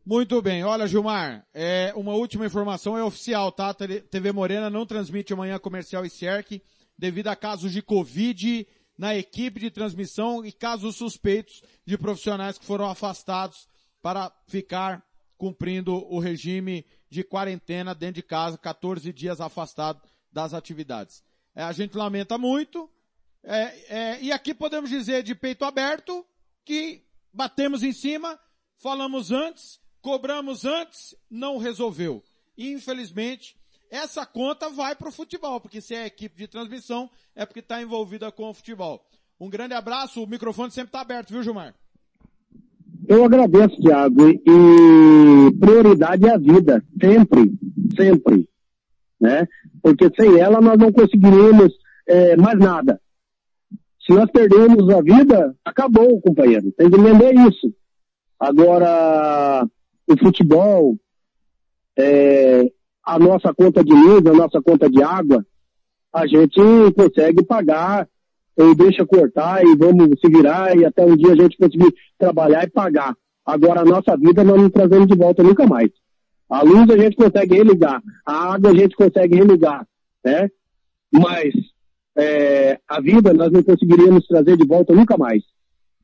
Muito 0.07 0.39
bem, 0.39 0.63
olha 0.63 0.85
Gilmar, 0.85 1.47
é, 1.51 1.91
uma 1.95 2.13
última 2.13 2.45
informação 2.45 2.95
é 2.95 3.03
oficial, 3.03 3.51
tá? 3.51 3.73
TV 3.73 4.31
Morena 4.31 4.69
não 4.69 4.85
transmite 4.85 5.33
amanhã 5.33 5.57
comercial 5.57 6.05
e 6.05 6.11
CERC 6.11 6.61
devido 6.95 7.29
a 7.29 7.35
casos 7.35 7.71
de 7.71 7.81
Covid 7.81 8.67
na 8.95 9.15
equipe 9.15 9.59
de 9.59 9.71
transmissão 9.71 10.45
e 10.45 10.51
casos 10.51 10.95
suspeitos 10.95 11.63
de 11.87 11.97
profissionais 11.97 12.59
que 12.59 12.65
foram 12.65 12.87
afastados 12.87 13.67
para 13.99 14.31
ficar 14.47 15.03
cumprindo 15.39 15.95
o 15.95 16.19
regime 16.19 16.85
de 17.09 17.23
quarentena 17.23 17.95
dentro 17.95 18.21
de 18.21 18.23
casa, 18.23 18.59
14 18.59 19.11
dias 19.11 19.41
afastado 19.41 19.99
das 20.31 20.53
atividades. 20.53 21.23
É, 21.55 21.63
a 21.63 21.71
gente 21.71 21.97
lamenta 21.97 22.37
muito, 22.37 22.87
é, 23.43 23.63
é, 23.89 24.21
e 24.21 24.31
aqui 24.31 24.53
podemos 24.53 24.91
dizer 24.91 25.23
de 25.23 25.33
peito 25.33 25.65
aberto 25.65 26.23
que 26.63 27.03
batemos 27.33 27.81
em 27.81 27.91
cima, 27.91 28.39
falamos 28.77 29.31
antes, 29.31 29.83
cobramos 30.05 30.65
antes, 30.65 31.15
não 31.31 31.57
resolveu. 31.57 32.21
Infelizmente, 32.55 33.55
essa 33.89 34.23
conta 34.23 34.69
vai 34.69 34.95
para 34.95 35.09
o 35.09 35.11
futebol, 35.11 35.59
porque 35.59 35.81
se 35.81 35.95
é 35.95 36.05
equipe 36.05 36.37
de 36.37 36.47
transmissão, 36.47 37.09
é 37.35 37.43
porque 37.43 37.59
está 37.59 37.81
envolvida 37.81 38.31
com 38.31 38.47
o 38.47 38.53
futebol. 38.53 39.03
Um 39.39 39.49
grande 39.49 39.73
abraço, 39.73 40.23
o 40.23 40.27
microfone 40.27 40.69
sempre 40.69 40.89
está 40.89 41.01
aberto, 41.01 41.31
viu, 41.31 41.41
Gilmar? 41.41 41.73
Eu 43.07 43.25
agradeço, 43.25 43.81
Thiago, 43.81 44.29
e 44.29 45.51
prioridade 45.59 46.27
é 46.27 46.35
a 46.35 46.37
vida, 46.37 46.85
sempre, 47.01 47.51
sempre, 47.97 48.47
né? 49.19 49.47
Porque 49.81 50.07
sem 50.15 50.39
ela 50.39 50.61
nós 50.61 50.77
não 50.77 50.91
conseguiríamos 50.91 51.73
é, 52.07 52.37
mais 52.37 52.59
nada. 52.59 53.01
Se 54.05 54.13
nós 54.13 54.29
perdemos 54.29 54.87
a 54.93 55.01
vida, 55.01 55.55
acabou, 55.65 56.21
companheiro. 56.21 56.71
Tem 56.73 56.91
que 56.91 56.95
entender 56.95 57.33
isso. 57.47 57.73
Agora, 58.39 59.67
o 60.07 60.17
futebol, 60.17 60.95
é, 61.97 62.71
a 63.03 63.19
nossa 63.19 63.53
conta 63.53 63.83
de 63.83 63.93
luz, 63.93 64.25
a 64.25 64.33
nossa 64.33 64.61
conta 64.61 64.89
de 64.89 65.01
água, 65.01 65.45
a 66.13 66.25
gente 66.27 66.59
consegue 66.95 67.43
pagar 67.43 68.07
ou 68.55 68.73
deixa 68.73 69.05
cortar 69.05 69.63
e 69.65 69.75
vamos 69.75 70.19
se 70.19 70.29
virar 70.29 70.77
e 70.77 70.85
até 70.85 71.05
um 71.05 71.15
dia 71.15 71.33
a 71.33 71.35
gente 71.35 71.57
conseguir 71.57 71.93
trabalhar 72.17 72.63
e 72.63 72.69
pagar. 72.69 73.15
Agora 73.45 73.81
a 73.81 73.85
nossa 73.85 74.15
vida 74.15 74.43
nós 74.43 74.61
não 74.61 74.69
trazemos 74.69 75.07
de 75.07 75.15
volta 75.15 75.43
nunca 75.43 75.67
mais. 75.67 75.91
A 76.49 76.61
luz 76.61 76.89
a 76.89 76.97
gente 76.97 77.15
consegue 77.15 77.55
religar, 77.55 78.01
a 78.25 78.53
água 78.53 78.71
a 78.71 78.75
gente 78.75 78.95
consegue 78.95 79.35
religar, 79.35 79.85
né? 80.23 80.49
Mas 81.11 81.53
é, 82.15 82.79
a 82.87 83.01
vida 83.01 83.33
nós 83.33 83.51
não 83.51 83.61
conseguiríamos 83.61 84.25
trazer 84.25 84.55
de 84.55 84.65
volta 84.65 84.93
nunca 84.93 85.17
mais. 85.17 85.43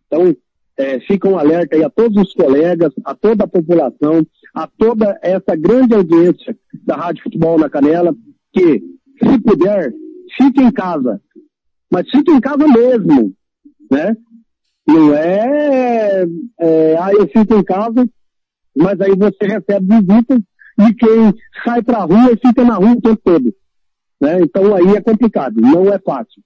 Então, 0.07 0.35
é, 0.81 0.99
fica 1.01 1.29
um 1.29 1.37
alerta 1.37 1.75
aí 1.75 1.83
a 1.83 1.89
todos 1.89 2.17
os 2.23 2.33
colegas, 2.33 2.91
a 3.05 3.13
toda 3.13 3.43
a 3.43 3.47
população, 3.47 4.25
a 4.53 4.67
toda 4.67 5.17
essa 5.21 5.55
grande 5.55 5.93
audiência 5.93 6.57
da 6.83 6.95
Rádio 6.95 7.23
Futebol 7.23 7.59
na 7.59 7.69
Canela, 7.69 8.15
que, 8.51 8.81
se 9.23 9.39
puder, 9.43 9.93
fique 10.35 10.59
em 10.59 10.71
casa. 10.71 11.21
Mas 11.91 12.09
fique 12.09 12.31
em 12.31 12.41
casa 12.41 12.67
mesmo, 12.67 13.31
né? 13.91 14.17
Não 14.87 15.13
é, 15.13 16.25
é 16.59 16.97
ah, 16.97 17.11
eu 17.13 17.27
fico 17.27 17.53
em 17.53 17.63
casa, 17.63 18.09
mas 18.75 18.99
aí 18.99 19.15
você 19.15 19.45
recebe 19.45 19.95
visitas 19.97 20.39
de 20.79 20.93
quem 20.95 21.33
sai 21.63 21.83
pra 21.83 22.05
rua 22.05 22.31
e 22.31 22.47
fica 22.47 22.63
na 22.63 22.75
rua 22.75 22.93
o 22.93 23.01
tempo 23.01 23.21
todo. 23.23 23.53
Né? 24.19 24.41
Então 24.41 24.75
aí 24.75 24.95
é 24.95 25.01
complicado, 25.01 25.61
não 25.61 25.93
é 25.93 25.99
fácil. 25.99 26.41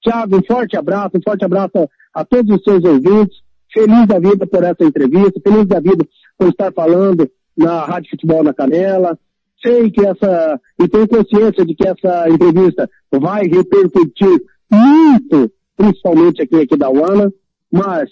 Tiago, 0.00 0.36
um 0.36 0.44
forte 0.44 0.76
abraço, 0.76 1.16
um 1.16 1.22
forte 1.22 1.44
abraço 1.44 1.72
a, 1.76 2.20
a 2.20 2.24
todos 2.24 2.56
os 2.56 2.62
seus 2.62 2.84
ouvintes 2.84 3.36
feliz 3.72 4.06
da 4.06 4.18
vida 4.18 4.46
por 4.46 4.62
essa 4.62 4.84
entrevista, 4.84 5.40
feliz 5.42 5.66
da 5.66 5.80
vida 5.80 6.06
por 6.38 6.48
estar 6.48 6.72
falando 6.72 7.30
na 7.56 7.84
Rádio 7.84 8.10
Futebol 8.10 8.42
na 8.42 8.54
Canela. 8.54 9.18
Sei 9.64 9.90
que 9.90 10.06
essa, 10.06 10.60
e 10.80 10.88
tenho 10.88 11.06
consciência 11.06 11.64
de 11.66 11.74
que 11.74 11.86
essa 11.86 12.28
entrevista 12.28 12.88
vai 13.12 13.42
repercutir 13.42 14.42
muito, 14.70 15.52
principalmente 15.76 16.42
aqui, 16.42 16.56
aqui 16.56 16.76
da 16.76 16.88
UANA, 16.88 17.30
mas 17.70 18.08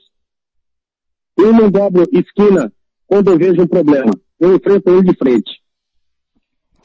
eu 1.37 1.53
não 1.53 1.71
dobro 1.71 2.05
esquina 2.13 2.73
quando 3.07 3.31
eu 3.31 3.39
vejo 3.39 3.63
um 3.63 3.67
problema. 3.67 4.13
Eu 4.39 4.55
enfrento 4.55 4.91
ele 4.91 5.05
de 5.05 5.17
frente. 5.17 5.51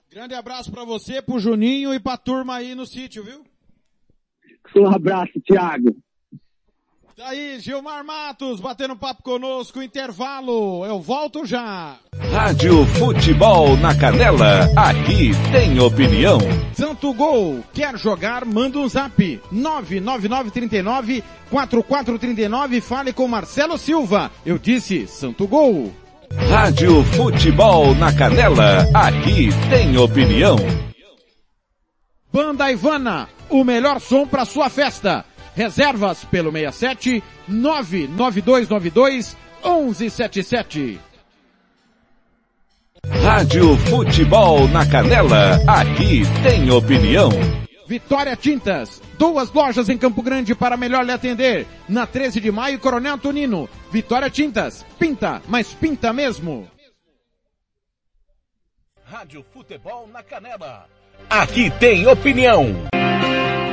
Grande 0.10 0.36
abraço 0.36 0.72
para 0.72 0.86
você, 0.86 1.22
pro 1.22 1.40
Juninho 1.40 1.94
e 1.94 2.00
pra 2.00 2.18
turma 2.18 2.56
aí 2.56 2.76
no 2.76 2.86
sítio, 2.86 3.24
viu? 3.24 3.44
Um 4.76 4.88
abraço, 4.88 5.34
Thiago. 5.46 5.96
Daí, 7.16 7.60
Gilmar 7.60 8.04
Matos, 8.04 8.60
batendo 8.60 8.96
papo 8.96 9.22
conosco, 9.22 9.84
intervalo, 9.84 10.84
eu 10.84 11.00
volto 11.00 11.46
já. 11.46 11.98
Rádio 12.32 12.84
Futebol 12.88 13.78
na 13.78 13.94
Canela, 13.94 14.68
aqui 14.76 15.30
tem 15.52 15.80
opinião. 15.80 16.40
Santo 16.74 17.14
Gol, 17.14 17.64
quer 17.72 17.96
jogar, 18.00 18.44
manda 18.46 18.80
um 18.80 18.88
zap, 18.88 19.40
99939 19.52 21.24
4439, 21.52 22.82
fale 22.82 23.14
com 23.14 23.28
Marcelo 23.28 23.78
Silva, 23.78 24.32
eu 24.44 24.58
disse 24.58 25.06
Santo 25.06 25.48
Gol. 25.48 25.94
Rádio 26.50 27.04
Futebol 27.16 27.94
na 27.94 28.12
Canela, 28.12 28.88
aqui 28.92 29.50
tem 29.70 29.96
opinião. 30.00 30.56
Banda 32.34 32.72
Ivana, 32.72 33.30
o 33.52 33.64
melhor 33.64 34.02
som 34.02 34.26
para 34.26 34.46
sua 34.46 34.68
festa. 34.68 35.24
Reservas 35.56 36.24
pelo 36.26 36.52
67 36.52 37.24
99292 37.48 39.38
1177. 39.64 41.00
Rádio 43.22 43.78
Futebol 43.78 44.68
na 44.70 44.86
Canela, 44.86 45.60
aqui 45.68 46.24
tem 46.42 46.72
opinião. 46.72 47.30
Vitória 47.88 48.36
Tintas, 48.36 49.02
duas 49.20 49.52
lojas 49.52 49.90
em 49.90 49.98
Campo 49.98 50.22
Grande 50.22 50.56
para 50.56 50.78
melhor 50.78 51.06
lhe 51.06 51.12
atender. 51.12 51.68
Na 51.88 52.08
13 52.08 52.40
de 52.40 52.52
maio, 52.52 52.80
Coronel 52.80 53.18
Tonino. 53.18 53.70
Vitória 53.92 54.30
Tintas, 54.30 54.86
pinta, 54.98 55.42
mas 55.48 55.74
pinta 55.74 56.12
mesmo. 56.14 56.68
Rádio 59.06 59.46
Futebol 59.54 60.08
na 60.12 60.24
Canela, 60.24 60.88
aqui 61.30 61.70
tem 61.72 62.08
opinião 62.08 62.74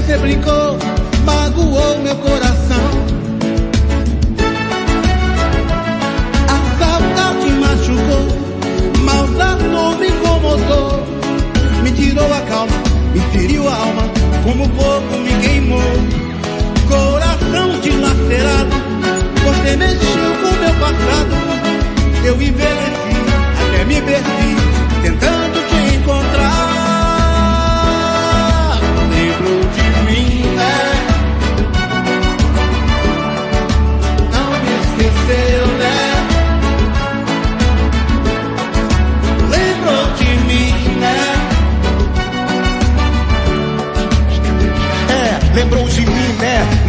Você 0.00 0.16
brincou, 0.16 0.78
magoou 1.24 1.98
meu 1.98 2.16
coração. 2.16 2.90
A 6.48 6.78
saudade 6.78 7.50
machucou, 7.52 9.00
maltratou, 9.00 9.96
me 9.98 10.08
incomodou, 10.08 11.06
me 11.82 11.90
tirou 11.92 12.32
a 12.32 12.40
calma, 12.42 12.72
me 13.12 13.20
feriu 13.32 13.68
a 13.68 13.74
alma, 13.74 14.02
como 14.42 14.64
fogo 14.70 15.18
me 15.18 15.34
queimou. 15.42 15.80
Coração 16.88 17.80
dilacerado, 17.80 18.76
você 19.44 19.76
mexeu 19.76 20.32
com 20.40 20.60
meu 20.60 20.74
passado. 20.80 21.50
Eu 22.24 22.34
envelheci, 22.34 23.20
até 23.60 23.84
me 23.84 24.00
perdi, 24.00 24.59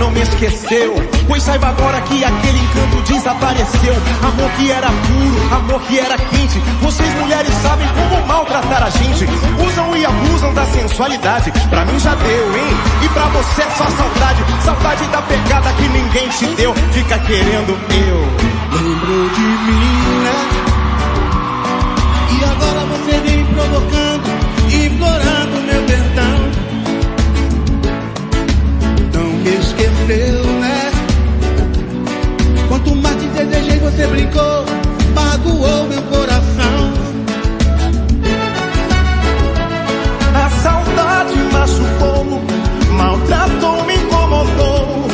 Não 0.02 0.10
me 0.10 0.20
esqueceu. 0.22 0.96
Pois 1.28 1.44
saiba 1.44 1.68
agora 1.68 2.02
que 2.02 2.24
aquele 2.24 2.58
encanto 2.58 3.04
desapareceu. 3.04 3.94
Amor 4.24 4.50
que 4.58 4.72
era 4.72 4.88
puro, 4.88 5.56
amor 5.56 5.82
que 5.82 6.00
era 6.00 6.18
quente. 6.18 6.58
Vocês 6.82 7.14
mulheres 7.20 7.54
sabem 7.62 7.88
como 7.90 8.26
maltratar 8.26 8.82
a 8.82 8.90
gente. 8.90 9.26
Usam 9.64 9.96
e 9.96 10.04
abusam 10.04 10.56
da 10.56 10.66
sensualidade. 10.66 11.52
Pra 11.70 11.86
mim 11.86 12.00
já 12.00 12.16
deu, 12.16 12.58
hein? 12.58 12.74
E 13.04 13.10
pra 13.10 13.26
você 13.28 13.62
é 13.62 13.70
só 13.78 13.86
saudade. 13.92 14.44
Saudade 14.66 15.06
da 15.06 15.22
pegada 15.22 15.72
que 15.74 15.88
ninguém 15.88 16.30
te 16.30 16.48
deu. 16.56 16.74
Fica 16.94 17.20
querendo 17.20 17.78
eu. 18.10 18.82
Lembrou 18.82 19.30
de 19.30 19.42
mim, 19.42 20.20
né? 20.24 20.62
E 22.40 22.44
agora 22.44 22.86
você 22.88 23.20
vem 23.20 23.46
provocando, 23.46 24.11
esqueceu, 30.02 30.44
né? 30.60 30.92
Quanto 32.68 32.96
mais 32.96 33.16
te 33.18 33.28
desejei, 33.28 33.80
você 33.80 34.08
brincou, 34.08 34.66
magoou 35.14 35.88
meu 35.88 36.02
coração. 36.04 36.94
A 40.34 40.50
saudade 40.62 41.36
machucou, 41.52 42.42
maltratou, 42.92 43.84
me 43.86 43.96
incomodou, 43.96 45.08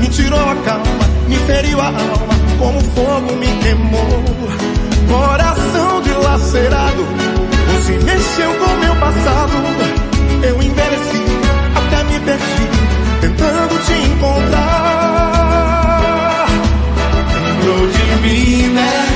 me 0.00 0.08
tirou 0.08 0.38
a 0.38 0.54
calma, 0.64 1.08
me 1.28 1.36
feriu 1.36 1.80
a 1.80 1.86
alma, 1.86 2.34
como 2.58 2.80
fogo 2.94 3.36
me 3.36 3.46
queimou. 3.62 4.24
Coração 5.08 6.02
dilacerado, 6.02 7.04
você 7.72 7.98
mexeu 8.04 8.54
com 8.58 8.76
meu 8.76 8.94
passado. 8.96 9.52
Eu 10.42 10.62
envelheci, 10.62 11.22
até 11.74 12.04
me 12.04 12.20
perdi, 12.20 12.79
tentando 13.20 13.78
te 13.84 13.92
encontrar. 13.92 15.40
Lembrou 17.34 17.86
de 17.88 18.04
mim, 18.22 18.68
né? 18.68 19.06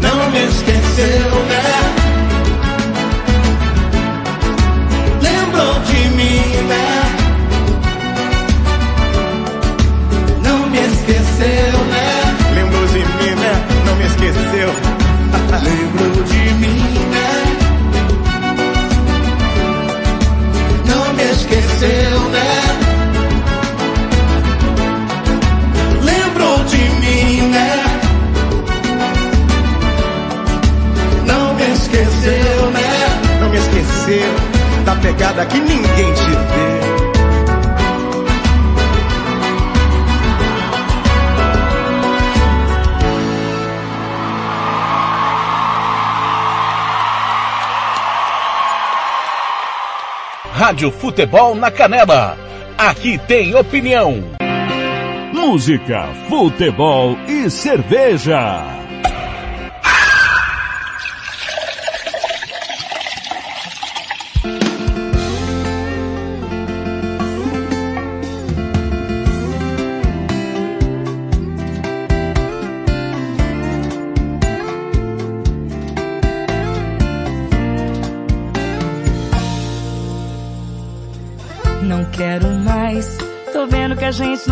Não 0.00 0.30
me 0.30 0.44
esqueceu, 0.44 1.30
né? 1.50 1.66
Lembrou 5.22 5.80
de 5.80 6.08
mim, 6.16 6.42
né? 6.68 6.86
Não 10.42 10.66
me 10.68 10.78
esqueceu, 10.78 11.84
né? 11.90 12.08
Lembrou 12.54 12.86
de 12.86 12.98
mim, 12.98 13.34
né? 13.40 13.52
Não 13.86 13.94
me 13.96 14.04
esqueceu. 14.06 14.70
Lembrou 15.62 16.24
de 16.24 16.54
mim, 16.54 17.11
me 34.06 34.16
esqueceu 34.16 34.84
da 34.84 34.96
pegada 34.96 35.46
que 35.46 35.58
ninguém 35.58 36.14
te 36.14 36.30
deu. 36.30 36.92
Rádio 50.52 50.92
Futebol 50.92 51.54
na 51.54 51.70
Canela. 51.70 52.38
Aqui 52.78 53.18
tem 53.26 53.54
opinião. 53.54 54.22
Música, 55.32 56.08
futebol 56.28 57.16
e 57.26 57.50
cerveja. 57.50 58.81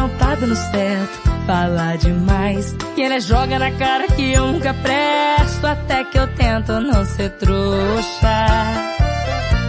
Tá 0.08 0.34
dando 0.34 0.56
certo. 0.56 1.30
Falar 1.46 1.96
demais. 1.98 2.74
E 2.96 3.02
ele 3.02 3.20
joga 3.20 3.58
na 3.58 3.70
cara 3.72 4.06
que 4.08 4.32
eu 4.32 4.52
nunca 4.52 4.74
presto. 4.74 5.66
Até 5.66 6.04
que 6.04 6.18
eu 6.18 6.26
tento 6.34 6.80
não 6.80 7.04
ser 7.04 7.30
trouxa. 7.30 8.46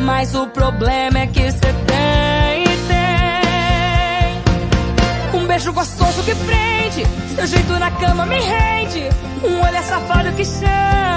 Mas 0.02 0.34
o 0.36 0.48
problema 0.48 1.20
é 1.20 1.28
que 1.28 1.52
cê 1.52 1.60
tem, 1.60 2.66
tem. 2.88 4.42
Um 5.40 5.46
beijo 5.46 5.72
gostoso 5.74 6.24
que 6.24 6.34
prende. 6.36 7.06
Seu 7.36 7.48
jeito 7.48 7.78
na 7.80 7.92
cama 7.92 8.26
me 8.26 8.40
rende. 8.40 9.10
Um 9.44 9.62
olhar 9.62 9.84
safado 9.84 10.32
que 10.34 10.44
chama. 10.46 11.11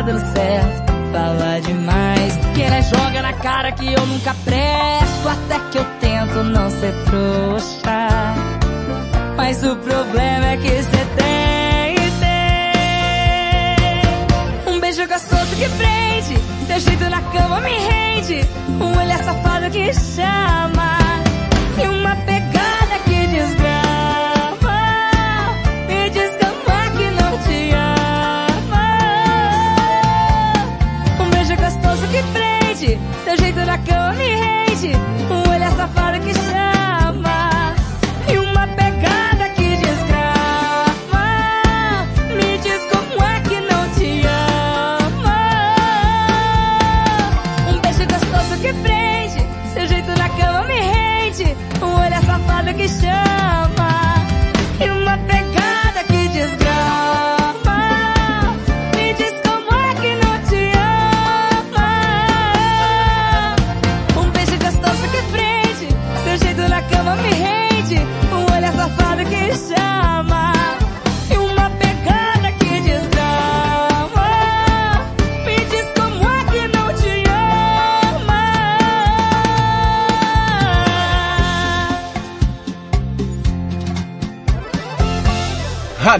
Tá 0.00 0.02
dando 0.02 0.32
certo. 0.32 0.92
Fala 1.12 1.60
demais. 1.60 2.36
Que 2.54 2.62
ele 2.62 2.82
joga 2.82 3.22
na 3.22 3.32
cara 3.34 3.72
que 3.72 3.92
eu 3.92 4.06
nunca 4.06 4.34
presto. 4.44 5.28
Até 5.28 5.58
que 5.70 5.78
eu 5.78 5.84
tento 6.00 6.42
não 6.44 6.70
ser 6.70 6.92
trouxa. 7.04 7.29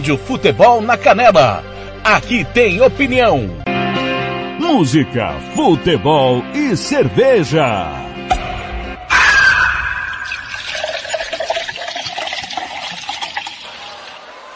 Rádio 0.01 0.17
Futebol 0.17 0.81
na 0.81 0.97
Canela. 0.97 1.63
Aqui 2.03 2.43
tem 2.43 2.81
opinião. 2.81 3.47
Música, 4.59 5.35
futebol 5.53 6.43
e 6.55 6.75
cerveja. 6.75 7.87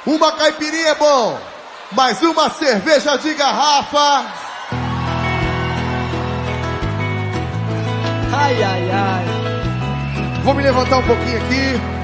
Uma 0.07 0.31
caipirinha 0.31 0.87
é 0.87 0.95
bom, 0.95 1.39
mas 1.91 2.23
uma 2.23 2.49
cerveja 2.49 3.15
de 3.17 3.35
garrafa. 3.35 4.25
Ai, 8.33 8.63
ai, 8.63 8.91
ai. 8.91 9.25
Vou 10.43 10.55
me 10.55 10.63
levantar 10.63 10.97
um 10.97 11.03
pouquinho 11.03 11.37
aqui. 11.37 11.94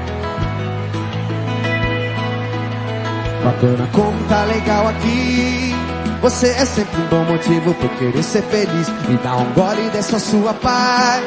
Bacana 3.44 3.88
como 3.92 4.16
tá 4.28 4.44
legal 4.44 4.88
aqui. 4.88 5.74
Você 6.20 6.46
é 6.50 6.64
sempre 6.64 7.00
um 7.00 7.06
bom 7.06 7.24
motivo 7.24 7.74
pra 7.74 7.88
querer 7.88 8.22
ser 8.22 8.42
feliz. 8.42 8.88
Me 9.08 9.16
dá 9.16 9.36
um 9.36 9.52
gole 9.52 9.90
dessa 9.90 10.20
sua 10.20 10.54
paz. 10.54 11.24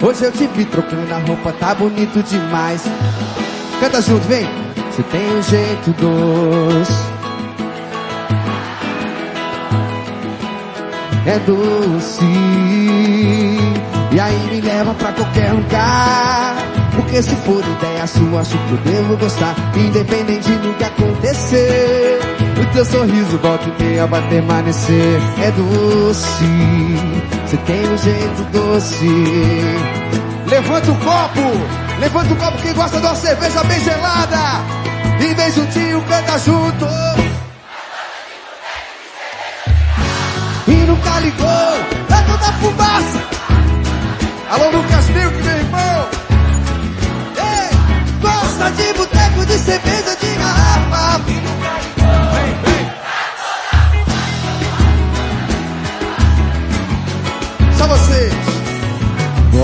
Hoje 0.00 0.24
eu 0.24 0.30
te 0.30 0.46
vi 0.46 0.64
trocando 0.64 1.12
a 1.12 1.18
roupa, 1.18 1.52
tá 1.52 1.74
bonito 1.74 2.22
demais. 2.22 2.84
Canta 3.80 4.00
junto, 4.00 4.26
vem. 4.28 4.48
Você 4.92 5.02
tem 5.02 5.36
um 5.36 5.42
jeito 5.42 5.90
doce. 6.00 6.92
É 11.26 11.38
doce. 11.40 12.24
E 14.12 14.20
aí 14.20 14.38
me 14.50 14.60
leva 14.60 14.94
pra 14.94 15.12
qualquer 15.12 15.52
lugar. 15.52 16.57
Porque 16.98 17.22
se 17.22 17.36
for 17.36 17.62
ideia 17.64 18.04
sua, 18.08 18.40
acho 18.40 18.58
que 18.58 18.72
eu 18.72 18.78
devo 18.78 19.16
gostar. 19.18 19.54
Independente 19.76 20.50
do 20.50 20.74
que 20.74 20.82
acontecer. 20.82 22.18
O 22.60 22.72
teu 22.72 22.84
sorriso 22.84 23.38
volta 23.38 23.64
e 23.68 23.82
meia 23.84 24.04
vai 24.08 24.20
permanecer. 24.28 25.20
É 25.40 25.50
doce. 25.52 26.44
Você 27.46 27.56
tem 27.58 27.88
um 27.88 27.98
jeito 27.98 28.42
doce. 28.50 29.06
Levanta 30.48 30.90
o 30.90 30.94
copo, 30.96 32.00
levanta 32.00 32.32
o 32.32 32.36
copo 32.36 32.58
quem 32.62 32.74
gosta 32.74 32.98
de 32.98 33.06
uma 33.06 33.14
cerveja 33.14 33.62
bem 33.62 33.80
gelada. 33.80 34.38
E 35.20 35.34
bem 35.34 35.52
juntinho, 35.52 36.02
canta 36.02 36.38
junto. 36.40 36.86
E 40.66 40.72
nunca 40.72 41.20
ligou, 41.20 41.67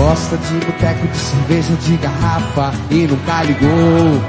Gosta 0.05 0.37
de 0.37 0.63
boteco 0.63 1.07
de 1.07 1.17
cerveja 1.17 1.73
de 1.77 1.97
garrafa 1.97 2.71
e 2.91 3.07
nunca 3.07 3.41
ligou. 3.41 4.21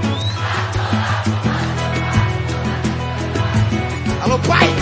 Alô, 4.23 4.39
pai. 4.39 4.75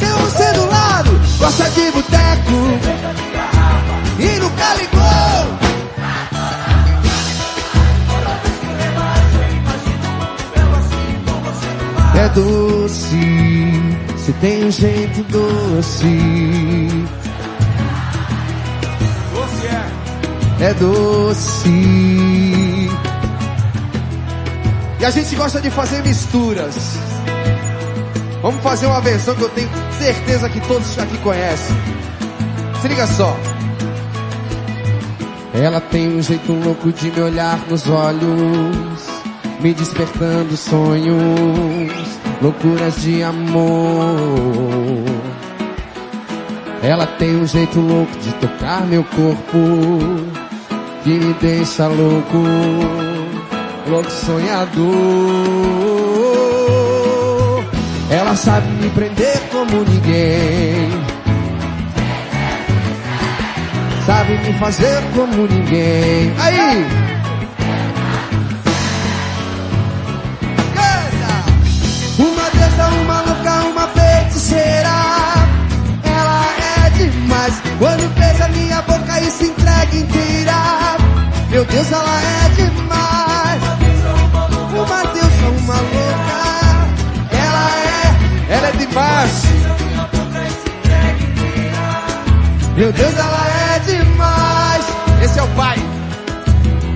Tem 0.00 0.08
você 0.08 0.52
do 0.54 0.66
lado, 0.66 1.10
gosta 1.38 1.70
de 1.70 1.92
boteco 1.92 2.50
e 4.18 4.40
nunca 4.40 4.74
ligou. 4.74 5.00
É 12.16 12.28
doce, 12.30 13.94
você 14.16 14.32
tem 14.40 14.64
um 14.64 14.70
jeito. 14.72 15.22
Doce 15.30 17.19
é. 20.60 20.74
Doce. 20.74 21.68
E 24.98 25.04
a 25.04 25.10
gente 25.10 25.34
gosta 25.34 25.60
de 25.60 25.70
fazer 25.70 26.02
misturas. 26.02 26.98
Vamos 28.42 28.62
fazer 28.62 28.86
uma 28.86 29.00
versão 29.00 29.34
que 29.34 29.42
eu 29.42 29.48
tenho 29.50 29.68
certeza 29.98 30.48
que 30.48 30.60
todos 30.60 30.98
aqui 30.98 31.16
conhecem. 31.18 31.76
Se 32.80 32.88
liga 32.88 33.06
só. 33.06 33.36
Ela 35.52 35.80
tem 35.80 36.16
um 36.16 36.22
jeito 36.22 36.52
louco 36.52 36.92
de 36.92 37.10
me 37.10 37.20
olhar 37.20 37.58
nos 37.68 37.88
olhos, 37.88 39.08
me 39.60 39.74
despertando 39.74 40.56
sonhos, 40.56 41.92
loucuras 42.40 43.00
de 43.02 43.22
amor. 43.22 44.16
Ela 46.82 47.06
tem 47.06 47.36
um 47.36 47.46
jeito 47.46 47.78
louco 47.78 48.16
de 48.18 48.32
tocar 48.34 48.86
meu 48.86 49.04
corpo, 49.04 49.58
que 51.02 51.10
me 51.10 51.34
deixa 51.34 51.86
louco, 51.86 52.38
louco 53.88 54.10
sonhador. 54.10 54.90
Ela 58.10 58.36
sabe 58.36 58.68
me 58.82 58.90
prender 58.90 59.40
como 59.50 59.84
ninguém. 59.84 60.90
Sabe 64.04 64.38
me 64.38 64.52
fazer 64.58 65.02
como 65.14 65.46
ninguém. 65.46 66.32
Aí! 66.38 66.86
Uma 72.18 72.50
deusa, 72.50 72.88
uma 73.02 73.20
louca, 73.22 73.52
uma 73.70 73.88
feiticeira. 73.88 74.90
Ela 76.04 76.46
é 76.84 76.90
demais. 76.90 77.54
Quando 77.78 78.14
beija 78.14 78.48
minha 78.48 78.82
boca 78.82 79.20
e 79.20 79.30
se 79.30 79.44
entrega 79.44 79.96
inteira. 79.96 80.29
Meu 81.60 81.66
Deus, 81.66 81.92
ela 81.92 82.22
é 82.22 82.48
demais. 82.56 83.62
Uma 84.72 85.02
deusa, 85.12 85.48
uma 85.58 85.74
louca. 85.74 86.40
Ela 87.32 87.70
é, 87.76 88.54
ela 88.54 88.68
é 88.68 88.72
demais. 88.72 89.42
Meu 92.74 92.90
Deus, 92.90 93.14
ela 93.14 93.46
é 93.74 93.78
demais. 93.80 94.84
Esse 95.22 95.38
é 95.38 95.42
o 95.42 95.48
pai. 95.48 95.76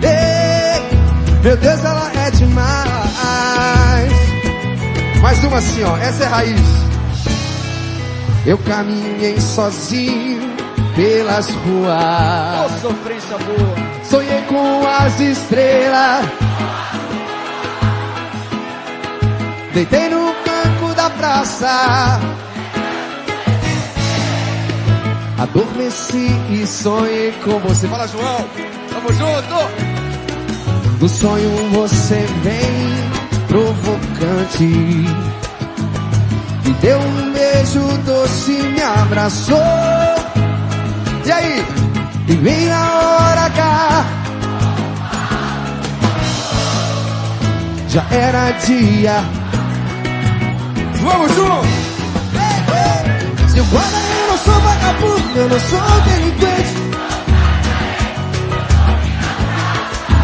Ei, 0.02 0.98
meu 1.42 1.56
Deus, 1.58 1.84
ela 1.84 2.10
é 2.14 2.30
demais. 2.30 4.12
Mais 5.20 5.44
uma 5.44 5.58
assim, 5.58 5.84
ó. 5.84 5.94
Essa 5.98 6.24
é 6.24 6.26
a 6.26 6.30
raiz. 6.30 6.60
Eu 8.46 8.56
caminhei 8.56 9.38
sozinho 9.38 10.40
pelas 10.96 11.50
ruas. 11.50 12.82
Ô, 12.82 12.88
sofrência 12.88 13.36
boa. 13.36 13.83
Sonhei 14.14 14.42
com 14.42 14.86
as 14.86 15.18
estrelas. 15.18 16.24
Deitei 19.72 20.08
no 20.08 20.26
banco 20.26 20.94
da 20.94 21.10
praça. 21.10 22.20
Adormeci 25.36 26.30
e 26.48 26.64
sonhei 26.64 27.32
com 27.44 27.58
você. 27.58 27.88
Fala, 27.88 28.06
João. 28.06 28.44
Tamo 28.88 29.12
junto. 29.14 29.56
No 31.00 31.08
sonho 31.08 31.50
você 31.72 32.24
vem 32.44 33.48
provocante. 33.48 34.64
Me 36.64 36.72
deu 36.80 37.00
um 37.00 37.32
beijo 37.32 37.80
doce, 38.06 38.52
me 38.52 38.80
abraçou. 38.80 39.58
E 41.26 41.32
aí? 41.32 41.73
E 42.26 42.32
vem 42.36 42.72
a 42.72 42.80
hora 42.80 43.50
cá. 43.50 44.04
Já 47.88 48.04
era 48.10 48.50
dia. 48.52 49.22
Vamos 51.02 51.34
juntos! 51.34 51.68
Seu 53.52 53.64
guarda, 53.66 53.96
eu 53.98 54.28
não 54.28 54.38
sou 54.38 54.54
vagabundo, 54.54 55.38
eu 55.38 55.48
não 55.48 55.60
sou 55.60 56.00
delinquente. 56.06 56.74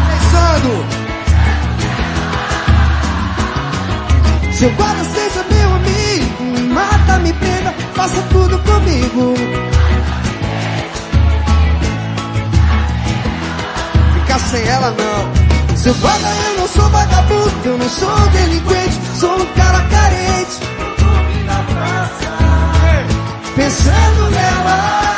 Pensando. 0.09 0.85
Seu 4.53 4.71
guarda, 4.71 5.03
seja 5.03 5.45
meu 5.51 5.75
amigo, 5.75 6.73
mata, 6.73 7.19
me 7.19 7.31
prenda, 7.33 7.73
faça 7.93 8.21
tudo 8.23 8.57
comigo. 8.59 9.80
Ficar 14.31 14.47
sem 14.47 14.65
ela 14.65 14.91
não. 14.91 15.75
Seu 15.75 15.93
guarda, 15.95 16.29
eu 16.29 16.57
não 16.59 16.67
sou 16.69 16.89
vagabundo, 16.89 17.51
eu 17.65 17.77
não 17.77 17.89
sou 17.89 18.29
delinquente, 18.29 18.99
sou 19.19 19.35
um 19.35 19.45
cara 19.55 19.81
carente. 19.89 20.59
Pensando 23.57 24.31
nela. 24.31 25.10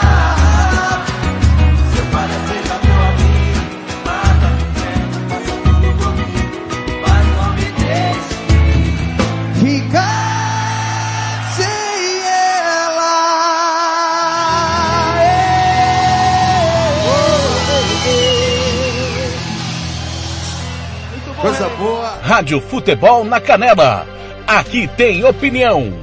Rádio 22.34 22.60
Futebol 22.60 23.24
na 23.24 23.40
Canela. 23.40 24.08
Aqui 24.48 24.88
tem 24.98 25.24
opinião. 25.24 25.94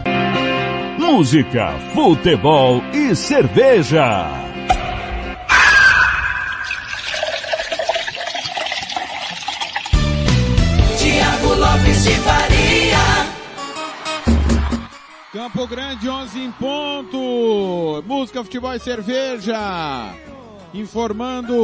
Música, 0.97 1.73
futebol 1.93 2.81
e 2.95 3.17
cerveja. 3.17 4.29
Tiago 10.97 11.55
Lopes 11.55 12.05
de 12.05 12.15
Faria. 12.21 13.27
Campo 15.33 15.67
Grande 15.67 16.09
11 16.09 16.39
em 16.39 16.53
ponto. 16.53 18.05
Música, 18.07 18.45
futebol 18.45 18.73
e 18.73 18.79
cerveja. 18.79 19.59
Informando 20.73 21.55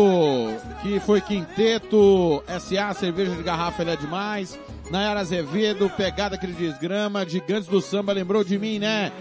que 0.82 0.98
foi 1.00 1.20
quinteto 1.20 2.42
SA, 2.60 2.92
cerveja 2.94 3.34
de 3.34 3.42
garrafa 3.42 3.82
ele 3.82 3.92
é 3.92 3.96
demais. 3.96 4.58
Nayara 4.90 5.20
Azevedo, 5.20 5.90
pegada 5.90 6.34
aquele 6.36 6.52
desgrama, 6.52 7.28
gigantes 7.28 7.68
do 7.68 7.80
samba, 7.80 8.12
lembrou 8.12 8.42
de 8.42 8.58
mim, 8.58 8.78
né? 8.78 9.12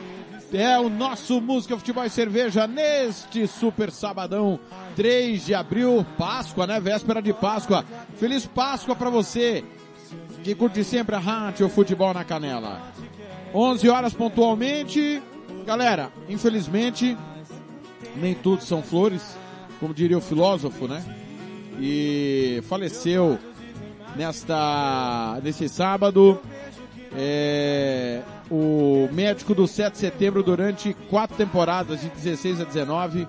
É 0.53 0.79
o 0.79 0.89
nosso 0.89 1.41
Música, 1.41 1.77
Futebol 1.77 2.05
e 2.05 2.09
Cerveja 2.09 2.65
neste 2.65 3.45
super 3.45 3.91
sabadão, 3.91 4.59
3 4.95 5.45
de 5.45 5.53
abril, 5.53 6.05
Páscoa, 6.17 6.65
né? 6.65 6.79
Véspera 6.79 7.21
de 7.21 7.33
Páscoa. 7.33 7.83
Feliz 8.15 8.45
Páscoa 8.45 8.95
para 8.95 9.09
você 9.09 9.63
que 10.43 10.55
curte 10.55 10.83
sempre 10.83 11.15
a 11.15 11.19
rádio 11.19 11.67
Futebol 11.67 12.13
na 12.13 12.23
Canela. 12.23 12.81
11 13.53 13.89
horas 13.89 14.13
pontualmente. 14.13 15.21
Galera, 15.65 16.11
infelizmente, 16.29 17.17
nem 18.15 18.35
tudo 18.35 18.63
são 18.63 18.83
flores, 18.83 19.35
como 19.85 19.93
diria 19.93 20.17
o 20.17 20.21
filósofo, 20.21 20.87
né? 20.87 21.05
E 21.79 22.59
faleceu 22.67 23.37
nesta, 24.15 25.39
nesse 25.43 25.69
sábado, 25.69 26.41
é, 27.15 28.23
o 28.49 29.07
médico 29.11 29.53
do 29.53 29.67
7 29.67 29.93
de 29.93 29.99
setembro 29.99 30.41
durante 30.41 30.95
quatro 31.07 31.37
temporadas, 31.37 32.01
de 32.01 32.09
16 32.09 32.61
a 32.61 32.63
19, 32.63 33.27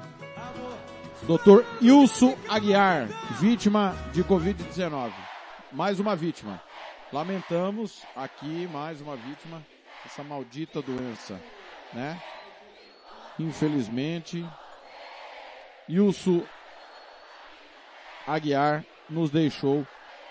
Dr. 1.24 1.62
Ilso 1.82 2.34
Aguiar, 2.48 3.06
vítima 3.38 3.94
de 4.14 4.24
Covid-19. 4.24 5.12
Mais 5.72 6.00
uma 6.00 6.16
vítima. 6.16 6.58
Lamentamos 7.12 8.00
aqui 8.16 8.66
mais 8.72 9.02
uma 9.02 9.14
vítima, 9.14 9.62
essa 10.06 10.24
maldita 10.24 10.80
doença, 10.80 11.38
né? 11.92 12.18
Infelizmente, 13.38 14.42
Ilso 15.88 16.42
Aguiar 18.26 18.84
nos 19.08 19.30
deixou 19.30 19.86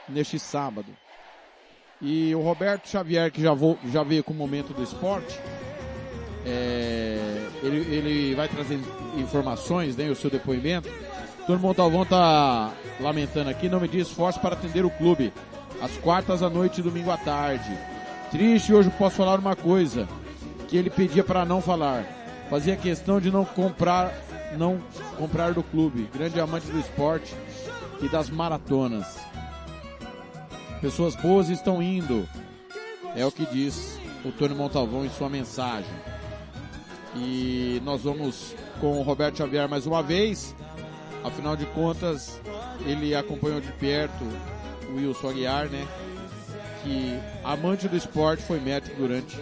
neste 0.07 0.38
sábado. 0.38 0.88
E 2.02 2.36
o 2.36 2.41
Roberto 2.41 2.90
Xavier, 2.90 3.32
que 3.32 3.41
já, 3.41 3.53
vou, 3.53 3.80
já 3.86 4.03
veio 4.03 4.23
com 4.23 4.34
o 4.34 4.36
momento 4.36 4.73
do 4.73 4.84
esporte, 4.84 5.40
é, 6.45 7.48
ele, 7.64 7.77
ele 7.95 8.36
vai 8.36 8.48
trazer 8.48 8.80
informações, 9.18 9.95
né, 9.95 10.10
o 10.10 10.15
seu 10.15 10.30
depoimento. 10.30 10.90
Todo 11.48 11.60
Montalvão 11.60 12.03
está 12.03 12.73
lamentando 12.99 13.49
aqui, 13.49 13.69
não 13.69 13.80
me 13.80 13.88
diz 13.88 14.07
esforço 14.07 14.40
para 14.40 14.56
atender 14.56 14.84
o 14.84 14.90
clube. 14.90 15.32
Às 15.82 15.95
quartas 15.98 16.41
à 16.41 16.49
noite 16.49 16.80
e 16.80 16.84
domingo 16.84 17.11
à 17.11 17.18
tarde. 17.18 17.77
Triste, 18.32 18.73
hoje 18.73 18.90
posso 18.98 19.15
falar 19.15 19.40
uma 19.40 19.56
coisa 19.56 20.07
que 20.68 20.76
ele 20.76 20.90
pedia 20.90 21.23
para 21.23 21.45
não 21.45 21.61
falar. 21.61 22.06
Fazia 22.49 22.76
questão 22.76 23.19
de 23.19 23.32
não 23.32 23.45
comprar, 23.45 24.14
não 24.56 24.82
comprar 25.18 25.53
do 25.53 25.64
clube. 25.64 26.10
Grande 26.14 26.40
amante 26.40 26.68
do 26.68 26.80
esporte 26.80 27.36
e 28.02 28.10
das 28.10 28.30
maratonas. 28.30 29.19
Pessoas 30.82 31.15
boas 31.15 31.49
estão 31.49 31.82
indo. 31.82 32.27
É 33.15 33.26
o 33.26 33.32
que 33.32 33.45
diz 33.45 33.99
o 34.23 34.32
Tony 34.32 34.53
Montalvão 34.56 35.06
em 35.06 35.10
sua 35.10 35.30
mensagem. 35.30 35.90
E 37.15 37.82
nós 37.86 38.02
vamos 38.03 38.53
com 38.82 38.99
o 38.99 39.02
Roberto 39.02 39.38
Xavier 39.38 39.69
mais 39.69 39.86
uma 39.88 40.03
vez. 40.03 40.56
Afinal 41.23 41.56
de 41.56 41.65
contas, 41.68 42.40
ele 42.86 43.15
acompanhou 43.15 43.61
de 43.61 43.72
perto 43.73 44.23
o 44.90 44.98
Wilson 44.98 45.30
Aguiar, 45.30 45.68
né? 45.69 45.88
Que 46.84 47.19
amante 47.44 47.88
do 47.88 47.95
esporte 47.95 48.44
foi 48.44 48.60
médico 48.60 48.95
durante 48.98 49.38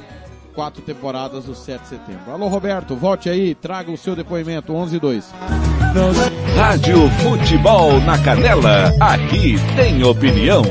quatro 0.53 0.81
temporadas 0.81 1.45
do 1.45 1.55
7 1.55 1.81
de 1.81 1.87
setembro. 1.87 2.31
Alô 2.31 2.47
Roberto, 2.47 2.95
volte 2.95 3.29
aí, 3.29 3.55
traga 3.55 3.91
o 3.91 3.97
seu 3.97 4.15
depoimento 4.15 4.73
11 4.73 4.95
e 4.95 4.99
2. 4.99 5.33
Rádio 6.55 7.09
Futebol 7.21 7.99
na 8.01 8.17
Canela. 8.23 8.91
Aqui 8.99 9.55
tem 9.75 10.03
opinião. 10.03 10.63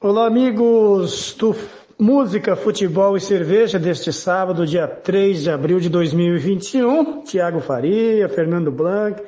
Olá, 0.00 0.26
amigos 0.26 1.34
do 1.38 1.54
Música, 1.98 2.56
Futebol 2.56 3.16
e 3.16 3.20
Cerveja 3.20 3.78
deste 3.78 4.12
sábado, 4.12 4.66
dia 4.66 4.86
3 4.86 5.44
de 5.44 5.50
abril 5.50 5.80
de 5.80 5.88
2021. 5.88 7.22
Tiago 7.22 7.60
Faria, 7.60 8.28
Fernando 8.28 8.70
Blanc, 8.70 9.22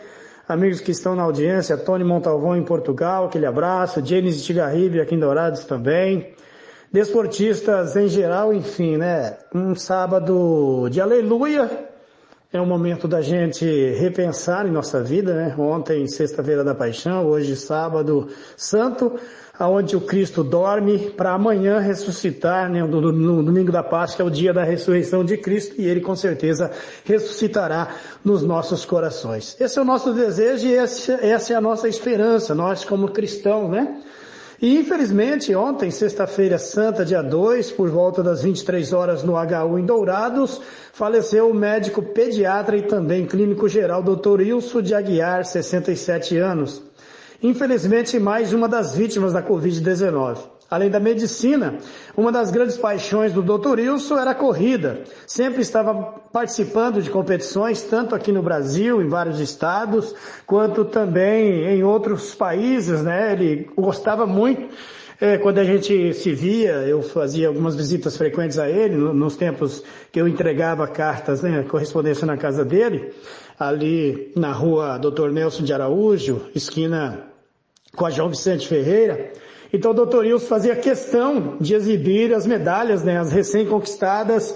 amigos 0.48 0.80
que 0.80 0.90
estão 0.90 1.14
na 1.14 1.22
audiência, 1.22 1.76
Tony 1.76 2.04
Montalvão 2.04 2.56
em 2.56 2.64
Portugal, 2.64 3.26
aquele 3.26 3.46
abraço, 3.46 4.04
James 4.04 4.44
Tigarribe 4.44 5.00
aqui 5.00 5.14
em 5.14 5.18
Dourados 5.18 5.64
também. 5.64 6.34
Desportistas 6.92 7.96
em 7.96 8.08
geral, 8.08 8.52
enfim, 8.52 8.96
né? 8.96 9.36
Um 9.54 9.74
sábado 9.74 10.88
de 10.90 11.00
aleluia. 11.00 11.88
É 12.52 12.60
um 12.60 12.66
momento 12.66 13.08
da 13.08 13.20
gente 13.20 13.64
repensar 13.98 14.66
em 14.66 14.70
nossa 14.70 15.02
vida, 15.02 15.34
né? 15.34 15.54
Ontem, 15.58 16.06
sexta-feira 16.06 16.64
da 16.64 16.74
paixão, 16.74 17.26
hoje 17.26 17.56
sábado 17.56 18.28
santo 18.56 19.18
aonde 19.58 19.96
o 19.96 20.00
Cristo 20.00 20.44
dorme 20.44 21.10
para 21.10 21.32
amanhã 21.32 21.78
ressuscitar, 21.78 22.70
né, 22.70 22.82
no, 22.82 23.00
no, 23.00 23.42
domingo 23.42 23.72
da 23.72 23.82
Páscoa 23.82 24.24
é 24.24 24.26
o 24.26 24.30
dia 24.30 24.52
da 24.52 24.62
ressurreição 24.62 25.24
de 25.24 25.36
Cristo 25.36 25.74
e 25.78 25.86
ele 25.86 26.00
com 26.00 26.14
certeza 26.14 26.70
ressuscitará 27.04 27.88
nos 28.24 28.42
nossos 28.42 28.84
corações. 28.84 29.56
Esse 29.58 29.78
é 29.78 29.82
o 29.82 29.84
nosso 29.84 30.12
desejo 30.12 30.66
e 30.66 30.74
essa 30.74 31.52
é 31.52 31.56
a 31.56 31.60
nossa 31.60 31.88
esperança, 31.88 32.54
nós 32.54 32.84
como 32.84 33.08
cristãos, 33.08 33.70
né? 33.70 34.02
E 34.60 34.78
infelizmente 34.78 35.54
ontem, 35.54 35.90
sexta-feira 35.90 36.56
santa, 36.56 37.04
dia 37.04 37.22
2, 37.22 37.72
por 37.72 37.90
volta 37.90 38.22
das 38.22 38.42
23 38.42 38.92
horas 38.92 39.22
no 39.22 39.34
HU 39.34 39.78
em 39.78 39.84
Dourados, 39.84 40.60
faleceu 40.92 41.50
o 41.50 41.54
médico 41.54 42.02
pediatra 42.02 42.76
e 42.76 42.82
também 42.82 43.26
clínico 43.26 43.68
geral 43.68 44.02
Dr. 44.02 44.40
Ilso 44.40 44.82
de 44.82 44.94
Aguiar, 44.94 45.44
67 45.44 46.38
anos. 46.38 46.82
Infelizmente, 47.42 48.18
mais 48.18 48.54
uma 48.54 48.66
das 48.66 48.94
vítimas 48.94 49.34
da 49.34 49.42
Covid-19. 49.42 50.55
Além 50.68 50.90
da 50.90 50.98
medicina, 50.98 51.78
uma 52.16 52.32
das 52.32 52.50
grandes 52.50 52.76
paixões 52.76 53.32
do 53.32 53.40
Dr. 53.40 53.78
Wilson 53.78 54.18
era 54.18 54.32
a 54.32 54.34
corrida. 54.34 55.04
Sempre 55.26 55.62
estava 55.62 55.94
participando 56.32 57.00
de 57.00 57.08
competições, 57.08 57.82
tanto 57.82 58.14
aqui 58.14 58.32
no 58.32 58.42
Brasil, 58.42 59.00
em 59.00 59.08
vários 59.08 59.38
estados, 59.38 60.14
quanto 60.44 60.84
também 60.84 61.64
em 61.64 61.84
outros 61.84 62.34
países, 62.34 63.00
né? 63.02 63.32
Ele 63.32 63.70
gostava 63.76 64.26
muito. 64.26 64.74
É, 65.20 65.38
quando 65.38 65.58
a 65.58 65.64
gente 65.64 66.12
se 66.12 66.32
via, 66.32 66.72
eu 66.86 67.00
fazia 67.00 67.48
algumas 67.48 67.74
visitas 67.74 68.16
frequentes 68.16 68.58
a 68.58 68.68
ele, 68.68 68.96
no, 68.96 69.14
nos 69.14 69.34
tempos 69.34 69.82
que 70.12 70.20
eu 70.20 70.28
entregava 70.28 70.86
cartas, 70.86 71.40
né, 71.40 71.62
correspondência 71.62 72.26
na 72.26 72.36
casa 72.36 72.64
dele, 72.64 73.14
ali 73.58 74.30
na 74.36 74.52
rua 74.52 74.98
Dr. 74.98 75.30
Nelson 75.30 75.62
de 75.62 75.72
Araújo, 75.72 76.42
esquina 76.54 77.30
com 77.94 78.04
a 78.04 78.10
João 78.10 78.28
Vicente 78.28 78.68
Ferreira. 78.68 79.32
Então 79.72 79.90
o 79.90 79.94
doutor 79.94 80.24
Wilson 80.24 80.46
fazia 80.46 80.76
questão 80.76 81.56
de 81.60 81.74
exibir 81.74 82.32
as 82.34 82.46
medalhas, 82.46 83.02
né, 83.02 83.18
as 83.18 83.32
recém-conquistadas 83.32 84.54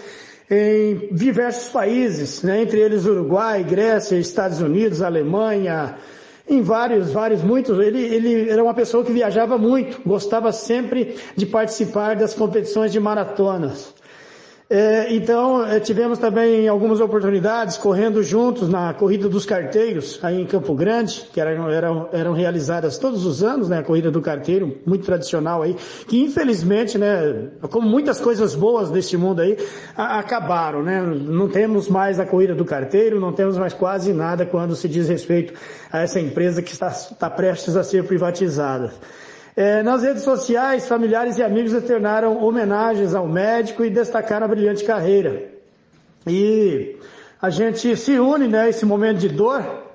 em 0.51 1.09
diversos 1.13 1.69
países, 1.69 2.43
né, 2.43 2.63
entre 2.63 2.81
eles 2.81 3.07
Uruguai, 3.07 3.63
Grécia, 3.63 4.17
Estados 4.17 4.61
Unidos, 4.61 5.03
Alemanha, 5.03 5.97
em 6.49 6.63
vários, 6.63 7.13
vários, 7.13 7.43
muitos. 7.43 7.79
Ele, 7.79 8.03
ele 8.03 8.51
era 8.51 8.63
uma 8.63 8.75
pessoa 8.75 9.05
que 9.05 9.13
viajava 9.13 9.57
muito, 9.57 10.01
gostava 10.05 10.51
sempre 10.51 11.17
de 11.37 11.47
participar 11.47 12.17
das 12.17 12.35
competições 12.35 12.91
de 12.91 12.99
maratonas. 12.99 13.95
É, 14.73 15.13
então, 15.13 15.67
é, 15.67 15.81
tivemos 15.81 16.17
também 16.21 16.69
algumas 16.69 17.01
oportunidades 17.01 17.77
correndo 17.77 18.23
juntos 18.23 18.69
na 18.69 18.95
Corrida 18.95 19.29
dos 19.29 19.45
Carteiros, 19.45 20.21
aí 20.23 20.41
em 20.41 20.47
Campo 20.47 20.77
Grande, 20.77 21.29
que 21.33 21.41
eram, 21.41 21.69
eram, 21.69 22.09
eram 22.13 22.33
realizadas 22.33 22.97
todos 22.97 23.27
os 23.27 23.43
anos, 23.43 23.69
né, 23.69 23.79
a 23.79 23.83
Corrida 23.83 24.13
do 24.13 24.23
Carteiro, 24.23 24.79
muito 24.87 25.05
tradicional 25.05 25.63
aí, 25.63 25.75
que 26.07 26.23
infelizmente, 26.23 26.97
né, 26.97 27.49
como 27.63 27.89
muitas 27.89 28.21
coisas 28.21 28.55
boas 28.55 28.91
deste 28.91 29.17
mundo 29.17 29.43
aí, 29.43 29.59
a, 29.97 30.21
acabaram, 30.21 30.85
né, 30.85 31.03
não 31.03 31.49
temos 31.49 31.89
mais 31.89 32.21
a 32.21 32.25
Corrida 32.25 32.55
do 32.55 32.65
Carteiro, 32.65 33.19
não 33.19 33.33
temos 33.33 33.59
mais 33.59 33.75
quase 33.75 34.13
nada 34.13 34.47
quando 34.47 34.77
se 34.77 34.89
diz 34.89 35.09
respeito 35.09 35.53
a 35.91 36.03
essa 36.03 36.21
empresa 36.21 36.63
que 36.63 36.71
está, 36.71 36.91
está 36.91 37.29
prestes 37.29 37.75
a 37.75 37.83
ser 37.83 38.05
privatizada. 38.05 38.93
É, 39.63 39.83
nas 39.83 40.03
redes 40.03 40.23
sociais, 40.23 40.89
familiares 40.89 41.37
e 41.37 41.43
amigos 41.43 41.75
externaram 41.75 42.43
homenagens 42.43 43.15
ao 43.15 43.29
médico 43.29 43.85
e 43.85 43.91
destacaram 43.91 44.47
a 44.47 44.49
brilhante 44.49 44.83
carreira. 44.83 45.51
E 46.27 46.97
a 47.43 47.51
gente 47.51 47.95
se 47.95 48.19
une, 48.19 48.49
né, 48.49 48.71
momento 48.87 49.19
de 49.19 49.29
dor. 49.29 49.90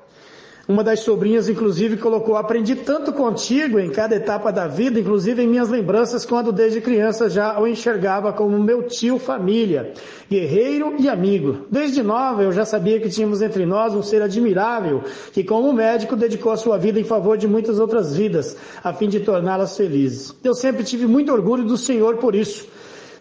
Uma 0.67 0.83
das 0.83 1.01
sobrinhas, 1.01 1.47
inclusive, 1.47 1.95
colocou, 1.97 2.35
aprendi 2.35 2.75
tanto 2.75 3.13
contigo 3.13 3.77
em 3.77 3.91
cada 3.91 4.15
etapa 4.15 4.51
da 4.51 4.67
vida, 4.67 4.99
inclusive 4.99 5.43
em 5.43 5.47
minhas 5.47 5.69
lembranças, 5.69 6.25
quando 6.25 6.51
desde 6.51 6.81
criança 6.81 7.29
já 7.29 7.59
o 7.59 7.67
enxergava 7.67 8.33
como 8.33 8.57
meu 8.57 8.81
tio 8.81 9.19
família, 9.19 9.93
guerreiro 10.27 10.95
e 10.97 11.07
amigo. 11.07 11.67
Desde 11.69 12.01
nova 12.01 12.41
eu 12.41 12.51
já 12.51 12.65
sabia 12.65 12.99
que 12.99 13.09
tínhamos 13.09 13.43
entre 13.43 13.63
nós 13.63 13.93
um 13.93 14.01
ser 14.01 14.23
admirável, 14.23 15.03
que 15.31 15.43
como 15.43 15.71
médico 15.71 16.15
dedicou 16.15 16.51
a 16.51 16.57
sua 16.57 16.79
vida 16.79 16.99
em 16.99 17.03
favor 17.03 17.37
de 17.37 17.47
muitas 17.47 17.79
outras 17.79 18.15
vidas, 18.15 18.57
a 18.83 18.91
fim 18.91 19.07
de 19.07 19.19
torná-las 19.19 19.77
felizes. 19.77 20.35
Eu 20.43 20.55
sempre 20.55 20.83
tive 20.83 21.05
muito 21.05 21.31
orgulho 21.31 21.63
do 21.63 21.77
Senhor 21.77 22.17
por 22.17 22.33
isso. 22.33 22.67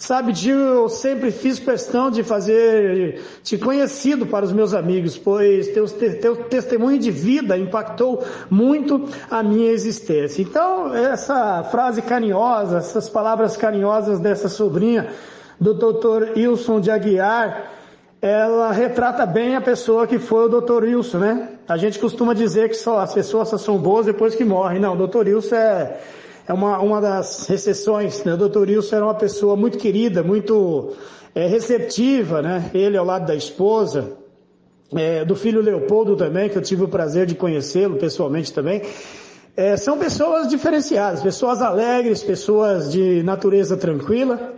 Sabe, 0.06 0.34
Gil, 0.34 0.58
eu 0.58 0.88
sempre 0.90 1.30
fiz 1.30 1.58
questão 1.58 2.10
de 2.10 2.22
fazer 2.22 3.22
te 3.42 3.56
conhecido 3.56 4.26
para 4.26 4.44
os 4.44 4.52
meus 4.52 4.74
amigos, 4.74 5.16
pois 5.16 5.68
teu, 5.68 5.86
teu 5.86 6.36
testemunho 6.44 6.98
de 6.98 7.10
vida 7.10 7.56
impactou 7.56 8.22
muito 8.50 9.08
a 9.30 9.42
minha 9.42 9.72
existência. 9.72 10.42
Então, 10.42 10.94
essa 10.94 11.64
frase 11.70 12.02
carinhosa, 12.02 12.76
essas 12.76 13.08
palavras 13.08 13.56
carinhosas 13.56 14.20
dessa 14.20 14.46
sobrinha 14.46 15.08
do 15.58 15.72
Dr. 15.72 16.36
Wilson 16.36 16.80
de 16.80 16.90
Aguiar, 16.90 17.72
ela 18.20 18.72
retrata 18.72 19.24
bem 19.24 19.56
a 19.56 19.60
pessoa 19.62 20.06
que 20.06 20.18
foi 20.18 20.50
o 20.50 20.60
Dr. 20.60 20.82
Wilson, 20.82 21.18
né? 21.18 21.48
A 21.66 21.78
gente 21.78 21.98
costuma 21.98 22.34
dizer 22.34 22.68
que 22.68 22.74
só 22.74 22.98
as 22.98 23.14
pessoas 23.14 23.48
só 23.48 23.56
são 23.56 23.78
boas 23.78 24.04
depois 24.04 24.34
que 24.34 24.44
morrem. 24.44 24.78
Não, 24.78 24.92
o 24.92 25.06
Dr. 25.06 25.28
Wilson 25.28 25.56
é 25.56 25.96
é 26.46 26.52
uma, 26.52 26.78
uma 26.80 27.00
das 27.00 27.46
recessões, 27.46 28.22
né? 28.24 28.34
O 28.34 28.36
doutor 28.36 28.68
Wilson 28.68 28.96
era 28.96 29.04
uma 29.06 29.14
pessoa 29.14 29.56
muito 29.56 29.78
querida, 29.78 30.22
muito 30.22 30.92
é, 31.34 31.46
receptiva, 31.46 32.42
né? 32.42 32.70
Ele 32.74 32.96
ao 32.96 33.04
lado 33.04 33.26
da 33.26 33.34
esposa, 33.34 34.12
é, 34.94 35.24
do 35.24 35.34
filho 35.34 35.62
Leopoldo 35.62 36.16
também, 36.16 36.50
que 36.50 36.56
eu 36.56 36.62
tive 36.62 36.84
o 36.84 36.88
prazer 36.88 37.26
de 37.26 37.34
conhecê-lo 37.34 37.96
pessoalmente 37.96 38.52
também. 38.52 38.82
É, 39.56 39.76
são 39.76 39.96
pessoas 39.96 40.48
diferenciadas, 40.48 41.22
pessoas 41.22 41.62
alegres, 41.62 42.22
pessoas 42.22 42.92
de 42.92 43.22
natureza 43.22 43.76
tranquila. 43.76 44.52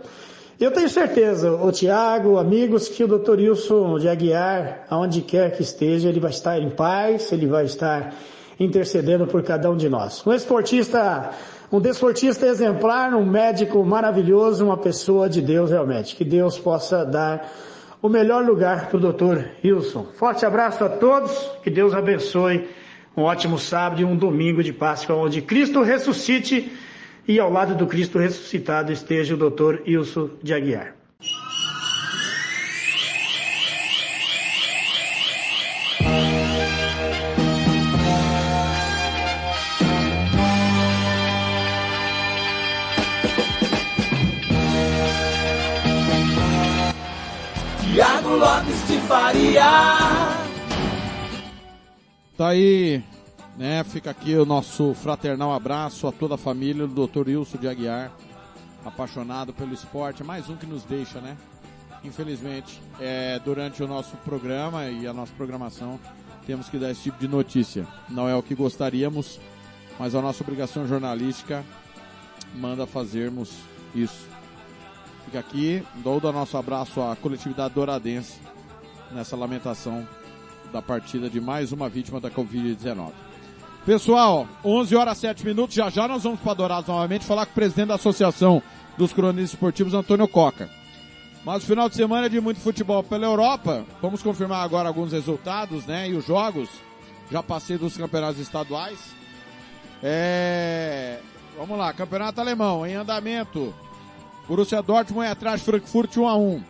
Eu 0.59 0.71
tenho 0.71 0.89
certeza, 0.89 1.51
o 1.51 1.71
Tiago, 1.71 2.37
amigos, 2.37 2.89
que 2.89 3.03
o 3.03 3.07
Dr. 3.07 3.37
Wilson 3.37 3.99
de 3.99 4.09
Aguiar, 4.09 4.85
aonde 4.89 5.21
quer 5.21 5.55
que 5.55 5.61
esteja, 5.61 6.09
ele 6.09 6.19
vai 6.19 6.31
estar 6.31 6.59
em 6.59 6.71
paz, 6.71 7.31
ele 7.31 7.45
vai 7.45 7.65
estar 7.65 8.13
intercedendo 8.59 9.27
por 9.27 9.43
cada 9.43 9.69
um 9.69 9.77
de 9.77 9.87
nós. 9.87 10.25
Um 10.25 10.33
esportista 10.33 11.29
um 11.71 11.81
desportista 11.81 12.45
exemplar, 12.45 13.13
um 13.13 13.25
médico 13.25 13.83
maravilhoso, 13.83 14.65
uma 14.65 14.77
pessoa 14.77 15.29
de 15.29 15.41
Deus 15.41 15.69
realmente. 15.69 16.15
Que 16.15 16.23
Deus 16.23 16.57
possa 16.57 17.05
dar 17.05 17.51
o 18.01 18.07
melhor 18.07 18.45
lugar 18.45 18.87
para 18.87 18.97
o 18.97 18.99
doutor 18.99 19.49
Wilson. 19.63 20.07
Forte 20.13 20.45
abraço 20.45 20.83
a 20.83 20.89
todos, 20.89 21.31
que 21.63 21.69
Deus 21.69 21.93
abençoe 21.93 22.69
um 23.15 23.23
ótimo 23.23 23.57
sábado 23.57 24.01
e 24.01 24.05
um 24.05 24.15
domingo 24.15 24.63
de 24.63 24.71
Páscoa, 24.71 25.15
onde 25.15 25.41
Cristo 25.41 25.81
ressuscite 25.81 26.71
e 27.27 27.39
ao 27.39 27.51
lado 27.51 27.75
do 27.75 27.87
Cristo 27.87 28.19
ressuscitado 28.19 28.91
esteja 28.91 29.33
o 29.33 29.37
doutor 29.37 29.81
Wilson 29.85 30.29
de 30.41 30.53
Aguiar. 30.53 30.95
Lopes 48.37 48.87
de 48.87 48.99
Faria. 49.07 49.63
Tá 52.37 52.49
aí, 52.49 53.03
né? 53.57 53.83
Fica 53.83 54.11
aqui 54.11 54.35
o 54.35 54.45
nosso 54.45 54.93
fraternal 54.93 55.51
abraço 55.51 56.05
a 56.05 56.11
toda 56.11 56.35
a 56.35 56.37
família 56.37 56.85
do 56.85 57.07
Dr. 57.07 57.29
Wilson 57.29 57.57
de 57.57 57.67
Aguiar, 57.67 58.11
apaixonado 58.85 59.53
pelo 59.53 59.73
esporte, 59.73 60.23
mais 60.23 60.49
um 60.49 60.55
que 60.55 60.67
nos 60.67 60.83
deixa, 60.83 61.19
né? 61.19 61.35
Infelizmente, 62.03 62.79
é, 62.99 63.39
durante 63.39 63.81
o 63.81 63.87
nosso 63.87 64.15
programa 64.17 64.85
e 64.85 65.07
a 65.07 65.13
nossa 65.13 65.33
programação, 65.35 65.99
temos 66.45 66.69
que 66.69 66.77
dar 66.77 66.91
esse 66.91 67.01
tipo 67.01 67.19
de 67.19 67.27
notícia. 67.27 67.87
Não 68.07 68.29
é 68.29 68.35
o 68.35 68.43
que 68.43 68.53
gostaríamos, 68.53 69.39
mas 69.97 70.13
a 70.13 70.21
nossa 70.21 70.43
obrigação 70.43 70.87
jornalística 70.87 71.65
manda 72.53 72.85
fazermos 72.85 73.49
isso. 73.95 74.36
Fica 75.27 75.39
aqui, 75.39 75.83
dou 75.95 76.21
o 76.23 76.31
nosso 76.31 76.55
abraço 76.55 77.01
à 77.01 77.13
coletividade 77.17 77.73
douradense 77.73 78.39
nessa 79.11 79.35
lamentação 79.35 80.07
da 80.71 80.81
partida 80.81 81.29
de 81.29 81.41
mais 81.41 81.73
uma 81.73 81.89
vítima 81.89 82.21
da 82.21 82.31
Covid-19. 82.31 83.11
Pessoal, 83.85 84.47
11 84.63 84.95
horas 84.95 85.17
7 85.17 85.45
minutos, 85.45 85.75
já 85.75 85.89
já 85.89 86.07
nós 86.07 86.23
vamos 86.23 86.39
para 86.39 86.53
Dourados 86.53 86.87
novamente 86.87 87.25
falar 87.25 87.45
com 87.45 87.51
o 87.51 87.55
presidente 87.55 87.89
da 87.89 87.95
Associação 87.95 88.63
dos 88.97 89.11
Cronistas 89.11 89.51
Esportivos, 89.51 89.93
Antônio 89.93 90.29
Coca. 90.29 90.69
Mas 91.43 91.61
o 91.61 91.67
final 91.67 91.89
de 91.89 91.95
semana 91.97 92.27
é 92.27 92.29
de 92.29 92.39
muito 92.39 92.61
futebol 92.61 93.03
pela 93.03 93.25
Europa. 93.25 93.85
Vamos 94.01 94.23
confirmar 94.23 94.63
agora 94.63 94.87
alguns 94.87 95.11
resultados, 95.11 95.85
né? 95.85 96.07
E 96.09 96.13
os 96.13 96.25
jogos. 96.25 96.69
Já 97.29 97.43
passei 97.43 97.77
dos 97.77 97.97
campeonatos 97.97 98.39
estaduais. 98.39 98.97
É... 100.01 101.19
Vamos 101.57 101.77
lá, 101.77 101.91
campeonato 101.91 102.39
alemão 102.39 102.85
em 102.85 102.95
andamento. 102.95 103.73
Borussia 104.47 104.81
Dortmund 104.81 105.27
é 105.27 105.31
atrás, 105.31 105.61
Frankfurt 105.61 106.15
1 106.17 106.27
a 106.27 106.37
1. 106.37 106.63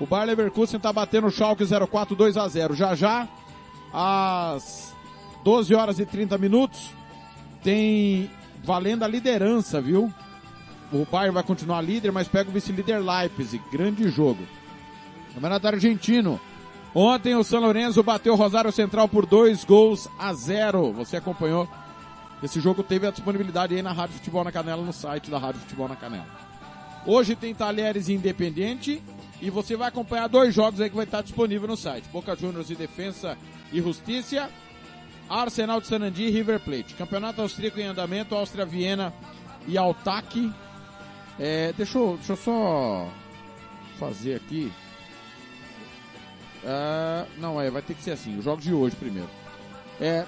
O 0.00 0.06
Bayer 0.06 0.26
Leverkusen 0.26 0.76
está 0.76 0.92
batendo 0.92 1.26
o 1.26 1.30
Schalke 1.30 1.64
04 1.64 2.14
2 2.14 2.36
a 2.36 2.48
0. 2.48 2.74
Já 2.74 2.94
já, 2.94 3.28
às 3.92 4.94
12 5.42 5.74
horas 5.74 5.98
e 5.98 6.06
30 6.06 6.38
minutos, 6.38 6.90
tem 7.62 8.30
valendo 8.62 9.04
a 9.04 9.08
liderança, 9.08 9.80
viu? 9.80 10.12
O 10.92 11.06
Bayern 11.10 11.34
vai 11.34 11.42
continuar 11.42 11.80
líder, 11.80 12.12
mas 12.12 12.28
pega 12.28 12.48
o 12.48 12.52
vice-líder 12.52 12.98
Leipzig. 12.98 13.62
Grande 13.70 14.08
jogo. 14.08 14.42
Campeonato 15.34 15.66
Argentino. 15.66 16.40
Ontem 16.94 17.34
o 17.34 17.42
São 17.42 17.60
Lourenço 17.60 18.02
bateu 18.04 18.34
o 18.34 18.36
Rosário 18.36 18.70
Central 18.70 19.08
por 19.08 19.26
dois 19.26 19.64
gols 19.64 20.08
a 20.16 20.32
zero. 20.32 20.92
Você 20.92 21.16
acompanhou? 21.16 21.68
Esse 22.40 22.60
jogo 22.60 22.82
teve 22.82 23.06
a 23.06 23.10
disponibilidade 23.10 23.74
aí 23.74 23.82
na 23.82 23.92
Rádio 23.92 24.16
Futebol 24.16 24.44
na 24.44 24.52
Canela, 24.52 24.82
no 24.82 24.92
site 24.92 25.30
da 25.30 25.38
Rádio 25.38 25.60
Futebol 25.62 25.88
na 25.88 25.96
Canela. 25.96 26.26
Hoje 27.06 27.36
tem 27.36 27.54
Talheres 27.54 28.08
Independente 28.08 29.02
e 29.40 29.50
você 29.50 29.76
vai 29.76 29.88
acompanhar 29.88 30.26
dois 30.26 30.54
jogos 30.54 30.80
aí 30.80 30.88
que 30.88 30.96
vai 30.96 31.04
estar 31.04 31.22
disponível 31.22 31.68
no 31.68 31.76
site. 31.76 32.08
Boca 32.08 32.34
Juniors 32.34 32.70
e 32.70 32.74
Defensa 32.74 33.36
e 33.70 33.80
Justiça, 33.80 34.48
Arsenal 35.28 35.82
de 35.82 35.86
Sanandi 35.86 36.22
e 36.22 36.30
River 36.30 36.60
Plate. 36.60 36.94
Campeonato 36.94 37.42
Austríaco 37.42 37.78
em 37.78 37.84
andamento, 37.84 38.34
Áustria 38.34 38.64
Viena 38.64 39.12
e 39.68 39.76
Altac. 39.76 40.50
É, 41.38 41.74
deixa, 41.74 41.98
eu, 41.98 42.16
deixa 42.16 42.32
eu 42.32 42.36
só 42.36 43.08
fazer 43.98 44.36
aqui. 44.36 44.72
Uh, 46.62 47.28
não, 47.38 47.60
é, 47.60 47.70
vai 47.70 47.82
ter 47.82 47.92
que 47.92 48.02
ser 48.02 48.12
assim, 48.12 48.38
os 48.38 48.44
jogos 48.44 48.64
de 48.64 48.72
hoje 48.72 48.96
primeiro. 48.96 49.28
É, 50.00 50.24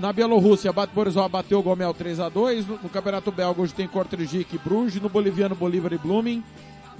na 0.00 0.14
Bielorrússia, 0.14 0.72
Bate 0.72 0.94
Borisov 0.94 1.28
bateu 1.28 1.58
o 1.58 1.62
Gomel 1.62 1.92
3 1.92 2.20
a 2.20 2.28
2 2.30 2.66
no, 2.66 2.78
no, 2.82 2.88
Campeonato 2.88 3.30
Belga 3.30 3.60
hoje 3.60 3.74
tem 3.74 3.86
Kortrijk 3.86 4.46
e 4.50 4.58
Bruges. 4.58 5.00
No 5.00 5.10
Boliviano, 5.10 5.54
Bolívar 5.54 5.92
e 5.92 5.98
Blooming. 5.98 6.42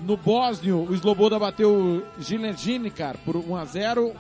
No 0.06 0.16
Bósnio, 0.16 0.86
o 0.89 0.94
Sloboda 0.94 1.39
bateu 1.39 1.70
o 1.70 2.22
Gilerginikar 2.22 3.16
por 3.24 3.36
1 3.36 3.56
a 3.56 3.64
0 3.64 4.12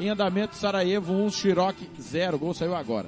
Em 0.00 0.08
andamento, 0.08 0.56
Sarajevo 0.56 1.12
1, 1.12 1.30
Xiroc 1.30 1.76
0. 2.00 2.36
O 2.36 2.38
gol 2.38 2.54
saiu 2.54 2.74
agora. 2.74 3.06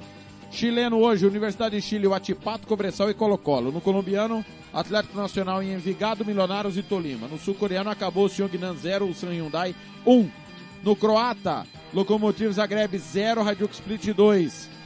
Chileno 0.49 0.97
hoje, 0.99 1.25
Universidade 1.25 1.75
de 1.75 1.81
Chile, 1.81 2.07
o 2.07 2.13
Atipato, 2.13 2.65
Cobressal 2.65 3.09
e 3.09 3.13
Colo-Colo. 3.13 3.69
No 3.69 3.81
colombiano, 3.81 4.45
Atlético 4.73 5.17
Nacional 5.17 5.61
em 5.61 5.73
Envigado, 5.73 6.23
Milionários 6.23 6.77
e 6.77 6.83
Tolima. 6.83 7.27
No 7.27 7.37
sul-coreano, 7.37 7.89
acabou 7.89 8.25
o 8.25 8.29
Seongnan 8.29 8.75
0, 8.75 9.05
o 9.05 9.13
San 9.13 9.33
Hyundai 9.33 9.75
1. 10.05 10.29
No 10.83 10.95
croata, 10.95 11.65
Lokomotiv 11.93 12.53
Zagreb 12.53 12.97
0, 12.97 13.41
Hajduk 13.41 13.73
Split 13.73 14.13
2. 14.13 14.76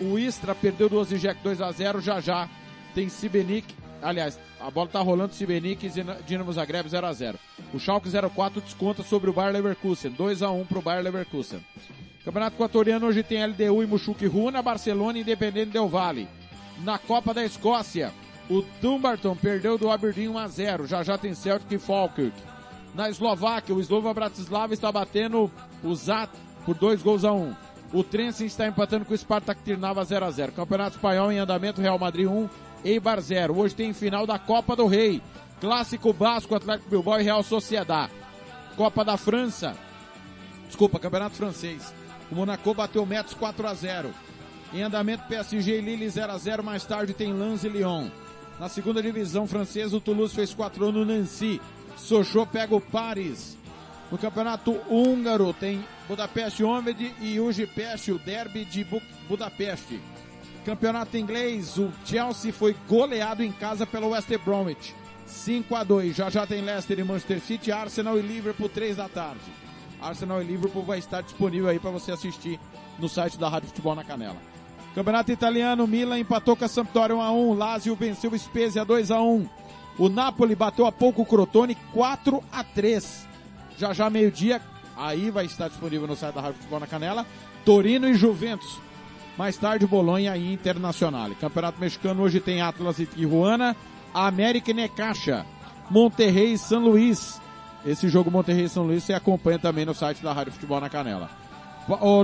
O 0.00 0.18
Istra 0.18 0.54
perdeu 0.54 0.88
do 0.88 0.98
Osijek 0.98 1.42
2 1.42 1.60
a 1.60 1.72
0 1.72 2.00
já 2.00 2.20
já 2.20 2.48
tem 2.94 3.08
Sibenik 3.08 3.74
aliás, 4.02 4.38
a 4.60 4.70
bola 4.70 4.88
tá 4.88 5.00
rolando 5.00 5.34
Sibenik 5.34 5.86
e 5.86 5.90
Dinamo 6.24 6.52
Zagreb 6.52 6.88
0 6.88 7.06
a 7.06 7.12
0 7.12 7.38
O 7.72 7.78
Schalke 7.78 8.08
04 8.10 8.60
desconta 8.60 9.02
sobre 9.02 9.30
o 9.30 9.32
Bayer 9.32 9.52
Leverkusen, 9.52 10.10
2 10.10 10.42
a 10.42 10.50
1 10.50 10.66
pro 10.66 10.82
Bayer 10.82 11.02
Leverkusen. 11.02 11.60
Campeonato 12.24 12.56
Equatoriano 12.56 13.06
hoje 13.06 13.22
tem 13.22 13.44
LDU 13.44 13.82
e 13.82 13.86
Muxuque 13.86 14.26
Runa, 14.26 14.62
Barcelona 14.62 15.18
e 15.18 15.22
Independente 15.22 15.70
Del 15.70 15.88
Valle. 15.88 16.28
Na 16.84 16.98
Copa 16.98 17.32
da 17.32 17.44
Escócia, 17.44 18.12
o 18.50 18.62
Dumbarton 18.80 19.34
perdeu 19.36 19.78
do 19.78 19.90
Aberdeen 19.90 20.28
1 20.28 20.38
a 20.38 20.48
0 20.48 20.86
Já 20.86 21.02
já 21.02 21.16
tem 21.16 21.34
Celtic 21.34 21.72
e 21.72 21.78
Falkirk. 21.78 22.36
Na 22.94 23.08
Eslováquia, 23.08 23.74
o 23.74 23.80
Slova 23.80 24.12
Bratislava 24.12 24.74
está 24.74 24.90
batendo 24.90 25.50
o 25.82 25.94
Zat 25.94 26.30
por 26.64 26.74
dois 26.74 27.02
gols 27.02 27.24
a 27.24 27.32
um. 27.32 27.54
O 27.92 28.04
Trensen 28.04 28.46
está 28.46 28.66
empatando 28.66 29.04
com 29.04 29.14
o 29.14 29.18
Spartak 29.18 29.62
Tirnava 29.62 30.04
0 30.04 30.26
a 30.26 30.30
0 30.30 30.52
Campeonato 30.52 30.96
Espanhol 30.96 31.32
em 31.32 31.38
andamento, 31.38 31.80
Real 31.80 31.98
Madrid 31.98 32.26
1, 32.26 32.48
Eibar 32.84 33.20
0. 33.20 33.58
Hoje 33.58 33.74
tem 33.74 33.92
final 33.92 34.26
da 34.26 34.38
Copa 34.38 34.76
do 34.76 34.86
Rei. 34.86 35.22
Clássico 35.60 36.12
Basco, 36.12 36.54
Atlético 36.54 36.90
Bilbao 36.90 37.18
e 37.18 37.24
Real 37.24 37.42
Sociedad. 37.42 38.10
Copa 38.76 39.04
da 39.04 39.16
França. 39.16 39.74
Desculpa, 40.66 40.98
Campeonato 40.98 41.34
Francês. 41.34 41.92
O 42.30 42.34
Monaco 42.34 42.74
bateu 42.74 43.04
Metz 43.06 43.32
4 43.32 43.66
a 43.66 43.74
0 43.74 44.10
Em 44.72 44.82
andamento, 44.82 45.24
PSG 45.26 45.78
e 45.78 45.80
Lille 45.80 46.08
0 46.08 46.32
a 46.32 46.38
0 46.38 46.62
Mais 46.62 46.84
tarde 46.84 47.14
tem 47.14 47.32
Lens 47.32 47.64
e 47.64 47.68
Lyon. 47.68 48.08
Na 48.60 48.68
segunda 48.68 49.02
divisão 49.02 49.46
francesa, 49.46 49.96
o 49.96 50.00
Toulouse 50.00 50.34
fez 50.34 50.52
4 50.52 50.84
a 50.84 50.88
1 50.88 50.92
no 50.92 51.04
Nancy. 51.04 51.60
Sochaux 51.96 52.48
pega 52.50 52.76
o 52.76 52.80
Paris. 52.80 53.57
No 54.10 54.16
campeonato 54.16 54.72
húngaro 54.88 55.52
tem 55.52 55.84
Budapeste 56.08 56.64
Honved 56.64 57.14
e 57.20 57.38
Ujipest, 57.38 58.08
o 58.10 58.18
derby 58.18 58.64
de 58.64 58.82
Bu- 58.84 59.02
Budapeste. 59.28 60.00
Campeonato 60.64 61.16
inglês, 61.16 61.76
o 61.78 61.90
Chelsea 62.04 62.52
foi 62.52 62.74
goleado 62.88 63.42
em 63.42 63.52
casa 63.52 63.86
pelo 63.86 64.08
West 64.10 64.28
Bromwich. 64.44 64.94
5 65.26 65.74
a 65.76 65.84
2 65.84 66.16
Já 66.16 66.30
já 66.30 66.46
tem 66.46 66.62
Leicester 66.62 66.98
e 66.98 67.04
Manchester 67.04 67.40
City, 67.40 67.70
Arsenal 67.70 68.18
e 68.18 68.22
Liverpool 68.22 68.68
3 68.68 68.96
da 68.96 69.08
tarde. 69.08 69.40
Arsenal 70.00 70.40
e 70.42 70.46
Liverpool 70.46 70.82
vai 70.84 70.98
estar 70.98 71.20
disponível 71.22 71.68
aí 71.68 71.78
para 71.78 71.90
você 71.90 72.12
assistir 72.12 72.58
no 72.98 73.08
site 73.08 73.38
da 73.38 73.48
Rádio 73.48 73.68
Futebol 73.68 73.94
na 73.94 74.04
Canela. 74.04 74.36
Campeonato 74.94 75.30
italiano, 75.30 75.86
Milan 75.86 76.18
empatou 76.18 76.56
com 76.56 76.64
a 76.64 76.68
Sampdoria 76.68 77.14
1 77.16 77.20
a 77.20 77.30
1, 77.30 77.52
Lazio 77.54 77.94
venceu 77.94 78.30
o 78.32 78.38
Spezia 78.38 78.84
2 78.86 79.10
a 79.10 79.20
1. 79.20 79.46
O 79.98 80.08
Napoli 80.08 80.54
bateu 80.54 80.86
a 80.86 80.92
pouco 80.92 81.22
o 81.22 81.26
Crotone 81.26 81.74
4 81.92 82.42
a 82.50 82.64
3. 82.64 83.27
Já 83.78 83.92
já 83.92 84.10
meio-dia, 84.10 84.60
aí 84.96 85.30
vai 85.30 85.46
estar 85.46 85.68
disponível 85.68 86.08
no 86.08 86.16
site 86.16 86.34
da 86.34 86.40
Rádio 86.40 86.56
Futebol 86.56 86.80
na 86.80 86.86
Canela, 86.86 87.24
Torino 87.64 88.08
e 88.08 88.14
Juventus. 88.14 88.80
Mais 89.36 89.56
tarde, 89.56 89.86
Bolonha 89.86 90.36
e 90.36 90.52
Internacional. 90.52 91.30
Campeonato 91.40 91.80
Mexicano 91.80 92.22
hoje 92.22 92.40
tem 92.40 92.60
Atlas 92.60 92.98
e 92.98 93.06
Tijuana, 93.06 93.76
América 94.12 94.72
e 94.72 94.74
Necaxa, 94.74 95.46
Monterrey 95.88 96.54
e 96.54 96.58
São 96.58 96.80
Luís. 96.80 97.40
Esse 97.86 98.08
jogo 98.08 98.32
Monterrey 98.32 98.64
e 98.64 98.68
São 98.68 98.84
Luís 98.84 99.04
você 99.04 99.12
acompanha 99.12 99.60
também 99.60 99.86
no 99.86 99.94
site 99.94 100.24
da 100.24 100.32
Rádio 100.32 100.54
Futebol 100.54 100.80
na 100.80 100.90
Canela. 100.90 101.30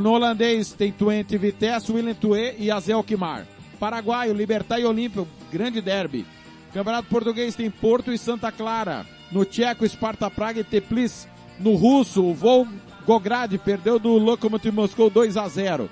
No 0.02 0.10
holandês 0.10 0.72
tem 0.72 0.90
Twente 0.90 1.38
Vitesse, 1.38 1.92
Willem 1.92 2.14
Tue 2.14 2.56
e 2.58 2.68
Azel 2.68 3.02
Kimar. 3.04 3.46
Paraguaio, 3.78 4.34
Libertar 4.34 4.80
e 4.80 4.84
Olímpio, 4.84 5.28
grande 5.52 5.80
derby. 5.80 6.26
Campeonato 6.72 7.08
Português 7.08 7.54
tem 7.54 7.70
Porto 7.70 8.12
e 8.12 8.18
Santa 8.18 8.50
Clara. 8.50 9.06
No 9.30 9.44
tcheco, 9.44 9.88
Sparta 9.88 10.28
Praga 10.28 10.60
e 10.60 10.64
Teplice. 10.64 11.28
No 11.58 11.74
russo, 11.74 12.24
o 12.24 12.34
Volgograd 12.34 13.56
perdeu 13.58 13.98
do 13.98 14.16
Lokomotiv 14.18 14.74
Moscou 14.74 15.08
2 15.08 15.36
a 15.36 15.48
0. 15.48 15.88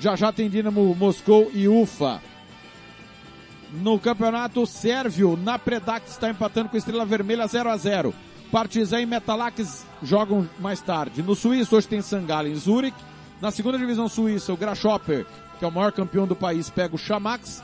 Já 0.00 0.16
já 0.16 0.32
tem 0.32 0.48
Dinamo 0.48 0.94
Moscou 0.94 1.50
e 1.52 1.68
Ufa. 1.68 2.20
No 3.72 3.98
campeonato 3.98 4.66
sérvio, 4.66 5.36
na 5.36 5.58
Predax 5.58 6.12
está 6.12 6.30
empatando 6.30 6.70
com 6.70 6.76
Estrela 6.76 7.04
Vermelha 7.04 7.46
0 7.46 7.70
a 7.70 7.76
0. 7.76 8.14
Partizan 8.50 9.02
e 9.02 9.06
Metalax 9.06 9.86
jogam 10.02 10.48
mais 10.58 10.80
tarde. 10.80 11.22
No 11.22 11.34
Suíço 11.34 11.76
hoje 11.76 11.86
tem 11.86 12.00
Sangala 12.00 12.48
em 12.48 12.54
Zurich. 12.54 12.96
Na 13.40 13.50
segunda 13.50 13.78
divisão 13.78 14.08
suíça, 14.08 14.52
o 14.52 14.56
Grasshopper, 14.56 15.26
que 15.58 15.64
é 15.64 15.68
o 15.68 15.70
maior 15.70 15.92
campeão 15.92 16.26
do 16.26 16.34
país, 16.34 16.70
pega 16.70 16.94
o 16.94 16.98
Chamax. 16.98 17.62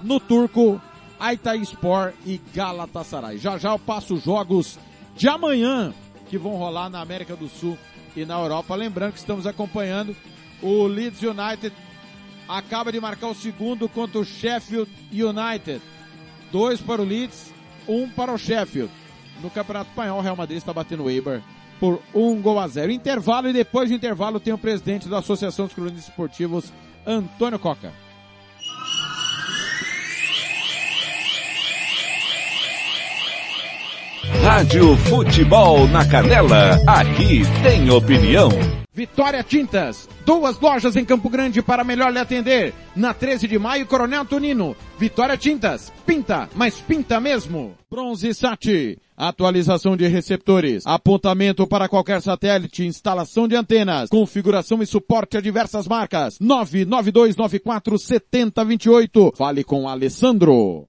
No 0.00 0.18
turco, 0.20 0.80
Aytaspor 1.18 2.12
e 2.24 2.40
Galatasaray. 2.54 3.36
Já 3.36 3.58
já 3.58 3.72
eu 3.72 3.78
passo 3.78 4.14
os 4.14 4.22
jogos 4.22 4.78
de 5.16 5.28
amanhã 5.28 5.92
que 6.30 6.38
vão 6.38 6.52
rolar 6.52 6.88
na 6.88 7.00
América 7.00 7.34
do 7.34 7.48
Sul 7.48 7.76
e 8.16 8.24
na 8.24 8.38
Europa. 8.38 8.74
Lembrando 8.76 9.12
que 9.12 9.18
estamos 9.18 9.46
acompanhando 9.46 10.16
o 10.62 10.86
Leeds 10.86 11.20
United 11.22 11.74
acaba 12.48 12.92
de 12.92 13.00
marcar 13.00 13.28
o 13.28 13.34
segundo 13.34 13.88
contra 13.88 14.18
o 14.18 14.24
Sheffield 14.24 14.90
United. 15.12 15.82
Dois 16.52 16.80
para 16.80 17.02
o 17.02 17.04
Leeds, 17.04 17.52
um 17.88 18.08
para 18.08 18.32
o 18.32 18.38
Sheffield. 18.38 18.90
No 19.42 19.50
Campeonato 19.50 19.90
Espanhol, 19.90 20.18
o 20.18 20.22
Real 20.22 20.36
Madrid 20.36 20.58
está 20.58 20.72
batendo 20.72 21.04
o 21.04 21.10
Eibar 21.10 21.42
por 21.80 22.00
um 22.14 22.40
gol 22.40 22.60
a 22.60 22.68
zero. 22.68 22.92
Intervalo 22.92 23.48
e 23.48 23.52
depois 23.52 23.88
do 23.88 23.96
intervalo 23.96 24.38
tem 24.38 24.52
o 24.52 24.58
presidente 24.58 25.08
da 25.08 25.18
Associação 25.18 25.66
dos 25.66 25.74
Cronistas 25.74 26.08
Esportivos, 26.08 26.72
Antônio 27.06 27.58
Coca. 27.58 27.92
Rádio 34.50 34.96
Futebol 34.96 35.86
na 35.86 36.04
Canela, 36.04 36.72
aqui 36.84 37.42
tem 37.62 37.88
opinião. 37.88 38.48
Vitória 38.92 39.44
Tintas, 39.44 40.08
duas 40.26 40.58
lojas 40.58 40.96
em 40.96 41.04
Campo 41.04 41.30
Grande 41.30 41.62
para 41.62 41.84
melhor 41.84 42.12
lhe 42.12 42.18
atender. 42.18 42.74
Na 42.96 43.14
13 43.14 43.46
de 43.46 43.56
maio, 43.60 43.86
Coronel 43.86 44.24
Tonino. 44.24 44.74
Vitória 44.98 45.36
Tintas, 45.36 45.92
pinta, 46.04 46.48
mas 46.56 46.80
pinta 46.80 47.20
mesmo. 47.20 47.76
Bronze 47.88 48.34
Sat, 48.34 48.98
atualização 49.16 49.96
de 49.96 50.08
receptores, 50.08 50.84
apontamento 50.84 51.64
para 51.64 51.88
qualquer 51.88 52.20
satélite, 52.20 52.84
instalação 52.84 53.46
de 53.46 53.54
antenas, 53.54 54.10
configuração 54.10 54.82
e 54.82 54.86
suporte 54.86 55.36
a 55.36 55.40
diversas 55.40 55.86
marcas. 55.86 56.40
992947028. 56.40 59.36
Fale 59.36 59.62
com 59.62 59.88
Alessandro. 59.88 60.88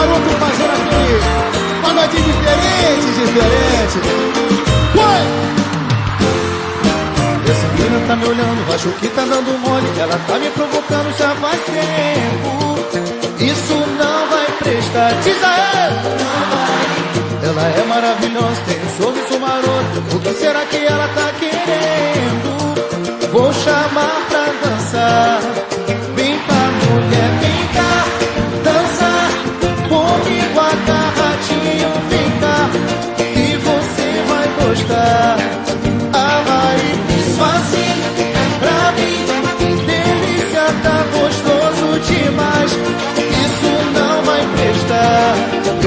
Maroto 0.10 0.30
fazendo 0.40 0.73
aquele 0.73 1.19
pagodinho 1.81 2.23
diferente, 2.23 3.07
diferente. 3.19 3.98
Oi! 4.98 5.22
Essa 7.49 7.68
menina 7.68 8.07
tá 8.07 8.15
me 8.15 8.26
olhando, 8.26 8.73
acho 8.73 8.90
que 8.90 9.07
tá 9.10 9.22
dando 9.26 9.60
mole. 9.60 9.88
Ela 9.99 10.19
tá 10.27 10.40
me 10.40 10.49
provocando 10.52 11.18
já 11.18 11.36
faz 11.36 11.60
tempo. 11.65 12.80
Isso 13.40 13.73
não 13.73 14.30
vai 14.30 14.48
prestar. 14.60 15.14
Diz 15.23 15.44
a 15.44 15.57
ela. 15.57 16.19
Ela 17.41 17.68
é 17.69 17.84
maravilhosa, 17.88 18.61
tem 18.68 18.77
um 18.77 18.90
sorriso 19.02 19.40
maroto. 19.40 20.15
O 20.15 20.19
que 20.19 20.34
será 20.34 20.65
que 20.65 20.77
ela 20.77 21.07
tá 21.10 21.31
querendo? 21.40 23.31
Vou 23.31 23.53
chamar 23.53 24.26
pra 24.30 24.69
dançar. 24.69 25.59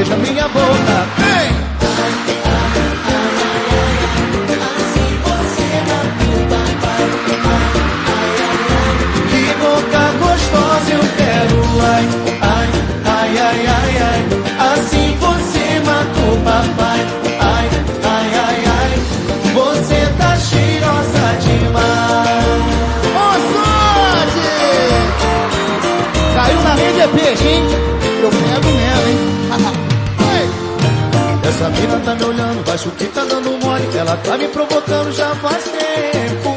Beija 0.02 0.16
minha 0.16 0.48
boca. 0.48 1.06
Vem! 1.18 1.52
Que 9.30 9.54
boca 9.60 10.02
gostosa 10.18 10.92
eu 10.92 11.00
quero, 11.16 11.56
ai, 11.82 12.06
ai, 12.42 13.38
ai, 13.38 13.66
ai, 13.66 13.92
ai. 14.02 14.20
Assim 14.72 15.16
você 15.20 15.80
matou 15.86 16.36
papai, 16.44 16.81
me 32.22 32.28
olhando, 32.28 32.70
acho 32.70 32.90
que 32.92 33.06
tá 33.06 33.24
dando 33.24 33.50
mole. 33.58 33.88
Ela 33.96 34.16
tá 34.18 34.38
me 34.38 34.46
provocando 34.48 35.12
já 35.12 35.34
faz 35.36 35.64
tempo. 35.64 36.54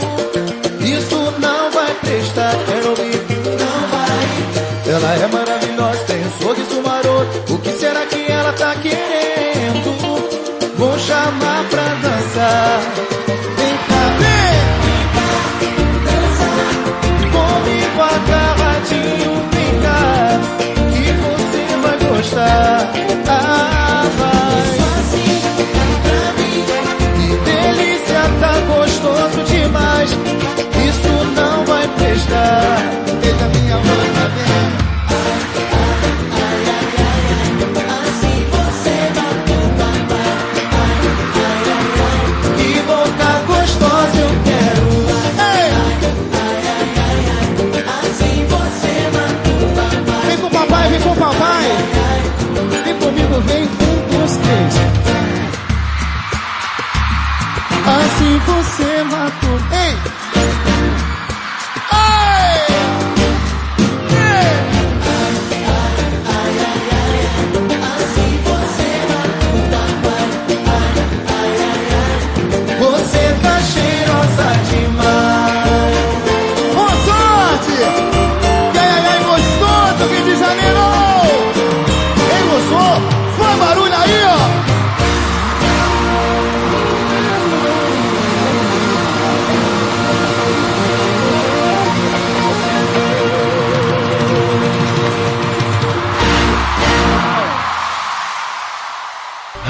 Isso 0.81 1.15
não 1.39 1.71
vai 1.71 1.93
prestar, 1.95 2.55
quero 2.65 2.89
ouvir. 2.89 3.21
Não 3.59 3.87
vai. 3.89 4.93
Ela 4.93 5.13
é 5.15 5.27
maravilhosa, 5.27 6.03
tem 6.05 6.21
um 6.25 6.31
sorriso 6.41 6.81
maroto. 6.81 7.53
O 7.53 7.57
que 7.59 7.71
será 7.71 8.05
que 8.05 8.31
ela 8.31 8.53
tá 8.53 8.75
querendo? 8.75 9.95
Vou 10.77 10.99
chamar 10.99 11.65
pra 11.69 11.83
dançar. 11.83 12.81
Vem 13.57 13.77
cá, 13.87 14.03
vem! 14.19 14.55
Comigo 17.31 18.01
agarradinho, 18.01 19.31
vem 19.51 19.73
cá. 19.81 20.39
Que 20.91 21.05
você 21.23 21.61
vai 21.81 21.97
gostar. 22.09 22.91
Ah. 23.27 23.84
Que 27.15 27.27
delícia, 27.51 28.21
tá 28.39 28.59
gostoso 28.67 29.43
demais. 29.43 30.11
Isso 30.11 31.13
não 31.35 31.65
vai 31.65 31.87
prestar. 31.87 32.77
Eita, 33.23 33.45
minha 33.57 33.77
gostosa 43.47 44.17
eu 44.17 44.29
quero. 44.43 44.85
Vem 53.45 53.84
Assim 58.25 58.39
você 58.39 59.03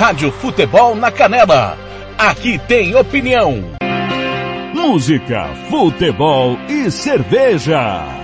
Rádio 0.05 0.31
Futebol 0.31 0.93
na 0.93 1.09
Canela. 1.09 1.75
Aqui 2.15 2.59
tem 2.59 2.95
opinião. 2.95 3.71
Música, 4.71 5.49
futebol 5.67 6.59
e 6.69 6.91
cerveja. 6.91 8.14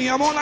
mi 0.00 0.08
amor 0.08 0.34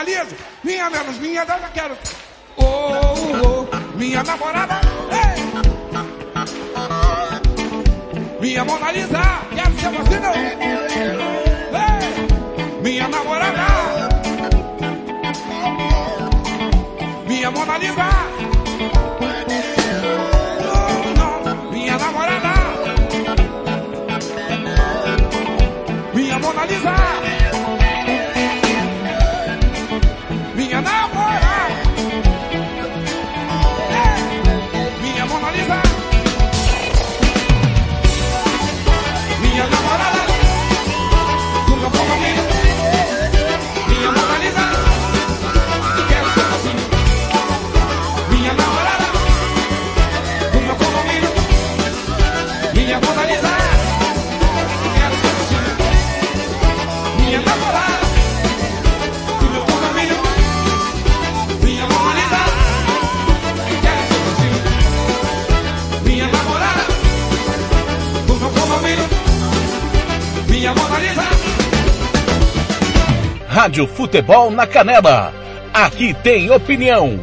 Futebol 74.08 74.50
na 74.50 74.66
Canela. 74.66 75.34
Aqui 75.70 76.14
tem 76.14 76.50
opinião. 76.50 77.20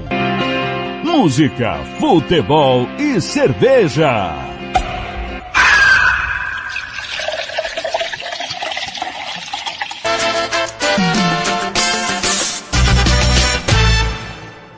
Música, 1.04 1.80
futebol 2.00 2.88
e 3.00 3.20
cerveja. 3.20 4.36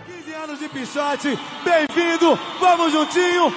Quinze 0.05 0.33
anos 0.33 0.59
de 0.59 0.69
Pichote, 0.69 1.37
bem-vindo, 1.65 2.39
vamos 2.61 2.93
juntinho, 2.93 3.53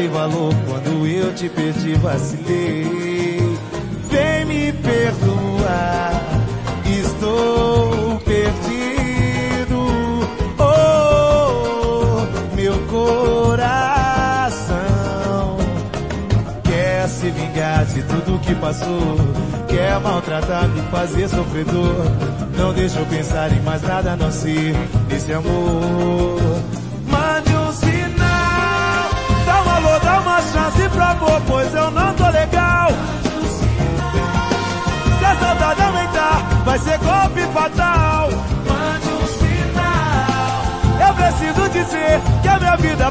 dei 0.00 0.08
valor 0.08 0.54
quando 0.66 1.06
eu 1.06 1.34
te 1.34 1.46
perdi, 1.50 1.94
vacilei. 1.96 3.58
Vem 4.08 4.44
me 4.46 4.72
perdoar, 4.72 6.22
estou 6.86 8.18
perdido. 8.20 9.76
Oh, 10.58 12.24
meu 12.56 12.78
coração 12.86 13.58
quer 16.64 17.06
se 17.08 17.30
vingar 17.30 17.84
de 17.84 18.02
tudo 18.04 18.40
que 18.40 18.54
passou, 18.54 19.18
quer 19.68 20.00
maltratar, 20.00 20.66
me 20.68 20.80
fazer 20.90 21.28
sofredor. 21.28 22.06
Não 22.56 22.72
deixa 22.72 22.98
eu 22.98 23.06
pensar 23.06 23.52
em 23.52 23.60
mais 23.60 23.82
nada, 23.82 24.16
não 24.16 24.32
se 24.32 24.74
nesse 25.10 25.30
amor. 25.34 26.59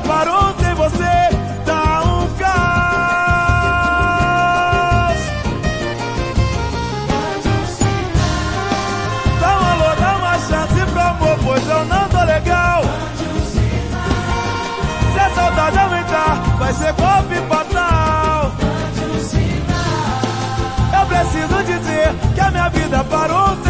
parou 0.08 0.53
sem 0.60 0.74
você, 0.76 1.30
tá 1.66 2.02
um 2.03 2.28
caos. 2.38 2.50
Dá 9.40 9.50
um 9.50 9.66
alô, 9.72 9.95
dá 10.00 10.18
uma 10.18 10.38
chance 10.40 10.86
pro 10.92 11.02
amor, 11.02 11.38
pois 11.44 11.68
eu 11.68 11.86
não 11.86 12.10
tô 12.10 12.24
legal. 12.24 12.84
Se 15.14 15.19
a 15.19 15.30
saudade 15.36 15.78
aumentar, 15.78 16.36
vai 16.58 16.74
ser 16.74 16.94
golpe 16.94 17.36
fatal. 17.48 18.52
Eu 21.00 21.06
preciso 21.06 21.64
dizer 21.64 22.14
que 22.34 22.40
a 22.42 22.52
minha 22.52 22.69
vida 22.69 23.03
parou 23.06 23.58
sem 23.64 23.68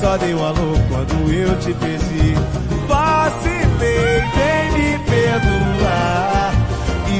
Só 0.00 0.16
dei 0.16 0.34
um 0.34 0.42
alô 0.42 0.72
quando 0.88 1.30
eu 1.32 1.58
te 1.58 1.74
perdi. 1.74 2.34
Vacilei, 2.88 4.24
vem 4.34 4.72
me 4.72 4.98
perdoar. 5.04 6.54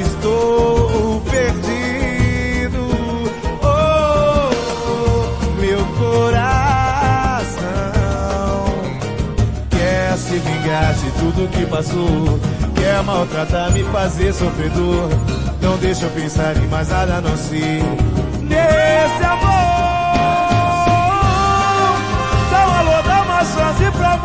Estou 0.01 1.21
perdido. 1.29 2.81
Oh, 3.61 4.49
meu 5.61 5.85
coração 5.99 6.41
quer 9.69 10.17
se 10.17 10.39
vingar 10.39 10.93
de 10.95 11.11
tudo 11.11 11.47
que 11.51 11.65
passou. 11.67 12.39
Quer 12.73 13.03
maltratar, 13.03 13.71
me 13.71 13.83
fazer 13.83 14.33
sofredor. 14.33 15.09
Não 15.61 15.77
deixa 15.77 16.05
eu 16.05 16.09
pensar 16.09 16.57
em 16.57 16.67
mais 16.67 16.89
nada 16.89 17.21
não 17.21 17.37
ser 17.37 17.83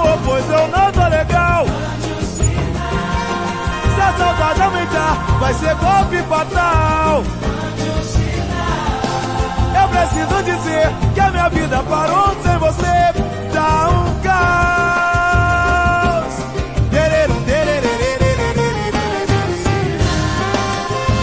amor, 0.06 0.18
pois 0.24 0.48
eu 0.50 0.68
não 0.68 0.92
tô 0.92 1.08
legal. 1.08 1.66
Se 3.94 4.00
a 4.00 4.12
saudade 4.16 4.62
aumentar, 4.62 5.14
vai 5.40 5.54
ser 5.54 5.74
golpe 5.76 6.22
fatal. 6.28 7.24
Eu 9.80 9.88
preciso 9.88 10.42
dizer 10.42 10.88
que 11.14 11.20
a 11.20 11.30
minha 11.30 11.48
vida 11.48 11.82
parou 11.82 12.36
sem 12.42 12.58
você. 12.58 13.12
Tá 13.52 13.88
um 13.90 14.20
caos. 14.22 14.36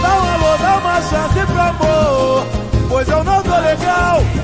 Dá 0.02 0.08
um 0.08 0.34
alô, 0.34 0.56
dá 0.58 0.76
uma 0.78 1.02
chance 1.02 1.46
pro 1.46 1.60
amor, 1.60 2.46
pois 2.88 3.08
eu 3.08 3.24
não 3.24 3.42
tô 3.42 3.56
legal. 3.56 4.43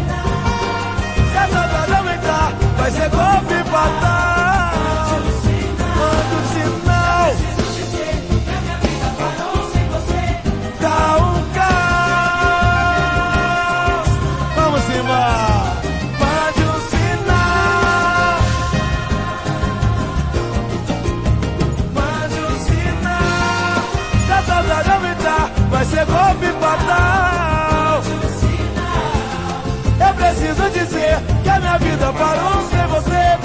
Parou 32.12 32.62
você. 32.86 33.38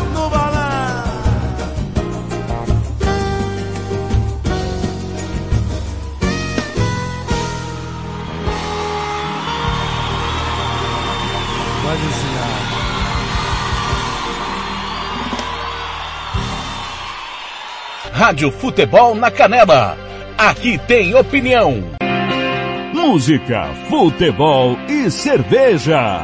Um 0.00 0.12
no. 0.12 0.30
Rádio 18.12 18.50
Futebol 18.50 19.14
na 19.14 19.30
Canela. 19.30 19.96
Aqui 20.36 20.78
tem 20.78 21.14
opinião. 21.14 21.99
Música, 23.10 23.74
futebol 23.88 24.76
e 24.88 25.10
cerveja. 25.10 26.20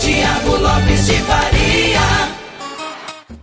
Tiago 0.00 0.56
Lopes 0.56 1.06
de 1.06 1.18
Faria. 1.18 2.00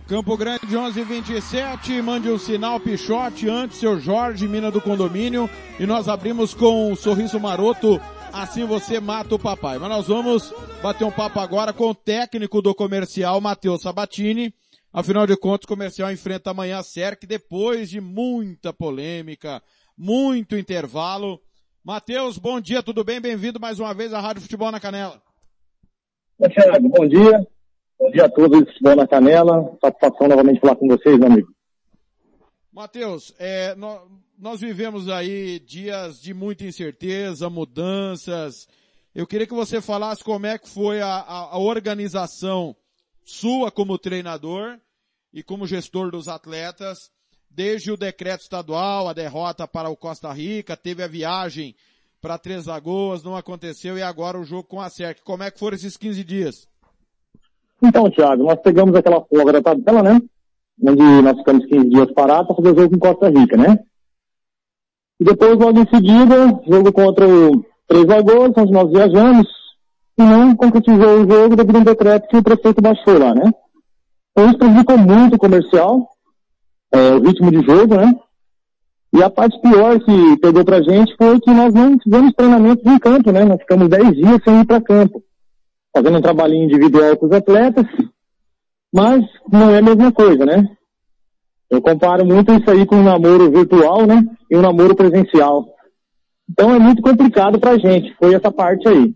Campo 0.08 0.36
Grande 0.36 0.66
1127, 0.66 2.02
mande 2.02 2.28
um 2.28 2.38
sinal 2.38 2.80
Pichote 2.80 3.48
antes, 3.48 3.78
seu 3.78 4.00
Jorge, 4.00 4.48
mina 4.48 4.68
do 4.72 4.80
condomínio. 4.80 5.48
E 5.78 5.86
nós 5.86 6.08
abrimos 6.08 6.54
com 6.54 6.90
um 6.90 6.96
sorriso 6.96 7.38
maroto, 7.38 8.00
assim 8.32 8.64
você 8.64 8.98
mata 8.98 9.36
o 9.36 9.38
papai. 9.38 9.78
Mas 9.78 9.88
nós 9.88 10.08
vamos 10.08 10.52
bater 10.82 11.04
um 11.04 11.12
papo 11.12 11.38
agora 11.38 11.72
com 11.72 11.90
o 11.90 11.94
técnico 11.94 12.60
do 12.60 12.74
comercial, 12.74 13.40
Matheus 13.40 13.80
Sabatini. 13.80 14.52
Afinal 14.96 15.26
de 15.26 15.36
contas, 15.36 15.64
o 15.64 15.68
comercial 15.68 16.12
enfrenta 16.12 16.50
amanhã 16.52 16.78
a 16.78 16.82
SERC 16.84 17.26
depois 17.26 17.90
de 17.90 18.00
muita 18.00 18.72
polêmica, 18.72 19.60
muito 19.98 20.56
intervalo. 20.56 21.40
Matheus, 21.82 22.38
bom 22.38 22.60
dia, 22.60 22.80
tudo 22.80 23.02
bem? 23.02 23.20
Bem-vindo 23.20 23.58
mais 23.58 23.80
uma 23.80 23.92
vez 23.92 24.14
à 24.14 24.20
Rádio 24.20 24.42
Futebol 24.42 24.70
na 24.70 24.78
Canela. 24.78 25.20
Oi, 26.38 26.48
Thiago, 26.48 26.88
bom 26.88 27.08
dia. 27.08 27.44
Bom 27.98 28.10
dia 28.12 28.24
a 28.26 28.28
todos 28.30 28.60
do 28.60 28.66
Futebol 28.66 28.94
na 28.94 29.08
Canela. 29.08 29.76
Satisfação 29.80 30.28
novamente 30.28 30.60
falar 30.60 30.76
com 30.76 30.86
vocês, 30.86 31.18
meu 31.18 31.26
amigo. 31.26 31.48
Matheus, 32.72 33.34
é, 33.38 33.74
nó- 33.74 34.06
nós 34.38 34.60
vivemos 34.60 35.08
aí 35.08 35.58
dias 35.58 36.20
de 36.20 36.32
muita 36.32 36.64
incerteza, 36.64 37.50
mudanças. 37.50 38.68
Eu 39.12 39.26
queria 39.26 39.46
que 39.46 39.54
você 39.54 39.80
falasse 39.80 40.22
como 40.22 40.46
é 40.46 40.56
que 40.56 40.68
foi 40.68 41.00
a, 41.00 41.08
a- 41.16 41.54
a 41.54 41.58
organização 41.58 42.76
sua 43.24 43.70
como 43.72 43.98
treinador 43.98 44.78
e 45.34 45.42
como 45.42 45.66
gestor 45.66 46.12
dos 46.12 46.28
atletas, 46.28 47.10
desde 47.50 47.90
o 47.90 47.96
decreto 47.96 48.42
estadual, 48.42 49.08
a 49.08 49.12
derrota 49.12 49.66
para 49.66 49.90
o 49.90 49.96
Costa 49.96 50.32
Rica, 50.32 50.76
teve 50.76 51.02
a 51.02 51.08
viagem 51.08 51.74
para 52.20 52.38
Três 52.38 52.66
Lagoas, 52.66 53.24
não 53.24 53.36
aconteceu, 53.36 53.98
e 53.98 54.02
agora 54.02 54.38
o 54.38 54.44
jogo 54.44 54.62
com 54.62 54.80
a 54.80 54.88
SERC. 54.88 55.22
Como 55.24 55.42
é 55.42 55.50
que 55.50 55.58
foram 55.58 55.74
esses 55.74 55.96
15 55.96 56.22
dias? 56.22 56.68
Então, 57.82 58.08
Thiago, 58.10 58.44
nós 58.44 58.60
pegamos 58.62 58.94
aquela 58.94 59.20
folga 59.24 59.52
da 59.54 59.62
tabela, 59.62 60.02
né? 60.02 60.20
Onde 60.80 61.02
nós 61.02 61.36
ficamos 61.36 61.66
15 61.66 61.88
dias 61.88 62.12
parados 62.12 62.46
para 62.46 62.56
fazer 62.56 62.70
o 62.70 62.82
jogo 62.82 62.98
com 62.98 63.08
Costa 63.08 63.28
Rica, 63.28 63.56
né? 63.56 63.78
E 65.20 65.24
depois, 65.24 65.58
logo 65.58 65.80
em 65.80 65.88
seguida, 65.88 66.60
jogo 66.66 66.92
contra 66.92 67.28
o 67.28 67.64
Três 67.88 68.06
Lagoas, 68.06 68.52
onde 68.56 68.72
nós 68.72 68.90
viajamos, 68.90 69.48
e 70.16 70.22
não 70.22 70.56
concretizou 70.56 71.20
o 71.20 71.30
jogo 71.30 71.56
devido 71.56 71.76
a 71.76 71.80
um 71.80 71.84
decreto 71.84 72.28
que 72.28 72.36
o 72.36 72.42
prefeito 72.42 72.80
baixou 72.80 73.18
lá, 73.18 73.34
né? 73.34 73.52
Isso 74.36 74.58
prejudicou 74.58 74.98
muito 74.98 75.36
o 75.36 75.38
comercial, 75.38 76.08
é, 76.92 77.14
o 77.14 77.20
ritmo 77.20 77.50
de 77.50 77.64
jogo, 77.64 77.96
né? 77.96 78.14
E 79.12 79.22
a 79.22 79.30
parte 79.30 79.60
pior 79.60 80.00
que 80.00 80.36
pegou 80.38 80.64
pra 80.64 80.82
gente 80.82 81.14
foi 81.16 81.38
que 81.40 81.50
nós 81.52 81.72
não 81.72 81.96
fizemos 82.00 82.34
treinamentos 82.34 82.84
em 82.84 82.98
campo, 82.98 83.30
né? 83.30 83.44
Nós 83.44 83.60
ficamos 83.60 83.88
10 83.88 84.12
dias 84.14 84.40
sem 84.44 84.60
ir 84.60 84.66
para 84.66 84.80
campo 84.80 85.22
fazendo 85.94 86.18
um 86.18 86.22
trabalhinho 86.22 86.64
individual 86.64 87.16
com 87.16 87.26
os 87.26 87.32
atletas, 87.32 87.86
mas 88.92 89.24
não 89.50 89.70
é 89.70 89.78
a 89.78 89.82
mesma 89.82 90.10
coisa, 90.10 90.44
né? 90.44 90.68
Eu 91.70 91.80
comparo 91.80 92.26
muito 92.26 92.52
isso 92.52 92.68
aí 92.68 92.84
com 92.84 92.96
um 92.96 93.04
namoro 93.04 93.50
virtual, 93.50 94.04
né? 94.04 94.24
E 94.50 94.56
um 94.56 94.60
namoro 94.60 94.96
presencial. 94.96 95.64
Então 96.50 96.74
é 96.74 96.78
muito 96.78 97.00
complicado 97.00 97.60
pra 97.60 97.78
gente, 97.78 98.12
foi 98.16 98.34
essa 98.34 98.50
parte 98.50 98.88
aí. 98.88 99.14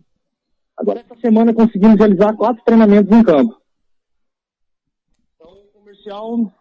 Agora 0.76 1.00
essa 1.00 1.20
semana 1.20 1.52
conseguimos 1.52 1.98
realizar 1.98 2.34
quatro 2.34 2.62
treinamentos 2.64 3.10
em 3.10 3.22
campo. 3.24 3.56
Comercial 6.08 6.52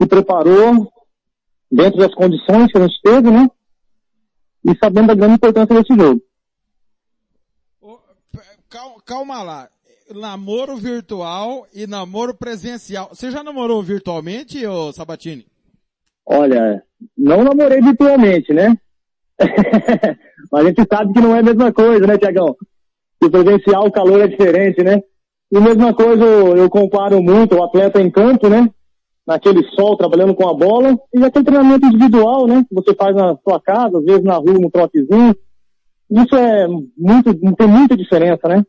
se 0.00 0.08
preparou 0.08 0.92
dentro 1.70 1.98
das 1.98 2.14
condições 2.14 2.70
que 2.70 2.78
a 2.78 2.82
gente 2.82 3.00
teve, 3.02 3.30
né? 3.30 3.50
E 4.64 4.76
sabendo 4.76 5.08
da 5.08 5.14
grande 5.14 5.34
importância 5.34 5.74
desse 5.74 5.94
jogo. 5.96 6.20
Calma, 8.68 8.96
calma 9.04 9.42
lá. 9.42 9.68
Namoro 10.14 10.76
virtual 10.76 11.66
e 11.74 11.86
namoro 11.86 12.34
presencial. 12.34 13.08
Você 13.08 13.30
já 13.30 13.42
namorou 13.42 13.82
virtualmente, 13.82 14.64
ô 14.66 14.92
Sabatini? 14.92 15.46
Olha, 16.24 16.82
não 17.16 17.42
namorei 17.42 17.80
virtualmente, 17.80 18.52
né? 18.52 18.76
Mas 20.52 20.64
a 20.64 20.68
gente 20.68 20.86
sabe 20.90 21.12
que 21.12 21.20
não 21.20 21.34
é 21.34 21.40
a 21.40 21.42
mesma 21.42 21.72
coisa, 21.72 22.06
né, 22.06 22.18
Tiagão? 22.18 22.56
O 23.22 23.30
presencial, 23.30 23.86
o 23.86 23.92
calor 23.92 24.20
é 24.20 24.28
diferente, 24.28 24.82
né? 24.82 25.02
E 25.50 25.58
mesma 25.58 25.94
coisa 25.94 26.24
eu, 26.24 26.56
eu 26.56 26.70
comparo 26.70 27.22
muito 27.22 27.56
o 27.56 27.62
atleta 27.62 28.00
em 28.00 28.10
campo, 28.10 28.48
né? 28.48 28.68
Naquele 29.26 29.62
sol, 29.74 29.96
trabalhando 29.96 30.34
com 30.34 30.48
a 30.48 30.54
bola, 30.54 30.98
e 31.14 31.24
aquele 31.24 31.44
treinamento 31.44 31.86
individual, 31.86 32.46
né? 32.46 32.64
Que 32.68 32.74
você 32.74 32.94
faz 32.94 33.14
na 33.14 33.36
sua 33.36 33.60
casa, 33.60 33.98
às 33.98 34.04
vezes 34.04 34.22
na 34.22 34.36
rua, 34.36 34.58
no 34.58 34.70
trotezinho. 34.70 35.34
Isso 36.10 36.34
é 36.34 36.66
muito, 36.96 37.34
tem 37.56 37.66
muita 37.66 37.96
diferença, 37.96 38.48
né? 38.48 38.64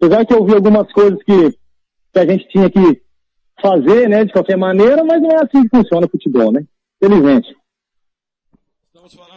Apesar 0.00 0.24
que 0.24 0.34
eu 0.34 0.44
vi 0.44 0.54
algumas 0.54 0.92
coisas 0.92 1.18
que, 1.22 1.50
que 2.12 2.18
a 2.18 2.26
gente 2.26 2.48
tinha 2.48 2.70
que 2.70 3.02
fazer, 3.60 4.08
né, 4.08 4.24
de 4.24 4.32
qualquer 4.32 4.56
maneira, 4.56 5.04
mas 5.04 5.22
não 5.22 5.30
é 5.30 5.36
assim 5.36 5.62
que 5.62 5.76
funciona 5.76 6.06
o 6.06 6.10
futebol, 6.10 6.52
né? 6.52 6.64
Felizmente. 7.02 7.54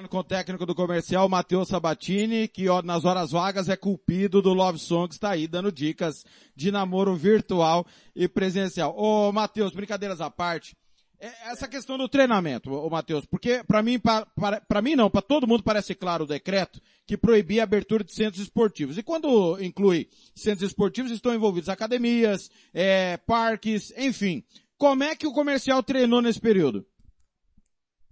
Com 0.10 0.20
o 0.20 0.24
técnico 0.24 0.66
do 0.66 0.74
comercial, 0.74 1.28
Matheus 1.28 1.68
Sabatini, 1.68 2.48
que 2.48 2.66
nas 2.84 3.04
horas 3.04 3.32
vagas 3.32 3.68
é 3.68 3.76
culpido 3.76 4.42
do 4.42 4.54
Love 4.54 4.80
Song, 4.80 5.12
está 5.12 5.32
aí 5.32 5.48
dando 5.48 5.72
dicas 5.72 6.24
de 6.56 6.72
namoro 6.72 7.16
virtual 7.16 7.86
e 8.16 8.28
presencial. 8.28 8.96
Ô, 8.98 9.32
Matheus, 9.34 9.74
brincadeiras 9.74 10.22
à 10.22 10.30
parte, 10.30 10.76
é 11.20 11.52
essa 11.52 11.68
questão 11.68 11.98
do 11.98 12.08
treinamento, 12.08 12.72
ô 12.72 12.90
Matheus, 12.90 13.26
porque 13.26 13.64
para 13.68 13.82
mim, 13.82 14.00
para 14.00 14.82
mim 14.82 14.96
não, 14.96 15.10
para 15.10 15.22
todo 15.22 15.48
mundo 15.48 15.64
parece 15.64 15.96
claro 15.96 16.24
o 16.24 16.28
decreto 16.28 16.80
que 17.06 17.18
proibia 17.18 17.64
a 17.64 17.66
abertura 17.66 18.04
de 18.04 18.14
centros 18.14 18.42
esportivos. 18.42 18.98
E 18.98 19.04
quando 19.04 19.62
inclui 19.62 20.08
centros 20.36 20.70
esportivos, 20.70 21.12
estão 21.12 21.34
envolvidos 21.34 21.70
academias, 21.70 22.50
é, 22.74 23.18
parques, 23.18 23.92
enfim. 23.98 24.44
Como 24.78 25.04
é 25.04 25.16
que 25.16 25.28
o 25.28 25.34
comercial 25.34 25.82
treinou 25.82 26.22
nesse 26.22 26.40
período? 26.40 26.86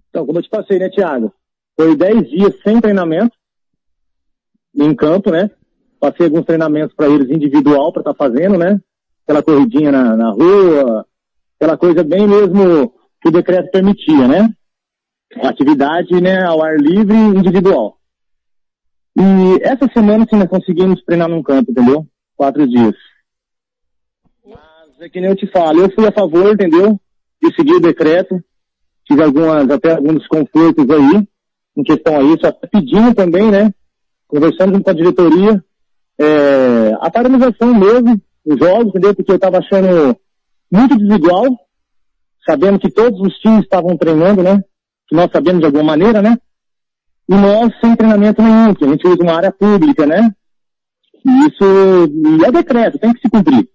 Então, 0.09 0.25
como 0.25 0.39
eu 0.39 0.43
te 0.43 0.49
passei, 0.49 0.79
né, 0.79 0.89
Thiago? 0.89 1.31
Foi 1.75 1.95
10 1.95 2.29
dias 2.29 2.59
sem 2.63 2.79
treinamento, 2.79 3.35
em 4.75 4.95
campo, 4.95 5.31
né? 5.31 5.49
Passei 5.99 6.25
alguns 6.25 6.45
treinamentos 6.45 6.95
para 6.95 7.07
eles 7.07 7.29
individual 7.29 7.91
para 7.91 8.01
estar 8.01 8.13
tá 8.13 8.17
fazendo, 8.17 8.57
né? 8.57 8.79
Aquela 9.23 9.41
corridinha 9.41 9.91
na, 9.91 10.15
na 10.15 10.31
rua, 10.31 11.05
aquela 11.57 11.77
coisa 11.77 12.03
bem 12.03 12.27
mesmo 12.27 12.93
que 13.21 13.29
o 13.29 13.31
decreto 13.31 13.71
permitia, 13.71 14.27
né? 14.27 14.53
Atividade, 15.41 16.21
né, 16.21 16.43
ao 16.43 16.63
ar 16.63 16.77
livre 16.77 17.15
individual. 17.15 17.97
E 19.17 19.63
essa 19.63 19.87
semana, 19.93 20.25
sim, 20.29 20.37
nós 20.37 20.49
conseguimos 20.49 21.03
treinar 21.03 21.27
num 21.27 21.41
campo, 21.41 21.71
entendeu? 21.71 22.05
Quatro 22.35 22.67
dias. 22.67 22.95
Mas 24.45 25.01
é 25.01 25.09
que 25.09 25.19
nem 25.19 25.29
eu 25.29 25.35
te 25.35 25.47
falo, 25.47 25.81
eu 25.81 25.91
fui 25.91 26.05
a 26.07 26.11
favor, 26.11 26.53
entendeu? 26.53 26.99
De 27.41 27.53
seguir 27.55 27.73
o 27.73 27.81
decreto. 27.81 28.41
Tive 29.05 29.23
algumas, 29.23 29.69
até 29.69 29.93
alguns 29.93 30.19
desconfortos 30.19 30.89
aí, 30.89 31.27
em 31.77 31.83
questão 31.83 32.17
a 32.17 32.23
isso, 32.23 32.45
até 32.45 32.67
pedindo 32.67 33.13
também, 33.13 33.51
né? 33.51 33.73
Conversando 34.27 34.81
com 34.81 34.89
a 34.89 34.93
diretoria, 34.93 35.63
é, 36.19 36.93
a 36.99 37.11
paralisação 37.11 37.73
mesmo, 37.73 38.21
os 38.45 38.57
jogos, 38.57 38.87
entendeu? 38.87 39.15
Porque 39.15 39.31
eu 39.31 39.39
tava 39.39 39.57
achando 39.57 40.17
muito 40.71 40.97
desigual, 40.97 41.45
sabendo 42.47 42.79
que 42.79 42.89
todos 42.89 43.19
os 43.19 43.33
times 43.39 43.63
estavam 43.63 43.97
treinando, 43.97 44.41
né? 44.41 44.63
Que 45.07 45.15
nós 45.15 45.29
sabemos 45.31 45.59
de 45.59 45.65
alguma 45.65 45.83
maneira, 45.83 46.21
né? 46.21 46.37
E 47.27 47.35
nós 47.35 47.73
sem 47.79 47.95
treinamento 47.95 48.41
nenhum, 48.41 48.73
que 48.73 48.85
a 48.85 48.87
gente 48.87 49.07
usa 49.07 49.23
uma 49.23 49.35
área 49.35 49.51
pública, 49.51 50.05
né? 50.05 50.31
E 51.25 51.29
isso 51.47 51.63
e 51.63 52.45
é 52.45 52.51
decreto, 52.51 52.99
tem 52.99 53.13
que 53.13 53.21
se 53.21 53.29
cumprir. 53.29 53.67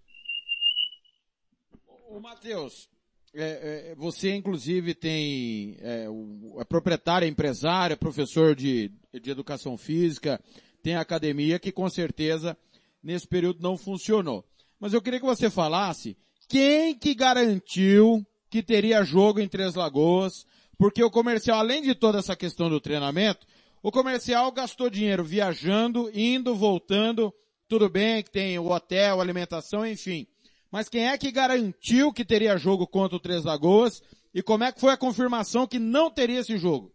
Ô 2.09 2.21
Matheus, 2.21 2.89
é, 3.35 3.91
é, 3.93 3.95
você 3.97 4.35
inclusive 4.35 4.95
tem, 4.95 5.77
é, 5.81 6.07
é 6.59 6.65
proprietário, 6.65 7.27
é 7.27 7.29
empresário, 7.29 7.95
é 7.95 7.97
professor 7.97 8.55
de, 8.55 8.91
de 9.21 9.31
educação 9.31 9.77
física, 9.77 10.41
tem 10.83 10.97
academia 10.97 11.59
que 11.59 11.71
com 11.71 11.89
certeza 11.89 12.57
nesse 13.03 13.27
período 13.27 13.63
não 13.63 13.77
funcionou. 13.77 14.45
Mas 14.79 14.93
eu 14.93 15.03
queria 15.03 15.21
que 15.21 15.27
você 15.27 15.49
falasse 15.51 16.17
quem 16.49 16.95
que 16.95 17.15
garantiu 17.15 18.27
que 18.51 18.63
teria 18.63 19.05
jogo 19.05 19.41
em 19.41 19.49
Três 19.49 19.75
Lagoas, 19.75 20.45
porque 20.77 21.03
o 21.05 21.11
comercial, 21.11 21.61
além 21.61 21.83
de 21.83 21.95
toda 21.95 22.19
essa 22.19 22.35
questão 22.35 22.69
do 22.69 22.81
treinamento, 22.81 23.47
o 23.83 23.93
comercial 23.93 24.51
gastou 24.51 24.91
dinheiro 24.91 25.23
viajando, 25.23 26.11
indo, 26.13 26.55
voltando, 26.55 27.33
tudo 27.69 27.89
bem 27.89 28.23
que 28.23 28.31
tem 28.31 28.59
o 28.59 28.71
hotel, 28.71 29.21
alimentação, 29.21 29.87
enfim. 29.87 30.27
Mas 30.71 30.89
quem 30.89 31.09
é 31.09 31.19
que 31.19 31.33
garantiu 31.33 32.13
que 32.13 32.25
teria 32.25 32.57
jogo 32.57 32.87
contra 32.87 33.17
o 33.17 33.21
Três 33.21 33.45
Lagoas? 33.45 34.03
E 34.35 34.43
como 34.43 34.65
é 34.65 34.71
que 34.71 34.81
foi 34.81 34.93
a 34.93 34.97
confirmação 34.97 35.67
que 35.67 35.79
não 35.79 36.11
teria 36.11 36.41
esse 36.41 36.57
jogo? 36.57 36.93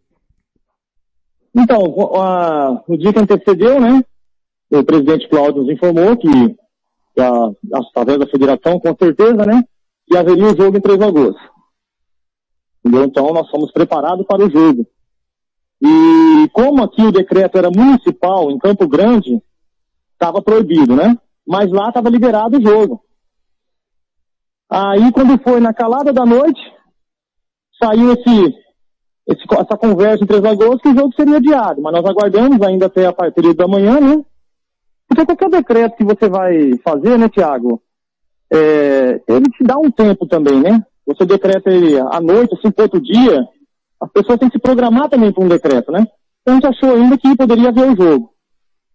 Então, 1.54 1.80
a, 2.20 2.82
no 2.88 2.98
dia 2.98 3.12
que 3.12 3.18
antecedeu, 3.18 3.80
né, 3.80 4.02
o 4.70 4.84
presidente 4.84 5.28
Cláudio 5.28 5.62
nos 5.62 5.72
informou 5.72 6.16
que 6.16 6.28
através 7.72 8.18
da 8.18 8.26
federação, 8.26 8.78
com 8.78 8.94
certeza, 8.96 9.44
né? 9.46 9.64
Que 10.06 10.16
haveria 10.16 10.46
o 10.46 10.56
jogo 10.56 10.76
em 10.76 10.80
Três 10.80 10.98
Lagoas. 10.98 11.36
Entendeu? 12.84 13.04
Então 13.04 13.32
nós 13.32 13.48
fomos 13.50 13.72
preparados 13.72 14.26
para 14.26 14.44
o 14.44 14.50
jogo. 14.50 14.86
E 15.80 16.48
como 16.52 16.82
aqui 16.82 17.02
o 17.02 17.12
decreto 17.12 17.58
era 17.58 17.70
municipal, 17.70 18.50
em 18.50 18.58
Campo 18.58 18.86
Grande, 18.86 19.42
estava 20.12 20.42
proibido, 20.42 20.94
né? 20.94 21.18
Mas 21.46 21.70
lá 21.70 21.88
estava 21.88 22.08
liberado 22.08 22.58
o 22.58 22.62
jogo. 22.62 23.02
Aí 24.70 25.12
quando 25.12 25.40
foi 25.42 25.60
na 25.60 25.72
calada 25.72 26.12
da 26.12 26.26
noite, 26.26 26.60
saiu 27.82 28.12
esse, 28.12 28.54
esse 29.28 29.44
essa 29.52 29.76
conversa 29.76 30.24
em 30.24 30.26
Três 30.26 30.42
Lagoas 30.42 30.80
que 30.82 30.88
o 30.88 30.96
jogo 30.96 31.14
seria 31.14 31.36
adiado. 31.36 31.80
Mas 31.80 31.92
nós 31.92 32.04
aguardamos 32.04 32.60
ainda 32.62 32.86
até 32.86 33.06
a 33.06 33.12
partir 33.12 33.54
da 33.54 33.68
manhã, 33.68 34.00
né? 34.00 34.22
Porque 35.08 35.24
qualquer 35.24 35.50
decreto 35.50 35.96
que 35.96 36.04
você 36.04 36.28
vai 36.28 36.76
fazer, 36.78 37.16
né, 37.16 37.28
Tiago, 37.28 37.80
é, 38.52 39.20
ele 39.28 39.48
te 39.50 39.64
dá 39.64 39.78
um 39.78 39.90
tempo 39.90 40.26
também, 40.26 40.60
né? 40.60 40.84
Você 41.06 41.24
decreta 41.24 41.70
ele 41.70 41.98
à 41.98 42.20
noite, 42.20 42.54
assim, 42.54 42.70
por 42.72 42.82
outro 42.82 43.00
dia, 43.00 43.46
as 44.00 44.10
pessoas 44.10 44.38
têm 44.38 44.48
que 44.48 44.56
se 44.56 44.62
programar 44.62 45.08
também 45.08 45.32
para 45.32 45.44
um 45.44 45.48
decreto, 45.48 45.92
né? 45.92 46.06
Então 46.42 46.54
a 46.54 46.60
gente 46.60 46.66
achou 46.66 46.94
ainda 46.94 47.16
que 47.16 47.36
poderia 47.36 47.68
haver 47.68 47.92
o 47.92 47.96
jogo. 47.96 48.30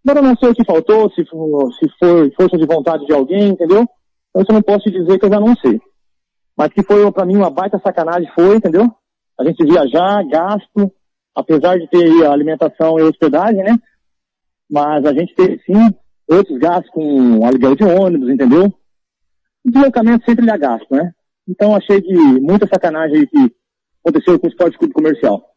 Agora 0.06 0.22
não 0.22 0.36
sei 0.36 0.50
o 0.50 0.56
que 0.56 0.66
faltou, 0.66 1.10
se, 1.12 1.24
se 1.24 1.90
foi 2.00 2.32
força 2.32 2.58
de 2.58 2.66
vontade 2.66 3.06
de 3.06 3.14
alguém, 3.14 3.50
entendeu? 3.50 3.88
Então 4.36 4.46
eu 4.50 4.54
não 4.56 4.62
posso 4.62 4.86
te 4.86 4.92
dizer 4.92 5.20
que 5.20 5.26
eu 5.26 5.30
já 5.30 5.40
não 5.40 5.56
sei. 5.56 5.80
Mas 6.58 6.70
que 6.74 6.84
foi 6.84 7.10
para 7.12 7.26
mim 7.26 7.36
uma 7.36 7.50
baita 7.50 7.80
sacanagem, 7.80 8.32
foi, 8.34 8.56
entendeu? 8.56 8.90
A 9.40 9.44
gente 9.44 9.64
viajar, 9.64 10.24
gasto, 10.28 10.92
apesar 11.36 11.78
de 11.78 11.88
ter 11.88 12.26
a 12.26 12.32
alimentação 12.32 13.00
e 13.00 13.04
hospedagem, 13.04 13.64
né? 13.64 13.78
Mas 14.70 15.06
a 15.06 15.14
gente 15.14 15.34
teve 15.36 15.60
sim 15.66 15.94
outros 16.30 16.58
gastos 16.60 16.90
com 16.92 17.46
aluguel 17.46 17.76
de 17.76 17.84
ônibus, 17.84 18.30
entendeu? 18.30 18.74
Deslocamento 19.66 20.26
sempre 20.26 20.46
dá 20.46 20.58
gasto, 20.58 20.88
né? 20.92 21.14
Então 21.48 21.76
achei 21.76 22.02
que 22.02 22.14
muita 22.14 22.68
sacanagem 22.68 23.28
que 23.28 23.56
aconteceu 24.04 24.40
com 24.40 24.48
o 24.48 24.50
esporte 24.50 24.78
clube 24.78 24.94
comercial. 24.94 25.52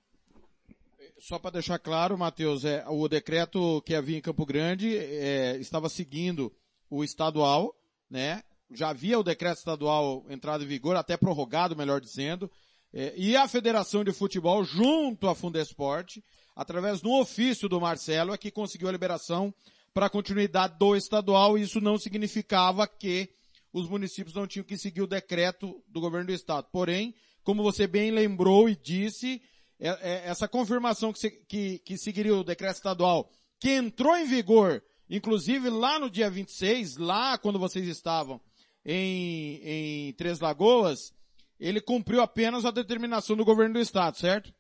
Só 1.19 1.39
para 1.39 1.53
deixar 1.53 1.79
claro, 1.79 2.19
Matheus, 2.19 2.65
é, 2.65 2.85
o 2.89 3.09
decreto 3.09 3.81
que 3.83 3.95
havia 3.95 4.19
em 4.19 4.21
Campo 4.21 4.45
Grande 4.45 4.97
é, 4.97 5.57
estava 5.57 5.89
seguindo 5.89 6.53
o 6.91 7.03
estadual, 7.03 7.75
né? 8.11 8.43
Já 8.73 8.91
havia 8.91 9.19
o 9.19 9.23
decreto 9.23 9.59
estadual 9.59 10.25
entrado 10.29 10.65
em 10.65 10.67
vigor, 10.67 10.97
até 10.97 11.17
prorrogado, 11.17 11.77
melhor 11.77 12.01
dizendo, 12.01 12.51
é, 12.97 13.13
e 13.17 13.37
a 13.37 13.49
Federação 13.49 14.05
de 14.05 14.13
Futebol, 14.13 14.65
junto 14.65 15.29
à 15.29 15.35
Fundesporte, 15.35 16.25
através 16.55 17.01
do 17.01 17.11
ofício 17.11 17.69
do 17.69 17.81
Marcelo, 17.81 18.33
é 18.33 18.39
que 18.39 18.53
conseguiu 18.53 18.89
a 18.89 18.93
liberação 18.93 19.53
para 19.93 20.07
a 20.07 20.11
continuidade 20.11 20.79
do 20.79 20.95
estadual, 20.95 21.59
e 21.59 21.63
isso 21.63 21.81
não 21.81 21.99
significava 21.99 22.87
que 22.87 23.29
os 23.73 23.89
municípios 23.89 24.35
não 24.35 24.47
tinham 24.47 24.65
que 24.65 24.79
seguir 24.79 25.03
o 25.03 25.07
decreto 25.09 25.83
do 25.89 26.01
governo 26.01 26.29
do 26.29 26.33
estado. 26.33 26.69
Porém, 26.71 27.13
como 27.43 27.65
você 27.65 27.89
bem 27.89 28.13
lembrou 28.13 28.69
e 28.69 28.77
disse, 28.77 29.43
é, 29.81 29.89
é, 29.89 30.29
essa 30.29 30.47
confirmação 30.47 31.13
que, 31.13 31.31
que, 31.49 31.79
que 31.81 31.99
seguiria 31.99 32.37
o 32.37 32.45
decreto 32.45 32.77
estadual, 32.77 33.29
que 33.59 33.71
entrou 33.71 34.17
em 34.17 34.25
vigor, 34.25 34.81
inclusive 35.11 35.69
lá 35.69 35.99
no 35.99 36.09
dia 36.09 36.31
26, 36.31 36.97
lá 36.97 37.37
quando 37.37 37.59
vocês 37.59 37.89
estavam 37.89 38.41
em, 38.85 39.61
em 39.65 40.13
Três 40.15 40.41
Lagoas, 40.41 41.13
ele 41.59 41.81
cumpriu 41.81 42.21
apenas 42.21 42.65
a 42.65 42.71
determinação 42.71 43.37
do 43.37 43.45
governo 43.45 43.75
do 43.75 43.81
estado, 43.81 44.17
certo? 44.17 44.53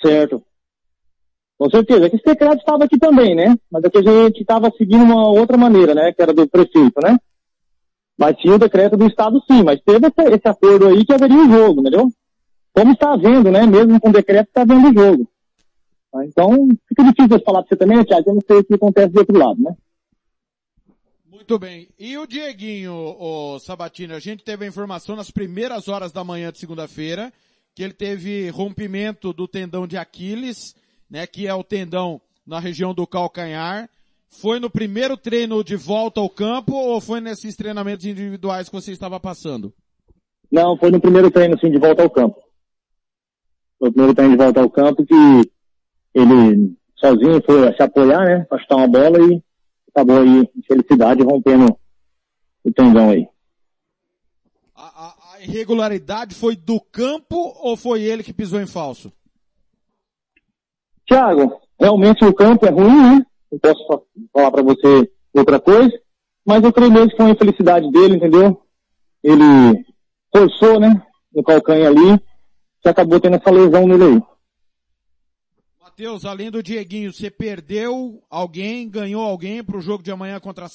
Certo. 0.00 0.42
Com 1.56 1.70
certeza. 1.70 2.06
Esse 2.06 2.22
decreto 2.24 2.58
estava 2.58 2.84
aqui 2.84 2.98
também, 2.98 3.34
né? 3.34 3.56
Mas 3.70 3.84
aqui 3.84 3.98
a 3.98 4.02
gente 4.02 4.40
estava 4.40 4.70
seguindo 4.76 5.04
uma 5.04 5.28
outra 5.28 5.56
maneira, 5.56 5.94
né? 5.94 6.12
Que 6.12 6.22
era 6.22 6.32
do 6.32 6.48
prefeito, 6.48 7.00
né? 7.02 7.16
Mas 8.18 8.36
tinha 8.36 8.54
o 8.54 8.58
decreto 8.58 8.96
do 8.96 9.06
Estado 9.06 9.42
sim, 9.50 9.62
mas 9.62 9.80
teve 9.80 10.06
esse, 10.06 10.34
esse 10.34 10.48
acordo 10.48 10.86
aí 10.86 11.04
que 11.04 11.12
haveria 11.12 11.36
um 11.36 11.50
jogo, 11.50 11.80
entendeu? 11.80 12.08
Como 12.72 12.92
está 12.92 13.12
havendo, 13.12 13.50
né? 13.50 13.66
Mesmo 13.66 14.00
com 14.00 14.10
o 14.10 14.12
decreto 14.12 14.48
está 14.48 14.62
havendo 14.62 14.92
jogo. 14.92 15.28
Então, 16.22 16.68
fica 16.88 17.02
difícil 17.02 17.44
falar 17.44 17.62
para 17.62 17.68
você 17.70 17.76
também, 17.76 18.04
Tiago, 18.04 18.30
eu 18.30 18.34
não 18.34 18.42
sei 18.46 18.58
o 18.58 18.64
que 18.64 18.74
acontece 18.74 19.12
do 19.12 19.18
outro 19.18 19.36
lado, 19.36 19.60
né? 19.60 19.74
Muito 21.34 21.58
bem. 21.58 21.88
E 21.98 22.16
o 22.16 22.28
Dieguinho, 22.28 22.94
o 22.94 23.58
Sabatino, 23.58 24.14
a 24.14 24.20
gente 24.20 24.44
teve 24.44 24.64
a 24.64 24.68
informação 24.68 25.16
nas 25.16 25.32
primeiras 25.32 25.88
horas 25.88 26.12
da 26.12 26.22
manhã 26.22 26.52
de 26.52 26.58
segunda-feira 26.58 27.32
que 27.74 27.82
ele 27.82 27.92
teve 27.92 28.48
rompimento 28.50 29.32
do 29.32 29.48
tendão 29.48 29.84
de 29.84 29.96
Aquiles, 29.96 30.76
né, 31.10 31.26
que 31.26 31.48
é 31.48 31.52
o 31.52 31.64
tendão 31.64 32.20
na 32.46 32.60
região 32.60 32.94
do 32.94 33.04
calcanhar. 33.04 33.90
Foi 34.28 34.60
no 34.60 34.70
primeiro 34.70 35.16
treino 35.16 35.64
de 35.64 35.74
volta 35.74 36.20
ao 36.20 36.30
campo 36.30 36.72
ou 36.72 37.00
foi 37.00 37.20
nesses 37.20 37.56
treinamentos 37.56 38.06
individuais 38.06 38.68
que 38.68 38.74
você 38.76 38.92
estava 38.92 39.18
passando? 39.18 39.74
Não, 40.52 40.76
foi 40.78 40.92
no 40.92 41.00
primeiro 41.00 41.32
treino, 41.32 41.58
sim, 41.58 41.68
de 41.68 41.78
volta 41.78 42.04
ao 42.04 42.10
campo. 42.10 42.40
Foi 43.80 43.88
o 43.88 43.92
primeiro 43.92 44.14
treino 44.14 44.36
de 44.36 44.42
volta 44.44 44.60
ao 44.60 44.70
campo 44.70 45.04
que 45.04 45.50
ele 46.14 46.76
sozinho 46.94 47.42
foi 47.44 47.74
se 47.74 47.82
apoiar, 47.82 48.24
né, 48.24 48.46
para 48.48 48.60
chutar 48.60 48.76
uma 48.76 48.86
bola 48.86 49.18
e 49.18 49.42
acabou 49.94 50.18
aí, 50.20 50.48
felicidade, 50.66 51.22
rompendo 51.22 51.76
o 52.64 52.72
tendão 52.72 53.10
aí. 53.10 53.28
A, 54.74 54.82
a, 55.06 55.34
a 55.34 55.40
irregularidade 55.40 56.34
foi 56.34 56.56
do 56.56 56.80
campo 56.80 57.36
ou 57.60 57.76
foi 57.76 58.02
ele 58.02 58.24
que 58.24 58.32
pisou 58.32 58.60
em 58.60 58.66
falso? 58.66 59.12
Tiago, 61.06 61.60
realmente 61.78 62.24
o 62.24 62.34
campo 62.34 62.66
é 62.66 62.70
ruim, 62.70 63.18
né? 63.18 63.26
Não 63.52 63.58
posso 63.58 63.86
fa- 63.86 64.00
falar 64.32 64.50
para 64.50 64.62
você 64.62 65.10
outra 65.32 65.60
coisa, 65.60 65.92
mas 66.44 66.62
eu 66.64 66.72
creio 66.72 66.90
mesmo 66.90 67.10
que 67.10 67.16
foi 67.16 67.26
uma 67.26 67.32
infelicidade 67.32 67.90
dele, 67.90 68.16
entendeu? 68.16 68.60
Ele 69.22 69.84
forçou, 70.34 70.80
né? 70.80 71.00
No 71.32 71.42
calcanho 71.42 71.86
ali, 71.86 72.18
que 72.82 72.88
acabou 72.88 73.20
tendo 73.20 73.36
essa 73.36 73.50
lesão 73.50 73.86
nele 73.86 74.04
aí. 74.04 74.22
Matheus, 75.94 76.24
além 76.24 76.50
do 76.50 76.60
Dieguinho, 76.60 77.12
você 77.12 77.30
perdeu 77.30 78.20
alguém, 78.28 78.90
ganhou 78.90 79.22
alguém 79.22 79.62
pro 79.62 79.80
jogo 79.80 80.02
de 80.02 80.10
amanhã 80.10 80.40
contra 80.40 80.66
a? 80.66 80.68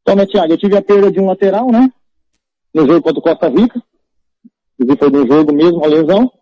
Então, 0.00 0.16
né, 0.16 0.26
Thiago, 0.26 0.52
eu 0.52 0.58
tive 0.58 0.76
a 0.76 0.82
perda 0.82 1.08
de 1.08 1.20
um 1.20 1.26
lateral, 1.26 1.70
né? 1.70 1.88
No 2.74 2.84
jogo 2.84 3.00
contra 3.00 3.20
o 3.20 3.22
Costa 3.22 3.48
Rica. 3.48 3.80
Inclusive 4.74 4.98
foi 4.98 5.10
do 5.12 5.24
jogo 5.24 5.52
mesmo, 5.52 5.76
uma 5.76 5.86
lesão. 5.86 6.32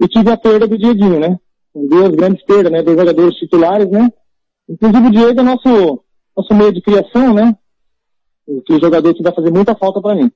E 0.00 0.06
tive 0.06 0.30
a 0.30 0.36
perda 0.36 0.68
do 0.68 0.78
Dieguinho, 0.78 1.18
né? 1.18 1.40
Duas 1.74 2.10
grandes 2.10 2.44
perdas, 2.44 2.70
né? 2.70 2.84
Dois 2.84 2.96
jogadores 2.96 3.34
titulares, 3.34 3.90
né? 3.90 4.12
Inclusive 4.68 5.08
o 5.08 5.10
Diego 5.10 5.40
é 5.40 5.42
nosso, 5.42 6.04
nosso 6.36 6.54
meio 6.54 6.72
de 6.72 6.82
criação, 6.82 7.34
né? 7.34 7.58
Que 8.64 8.78
jogador 8.78 9.12
que 9.12 9.24
vai 9.24 9.34
fazer 9.34 9.50
muita 9.50 9.74
falta 9.74 10.00
para 10.00 10.14
mim. 10.14 10.30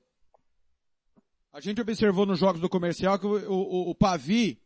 A 1.53 1.61
gente 1.61 1.79
observou 1.79 2.25
nos 2.25 2.39
jogos 2.39 2.59
do 2.59 2.67
comercial 2.67 3.17
que 3.17 3.25
o, 3.25 3.37
o, 3.49 3.91
o 3.91 3.95
Pavi, 3.95 4.59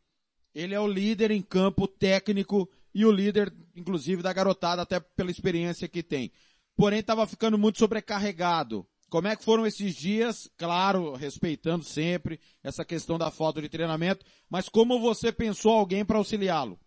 ele 0.53 0.74
é 0.74 0.80
o 0.80 0.88
líder 0.88 1.32
em 1.32 1.42
campo 1.42 1.88
técnico 1.88 2.69
e 2.94 3.06
o 3.06 3.11
líder, 3.11 3.53
inclusive, 3.76 4.22
da 4.22 4.34
garotada, 4.34 4.82
até 4.82 5.00
pela 5.00 5.32
experiência 5.32 5.88
que 5.88 6.03
tem. 6.03 6.32
Porém, 6.76 7.00
estava 7.00 7.28
ficando 7.28 7.58
muito 7.58 7.80
sobrecarregado. 7.80 8.86
Como 9.10 9.28
é 9.28 9.36
que 9.36 9.44
foram 9.44 9.66
esses 9.66 9.95
dias? 9.95 10.50
Claro, 10.58 11.14
respeitando 11.16 11.84
sempre 11.84 12.40
essa 12.64 12.86
questão 12.86 13.18
da 13.18 13.32
falta 13.32 13.61
de 13.61 13.68
treinamento, 13.68 14.26
mas 14.50 14.69
como 14.69 15.00
você 15.00 15.32
pensou 15.32 15.74
alguém 15.74 16.06
para 16.06 16.18
auxiliá-lo? 16.18 16.80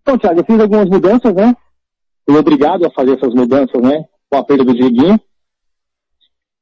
Então, 0.00 0.18
Thiago, 0.18 0.40
eu 0.40 0.44
fiz 0.44 0.58
algumas 0.58 0.88
mudanças, 0.88 1.34
né? 1.34 1.54
Fui 2.24 2.38
obrigado 2.38 2.86
a 2.86 2.90
fazer 2.90 3.16
essas 3.16 3.34
mudanças, 3.34 3.80
né? 3.82 4.04
Com 4.30 4.38
a 4.38 4.44
perda 4.44 4.64
do 4.64 4.74
Dieguinho. 4.74 5.20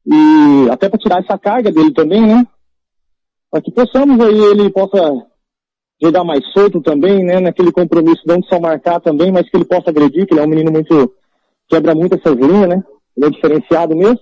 E 0.05 0.71
até 0.71 0.89
para 0.89 0.99
tirar 0.99 1.23
essa 1.23 1.39
carga 1.39 1.71
dele 1.71 1.93
também, 1.93 2.27
né? 2.27 2.47
Para 3.51 3.63
que 3.63 3.73
possamos 3.73 4.21
aí, 4.21 4.39
ele 4.39 4.71
possa 4.71 4.99
jogar 6.03 6.25
mais 6.25 6.45
solto 6.53 6.81
também, 6.83 7.25
né? 7.25 7.41
Naquele 7.41 7.73
compromisso, 7.73 8.23
não 8.27 8.43
só 8.43 8.61
marcar 8.61 9.01
também, 9.01 9.33
mas 9.33 9.49
que 9.49 9.57
ele 9.57 9.65
possa 9.65 9.91
agredir, 9.91 10.27
que 10.27 10.35
ele 10.35 10.41
é 10.41 10.45
um 10.45 10.49
menino 10.49 10.71
muito, 10.71 11.15
quebra 11.69 11.95
muito 11.95 12.15
essas 12.15 12.35
linhas, 12.35 12.69
né? 12.69 12.85
Ele 13.17 13.27
é 13.27 13.31
diferenciado 13.31 13.97
mesmo. 13.97 14.21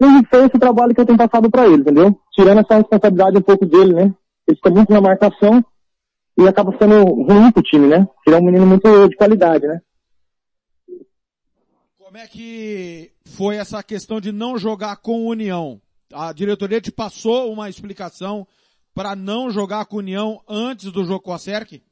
E 0.00 0.26
foi 0.30 0.46
esse 0.46 0.58
trabalho 0.58 0.94
que 0.94 1.00
eu 1.00 1.06
tenho 1.06 1.18
passado 1.18 1.50
para 1.50 1.66
ele, 1.66 1.82
entendeu? 1.82 2.18
Tirando 2.32 2.60
essa 2.60 2.76
responsabilidade 2.76 3.36
um 3.36 3.42
pouco 3.42 3.66
dele, 3.66 3.92
né? 3.92 4.14
Ele 4.46 4.56
fica 4.56 4.70
muito 4.70 4.92
na 4.92 5.00
marcação 5.00 5.64
e 6.38 6.46
acaba 6.46 6.76
sendo 6.78 7.04
ruim 7.04 7.50
pro 7.50 7.62
time, 7.62 7.88
né? 7.88 8.08
Ele 8.26 8.36
é 8.36 8.38
um 8.38 8.44
menino 8.44 8.64
muito 8.64 9.08
de 9.08 9.16
qualidade, 9.16 9.66
né? 9.66 9.80
Como 11.98 12.16
é 12.16 12.26
que 12.26 13.12
foi 13.26 13.56
essa 13.56 13.82
questão 13.82 14.20
de 14.20 14.32
não 14.32 14.56
jogar 14.56 14.96
com 14.96 15.26
União? 15.26 15.80
A 16.12 16.32
diretoria 16.32 16.80
te 16.80 16.90
passou 16.90 17.52
uma 17.52 17.68
explicação 17.68 18.46
para 18.94 19.14
não 19.14 19.50
jogar 19.50 19.84
com 19.84 19.98
União 19.98 20.40
antes 20.48 20.90
do 20.90 21.04
jogo 21.04 21.20
com 21.20 21.32
a 21.32 21.38
Cerc? 21.38 21.82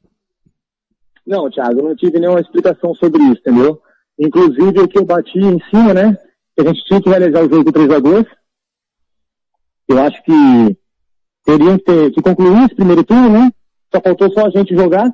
Não, 1.25 1.49
Thiago, 1.51 1.79
eu 1.79 1.89
não 1.89 1.95
tive 1.95 2.19
nenhuma 2.19 2.39
explicação 2.39 2.95
sobre 2.95 3.21
isso, 3.23 3.41
entendeu? 3.41 3.79
Inclusive 4.17 4.79
o 4.79 4.87
que 4.87 4.97
eu 4.97 5.05
bati 5.05 5.37
em 5.37 5.59
cima, 5.69 5.93
né? 5.93 6.17
A 6.57 6.63
gente 6.63 6.83
tinha 6.85 7.01
que 7.01 7.09
realizar 7.09 7.45
o 7.45 7.49
jogo 7.49 7.71
3 7.71 7.91
a 7.91 7.99
2 7.99 8.25
Eu 9.87 9.99
acho 9.99 10.23
que 10.23 10.77
teriam 11.43 11.77
que, 11.77 11.83
ter, 11.83 12.11
que 12.11 12.21
concluir 12.21 12.65
esse 12.65 12.75
primeiro 12.75 13.03
turno, 13.03 13.29
né? 13.29 13.51
Só 13.93 14.01
faltou 14.01 14.31
só 14.31 14.47
a 14.47 14.49
gente 14.49 14.75
jogar. 14.75 15.13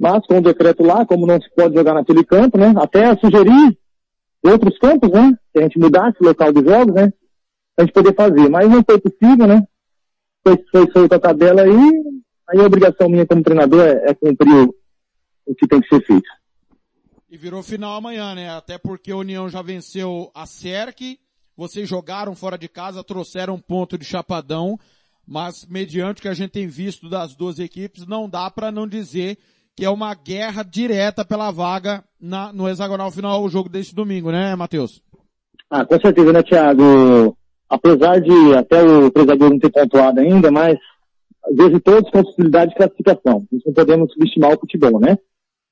Mas 0.00 0.26
com 0.26 0.38
o 0.38 0.42
decreto 0.42 0.82
lá, 0.82 1.06
como 1.06 1.26
não 1.26 1.40
se 1.40 1.48
pode 1.54 1.74
jogar 1.74 1.94
naquele 1.94 2.24
campo, 2.24 2.58
né? 2.58 2.74
Até 2.76 3.16
sugerir 3.16 3.78
outros 4.42 4.76
campos, 4.78 5.10
né? 5.10 5.32
Que 5.52 5.60
a 5.60 5.62
gente 5.62 5.78
mudasse 5.78 6.16
o 6.20 6.24
local 6.24 6.52
dos 6.52 6.64
jogos, 6.64 6.94
né? 6.94 7.12
Pra 7.78 7.84
gente 7.84 7.94
poder 7.94 8.12
fazer. 8.12 8.48
Mas 8.48 8.68
não 8.68 8.82
foi 8.82 9.00
possível, 9.00 9.46
né? 9.46 9.64
Foi, 10.44 10.56
foi 10.72 10.90
solta 10.90 11.14
a 11.14 11.20
tabela 11.20 11.62
aí. 11.62 11.92
Aí 12.48 12.58
a 12.58 12.66
obrigação 12.66 13.08
minha 13.08 13.24
como 13.24 13.40
treinador 13.40 13.86
é, 13.86 14.10
é 14.10 14.14
cumprir 14.14 14.68
o, 15.46 15.54
que 15.54 15.68
tem 15.68 15.80
que 15.80 15.88
ser 15.88 16.04
feito. 16.04 16.28
E 17.30 17.36
virou 17.36 17.62
final 17.62 17.96
amanhã, 17.96 18.34
né? 18.34 18.50
Até 18.50 18.78
porque 18.78 19.12
a 19.12 19.16
União 19.16 19.48
já 19.48 19.62
venceu 19.62 20.28
a 20.34 20.44
Cerc, 20.44 21.20
vocês 21.56 21.88
jogaram 21.88 22.34
fora 22.34 22.58
de 22.58 22.66
casa, 22.66 23.04
trouxeram 23.04 23.54
um 23.54 23.60
ponto 23.60 23.96
de 23.96 24.04
chapadão, 24.04 24.76
mas 25.24 25.64
mediante 25.64 26.18
o 26.18 26.22
que 26.22 26.28
a 26.28 26.34
gente 26.34 26.50
tem 26.50 26.66
visto 26.66 27.08
das 27.08 27.36
duas 27.36 27.60
equipes, 27.60 28.08
não 28.08 28.28
dá 28.28 28.50
para 28.50 28.72
não 28.72 28.88
dizer 28.88 29.38
que 29.76 29.84
é 29.84 29.90
uma 29.90 30.12
guerra 30.14 30.64
direta 30.64 31.24
pela 31.24 31.52
vaga 31.52 32.02
na, 32.20 32.52
no 32.52 32.68
hexagonal 32.68 33.12
final, 33.12 33.44
o 33.44 33.48
jogo 33.48 33.68
deste 33.68 33.94
domingo, 33.94 34.32
né, 34.32 34.56
Matheus? 34.56 35.00
Ah, 35.70 35.84
com 35.84 36.00
certeza, 36.00 36.32
né, 36.32 36.42
Thiago? 36.42 37.37
Apesar 37.68 38.20
de 38.20 38.54
até 38.54 38.82
o 38.82 39.10
treinador 39.10 39.50
não 39.50 39.58
ter 39.58 39.70
pontuado 39.70 40.20
ainda, 40.20 40.50
mas 40.50 40.78
vezes 41.52 41.80
todos 41.82 42.10
com 42.10 42.22
possibilidade 42.22 42.70
de 42.70 42.76
classificação. 42.76 43.46
Nós 43.50 43.62
não 43.64 43.72
podemos 43.72 44.12
subestimar 44.12 44.52
o 44.52 44.60
futebol, 44.60 45.00
né? 45.00 45.18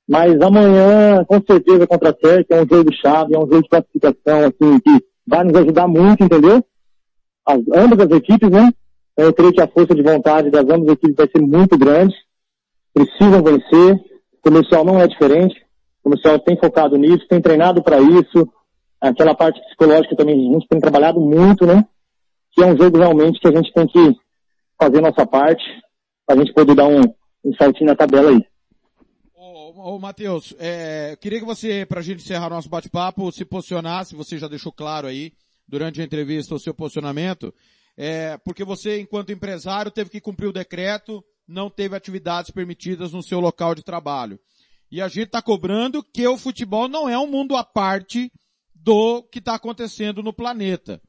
Mas 0.07 0.39
amanhã, 0.41 1.25
com 1.25 1.41
certeza, 1.41 1.85
contra 1.85 2.11
a 2.11 2.15
Cerca, 2.15 2.55
é 2.55 2.63
um 2.63 2.67
jogo 2.67 2.93
chave, 2.93 3.35
é 3.35 3.37
um 3.37 3.41
jogo 3.41 3.61
de 3.61 3.69
classificação, 3.69 4.39
assim, 4.39 4.79
que 4.79 5.05
vai 5.27 5.43
nos 5.43 5.55
ajudar 5.57 5.87
muito, 5.87 6.23
entendeu? 6.23 6.63
As, 7.45 7.59
ambas 7.75 7.99
as 7.99 8.17
equipes, 8.17 8.49
né? 8.49 8.71
Eu 9.17 9.33
creio 9.33 9.51
que 9.51 9.61
a 9.61 9.67
força 9.67 9.93
de 9.93 10.01
vontade 10.01 10.49
das 10.49 10.63
ambas 10.63 10.93
equipes 10.93 11.15
vai 11.15 11.27
ser 11.27 11.41
muito 11.41 11.77
grande. 11.77 12.15
Precisam 12.93 13.43
vencer. 13.43 13.95
O 13.95 14.41
comercial 14.41 14.85
não 14.85 14.99
é 14.99 15.07
diferente. 15.07 15.55
O 15.99 16.03
comercial 16.03 16.39
tem 16.39 16.57
focado 16.57 16.95
nisso, 16.97 17.27
tem 17.27 17.41
treinado 17.41 17.83
para 17.83 17.99
isso. 17.99 18.47
Aquela 18.99 19.35
parte 19.35 19.61
psicológica 19.61 20.15
também 20.15 20.49
a 20.49 20.53
gente 20.53 20.67
tem 20.67 20.79
trabalhado 20.79 21.19
muito, 21.19 21.65
né? 21.65 21.85
Que 22.51 22.63
é 22.63 22.65
um 22.65 22.77
jogo 22.77 22.97
realmente 22.97 23.39
que 23.39 23.47
a 23.47 23.51
gente 23.51 23.71
tem 23.71 23.87
que 23.87 24.15
fazer 24.79 24.97
a 24.99 25.01
nossa 25.01 25.25
parte 25.25 25.63
para 26.25 26.35
a 26.35 26.39
gente 26.39 26.53
poder 26.53 26.75
dar 26.75 26.87
um, 26.87 27.01
um 27.45 27.53
saltinho 27.55 27.87
na 27.87 27.95
tabela 27.95 28.31
aí. 28.31 28.45
Ô, 29.35 29.99
Matheus, 29.99 30.55
é, 30.57 31.15
queria 31.21 31.39
que 31.39 31.45
você, 31.45 31.85
pra 31.85 32.01
gente 32.01 32.23
encerrar 32.23 32.49
nosso 32.49 32.67
bate-papo, 32.67 33.31
se 33.31 33.45
posicionasse, 33.45 34.15
você 34.15 34.37
já 34.37 34.47
deixou 34.47 34.71
claro 34.71 35.07
aí, 35.07 35.31
durante 35.67 36.01
a 36.01 36.03
entrevista, 36.03 36.55
o 36.55 36.59
seu 36.59 36.73
posicionamento, 36.73 37.53
é, 37.95 38.37
porque 38.37 38.63
você, 38.63 38.99
enquanto 38.99 39.31
empresário, 39.31 39.91
teve 39.91 40.09
que 40.09 40.19
cumprir 40.19 40.47
o 40.47 40.53
decreto, 40.53 41.23
não 41.47 41.69
teve 41.69 41.95
atividades 41.95 42.51
permitidas 42.51 43.13
no 43.13 43.21
seu 43.21 43.39
local 43.39 43.75
de 43.75 43.83
trabalho. 43.83 44.39
E 44.91 45.01
a 45.01 45.07
gente 45.07 45.27
está 45.27 45.41
cobrando 45.41 46.03
que 46.03 46.27
o 46.27 46.37
futebol 46.37 46.87
não 46.87 47.07
é 47.07 47.17
um 47.17 47.27
mundo 47.27 47.55
à 47.55 47.63
parte 47.63 48.31
do 48.87 49.21
que 49.23 49.39
está 49.39 49.55
acontecendo 49.55 50.23
no 50.23 50.31
planeta. 50.31 51.01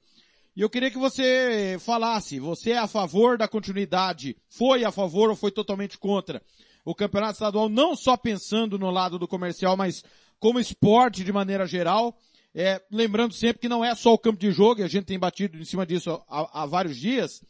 E 0.57 0.60
eu 0.60 0.68
queria 0.68 0.90
que 0.90 0.98
você 0.98 1.76
falasse, 1.78 2.40
você 2.40 2.73
é 2.73 2.78
a 2.78 2.89
favor 2.89 3.39
da 3.39 3.47
continuidade, 3.47 4.36
foi 4.48 4.84
a 4.84 4.90
favor 4.90 5.31
ou 5.31 5.36
foi 5.36 5.52
totalmente 5.52 5.97
contra 5.97 6.42
o 6.84 6.92
campeonato 6.92 7.34
estadual, 7.34 7.68
não 7.68 7.94
só 7.94 8.16
pensando 8.16 8.81
no 8.81 8.90
lado 8.90 9.16
do 9.16 9.28
comercial, 9.28 9.76
mas 9.76 10.02
como 10.40 10.58
esporte 10.58 11.23
de 11.23 11.32
maneira 11.32 11.68
geral, 11.68 12.18
é, 12.52 12.82
lembrando 12.90 13.32
sempre 13.32 13.60
que 13.60 13.68
não 13.68 13.84
é 13.84 13.94
só 13.94 14.12
o 14.12 14.18
campo 14.18 14.40
de 14.40 14.50
jogo, 14.50 14.81
e 14.81 14.82
a 14.82 14.89
gente 14.89 15.05
tem 15.05 15.18
batido 15.18 15.57
em 15.57 15.65
cima 15.65 15.86
disso 15.86 16.20
há, 16.28 16.62
há 16.62 16.66
vários 16.66 16.97
dias, 16.97 17.44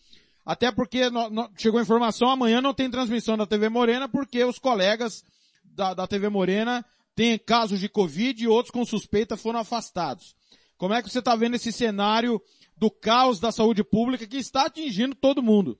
até 0.45 0.71
porque 0.71 1.09
no, 1.09 1.31
no, 1.31 1.49
chegou 1.57 1.81
a 1.81 1.83
informação, 1.83 2.29
amanhã 2.29 2.61
não 2.61 2.75
tem 2.75 2.91
transmissão 2.91 3.35
da 3.35 3.47
TV 3.47 3.71
Morena, 3.71 4.07
porque 4.07 4.45
os 4.45 4.59
colegas 4.59 5.25
da, 5.65 5.95
da 5.95 6.07
TV 6.07 6.29
Morena 6.29 6.85
têm 7.19 7.37
casos 7.37 7.81
de 7.81 7.89
Covid 7.89 8.45
e 8.45 8.47
outros 8.47 8.71
com 8.71 8.85
suspeita 8.85 9.37
foram 9.37 9.59
afastados. 9.59 10.37
Como 10.77 10.95
é 10.95 11.03
que 11.03 11.11
você 11.11 11.19
está 11.19 11.35
vendo 11.35 11.57
esse 11.57 11.73
cenário 11.73 12.41
do 12.77 12.89
caos 12.89 13.41
da 13.41 13.51
saúde 13.51 13.83
pública 13.83 14.25
que 14.25 14.37
está 14.37 14.67
atingindo 14.67 15.17
todo 15.17 15.43
mundo? 15.43 15.77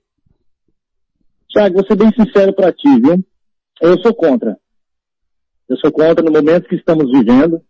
Thiago, 1.53 1.77
vou 1.77 1.87
ser 1.87 1.95
bem 1.95 2.11
sincero 2.11 2.53
para 2.53 2.73
ti, 2.73 2.89
viu? 3.01 3.25
Eu 3.81 3.97
sou 4.01 4.13
contra. 4.13 4.59
Eu 5.69 5.77
sou 5.77 5.93
contra 5.93 6.25
no 6.25 6.33
momento 6.33 6.69
que 6.69 6.75
estamos 6.75 7.09
vivendo. 7.09 7.63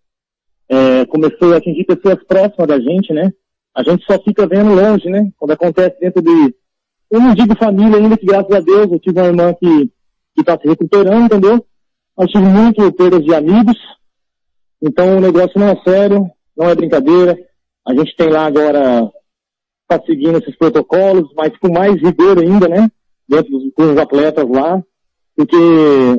É, 0.67 1.05
começou 1.05 1.53
a 1.53 1.59
atingir 1.59 1.85
pessoas 1.85 2.25
próximas 2.25 2.69
da 2.69 2.81
gente, 2.81 3.13
né? 3.13 3.31
A 3.75 3.83
gente 3.83 4.03
só 4.07 4.19
fica 4.23 4.47
vendo 4.47 4.73
longe, 4.73 5.11
né? 5.11 5.31
Quando 5.37 5.51
acontece 5.51 6.01
dentro 6.01 6.23
de... 6.23 6.55
Eu 7.11 7.21
não 7.21 7.35
digo 7.35 7.55
família 7.59 7.99
ainda, 7.99 8.17
que 8.17 8.25
graças 8.25 8.51
a 8.51 8.61
Deus 8.61 8.91
eu 8.91 8.99
tive 8.99 9.21
uma 9.21 9.29
irmã 9.29 9.53
que 9.53 9.93
está 10.39 10.59
se 10.59 10.67
recuperando, 10.67 11.27
entendeu? 11.27 11.68
Mas 12.19 12.31
tive 12.31 12.47
muito 12.47 12.93
perdas 12.93 13.25
de 13.25 13.35
amigos. 13.35 13.77
Então 14.83 15.17
o 15.17 15.21
negócio 15.21 15.59
não 15.59 15.69
é 15.69 15.81
sério, 15.83 16.29
não 16.57 16.69
é 16.69 16.75
brincadeira. 16.75 17.39
A 17.87 17.95
gente 17.95 18.17
tem 18.17 18.29
lá 18.29 18.47
agora, 18.47 19.11
está 19.83 20.05
seguindo 20.05 20.39
esses 20.39 20.57
protocolos, 20.57 21.33
mas 21.37 21.57
com 21.59 21.73
mais 21.73 21.95
rigor 22.03 22.39
ainda, 22.39 22.69
né? 22.69 22.91
Dentro 23.29 23.51
dos, 23.77 23.97
atletas 23.99 24.49
lá 24.49 24.83
porque 25.39 25.57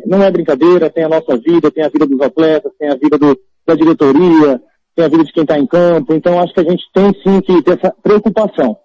não 0.05 0.23
é 0.23 0.31
brincadeira, 0.31 0.89
tem 0.89 1.03
a 1.03 1.09
nossa 1.09 1.35
vida, 1.35 1.69
tem 1.69 1.83
a 1.83 1.89
vida 1.89 2.07
dos 2.07 2.21
atletas, 2.21 2.71
tem 2.79 2.87
a 2.87 2.95
vida 2.95 3.17
do, 3.17 3.37
da 3.67 3.75
diretoria, 3.75 4.61
tem 4.95 5.03
a 5.03 5.09
vida 5.09 5.25
de 5.25 5.33
quem 5.33 5.43
está 5.43 5.59
em 5.59 5.67
campo, 5.67 6.13
então 6.13 6.39
acho 6.39 6.53
que 6.53 6.61
a 6.61 6.63
gente 6.63 6.83
tem 6.93 7.11
sim 7.21 7.41
que 7.41 7.61
ter 7.61 7.77
essa 7.77 7.93
preocupação. 8.01 8.77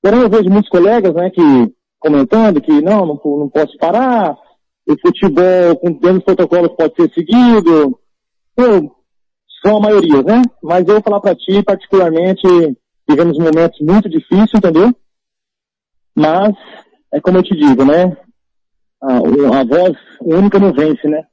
Porém, 0.00 0.20
eu 0.20 0.30
vejo 0.30 0.48
muitos 0.48 0.70
colegas, 0.70 1.12
né, 1.12 1.28
que 1.30 1.42
comentando 1.98 2.60
que 2.60 2.70
não, 2.80 3.04
não, 3.04 3.20
não 3.24 3.48
posso 3.48 3.76
parar, 3.78 4.38
o 4.86 4.96
futebol 5.00 5.76
com 5.76 5.92
dos 5.92 6.24
protocolos 6.24 6.72
pode 6.76 6.94
ser 6.94 7.12
seguido. 7.12 7.98
Eu, 8.56 8.94
são 9.64 9.76
a 9.76 9.80
maioria, 9.80 10.22
né? 10.22 10.42
Mas 10.62 10.86
eu 10.86 10.94
vou 10.94 11.02
falar 11.02 11.20
pra 11.20 11.34
ti, 11.34 11.62
particularmente, 11.62 12.42
vivemos 13.08 13.38
momentos 13.38 13.78
muito 13.80 14.08
difíceis, 14.08 14.50
entendeu? 14.54 14.94
Mas, 16.14 16.54
é 17.12 17.20
como 17.20 17.38
eu 17.38 17.42
te 17.42 17.56
digo, 17.56 17.84
né? 17.84 18.16
A, 19.02 19.16
a 19.60 19.64
voz 19.64 19.96
única 20.20 20.58
não 20.58 20.72
vence, 20.72 21.08
né? 21.08 21.24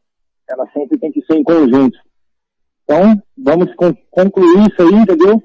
Ela 0.49 0.65
sempre 0.73 0.97
tem 0.97 1.11
que 1.11 1.21
ser 1.25 1.35
em 1.35 1.43
conjunto. 1.43 1.97
Então, 2.83 3.21
vamos 3.37 3.73
con- 3.75 3.95
concluir 4.09 4.67
isso 4.67 4.81
aí, 4.81 4.93
entendeu? 4.95 5.41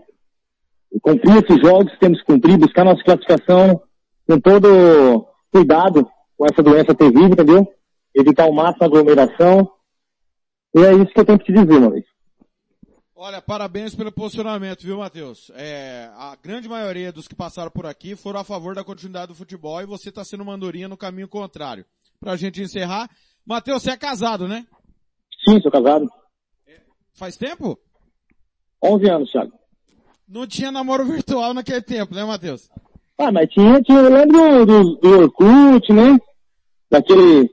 Cumprir 1.03 1.37
esses 1.45 1.61
jogos, 1.61 1.93
temos 1.99 2.21
que 2.21 2.27
cumprir, 2.27 2.57
buscar 2.57 2.85
nossa 2.85 3.03
classificação 3.03 3.83
com 4.27 4.41
todo 4.41 5.27
cuidado 5.53 6.09
com 6.37 6.47
essa 6.47 6.63
doença 6.63 6.95
terrível, 6.95 7.27
entendeu? 7.27 7.69
Evitar 8.15 8.47
o 8.47 8.55
máximo 8.55 8.85
a 8.85 8.87
aglomeração. 8.87 9.71
E 10.75 10.81
é 10.81 10.93
isso 10.93 11.13
que 11.13 11.21
eu 11.21 11.25
tenho 11.25 11.39
que 11.39 11.47
te 11.47 11.53
dizer, 11.53 11.81
meu 11.81 11.89
amigo. 11.89 12.07
Olha, 13.17 13.41
parabéns 13.41 13.95
pelo 13.95 14.13
posicionamento, 14.13 14.83
viu, 14.83 14.99
Matheus? 14.99 15.51
É, 15.55 16.11
a 16.15 16.37
grande 16.43 16.69
maioria 16.69 17.13
dos 17.13 17.29
que 17.29 17.35
passaram 17.35 17.71
por 17.71 17.87
aqui 17.87 18.17
foram 18.17 18.41
a 18.41 18.45
favor 18.45 18.75
da 18.75 18.85
continuidade 18.85 19.29
do 19.29 19.35
futebol 19.35 19.81
e 19.81 19.87
você 19.87 20.09
está 20.09 20.25
sendo 20.25 20.43
uma 20.43 20.55
andorinha 20.55 20.89
no 20.89 20.97
caminho 20.97 21.29
contrário. 21.29 21.87
Pra 22.21 22.37
gente 22.37 22.61
encerrar, 22.61 23.09
Matheus, 23.47 23.83
você 23.83 23.93
é 23.93 23.97
casado, 23.97 24.49
né? 24.49 24.67
Sim, 25.49 25.61
sou 25.61 25.71
casado. 25.71 26.07
Faz 27.15 27.37
tempo? 27.37 27.79
11 28.83 29.11
anos, 29.11 29.31
Thiago. 29.31 29.53
Não 30.29 30.47
tinha 30.47 30.73
namoro 30.73 31.05
virtual 31.05 31.55
naquele 31.55 31.83
tempo, 31.83 32.15
né, 32.15 32.25
Matheus? 32.25 32.69
Ah, 33.17 33.31
mas 33.31 33.49
tinha, 33.51 33.81
tinha, 33.83 34.01
eu 34.01 34.11
lembro 34.11 34.67
do, 34.67 34.67
do, 34.67 34.97
do 34.97 35.21
Orkut, 35.21 35.93
né? 35.93 36.19
Daquele, 36.91 37.49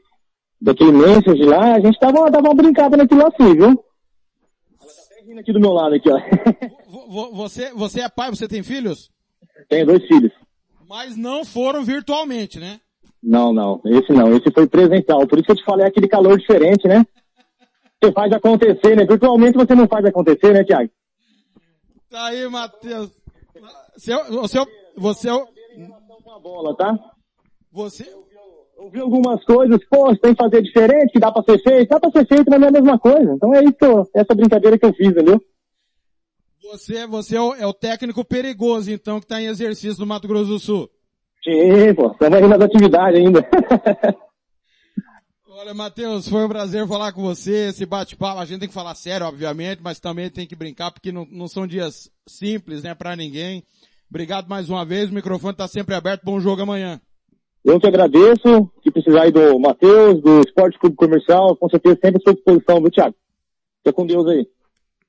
daquele 0.61 0.91
message 0.91 1.43
lá, 1.43 1.75
a 1.75 1.79
gente 1.79 1.99
tava, 1.99 2.29
dava 2.29 2.47
uma 2.49 2.55
brincada 2.55 2.95
naquilo 2.95 3.25
assim, 3.27 3.53
viu? 3.55 3.65
Ela 3.65 3.75
tá 3.75 5.01
até 5.09 5.21
rindo 5.25 5.39
aqui 5.39 5.53
do 5.53 5.59
meu 5.59 5.71
lado 5.71 5.95
aqui, 5.95 6.09
ó. 6.09 6.17
Vo- 6.89 7.07
vo- 7.09 7.31
Você, 7.35 7.71
você 7.73 8.01
é 8.01 8.09
pai, 8.09 8.29
você 8.29 8.47
tem 8.47 8.61
filhos? 8.63 9.09
Tenho 9.69 9.85
dois 9.85 10.05
filhos. 10.07 10.31
Mas 10.87 11.15
não 11.15 11.43
foram 11.45 11.83
virtualmente, 11.83 12.59
né? 12.59 12.79
Não, 13.23 13.53
não, 13.53 13.79
esse 13.85 14.11
não, 14.11 14.35
esse 14.35 14.51
foi 14.51 14.67
presencial. 14.67 15.25
Por 15.27 15.37
isso 15.37 15.45
que 15.45 15.51
eu 15.51 15.55
te 15.55 15.63
falei 15.63 15.85
aquele 15.85 16.07
calor 16.07 16.37
diferente, 16.37 16.87
né? 16.87 17.05
Você 18.03 18.11
faz 18.11 18.31
acontecer, 18.33 18.95
né? 18.95 19.05
Virtualmente 19.05 19.57
você 19.57 19.75
não 19.75 19.87
faz 19.87 20.03
acontecer, 20.05 20.51
né, 20.53 20.63
Thiago? 20.63 20.89
Tá 22.09 22.25
aí, 22.25 22.47
Matheus. 22.49 23.11
Você, 23.95 24.11
é- 24.13 24.23
você, 24.29 24.59
é- 24.59 24.65
você, 24.97 25.29
é 25.29 25.33
o- 25.33 25.47
Uma 26.25 26.39
bola, 26.39 26.75
tá? 26.75 26.97
você, 27.71 28.03
Eu 28.81 28.89
vi 28.89 28.99
algumas 28.99 29.43
coisas, 29.45 29.77
pô, 29.87 30.07
você 30.07 30.17
tem 30.19 30.33
que 30.33 30.41
fazer 30.41 30.59
diferente, 30.63 31.11
que 31.11 31.19
dá 31.19 31.31
pra 31.31 31.43
ser 31.43 31.61
feito. 31.61 31.89
Dá 31.89 31.99
pra 31.99 32.09
ser 32.09 32.25
feito, 32.27 32.49
mas 32.49 32.59
não 32.59 32.65
é 32.65 32.69
a 32.69 32.73
mesma 32.73 32.97
coisa. 32.97 33.31
Então 33.33 33.53
é 33.53 33.63
isso, 33.63 33.73
que 33.73 33.85
eu- 33.85 34.09
essa 34.15 34.33
brincadeira 34.33 34.77
que 34.77 34.85
eu 34.85 34.93
fiz, 34.93 35.07
entendeu? 35.07 35.39
você, 36.63 37.05
você 37.05 37.35
é 37.35 37.41
o, 37.41 37.53
é 37.53 37.67
o 37.67 37.73
técnico 37.73 38.23
perigoso, 38.23 38.89
então, 38.89 39.19
que 39.19 39.27
tá 39.27 39.41
em 39.41 39.47
exercício 39.47 39.99
no 39.99 40.05
Mato 40.07 40.25
Grosso 40.27 40.47
do 40.51 40.59
Sul. 40.59 40.89
Sim, 41.43 41.93
pô, 41.93 42.11
estamos 42.11 42.37
aí 42.37 42.47
nas 42.47 42.61
atividades 42.61 43.19
ainda. 43.19 43.47
Olha, 45.49 45.73
Matheus, 45.73 46.29
foi 46.29 46.45
um 46.45 46.49
prazer 46.49 46.87
falar 46.87 47.11
com 47.11 47.21
você, 47.21 47.67
esse 47.69 47.85
bate-papo. 47.85 48.39
A 48.39 48.45
gente 48.45 48.61
tem 48.61 48.69
que 48.69 48.73
falar 48.73 48.95
sério, 48.95 49.27
obviamente, 49.27 49.81
mas 49.83 49.99
também 49.99 50.29
tem 50.29 50.47
que 50.47 50.55
brincar, 50.55 50.91
porque 50.91 51.11
não, 51.11 51.27
não 51.29 51.47
são 51.47 51.67
dias 51.67 52.09
simples, 52.25 52.81
né, 52.83 52.95
pra 52.95 53.15
ninguém. 53.17 53.63
Obrigado 54.09 54.47
mais 54.47 54.69
uma 54.69 54.85
vez, 54.85 55.11
o 55.11 55.13
microfone 55.13 55.55
tá 55.55 55.67
sempre 55.67 55.93
aberto, 55.93 56.23
bom 56.23 56.39
jogo 56.39 56.61
amanhã. 56.61 57.01
Eu 57.63 57.79
que 57.79 57.87
agradeço, 57.87 58.69
que 58.81 58.91
precisar 58.91 59.23
aí 59.23 59.31
do 59.31 59.59
Matheus, 59.59 60.21
do 60.21 60.41
Esporte 60.41 60.79
Clube 60.79 60.95
Comercial, 60.95 61.55
com 61.55 61.69
certeza 61.69 61.99
sempre 62.01 62.17
à 62.17 62.23
sua 62.23 62.33
disposição, 62.33 62.81
viu, 62.81 62.89
Thiago? 62.91 63.15
Fica 63.77 63.93
com 63.93 64.05
Deus 64.05 64.27
aí. 64.27 64.47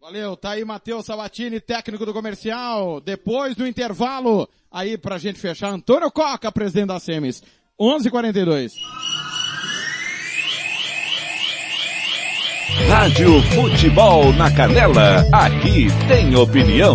Valeu, 0.01 0.37
tá 0.37 0.51
aí 0.51 0.65
Matheus 0.65 1.07
Sabatini, 1.07 1.61
técnico 1.61 2.05
do 2.05 2.13
comercial. 2.13 3.01
Depois 3.01 3.55
do 3.55 3.67
intervalo, 3.67 4.49
aí 4.71 4.99
pra 4.99 5.17
gente 5.17 5.39
fechar, 5.39 5.71
Antônio 5.71 6.11
Coca, 6.11 6.51
presidente 6.51 6.89
da 6.89 6.99
SEMES. 6.99 7.43
11:42. 7.81 8.73
Rádio 12.89 13.41
Futebol 13.55 14.33
na 14.33 14.51
Canela. 14.55 15.25
Aqui 15.33 15.87
tem 16.09 16.35
opinião. 16.35 16.95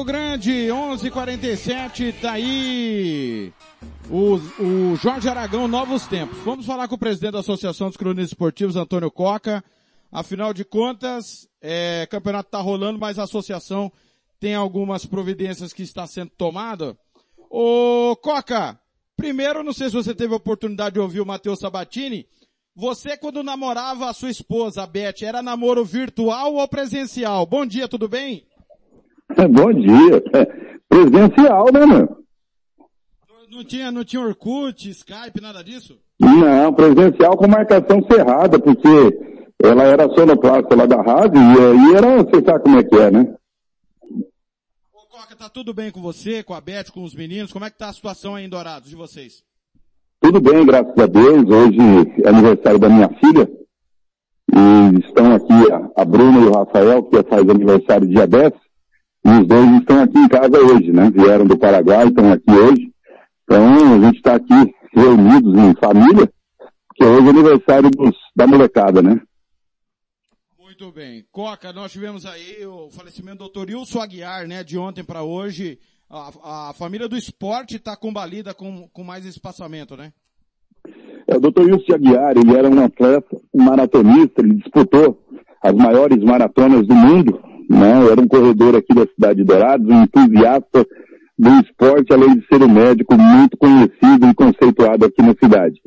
Campo 0.00 0.04
Grande, 0.04 0.68
11:47, 0.68 2.14
tá 2.22 2.32
aí. 2.32 3.52
O, 4.08 4.36
o 4.62 4.96
Jorge 4.96 5.28
Aragão, 5.28 5.68
novos 5.68 6.06
tempos. 6.06 6.38
Vamos 6.38 6.64
falar 6.64 6.88
com 6.88 6.94
o 6.94 6.98
presidente 6.98 7.32
da 7.32 7.40
Associação 7.40 7.88
dos 7.88 7.98
Cronistas 7.98 8.30
Esportivos, 8.30 8.76
Antônio 8.76 9.10
Coca. 9.10 9.62
Afinal 10.10 10.54
de 10.54 10.64
contas, 10.64 11.46
é, 11.60 12.06
campeonato 12.10 12.50
tá 12.50 12.60
rolando, 12.60 12.98
mas 12.98 13.18
a 13.18 13.24
associação 13.24 13.92
tem 14.38 14.54
algumas 14.54 15.04
providências 15.04 15.70
que 15.70 15.82
está 15.82 16.06
sendo 16.06 16.30
tomada. 16.30 16.96
Ô, 17.50 18.16
Coca, 18.22 18.80
primeiro, 19.14 19.62
não 19.62 19.74
sei 19.74 19.88
se 19.88 19.96
você 19.96 20.14
teve 20.14 20.32
a 20.32 20.38
oportunidade 20.38 20.94
de 20.94 21.00
ouvir 21.00 21.20
o 21.20 21.26
Matheus 21.26 21.58
Sabatini. 21.58 22.26
Você, 22.74 23.18
quando 23.18 23.42
namorava 23.42 24.08
a 24.08 24.14
sua 24.14 24.30
esposa, 24.30 24.82
a 24.82 24.86
Beth, 24.86 25.22
era 25.22 25.42
namoro 25.42 25.84
virtual 25.84 26.54
ou 26.54 26.66
presencial? 26.66 27.44
Bom 27.44 27.66
dia, 27.66 27.86
tudo 27.86 28.08
bem? 28.08 28.46
Bom 29.48 29.72
dia. 29.72 30.22
É, 30.34 30.70
Presencial, 30.90 31.66
né, 31.72 31.86
meu? 31.86 32.20
Não 33.48 33.64
tinha, 33.64 33.92
não 33.92 34.04
tinha 34.04 34.22
Orkut, 34.22 34.90
Skype, 34.90 35.40
nada 35.40 35.62
disso? 35.62 35.98
Não, 36.18 36.72
presencial 36.72 37.36
com 37.36 37.48
marcação 37.48 38.02
cerrada, 38.10 38.58
porque 38.58 38.88
ela 39.62 39.84
era 39.84 40.08
sonoplasta 40.10 40.74
lá 40.74 40.86
da 40.86 41.00
rádio 41.00 41.40
e 41.40 41.58
aí 41.58 41.94
era, 41.94 42.22
você 42.22 42.44
sabe 42.44 42.62
como 42.62 42.78
é 42.78 42.84
que 42.84 42.96
é, 42.96 43.10
né? 43.10 43.34
Coca, 45.10 45.36
tá 45.36 45.48
tudo 45.48 45.72
bem 45.72 45.90
com 45.90 46.00
você, 46.00 46.42
com 46.42 46.54
a 46.54 46.60
Beth, 46.60 46.90
com 46.92 47.02
os 47.02 47.14
meninos? 47.14 47.52
Como 47.52 47.64
é 47.64 47.70
que 47.70 47.78
tá 47.78 47.88
a 47.88 47.92
situação 47.92 48.34
aí 48.34 48.44
em 48.44 48.48
Dourados 48.48 48.90
de 48.90 48.96
vocês? 48.96 49.42
Tudo 50.20 50.40
bem, 50.40 50.66
graças 50.66 50.96
a 50.98 51.06
Deus. 51.06 51.48
Hoje 51.48 51.78
é 52.24 52.28
aniversário 52.28 52.78
da 52.78 52.88
minha 52.88 53.08
filha. 53.08 53.50
E 54.52 54.98
estão 55.06 55.34
aqui 55.34 55.72
a, 55.72 56.02
a 56.02 56.04
Bruna 56.04 56.40
e 56.40 56.44
o 56.48 56.52
Rafael, 56.52 57.02
que 57.04 57.22
faz 57.24 57.48
aniversário 57.48 58.06
dia 58.06 58.26
10. 58.26 58.52
E 59.24 59.28
os 59.28 59.46
dois 59.46 59.70
estão 59.80 60.02
aqui 60.02 60.18
em 60.18 60.28
casa 60.28 60.58
hoje, 60.58 60.92
né? 60.92 61.10
Vieram 61.10 61.46
do 61.46 61.58
Paraguai, 61.58 62.08
estão 62.08 62.32
aqui 62.32 62.50
hoje. 62.50 62.92
Então, 63.44 63.94
a 63.94 63.98
gente 63.98 64.16
está 64.16 64.34
aqui 64.36 64.74
reunidos 64.94 65.54
em 65.54 65.74
família, 65.74 66.32
que 66.94 67.04
hoje 67.04 67.26
é 67.26 67.30
aniversário 67.30 67.90
dos, 67.90 68.16
da 68.34 68.46
molecada, 68.46 69.02
né? 69.02 69.20
Muito 70.58 70.92
bem. 70.92 71.24
Coca, 71.30 71.72
nós 71.72 71.92
tivemos 71.92 72.24
aí 72.24 72.64
o 72.64 72.90
falecimento 72.90 73.50
do 73.50 73.50
Dr. 73.50 73.74
Wilson 73.74 74.00
Aguiar, 74.00 74.46
né? 74.46 74.64
De 74.64 74.78
ontem 74.78 75.04
para 75.04 75.22
hoje. 75.22 75.78
A, 76.08 76.70
a 76.70 76.72
família 76.72 77.08
do 77.08 77.16
esporte 77.16 77.76
está 77.76 77.96
combalida 77.96 78.54
com, 78.54 78.88
com 78.88 79.04
mais 79.04 79.26
espaçamento, 79.26 79.96
né? 79.96 80.12
É, 81.26 81.36
o 81.36 81.40
Dr. 81.40 81.62
Wilson 81.62 81.94
Aguiar, 81.94 82.36
ele 82.36 82.56
era 82.56 82.68
um 82.68 82.82
atleta, 82.82 83.36
um 83.52 83.62
maratonista, 83.62 84.40
ele 84.40 84.54
disputou 84.54 85.22
as 85.62 85.74
maiores 85.74 86.18
maratonas 86.24 86.86
do 86.86 86.94
mundo, 86.94 87.40
né? 87.70 88.10
Era 88.10 88.20
um 88.20 88.26
corredor 88.26 88.74
aqui 88.74 88.92
da 88.92 89.06
cidade 89.06 89.38
de 89.38 89.44
Dourados, 89.44 89.88
um 89.88 90.02
entusiasta 90.02 90.84
do 91.38 91.50
esporte, 91.60 92.12
além 92.12 92.36
de 92.36 92.46
ser 92.46 92.62
um 92.62 92.68
médico 92.68 93.16
muito 93.16 93.56
conhecido 93.56 94.26
e 94.28 94.34
conceituado 94.34 95.04
aqui 95.04 95.22
na 95.22 95.34
cidade. 95.40 95.80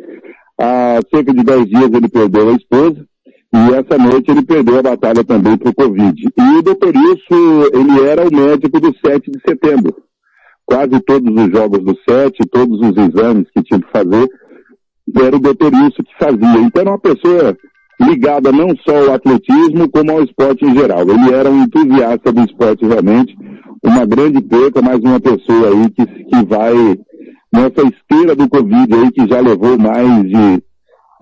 Há 0.59 0.99
cerca 1.13 1.33
de 1.33 1.43
10 1.43 1.65
dias 1.65 1.93
ele 1.93 2.07
perdeu 2.07 2.49
a 2.49 2.53
esposa, 2.53 3.05
e 3.53 3.73
essa 3.73 3.97
noite 4.01 4.31
ele 4.31 4.43
perdeu 4.43 4.79
a 4.79 4.81
batalha 4.81 5.23
também 5.23 5.57
para 5.57 5.69
o 5.69 5.75
Covid. 5.75 6.23
E 6.25 6.57
o 6.57 6.61
doutor 6.61 6.95
Wilson, 6.95 7.69
ele 7.73 8.07
era 8.07 8.27
o 8.27 8.33
médico 8.33 8.79
do 8.79 8.95
7 9.05 9.29
de 9.29 9.39
setembro. 9.47 9.93
Quase 10.65 10.99
todos 11.01 11.29
os 11.29 11.51
jogos 11.51 11.83
do 11.83 11.95
7, 12.09 12.39
todos 12.49 12.79
os 12.79 12.97
exames 12.97 13.47
que 13.53 13.61
tinha 13.61 13.79
que 13.79 13.91
fazer, 13.91 14.27
era 15.15 15.35
o 15.35 15.39
doutor 15.39 15.71
Wilson 15.73 16.03
que 16.03 16.17
fazia. 16.17 16.61
Então 16.61 16.81
era 16.81 16.91
uma 16.91 16.99
pessoa 16.99 17.55
ligada 18.03 18.51
não 18.51 18.75
só 18.87 18.95
ao 18.95 19.13
atletismo, 19.13 19.89
como 19.89 20.11
ao 20.11 20.23
esporte 20.23 20.65
em 20.65 20.75
geral. 20.75 21.01
Ele 21.01 21.33
era 21.33 21.49
um 21.49 21.63
entusiasta 21.63 22.31
do 22.31 22.41
esporte 22.41 22.85
realmente, 22.85 23.35
uma 23.83 24.05
grande 24.05 24.41
perca, 24.41 24.81
mais 24.81 24.99
uma 24.99 25.19
pessoa 25.19 25.69
aí 25.69 25.89
que, 25.89 26.05
que 26.05 26.45
vai 26.45 26.73
nessa 27.53 27.81
esteira 27.87 28.35
do 28.35 28.49
Covid 28.49 28.93
aí 28.93 29.11
que 29.11 29.27
já 29.27 29.39
levou 29.39 29.77
mais 29.77 30.23
de, 30.23 30.63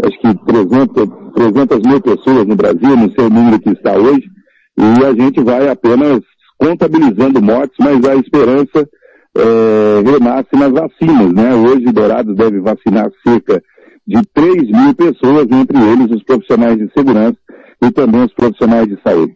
acho 0.04 0.20
que 0.20 0.46
300, 0.46 1.10
300 1.36 1.80
mil 1.86 2.02
pessoas 2.02 2.48
no 2.48 2.56
Brasil, 2.56 2.96
não 2.96 3.12
sei 3.12 3.26
o 3.26 3.30
número 3.30 3.60
que 3.60 3.72
está 3.72 3.98
hoje, 3.98 4.24
e 4.78 5.06
a 5.06 5.14
gente 5.14 5.42
vai 5.44 5.68
apenas 5.68 6.22
contabilizando 6.58 7.42
mortes, 7.42 7.76
mas 7.80 8.06
a 8.06 8.16
esperança 8.16 8.88
é, 9.36 10.02
renasce 10.06 10.50
nas 10.54 10.72
vacinas, 10.72 11.34
né? 11.34 11.56
Hoje 11.56 11.92
Dourados 11.92 12.36
deve 12.36 12.60
vacinar 12.60 13.10
cerca 13.26 13.62
de 14.12 14.22
3 14.34 14.56
mil 14.70 14.94
pessoas, 14.94 15.48
entre 15.50 15.78
eles 15.78 16.12
os 16.12 16.24
profissionais 16.24 16.78
de 16.78 16.92
segurança 16.92 17.38
e 17.82 17.92
também 17.92 18.26
os 18.26 18.34
profissionais 18.34 18.88
de 18.88 19.02
saúde. 19.02 19.34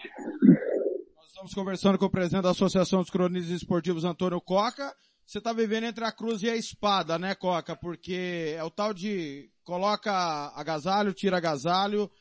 Nós 1.16 1.28
estamos 1.28 1.54
conversando 1.54 1.98
com 1.98 2.06
o 2.06 2.10
presidente 2.10 2.44
da 2.44 2.52
Associação 2.52 3.00
dos 3.00 3.10
Cronistas 3.10 3.56
Esportivos, 3.56 4.04
Antônio 4.04 4.42
Coca. 4.42 4.94
Você 5.26 5.38
está 5.38 5.54
vivendo 5.54 5.86
entre 5.86 6.04
a 6.04 6.12
cruz 6.12 6.44
e 6.44 6.50
a 6.50 6.56
espada, 6.58 7.18
né, 7.18 7.34
Coca? 7.36 7.76
Porque 7.76 8.54
é 8.58 8.64
o 8.64 8.70
tal 8.70 8.94
de 8.94 9.50
coloca 9.64 10.12
agasalho, 10.56 11.14
tira 11.14 11.38
agasalho. 11.38 12.12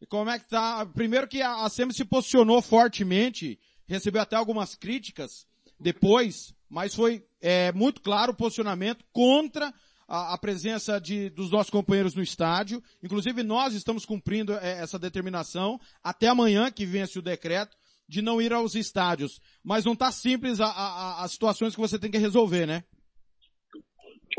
E 0.00 0.06
como 0.06 0.30
é 0.30 0.38
que 0.38 0.48
tá? 0.48 0.86
Primeiro 0.86 1.28
que 1.28 1.42
a 1.42 1.68
SEMI 1.68 1.92
se 1.92 2.06
posicionou 2.06 2.62
fortemente, 2.62 3.58
recebeu 3.86 4.22
até 4.22 4.34
algumas 4.34 4.74
críticas 4.74 5.46
depois, 5.78 6.54
mas 6.70 6.94
foi 6.94 7.22
é, 7.40 7.70
muito 7.72 8.00
claro 8.00 8.32
o 8.32 8.36
posicionamento 8.36 9.04
contra 9.12 9.72
a, 10.08 10.38
presença 10.38 10.98
de, 10.98 11.28
dos 11.28 11.50
nossos 11.50 11.70
companheiros 11.70 12.14
no 12.14 12.22
estádio. 12.22 12.82
Inclusive 13.02 13.42
nós 13.42 13.74
estamos 13.74 14.06
cumprindo 14.06 14.54
é, 14.54 14.80
essa 14.80 14.98
determinação 14.98 15.78
até 16.02 16.28
amanhã 16.28 16.70
que 16.70 16.86
vence 16.86 17.18
o 17.18 17.22
decreto 17.22 17.76
de 18.08 18.22
não 18.22 18.40
ir 18.40 18.52
aos 18.52 18.74
estádios. 18.74 19.38
Mas 19.62 19.84
não 19.84 19.92
está 19.92 20.10
simples 20.10 20.58
as 20.60 21.30
situações 21.30 21.74
que 21.74 21.80
você 21.80 21.98
tem 21.98 22.10
que 22.10 22.16
resolver, 22.16 22.66
né? 22.66 22.82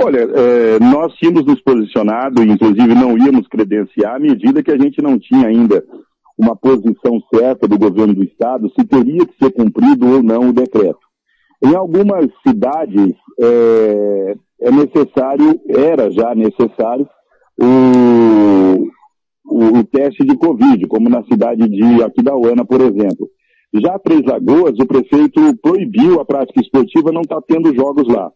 Olha, 0.02 0.20
é, 0.20 0.80
nós 0.80 1.14
tínhamos 1.16 1.46
nos 1.46 1.62
posicionado, 1.62 2.42
inclusive 2.42 2.96
não 2.96 3.18
íamos 3.18 3.48
credenciar, 3.48 4.16
à 4.16 4.20
medida 4.20 4.64
que 4.64 4.72
a 4.72 4.78
gente 4.78 5.02
não 5.02 5.20
tinha 5.20 5.48
ainda 5.48 5.84
uma 6.38 6.56
posição 6.56 7.20
certa 7.36 7.68
do 7.68 7.78
governo 7.78 8.16
do 8.16 8.24
estado, 8.24 8.70
se 8.70 8.88
teria 8.88 9.26
que 9.26 9.36
ser 9.38 9.52
cumprido 9.52 10.08
ou 10.08 10.24
não 10.24 10.50
o 10.50 10.54
decreto. 10.54 11.00
Em 11.62 11.76
algumas 11.76 12.28
cidades 12.48 13.14
é, 13.42 14.36
é 14.62 14.72
necessário, 14.72 15.60
era 15.68 16.12
já 16.12 16.36
necessário, 16.36 17.08
o, 17.62 18.88
o, 19.46 19.80
o, 19.80 19.84
teste 19.86 20.26
de 20.26 20.38
Covid, 20.38 20.86
como 20.88 21.10
na 21.10 21.24
cidade 21.24 21.68
de 21.68 22.04
Aquidauana, 22.04 22.66
por 22.66 22.82
exemplo. 22.82 23.28
Já 23.74 24.00
Três 24.00 24.24
Lagoas, 24.26 24.76
o 24.80 24.88
prefeito 24.88 25.42
proibiu 25.62 26.20
a 26.20 26.26
prática 26.26 26.60
esportiva, 26.60 27.12
não 27.12 27.22
está 27.22 27.40
tendo 27.42 27.74
jogos 27.76 28.08
lá. 28.08 28.32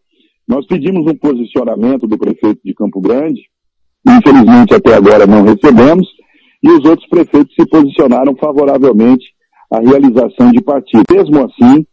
Nós 0.46 0.66
pedimos 0.66 1.10
um 1.10 1.16
posicionamento 1.16 2.06
do 2.06 2.18
prefeito 2.18 2.60
de 2.64 2.74
Campo 2.74 3.00
Grande, 3.00 3.40
infelizmente 4.06 4.74
até 4.74 4.94
agora 4.94 5.26
não 5.26 5.42
recebemos, 5.42 6.06
e 6.62 6.70
os 6.70 6.84
outros 6.84 7.08
prefeitos 7.08 7.54
se 7.54 7.66
posicionaram 7.68 8.34
favoravelmente 8.36 9.24
à 9.70 9.80
realização 9.80 10.50
de 10.52 10.62
partido. 10.62 11.02
Mesmo 11.10 11.44
assim, 11.44 11.86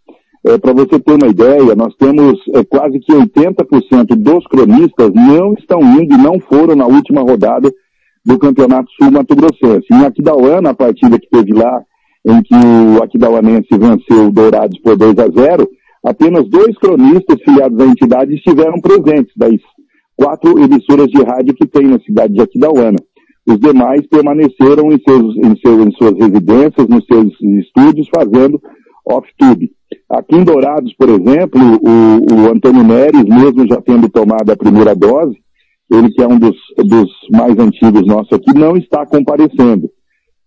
é, 0.46 0.58
Para 0.58 0.74
você 0.74 1.00
ter 1.00 1.14
uma 1.14 1.28
ideia, 1.28 1.76
nós 1.76 1.96
temos 1.96 2.40
é, 2.56 2.64
quase 2.64 3.00
que 3.00 3.14
80% 3.14 4.16
dos 4.16 4.46
cronistas 4.48 5.12
não 5.14 5.54
estão 5.54 5.82
indo 5.82 6.14
e 6.14 6.18
não 6.18 6.40
foram 6.40 6.76
na 6.76 6.88
última 6.88 7.22
rodada 7.22 7.72
do 8.26 8.38
Campeonato 8.40 8.90
Sul 8.92 9.12
Mato 9.12 9.36
Grossense. 9.36 9.88
Em 9.92 10.06
Aquidauana, 10.06 10.72
a 10.72 10.74
partida 10.74 11.20
que 11.20 11.30
teve 11.30 11.54
lá, 11.54 11.82
em 12.26 12.42
que 12.44 12.56
o 12.56 13.04
Aquidauanense 13.04 13.70
venceu 13.72 14.28
o 14.28 14.32
Dourados 14.32 14.80
por 14.80 14.96
2 14.96 15.18
a 15.20 15.28
0, 15.28 15.68
apenas 16.04 16.48
dois 16.50 16.78
cronistas 16.78 17.42
filiados 17.44 17.80
à 17.80 17.86
entidade 17.86 18.36
estiveram 18.36 18.80
presentes 18.80 19.34
das 19.36 19.60
quatro 20.16 20.60
emissoras 20.60 21.08
de 21.08 21.22
rádio 21.24 21.54
que 21.56 21.68
tem 21.68 21.88
na 21.88 22.00
cidade 22.00 22.34
de 22.34 22.42
Aquidauana. 22.42 22.98
Os 23.48 23.60
demais 23.60 24.06
permaneceram 24.08 24.92
em, 24.92 25.00
seus, 25.02 25.36
em, 25.38 25.56
seus, 25.60 25.88
em 25.88 25.92
suas 25.94 26.14
residências, 26.14 26.88
nos 26.88 27.06
seus 27.06 27.34
estúdios, 27.60 28.08
fazendo 28.16 28.62
off-tube. 29.06 29.72
Aqui 30.10 30.36
em 30.36 30.44
Dourados, 30.44 30.94
por 30.94 31.10
exemplo, 31.10 31.62
o, 31.82 32.34
o, 32.34 32.52
Antônio 32.52 32.84
Neres, 32.84 33.24
mesmo 33.24 33.68
já 33.68 33.82
tendo 33.82 34.10
tomado 34.10 34.52
a 34.52 34.58
primeira 34.58 34.96
dose, 34.96 35.38
ele 35.90 36.10
que 36.12 36.22
é 36.22 36.28
um 36.28 36.40
dos, 36.40 36.56
dos 36.78 37.10
mais 37.32 37.58
antigos 37.58 38.06
nossos 38.06 38.34
aqui, 38.34 38.54
não 38.58 38.78
está 38.78 39.06
comparecendo. 39.06 39.90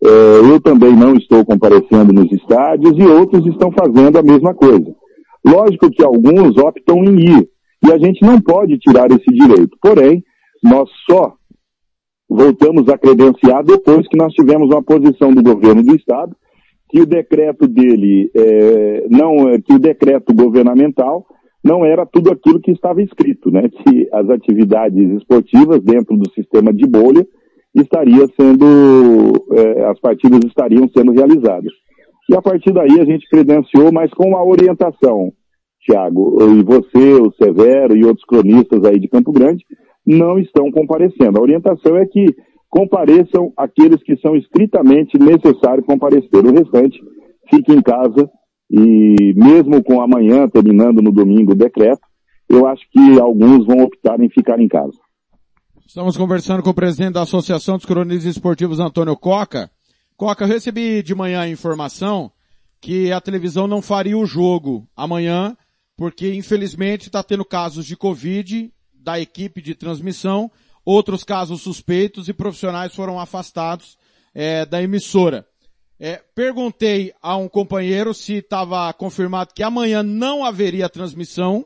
É, 0.02 0.08
eu 0.50 0.60
também 0.60 0.94
não 0.94 1.14
estou 1.14 1.44
comparecendo 1.44 2.12
nos 2.12 2.30
estádios 2.32 2.96
e 2.98 3.06
outros 3.06 3.46
estão 3.46 3.70
fazendo 3.72 4.18
a 4.18 4.22
mesma 4.22 4.54
coisa. 4.54 4.94
Lógico 5.44 5.90
que 5.90 6.02
alguns 6.02 6.56
optam 6.56 7.04
em 7.04 7.20
ir, 7.20 7.48
e 7.86 7.92
a 7.92 7.98
gente 7.98 8.22
não 8.22 8.40
pode 8.40 8.78
tirar 8.78 9.10
esse 9.10 9.30
direito. 9.30 9.76
Porém, 9.80 10.22
nós 10.62 10.88
só 11.08 11.34
voltamos 12.28 12.88
a 12.88 12.96
credenciar 12.96 13.62
depois 13.62 14.08
que 14.08 14.16
nós 14.16 14.32
tivemos 14.32 14.70
uma 14.70 14.82
posição 14.82 15.32
do 15.32 15.42
governo 15.42 15.82
do 15.82 15.94
Estado 15.94 16.34
que 16.94 17.00
o 17.00 17.06
decreto 17.06 17.66
dele 17.66 18.30
é, 18.32 19.06
não 19.10 19.60
que 19.60 19.74
o 19.74 19.80
decreto 19.80 20.32
governamental 20.32 21.26
não 21.64 21.84
era 21.84 22.06
tudo 22.06 22.30
aquilo 22.30 22.60
que 22.60 22.70
estava 22.70 23.02
escrito, 23.02 23.50
né? 23.50 23.68
Que 23.68 24.08
as 24.12 24.30
atividades 24.30 25.10
esportivas 25.16 25.82
dentro 25.82 26.16
do 26.16 26.30
sistema 26.30 26.72
de 26.72 26.86
bolha 26.86 27.26
estaria 27.74 28.24
sendo 28.40 29.44
é, 29.50 29.86
as 29.86 29.98
partidas 29.98 30.38
estariam 30.44 30.88
sendo 30.96 31.10
realizadas. 31.10 31.72
E 32.30 32.36
a 32.36 32.40
partir 32.40 32.72
daí 32.72 33.00
a 33.00 33.04
gente 33.04 33.28
credenciou, 33.28 33.90
mas 33.92 34.12
com 34.12 34.28
uma 34.28 34.44
orientação, 34.44 35.32
Tiago, 35.80 36.38
e 36.42 36.62
você, 36.62 37.14
o 37.14 37.32
Severo 37.32 37.96
e 37.96 38.04
outros 38.04 38.24
cronistas 38.24 38.84
aí 38.84 39.00
de 39.00 39.08
Campo 39.08 39.32
Grande 39.32 39.64
não 40.06 40.38
estão 40.38 40.70
comparecendo. 40.70 41.40
A 41.40 41.42
orientação 41.42 41.96
é 41.96 42.06
que 42.06 42.26
compareçam 42.74 43.52
aqueles 43.56 44.02
que 44.02 44.16
são 44.16 44.34
estritamente 44.34 45.16
necessários 45.16 45.86
comparecer. 45.86 46.44
O 46.44 46.52
restante 46.52 47.00
fique 47.48 47.72
em 47.72 47.80
casa 47.80 48.28
e 48.68 49.32
mesmo 49.36 49.80
com 49.84 50.00
amanhã 50.00 50.48
terminando 50.48 51.00
no 51.00 51.12
domingo 51.12 51.52
o 51.52 51.54
decreto, 51.54 52.02
eu 52.48 52.66
acho 52.66 52.82
que 52.90 53.20
alguns 53.20 53.64
vão 53.64 53.84
optar 53.84 54.20
em 54.20 54.28
ficar 54.28 54.60
em 54.60 54.66
casa. 54.66 54.98
Estamos 55.86 56.16
conversando 56.16 56.64
com 56.64 56.70
o 56.70 56.74
presidente 56.74 57.12
da 57.12 57.22
Associação 57.22 57.76
dos 57.76 57.86
Cronistas 57.86 58.24
Esportivos, 58.24 58.80
Antônio 58.80 59.16
Coca. 59.16 59.70
Coca, 60.16 60.42
eu 60.42 60.48
recebi 60.48 61.00
de 61.00 61.14
manhã 61.14 61.42
a 61.42 61.48
informação 61.48 62.32
que 62.80 63.12
a 63.12 63.20
televisão 63.20 63.68
não 63.68 63.80
faria 63.80 64.18
o 64.18 64.26
jogo 64.26 64.84
amanhã, 64.96 65.56
porque 65.96 66.34
infelizmente 66.34 67.02
está 67.02 67.22
tendo 67.22 67.44
casos 67.44 67.86
de 67.86 67.96
Covid 67.96 68.72
da 68.92 69.20
equipe 69.20 69.62
de 69.62 69.76
transmissão 69.76 70.50
outros 70.84 71.24
casos 71.24 71.62
suspeitos 71.62 72.28
e 72.28 72.32
profissionais 72.32 72.94
foram 72.94 73.18
afastados 73.18 73.96
é, 74.34 74.66
da 74.66 74.82
emissora. 74.82 75.46
É, 75.98 76.20
perguntei 76.34 77.14
a 77.22 77.36
um 77.36 77.48
companheiro 77.48 78.12
se 78.12 78.34
estava 78.34 78.92
confirmado 78.92 79.54
que 79.54 79.62
amanhã 79.62 80.02
não 80.02 80.44
haveria 80.44 80.88
transmissão 80.88 81.64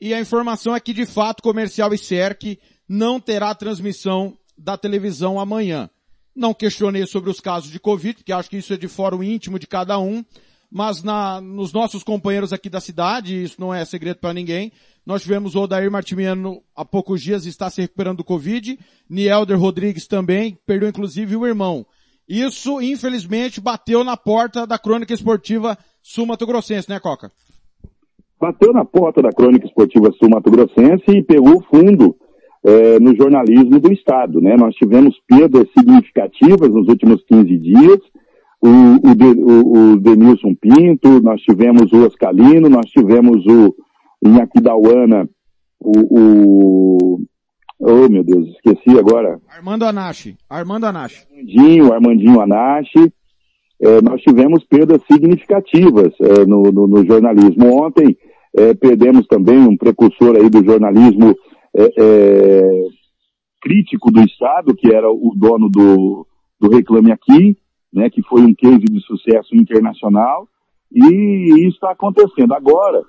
e 0.00 0.12
a 0.12 0.20
informação 0.20 0.74
é 0.74 0.80
que 0.80 0.92
de 0.92 1.06
fato 1.06 1.42
Comercial 1.42 1.94
e 1.94 1.98
Cerc 1.98 2.58
não 2.88 3.20
terá 3.20 3.54
transmissão 3.54 4.36
da 4.58 4.76
televisão 4.76 5.38
amanhã. 5.38 5.88
Não 6.34 6.52
questionei 6.52 7.06
sobre 7.06 7.30
os 7.30 7.40
casos 7.40 7.70
de 7.70 7.78
Covid, 7.78 8.16
porque 8.16 8.32
acho 8.32 8.50
que 8.50 8.56
isso 8.56 8.72
é 8.72 8.76
de 8.76 8.88
fórum 8.88 9.22
íntimo 9.22 9.58
de 9.58 9.66
cada 9.66 9.98
um, 9.98 10.24
mas 10.70 11.02
na, 11.02 11.40
nos 11.40 11.72
nossos 11.72 12.02
companheiros 12.02 12.52
aqui 12.52 12.68
da 12.68 12.80
cidade, 12.80 13.42
isso 13.42 13.60
não 13.60 13.72
é 13.72 13.84
segredo 13.84 14.16
para 14.16 14.34
ninguém, 14.34 14.72
nós 15.04 15.22
tivemos 15.22 15.54
o 15.54 15.62
Odair 15.62 15.90
Martimiano 15.90 16.62
há 16.76 16.84
poucos 16.84 17.20
dias, 17.20 17.44
está 17.44 17.68
se 17.68 17.80
recuperando 17.80 18.18
do 18.18 18.24
Covid. 18.24 18.78
Nielder 19.10 19.58
Rodrigues 19.58 20.06
também, 20.06 20.56
perdeu 20.64 20.88
inclusive 20.88 21.36
o 21.36 21.46
irmão. 21.46 21.84
Isso, 22.28 22.80
infelizmente, 22.80 23.60
bateu 23.60 24.04
na 24.04 24.16
porta 24.16 24.66
da 24.66 24.78
crônica 24.78 25.12
esportiva 25.12 25.76
Sul-Mato 26.00 26.46
Grossense, 26.46 26.88
né, 26.88 27.00
Coca? 27.00 27.30
Bateu 28.40 28.72
na 28.72 28.84
porta 28.84 29.20
da 29.20 29.30
crônica 29.30 29.66
esportiva 29.66 30.10
Sul-Mato 30.12 30.50
Grossense 30.50 31.04
e 31.08 31.22
pegou 31.22 31.62
fundo 31.62 32.16
é, 32.64 33.00
no 33.00 33.14
jornalismo 33.16 33.80
do 33.80 33.92
Estado, 33.92 34.40
né? 34.40 34.56
Nós 34.56 34.74
tivemos 34.76 35.16
perdas 35.26 35.68
significativas 35.76 36.70
nos 36.70 36.88
últimos 36.88 37.22
15 37.24 37.58
dias. 37.58 38.00
O, 38.60 38.68
o, 38.68 39.12
o, 39.50 39.92
o 39.92 39.96
Denilson 39.98 40.54
Pinto, 40.54 41.20
nós 41.20 41.40
tivemos 41.42 41.92
o 41.92 42.06
Oscalino, 42.06 42.68
nós 42.68 42.86
tivemos 42.86 43.44
o, 43.46 43.74
em 44.24 44.40
Aquidauana, 44.40 45.28
o, 45.80 46.18
o, 46.18 47.20
oh 47.80 48.08
meu 48.08 48.22
Deus, 48.22 48.48
esqueci 48.50 48.98
agora. 48.98 49.40
Armando 49.48 49.84
Anache, 49.84 50.36
Armando 50.48 50.86
Anache. 50.86 51.26
Armandinho, 51.30 51.92
Armandinho 51.92 52.40
Anache, 52.40 53.12
é, 53.82 54.00
nós 54.00 54.22
tivemos 54.22 54.64
perdas 54.64 55.02
significativas 55.10 56.14
é, 56.20 56.46
no, 56.46 56.70
no, 56.70 56.86
no, 56.86 57.04
jornalismo. 57.04 57.84
Ontem 57.84 58.16
é, 58.56 58.72
perdemos 58.74 59.26
também 59.26 59.58
um 59.58 59.76
precursor 59.76 60.36
aí 60.36 60.48
do 60.48 60.64
jornalismo 60.64 61.36
é, 61.74 61.90
é, 61.98 62.84
crítico 63.60 64.12
do 64.12 64.20
Estado, 64.20 64.74
que 64.74 64.94
era 64.94 65.10
o 65.10 65.32
dono 65.36 65.68
do, 65.68 66.24
do 66.60 66.70
Reclame 66.70 67.10
Aqui, 67.10 67.56
né, 67.92 68.08
que 68.08 68.22
foi 68.22 68.42
um 68.42 68.54
case 68.54 68.84
de 68.84 69.00
sucesso 69.00 69.56
internacional. 69.56 70.46
E 70.94 71.66
isso 71.66 71.74
está 71.74 71.90
acontecendo. 71.90 72.54
Agora, 72.54 73.02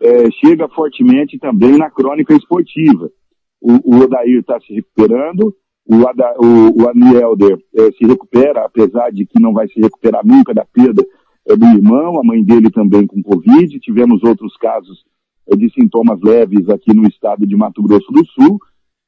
é, 0.00 0.30
chega 0.30 0.68
fortemente 0.68 1.38
também 1.38 1.76
na 1.76 1.90
crônica 1.90 2.34
esportiva. 2.34 3.10
O, 3.60 3.96
o 3.96 4.00
Odair 4.02 4.40
está 4.40 4.58
se 4.60 4.72
recuperando, 4.72 5.54
o, 5.86 6.08
Ada, 6.08 6.34
o, 6.38 6.82
o 6.82 6.88
Anielder 6.88 7.58
é, 7.76 7.90
se 7.92 8.06
recupera, 8.06 8.64
apesar 8.64 9.10
de 9.10 9.26
que 9.26 9.40
não 9.40 9.52
vai 9.52 9.68
se 9.68 9.78
recuperar 9.80 10.24
nunca 10.24 10.54
da 10.54 10.64
perda 10.64 11.04
é, 11.48 11.56
do 11.56 11.66
irmão, 11.66 12.18
a 12.18 12.24
mãe 12.24 12.42
dele 12.42 12.70
também 12.70 13.06
com 13.06 13.22
Covid. 13.22 13.78
Tivemos 13.80 14.22
outros 14.22 14.56
casos 14.56 15.04
é, 15.48 15.56
de 15.56 15.70
sintomas 15.72 16.20
leves 16.22 16.68
aqui 16.70 16.94
no 16.94 17.06
estado 17.06 17.46
de 17.46 17.56
Mato 17.56 17.82
Grosso 17.82 18.10
do 18.12 18.24
Sul. 18.26 18.58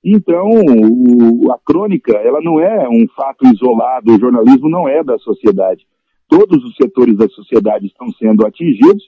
Então, 0.04 0.50
o, 0.50 1.52
a 1.52 1.58
crônica, 1.64 2.12
ela 2.18 2.40
não 2.42 2.58
é 2.60 2.88
um 2.88 3.06
fato 3.16 3.46
isolado, 3.46 4.12
o 4.12 4.18
jornalismo 4.18 4.68
não 4.68 4.88
é 4.88 5.02
da 5.02 5.16
sociedade. 5.18 5.86
Todos 6.28 6.64
os 6.64 6.74
setores 6.74 7.16
da 7.16 7.28
sociedade 7.28 7.86
estão 7.86 8.10
sendo 8.12 8.44
atingidos 8.44 9.04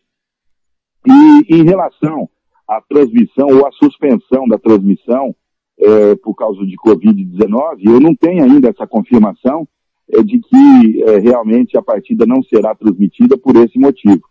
e 1.07 1.55
em 1.55 1.65
relação 1.65 2.28
à 2.68 2.81
transmissão 2.81 3.49
ou 3.49 3.66
à 3.66 3.73
suspensão 3.73 4.47
da 4.49 4.58
transmissão 4.58 5.34
é, 5.78 6.15
por 6.16 6.34
causa 6.34 6.65
de 6.65 6.76
Covid-19, 6.76 7.81
eu 7.84 8.00
não 8.00 8.15
tenho 8.15 8.44
ainda 8.44 8.68
essa 8.68 8.86
confirmação 8.86 9.66
é, 10.12 10.23
de 10.23 10.39
que 10.39 11.02
é, 11.02 11.18
realmente 11.18 11.76
a 11.76 11.83
partida 11.83 12.24
não 12.26 12.42
será 12.42 12.74
transmitida 12.74 13.36
por 13.36 13.57
esse 13.57 13.78
motivo. 13.78 14.23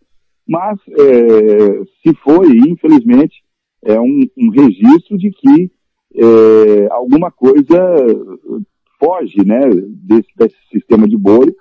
Mas, 0.48 0.80
é, 0.90 1.84
se 2.02 2.16
foi, 2.24 2.48
infelizmente, 2.68 3.44
é 3.84 4.00
um, 4.00 4.22
um 4.38 4.50
registro 4.50 5.18
de 5.18 5.32
que 5.32 5.72
é, 6.16 6.88
alguma 6.92 7.32
coisa 7.32 7.78
foge, 9.00 9.44
né, 9.46 9.60
desse, 9.70 10.30
desse 10.38 10.56
sistema 10.72 11.08
de 11.08 11.18
bolha 11.18 11.54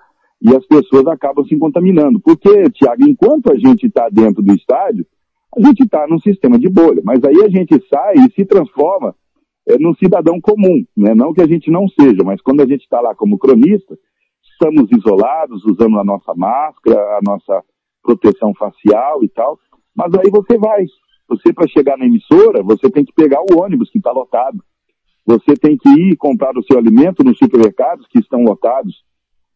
e 0.42 0.56
as 0.56 0.66
pessoas 0.66 1.06
acabam 1.06 1.44
se 1.44 1.56
contaminando. 1.56 2.20
Porque, 2.20 2.70
Tiago, 2.70 3.04
enquanto 3.08 3.52
a 3.52 3.56
gente 3.56 3.86
está 3.86 4.08
dentro 4.08 4.42
do 4.42 4.52
estádio, 4.52 5.06
a 5.56 5.66
gente 5.66 5.84
está 5.84 6.06
num 6.08 6.18
sistema 6.18 6.58
de 6.58 6.68
bolha, 6.68 7.00
mas 7.04 7.22
aí 7.24 7.44
a 7.44 7.48
gente 7.48 7.80
sai 7.88 8.14
e 8.14 8.32
se 8.32 8.44
transforma 8.44 9.14
é, 9.68 9.78
num 9.78 9.94
cidadão 9.94 10.40
comum, 10.40 10.84
né? 10.96 11.14
não 11.14 11.32
que 11.32 11.42
a 11.42 11.46
gente 11.46 11.70
não 11.70 11.86
seja, 11.88 12.24
mas 12.24 12.40
quando 12.40 12.62
a 12.62 12.66
gente 12.66 12.82
está 12.82 13.00
lá 13.00 13.14
como 13.14 13.38
cronista, 13.38 13.96
estamos 14.52 14.90
isolados, 14.90 15.64
usando 15.64 15.98
a 15.98 16.04
nossa 16.04 16.34
máscara, 16.34 16.98
a 16.98 17.20
nossa 17.22 17.62
proteção 18.02 18.52
facial 18.54 19.22
e 19.22 19.28
tal, 19.28 19.58
mas 19.94 20.12
aí 20.14 20.30
você 20.30 20.58
vai, 20.58 20.84
você, 21.28 21.52
para 21.52 21.68
chegar 21.68 21.96
na 21.96 22.06
emissora, 22.06 22.62
você 22.62 22.90
tem 22.90 23.04
que 23.04 23.12
pegar 23.12 23.40
o 23.40 23.62
ônibus 23.62 23.90
que 23.90 23.98
está 23.98 24.10
lotado. 24.10 24.58
Você 25.24 25.54
tem 25.54 25.76
que 25.76 25.88
ir 25.88 26.16
comprar 26.16 26.56
o 26.56 26.64
seu 26.64 26.78
alimento 26.78 27.22
nos 27.22 27.38
supermercados 27.38 28.06
que 28.08 28.18
estão 28.18 28.42
lotados. 28.42 29.04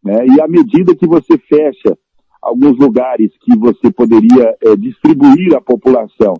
Né? 0.03 0.27
E 0.27 0.41
à 0.41 0.49
medida 0.49 0.95
que 0.95 1.07
você 1.07 1.39
fecha 1.39 1.97
alguns 2.41 2.79
lugares 2.79 3.33
que 3.41 3.57
você 3.57 3.91
poderia 3.91 4.57
é, 4.63 4.77
distribuir 4.77 5.55
à 5.55 5.61
população 5.61 6.35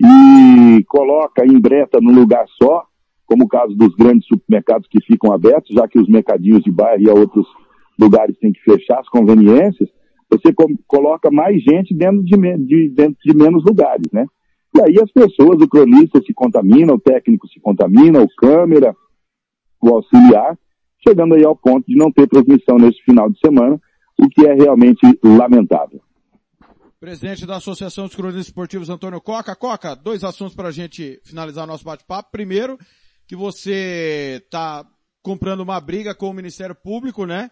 e 0.00 0.84
coloca 0.84 1.44
em 1.44 1.58
breta 1.58 1.98
num 2.00 2.14
lugar 2.14 2.46
só, 2.62 2.84
como 3.26 3.44
o 3.44 3.48
caso 3.48 3.74
dos 3.74 3.94
grandes 3.94 4.26
supermercados 4.26 4.88
que 4.88 5.02
ficam 5.02 5.32
abertos, 5.32 5.74
já 5.74 5.88
que 5.88 5.98
os 5.98 6.08
mercadinhos 6.08 6.62
de 6.62 6.70
bairro 6.70 7.02
e 7.02 7.08
outros 7.08 7.46
lugares 7.98 8.38
têm 8.38 8.52
que 8.52 8.62
fechar 8.62 9.00
as 9.00 9.08
conveniências, 9.08 9.88
você 10.30 10.52
coloca 10.86 11.30
mais 11.30 11.60
gente 11.62 11.94
dentro 11.94 12.22
de, 12.22 12.36
de, 12.58 12.88
dentro 12.90 13.18
de 13.24 13.36
menos 13.36 13.64
lugares, 13.64 14.06
né? 14.12 14.26
E 14.76 14.80
aí 14.82 14.96
as 15.02 15.10
pessoas, 15.10 15.60
o 15.60 15.68
cronista 15.68 16.20
se 16.20 16.32
contamina, 16.34 16.92
o 16.92 17.00
técnico 17.00 17.48
se 17.48 17.58
contamina, 17.58 18.22
o 18.22 18.28
câmera, 18.36 18.94
o 19.82 19.88
auxiliar, 19.88 20.56
chegando 21.06 21.34
aí 21.34 21.44
ao 21.44 21.56
ponto 21.56 21.86
de 21.86 21.96
não 21.96 22.10
ter 22.10 22.28
transmissão 22.28 22.76
neste 22.76 23.02
final 23.04 23.30
de 23.30 23.38
semana, 23.38 23.80
o 24.18 24.28
que 24.28 24.46
é 24.46 24.54
realmente 24.54 25.00
lamentável. 25.22 26.00
Presidente 27.00 27.46
da 27.46 27.56
Associação 27.56 28.06
dos 28.06 28.16
Cronistas 28.16 28.46
Esportivos, 28.46 28.90
Antônio 28.90 29.20
Coca. 29.20 29.54
Coca, 29.54 29.94
dois 29.94 30.24
assuntos 30.24 30.56
para 30.56 30.68
a 30.68 30.72
gente 30.72 31.20
finalizar 31.24 31.66
nosso 31.66 31.84
bate-papo. 31.84 32.30
Primeiro, 32.32 32.76
que 33.26 33.36
você 33.36 34.42
está 34.44 34.84
comprando 35.22 35.60
uma 35.60 35.80
briga 35.80 36.12
com 36.12 36.28
o 36.28 36.34
Ministério 36.34 36.74
Público, 36.74 37.24
né? 37.24 37.50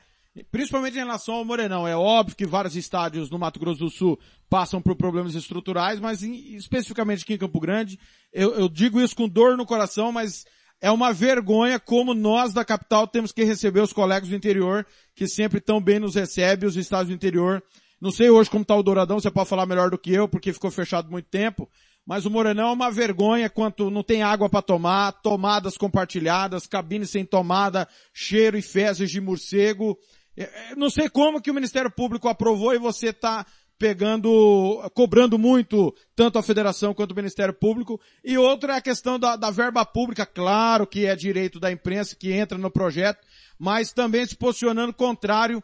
Principalmente 0.51 0.95
em 0.95 0.99
relação 0.99 1.37
ao 1.37 1.45
Morenão. 1.45 1.87
É 1.87 1.97
óbvio 1.97 2.37
que 2.37 2.45
vários 2.45 2.75
estádios 2.75 3.31
no 3.31 3.39
Mato 3.39 3.61
Grosso 3.61 3.81
do 3.81 3.91
Sul 3.91 4.19
passam 4.51 4.83
por 4.83 4.97
problemas 4.97 5.35
estruturais, 5.35 6.01
mas 6.01 6.23
em, 6.23 6.57
especificamente 6.57 7.23
aqui 7.23 7.35
em 7.35 7.39
Campo 7.39 7.61
Grande, 7.61 7.99
eu, 8.33 8.53
eu 8.55 8.69
digo 8.69 9.01
isso 9.01 9.15
com 9.15 9.29
dor 9.29 9.57
no 9.57 9.65
coração, 9.65 10.11
mas 10.11 10.45
é 10.81 10.91
uma 10.91 11.13
vergonha 11.13 11.81
como 11.81 12.15
nós 12.15 12.53
da 12.53 12.65
capital 12.65 13.07
temos 13.07 13.33
que 13.33 13.45
receber 13.45 13.81
os 13.81 13.93
colegas 13.93 14.29
do 14.29 14.37
interior, 14.37 14.87
que 15.15 15.27
sempre 15.27 15.61
tão 15.61 15.81
bem 15.81 15.99
nos 15.99 16.15
recebem, 16.15 16.69
os 16.69 16.77
estados 16.77 17.09
do 17.09 17.15
interior. 17.15 17.63
Não 18.01 18.11
sei 18.11 18.29
hoje 18.29 18.51
como 18.51 18.63
está 18.63 18.77
o 18.77 18.83
Douradão, 18.83 19.19
você 19.19 19.31
pode 19.31 19.49
falar 19.49 19.67
melhor 19.67 19.91
do 19.91 19.99
que 19.99 20.13
eu, 20.13 20.29
porque 20.29 20.53
ficou 20.53 20.71
fechado 20.71 21.11
muito 21.11 21.29
tempo, 21.29 21.69
mas 22.05 22.27
o 22.27 22.31
Morenão 22.31 22.69
é 22.69 22.73
uma 22.73 22.91
vergonha 22.91 23.49
quanto 23.49 23.91
não 23.91 24.03
tem 24.03 24.23
água 24.23 24.51
para 24.51 24.63
tomar, 24.63 25.13
tomadas 25.23 25.79
compartilhadas, 25.79 26.67
cabines 26.67 27.11
sem 27.11 27.25
tomada, 27.25 27.89
cheiro 28.13 28.57
e 28.57 28.63
fezes 28.63 29.11
de 29.11 29.21
morcego, 29.21 29.99
é, 30.37 30.43
é, 30.43 30.77
não 30.77 30.91
sei 30.91 31.09
como 31.09 31.41
que 31.41 31.51
o 31.51 31.55
Ministério 31.55 31.91
Público 31.91 32.29
aprovou 32.29 32.75
e 32.75 32.79
você 32.79 33.09
está 33.09 33.47
pegando, 33.79 34.81
cobrando 34.95 35.39
muito 35.39 35.95
tanto 36.15 36.39
a 36.39 36.43
federação 36.43 36.95
quanto 36.95 37.13
o 37.13 37.17
Ministério 37.17 37.55
Público. 37.55 38.01
E 38.25 38.37
outra 38.39 38.75
é 38.75 38.77
a 38.77 38.81
questão 38.81 39.19
da, 39.19 39.37
da, 39.37 39.51
verba 39.51 39.85
pública, 39.85 40.27
claro 40.27 40.87
que 40.87 41.07
é 41.07 41.15
direito 41.15 41.61
da 41.61 41.71
imprensa 41.71 42.17
que 42.19 42.33
entra 42.33 42.57
no 42.59 42.71
projeto, 42.71 43.19
mas 43.59 43.93
também 43.93 44.27
se 44.27 44.37
posicionando 44.37 44.93
contrário 44.93 45.63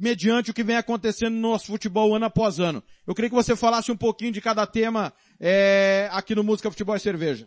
mediante 0.00 0.50
o 0.50 0.54
que 0.54 0.64
vem 0.64 0.76
acontecendo 0.76 1.34
no 1.34 1.40
nosso 1.40 1.66
futebol 1.66 2.14
ano 2.14 2.24
após 2.24 2.58
ano. 2.58 2.82
Eu 3.06 3.14
queria 3.14 3.30
que 3.30 3.36
você 3.36 3.54
falasse 3.54 3.92
um 3.92 3.96
pouquinho 3.96 4.32
de 4.32 4.40
cada 4.40 4.66
tema 4.66 5.12
é, 5.40 6.08
aqui 6.12 6.34
no 6.34 6.44
Música, 6.44 6.70
Futebol 6.70 6.96
e 6.96 7.00
Cerveja. 7.00 7.46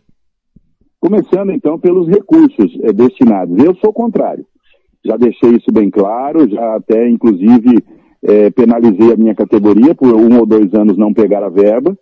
Começando 1.00 1.50
então 1.50 1.78
pelos 1.78 2.08
recursos 2.08 2.72
é, 2.82 2.92
destinados. 2.92 3.56
Eu 3.58 3.74
sou 3.76 3.92
contrário 3.92 4.46
já 5.06 5.16
deixei 5.16 5.50
isso 5.50 5.72
bem 5.72 5.88
claro, 5.88 6.48
já 6.50 6.74
até 6.74 7.08
inclusive 7.08 7.78
é, 8.26 8.50
penalizei 8.50 9.12
a 9.12 9.16
minha 9.16 9.34
categoria 9.34 9.94
por 9.94 10.14
um 10.14 10.38
ou 10.38 10.44
dois 10.44 10.74
anos 10.74 10.98
não 10.98 11.14
pegar 11.14 11.44
a 11.44 11.48
verba, 11.48 11.96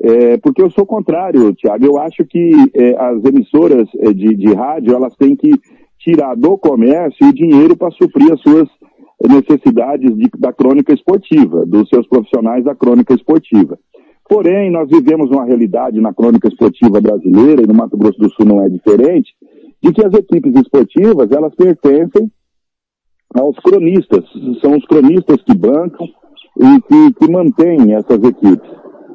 é, 0.00 0.38
porque 0.38 0.62
eu 0.62 0.70
sou 0.70 0.86
contrário, 0.86 1.52
Tiago. 1.54 1.84
Eu 1.84 1.98
acho 1.98 2.24
que 2.24 2.50
é, 2.74 2.96
as 2.98 3.22
emissoras 3.24 3.88
é, 3.98 4.12
de, 4.12 4.34
de 4.34 4.54
rádio 4.54 4.94
elas 4.94 5.14
têm 5.16 5.36
que 5.36 5.50
tirar 5.98 6.34
do 6.34 6.56
comércio 6.56 7.28
o 7.28 7.32
dinheiro 7.32 7.76
para 7.76 7.90
suprir 7.90 8.32
as 8.32 8.40
suas 8.40 8.68
necessidades 9.28 10.14
de, 10.14 10.30
da 10.38 10.52
crônica 10.52 10.92
esportiva, 10.92 11.66
dos 11.66 11.88
seus 11.88 12.06
profissionais 12.06 12.64
da 12.64 12.74
crônica 12.74 13.14
esportiva. 13.14 13.78
Porém, 14.28 14.70
nós 14.70 14.88
vivemos 14.88 15.30
uma 15.30 15.44
realidade 15.44 16.00
na 16.00 16.12
crônica 16.12 16.48
esportiva 16.48 17.00
brasileira, 17.00 17.62
e 17.62 17.66
no 17.66 17.74
Mato 17.74 17.96
Grosso 17.96 18.18
do 18.18 18.30
Sul 18.30 18.44
não 18.44 18.62
é 18.62 18.68
diferente, 18.68 19.30
de 19.82 19.92
que 19.92 20.04
as 20.04 20.12
equipes 20.14 20.54
esportivas, 20.56 21.30
elas 21.30 21.54
pertencem 21.54 22.30
aos 23.34 23.56
cronistas. 23.58 24.24
São 24.60 24.76
os 24.76 24.84
cronistas 24.86 25.42
que 25.42 25.54
bancam 25.56 26.06
e 26.58 26.80
que, 26.82 27.14
que 27.14 27.30
mantêm 27.30 27.94
essas 27.94 28.22
equipes. 28.22 28.70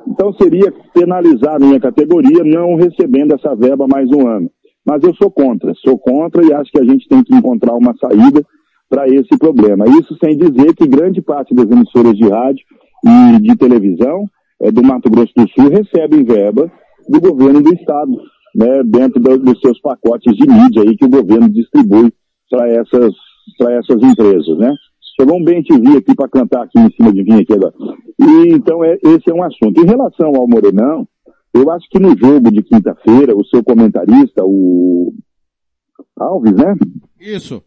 Então 0.08 0.34
seria 0.34 0.74
penalizar 0.94 1.56
a 1.56 1.60
minha 1.60 1.80
categoria 1.80 2.44
não 2.44 2.76
recebendo 2.76 3.34
essa 3.34 3.56
verba 3.56 3.88
mais 3.88 4.10
um 4.12 4.28
ano. 4.28 4.50
Mas 4.86 5.04
eu 5.04 5.14
sou 5.16 5.30
contra, 5.30 5.74
sou 5.76 5.98
contra 5.98 6.44
e 6.44 6.54
acho 6.54 6.72
que 6.72 6.80
a 6.80 6.84
gente 6.84 7.08
tem 7.08 7.24
que 7.24 7.36
encontrar 7.36 7.76
uma 7.76 7.96
saída 7.98 8.44
para 8.90 9.08
esse 9.08 9.38
problema. 9.38 9.86
Isso 9.88 10.18
sem 10.24 10.38
dizer 10.38 10.76
que 10.76 10.88
grande 10.88 11.22
parte 11.22 11.54
das 11.54 11.70
emissoras 11.70 12.18
de 12.18 12.28
rádio 12.28 12.66
e 13.06 13.42
de 13.42 13.56
televisão 13.56 14.26
é, 14.62 14.72
do 14.72 14.84
Mato 14.84 15.10
Grosso 15.10 15.34
do 15.36 15.48
Sul 15.50 15.70
recebem 15.70 16.24
verba 16.24 16.72
do 17.08 17.22
governo 17.22 17.62
do 17.62 17.74
estado, 17.74 18.12
né, 18.56 18.84
dentro 18.86 19.20
do, 19.20 19.38
dos 19.38 19.60
seus 19.62 19.80
pacotes 19.80 20.36
de 20.36 20.48
mídia 20.48 20.84
aí 20.84 20.96
que 20.96 21.06
o 21.06 21.10
governo 21.10 21.50
distribui 21.50 22.12
para 22.50 22.68
essas 22.70 23.14
para 23.58 23.74
essas 23.74 24.02
empresas, 24.02 24.58
né? 24.58 24.74
Chegou 25.20 25.38
um 25.38 25.44
bem 25.44 25.62
TV 25.64 25.98
aqui 25.98 26.16
para 26.16 26.30
cantar 26.30 26.64
aqui 26.64 26.80
em 26.80 26.92
cima 26.92 27.12
de 27.12 27.24
mim 27.24 27.42
aqui 27.42 27.54
agora. 27.54 27.74
E, 28.20 28.54
então, 28.54 28.84
é, 28.84 28.98
esse 29.04 29.30
é 29.30 29.34
um 29.34 29.44
assunto. 29.44 29.82
Em 29.82 29.86
relação 29.86 30.36
ao 30.36 30.48
Morenão, 30.48 31.08
eu 31.54 31.70
acho 31.70 31.88
que 31.90 32.00
no 32.00 32.18
jogo 32.18 32.52
de 32.52 32.64
quinta-feira, 32.64 33.36
o 33.36 33.46
seu 33.46 33.64
comentarista, 33.64 34.44
o 34.44 35.14
Alves, 36.18 36.54
né? 36.54 36.76
Isso. 37.20 37.62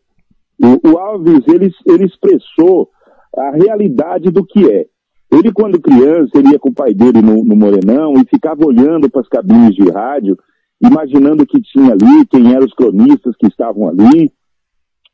O, 0.62 0.90
o, 0.90 0.98
Alves, 0.98 1.42
ele, 1.48 1.70
ele 1.86 2.06
expressou 2.06 2.88
a 3.36 3.50
realidade 3.50 4.30
do 4.30 4.44
que 4.44 4.70
é. 4.70 4.86
Ele, 5.32 5.52
quando 5.52 5.80
criança, 5.80 6.30
ele 6.34 6.50
ia 6.50 6.58
com 6.58 6.70
o 6.70 6.74
pai 6.74 6.94
dele 6.94 7.20
no, 7.20 7.44
no 7.44 7.56
Morenão 7.56 8.14
e 8.14 8.24
ficava 8.24 8.64
olhando 8.64 9.10
para 9.10 9.20
as 9.20 9.28
cabines 9.28 9.74
de 9.74 9.90
rádio, 9.90 10.38
imaginando 10.80 11.42
o 11.42 11.46
que 11.46 11.60
tinha 11.60 11.92
ali, 11.92 12.26
quem 12.30 12.54
eram 12.54 12.64
os 12.64 12.74
cronistas 12.74 13.34
que 13.36 13.48
estavam 13.48 13.88
ali, 13.88 14.32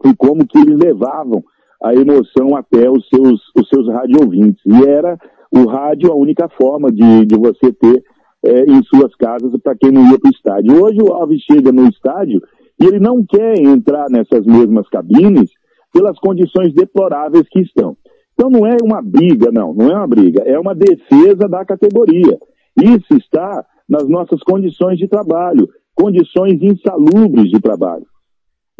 e 0.05 0.15
como 0.17 0.47
que 0.47 0.59
eles 0.59 0.79
levavam 0.79 1.43
a 1.83 1.95
emoção 1.95 2.57
até 2.57 2.91
os 2.91 3.09
seus, 3.09 3.41
os 3.57 3.69
seus 3.69 3.89
rádio 3.89 4.21
ouvintes. 4.23 4.63
E 4.67 4.85
era 4.89 5.19
o 5.53 5.67
rádio 5.69 6.13
a 6.13 6.15
única 6.15 6.49
forma 6.49 6.91
de, 6.93 7.27
de 7.27 7.37
você 7.37 7.73
ter 7.73 8.03
é, 8.45 8.65
em 8.65 8.83
suas 8.85 9.15
casas 9.17 9.53
para 9.63 9.77
quem 9.77 9.91
não 9.91 10.11
ia 10.11 10.19
para 10.19 10.29
o 10.29 10.33
estádio. 10.33 10.83
Hoje 10.83 10.99
o 11.03 11.13
Alves 11.13 11.43
chega 11.43 11.73
no 11.73 11.89
estádio 11.89 12.43
e 12.81 12.87
ele 12.87 12.99
não 12.99 13.25
quer 13.25 13.59
entrar 13.61 14.07
nessas 14.11 14.45
mesmas 14.47 14.89
cabines 14.89 15.51
pelas 15.93 16.19
condições 16.19 16.73
deploráveis 16.73 17.47
que 17.51 17.61
estão. 17.61 17.97
Então 18.35 18.49
não 18.49 18.67
é 18.67 18.77
uma 18.83 19.03
briga, 19.03 19.51
não, 19.53 19.75
não 19.75 19.91
é 19.91 19.97
uma 19.97 20.07
briga, 20.07 20.43
é 20.45 20.59
uma 20.59 20.75
defesa 20.75 21.47
da 21.49 21.65
categoria. 21.65 22.39
Isso 22.83 23.15
está 23.19 23.65
nas 23.89 24.09
nossas 24.09 24.43
condições 24.43 24.99
de 24.99 25.09
trabalho, 25.09 25.69
condições 25.95 26.63
insalubres 26.63 27.51
de 27.51 27.61
trabalho. 27.61 28.07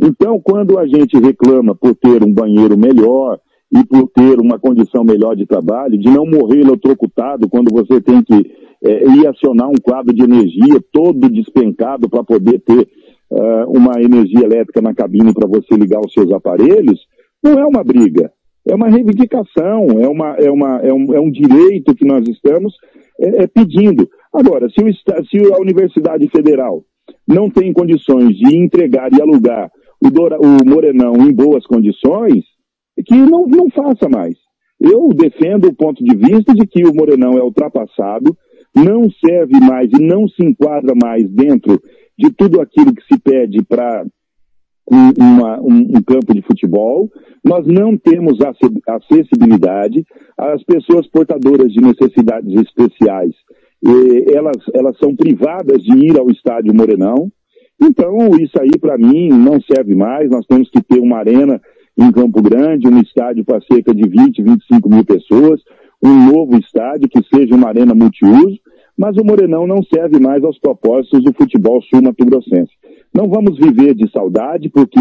Então, 0.03 0.41
quando 0.41 0.79
a 0.79 0.87
gente 0.87 1.19
reclama 1.19 1.75
por 1.75 1.95
ter 1.95 2.25
um 2.25 2.33
banheiro 2.33 2.77
melhor 2.79 3.39
e 3.71 3.85
por 3.85 4.09
ter 4.09 4.41
uma 4.41 4.59
condição 4.59 5.05
melhor 5.05 5.37
de 5.37 5.45
trabalho, 5.47 5.99
de 5.99 6.09
não 6.09 6.25
morrer 6.25 6.61
eletrocutado 6.61 7.49
quando 7.49 7.71
você 7.71 8.01
tem 8.01 8.23
que 8.23 8.51
é, 8.83 9.05
ir 9.05 9.27
acionar 9.27 9.69
um 9.69 9.81
quadro 9.81 10.15
de 10.15 10.23
energia 10.23 10.81
todo 10.91 11.29
despencado 11.29 12.09
para 12.09 12.25
poder 12.25 12.61
ter 12.61 12.89
uh, 13.31 13.69
uma 13.69 14.01
energia 14.01 14.45
elétrica 14.45 14.81
na 14.81 14.95
cabine 14.95 15.35
para 15.35 15.47
você 15.47 15.77
ligar 15.77 16.01
os 16.01 16.13
seus 16.15 16.33
aparelhos, 16.33 16.99
não 17.43 17.59
é 17.59 17.67
uma 17.67 17.85
briga. 17.85 18.33
É 18.67 18.75
uma 18.75 18.89
reivindicação, 18.89 19.87
é, 20.01 20.09
uma, 20.09 20.37
é, 20.37 20.51
uma, 20.51 20.77
é, 20.81 20.93
um, 20.93 21.15
é 21.15 21.21
um 21.21 21.31
direito 21.31 21.95
que 21.95 22.05
nós 22.05 22.27
estamos 22.29 22.75
é, 23.19 23.45
é 23.45 23.47
pedindo. 23.47 24.09
Agora, 24.33 24.69
se, 24.69 24.83
o, 24.83 24.93
se 24.93 25.53
a 25.53 25.59
Universidade 25.59 26.29
Federal 26.29 26.85
não 27.27 27.51
tem 27.51 27.73
condições 27.73 28.37
de 28.37 28.57
entregar 28.57 29.11
e 29.13 29.21
alugar 29.21 29.71
o, 30.03 30.11
Dora, 30.11 30.39
o 30.39 30.65
Morenão 30.65 31.15
em 31.17 31.33
boas 31.33 31.67
condições, 31.67 32.45
que 33.07 33.17
não, 33.17 33.47
não 33.47 33.71
faça 33.71 34.09
mais. 34.09 34.37
Eu 34.81 35.09
defendo 35.09 35.69
o 35.69 35.75
ponto 35.75 36.03
de 36.03 36.17
vista 36.17 36.55
de 36.55 36.67
que 36.67 36.85
o 36.85 36.95
Morenão 36.95 37.33
é 37.37 37.43
ultrapassado, 37.43 38.37
não 38.75 39.11
serve 39.11 39.61
mais 39.61 39.91
e 39.93 40.03
não 40.03 40.27
se 40.29 40.45
enquadra 40.45 40.95
mais 40.95 41.29
dentro 41.31 41.81
de 42.19 42.31
tudo 42.31 42.61
aquilo 42.61 42.95
que 42.95 43.03
se 43.03 43.21
pede 43.21 43.63
para 43.63 44.05
um, 44.91 45.97
um, 45.99 46.03
campo 46.03 46.35
de 46.35 46.43
futebol. 46.43 47.09
Nós 47.45 47.67
não 47.67 47.97
temos 47.97 48.39
acessibilidade. 48.87 50.05
As 50.37 50.63
pessoas 50.65 51.07
portadoras 51.09 51.73
de 51.73 51.81
necessidades 51.81 52.53
especiais, 52.61 53.35
elas, 54.33 54.57
elas 54.75 54.97
são 54.99 55.15
privadas 55.15 55.83
de 55.83 56.07
ir 56.07 56.19
ao 56.19 56.31
estádio 56.31 56.75
Morenão. 56.75 57.31
Então, 57.83 58.29
isso 58.39 58.61
aí, 58.61 58.79
para 58.79 58.99
mim, 58.99 59.29
não 59.29 59.61
serve 59.61 59.95
mais. 59.95 60.31
Nós 60.31 60.47
temos 60.47 60.69
que 60.71 60.83
ter 60.83 61.01
uma 61.01 61.19
arena 61.19 61.61
em 61.99 62.13
Campo 62.13 62.43
Grande, 62.43 62.89
um 62.89 63.01
estádio 63.01 63.45
para 63.45 63.61
cerca 63.63 63.95
de 63.95 64.09
20, 64.09 64.43
25 64.43 64.89
mil 64.89 65.05
pessoas, 65.05 65.61
um 66.03 66.33
novo 66.33 66.59
estádio 66.59 67.09
que 67.09 67.23
seja 67.35 67.55
uma 67.55 67.69
arena 67.69 67.95
multiuso, 67.95 68.59
mas 68.97 69.17
o 69.17 69.25
Morenão 69.25 69.67
não 69.67 69.83
serve 69.83 70.21
mais 70.21 70.45
aos 70.45 70.59
propósitos 70.59 71.25
do 71.25 71.33
futebol 71.33 71.81
sul-mato-grossense. 71.83 72.73
Não 73.15 73.29
vamos 73.29 73.59
viver 73.59 73.95
de 73.95 74.11
saudade, 74.11 74.69
porque 74.69 75.01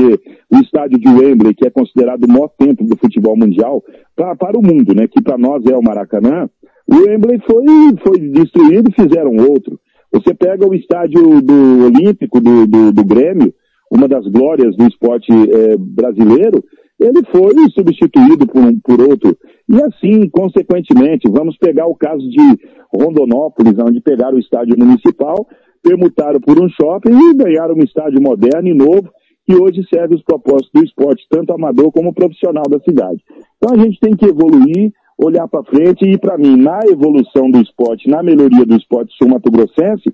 o 0.51 0.58
estádio 0.58 0.98
de 0.99 1.08
Wembley, 1.08 1.53
que 1.53 1.67
é 1.67 1.69
considerado 1.69 2.24
o 2.24 2.32
maior 2.32 2.49
templo 2.58 2.88
do 2.88 2.98
futebol 2.98 3.38
mundial, 3.38 3.83
pra, 4.16 4.35
para 4.35 4.58
o 4.58 4.64
mundo, 4.64 4.95
né, 4.95 5.08
que 5.08 5.22
para 5.22 5.38
nós 5.38 5.64
é 5.66 5.77
o 5.77 5.83
Maracanã, 5.83 6.49
o 6.88 6.95
Wembley 6.95 7.40
foi, 7.45 7.66
foi 8.03 8.19
destruído 8.19 8.90
e 8.90 9.03
fizeram 9.03 9.35
outro. 9.35 9.80
Você 10.11 10.33
pega 10.33 10.67
o 10.67 10.73
estádio 10.73 11.41
do 11.41 11.85
Olímpico, 11.85 12.39
do, 12.41 12.65
do, 12.65 12.91
do 12.91 13.05
Grêmio, 13.05 13.53
uma 13.91 14.07
das 14.07 14.25
glórias 14.27 14.75
do 14.75 14.88
esporte 14.88 15.31
é, 15.31 15.77
brasileiro, 15.77 16.63
ele 16.99 17.23
foi 17.31 17.55
substituído 17.73 18.45
por, 18.45 18.61
um, 18.61 18.79
por 18.79 19.01
outro. 19.01 19.38
E 19.67 19.81
assim, 19.83 20.29
consequentemente, 20.29 21.29
vamos 21.29 21.57
pegar 21.57 21.88
o 21.88 21.95
caso 21.95 22.27
de 22.29 22.59
Rondonópolis, 22.93 23.77
onde 23.79 24.01
pegaram 24.01 24.35
o 24.35 24.39
estádio 24.39 24.77
municipal, 24.77 25.47
permutaram 25.81 26.41
por 26.41 26.61
um 26.61 26.67
shopping 26.69 27.13
e 27.13 27.33
ganharam 27.35 27.75
um 27.75 27.83
estádio 27.83 28.21
moderno 28.21 28.67
e 28.67 28.73
novo, 28.73 29.09
que 29.45 29.55
hoje 29.55 29.83
serve 29.91 30.15
os 30.15 30.23
propósitos 30.23 30.69
do 30.73 30.83
esporte, 30.83 31.25
tanto 31.29 31.53
amador 31.53 31.91
como 31.91 32.13
profissional 32.13 32.65
da 32.69 32.79
cidade. 32.79 33.23
Então 33.57 33.75
a 33.75 33.83
gente 33.83 33.99
tem 33.99 34.15
que 34.15 34.25
evoluir, 34.25 34.91
olhar 35.22 35.48
para 35.48 35.64
frente 35.64 36.06
e, 36.06 36.17
para 36.17 36.38
mim, 36.38 36.56
na 36.56 36.80
evolução 36.89 37.51
do 37.51 37.61
esporte, 37.61 38.09
na 38.09 38.23
melhoria 38.23 38.65
do 38.65 38.75
esporte 38.75 39.14
sul-mato-grossense, 39.17 40.14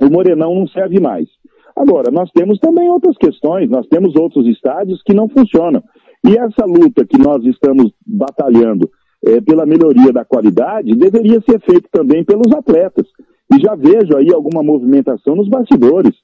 o 0.00 0.10
Morenão 0.10 0.54
não 0.54 0.66
serve 0.68 1.00
mais. 1.00 1.26
Agora, 1.76 2.10
nós 2.10 2.30
temos 2.32 2.58
também 2.58 2.88
outras 2.90 3.16
questões, 3.16 3.70
nós 3.70 3.86
temos 3.86 4.14
outros 4.14 4.46
estádios 4.46 5.02
que 5.02 5.14
não 5.14 5.28
funcionam. 5.28 5.82
E 6.26 6.36
essa 6.36 6.66
luta 6.66 7.06
que 7.06 7.18
nós 7.18 7.42
estamos 7.44 7.92
batalhando 8.06 8.90
é, 9.26 9.40
pela 9.40 9.64
melhoria 9.64 10.12
da 10.12 10.24
qualidade 10.24 10.94
deveria 10.94 11.40
ser 11.40 11.60
feita 11.60 11.88
também 11.90 12.24
pelos 12.24 12.52
atletas. 12.52 13.06
E 13.52 13.60
já 13.60 13.74
vejo 13.74 14.16
aí 14.16 14.32
alguma 14.32 14.62
movimentação 14.62 15.34
nos 15.34 15.48
bastidores. 15.48 16.14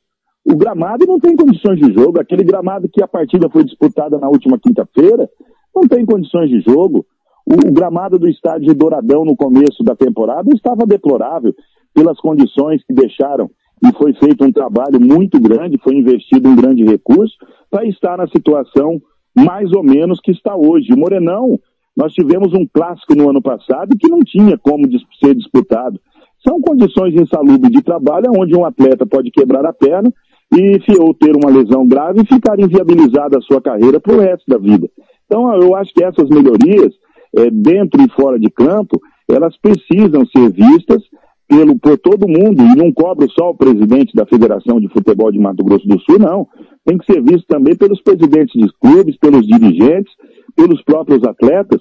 O 0.44 0.56
gramado 0.56 1.06
não 1.06 1.18
tem 1.18 1.34
condições 1.34 1.80
de 1.80 1.92
jogo, 1.92 2.20
aquele 2.20 2.44
gramado 2.44 2.88
que 2.88 3.02
a 3.02 3.08
partida 3.08 3.48
foi 3.50 3.64
disputada 3.64 4.18
na 4.18 4.28
última 4.28 4.58
quinta-feira, 4.58 5.28
não 5.74 5.88
tem 5.88 6.04
condições 6.04 6.48
de 6.50 6.60
jogo. 6.60 7.04
O, 7.46 7.72
gramado 7.72 8.18
do 8.18 8.28
estádio 8.28 8.68
de 8.68 8.74
Douradão 8.74 9.24
no 9.24 9.36
começo 9.36 9.84
da 9.84 9.94
temporada 9.94 10.50
estava 10.52 10.84
deplorável 10.84 11.54
pelas 11.94 12.18
condições 12.18 12.84
que 12.84 12.92
deixaram 12.92 13.48
e 13.84 13.92
foi 13.96 14.12
feito 14.14 14.44
um 14.44 14.50
trabalho 14.50 15.00
muito 15.00 15.38
grande, 15.38 15.78
foi 15.78 15.94
investido 15.94 16.48
um 16.48 16.56
grande 16.56 16.82
recurso 16.82 17.34
para 17.70 17.86
estar 17.86 18.16
na 18.16 18.26
situação 18.26 19.00
mais 19.36 19.70
ou 19.72 19.82
menos 19.82 20.18
que 20.20 20.32
está 20.32 20.56
hoje. 20.56 20.92
O 20.92 20.98
Morenão, 20.98 21.58
nós 21.96 22.12
tivemos 22.12 22.52
um 22.54 22.66
clássico 22.66 23.14
no 23.14 23.30
ano 23.30 23.42
passado 23.42 23.96
que 23.98 24.08
não 24.08 24.20
tinha 24.20 24.58
como 24.58 24.88
ser 25.22 25.34
disputado. 25.34 26.00
São 26.46 26.60
condições 26.60 27.14
insalubres 27.14 27.70
de 27.70 27.82
trabalho 27.82 28.32
onde 28.36 28.56
um 28.56 28.64
atleta 28.64 29.06
pode 29.06 29.30
quebrar 29.30 29.64
a 29.66 29.72
perna 29.72 30.12
e 30.54 30.78
ou 30.98 31.12
ter 31.12 31.34
uma 31.36 31.50
lesão 31.50 31.86
grave 31.86 32.22
e 32.22 32.26
ficar 32.26 32.58
inviabilizada 32.58 33.38
a 33.38 33.40
sua 33.40 33.60
carreira 33.60 34.00
para 34.00 34.14
o 34.14 34.20
resto 34.20 34.44
da 34.48 34.58
vida. 34.58 34.88
Então, 35.26 35.52
eu 35.60 35.74
acho 35.74 35.92
que 35.92 36.04
essas 36.04 36.28
melhorias, 36.28 36.94
é, 37.36 37.50
dentro 37.50 38.02
e 38.02 38.10
fora 38.10 38.38
de 38.38 38.50
campo, 38.50 39.00
elas 39.28 39.56
precisam 39.58 40.24
ser 40.26 40.52
vistas 40.52 41.02
pelo, 41.48 41.78
por 41.78 41.96
todo 41.98 42.28
mundo, 42.28 42.62
e 42.62 42.76
não 42.76 42.92
cobro 42.92 43.30
só 43.30 43.50
o 43.50 43.56
presidente 43.56 44.14
da 44.14 44.26
Federação 44.26 44.80
de 44.80 44.88
Futebol 44.88 45.30
de 45.30 45.38
Mato 45.38 45.64
Grosso 45.64 45.86
do 45.86 46.00
Sul, 46.00 46.18
não. 46.18 46.46
Tem 46.84 46.98
que 46.98 47.06
ser 47.06 47.22
visto 47.22 47.46
também 47.46 47.76
pelos 47.76 48.00
presidentes 48.02 48.60
de 48.60 48.68
clubes, 48.80 49.16
pelos 49.18 49.46
dirigentes, 49.46 50.12
pelos 50.56 50.82
próprios 50.82 51.22
atletas, 51.24 51.80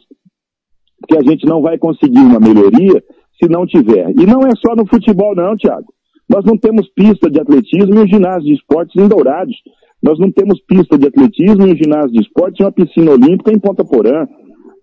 que 1.08 1.18
a 1.18 1.22
gente 1.22 1.46
não 1.46 1.62
vai 1.62 1.78
conseguir 1.78 2.20
uma 2.20 2.40
melhoria 2.40 3.04
se 3.42 3.50
não 3.50 3.66
tiver. 3.66 4.12
E 4.12 4.26
não 4.26 4.42
é 4.42 4.52
só 4.58 4.76
no 4.76 4.88
futebol, 4.88 5.36
não, 5.36 5.56
Tiago. 5.56 5.94
Nós 6.30 6.44
não 6.46 6.58
temos 6.58 6.88
pista 6.90 7.30
de 7.30 7.40
atletismo 7.40 7.96
e 7.96 8.00
um 8.00 8.08
ginásio 8.08 8.46
de 8.46 8.54
esportes 8.54 8.96
em 9.02 9.08
Dourados. 9.08 9.56
Nós 10.02 10.20
não 10.20 10.32
temos 10.32 10.60
pista 10.62 10.98
de 10.98 11.08
atletismo 11.08 11.68
e 11.68 11.72
um 11.72 11.76
ginásio 11.76 12.12
de 12.12 12.22
esportes 12.22 12.60
e 12.60 12.64
uma 12.64 12.72
piscina 12.72 13.12
olímpica 13.12 13.52
em 13.52 13.60
Ponta 13.60 13.84
Porã. 13.84 14.28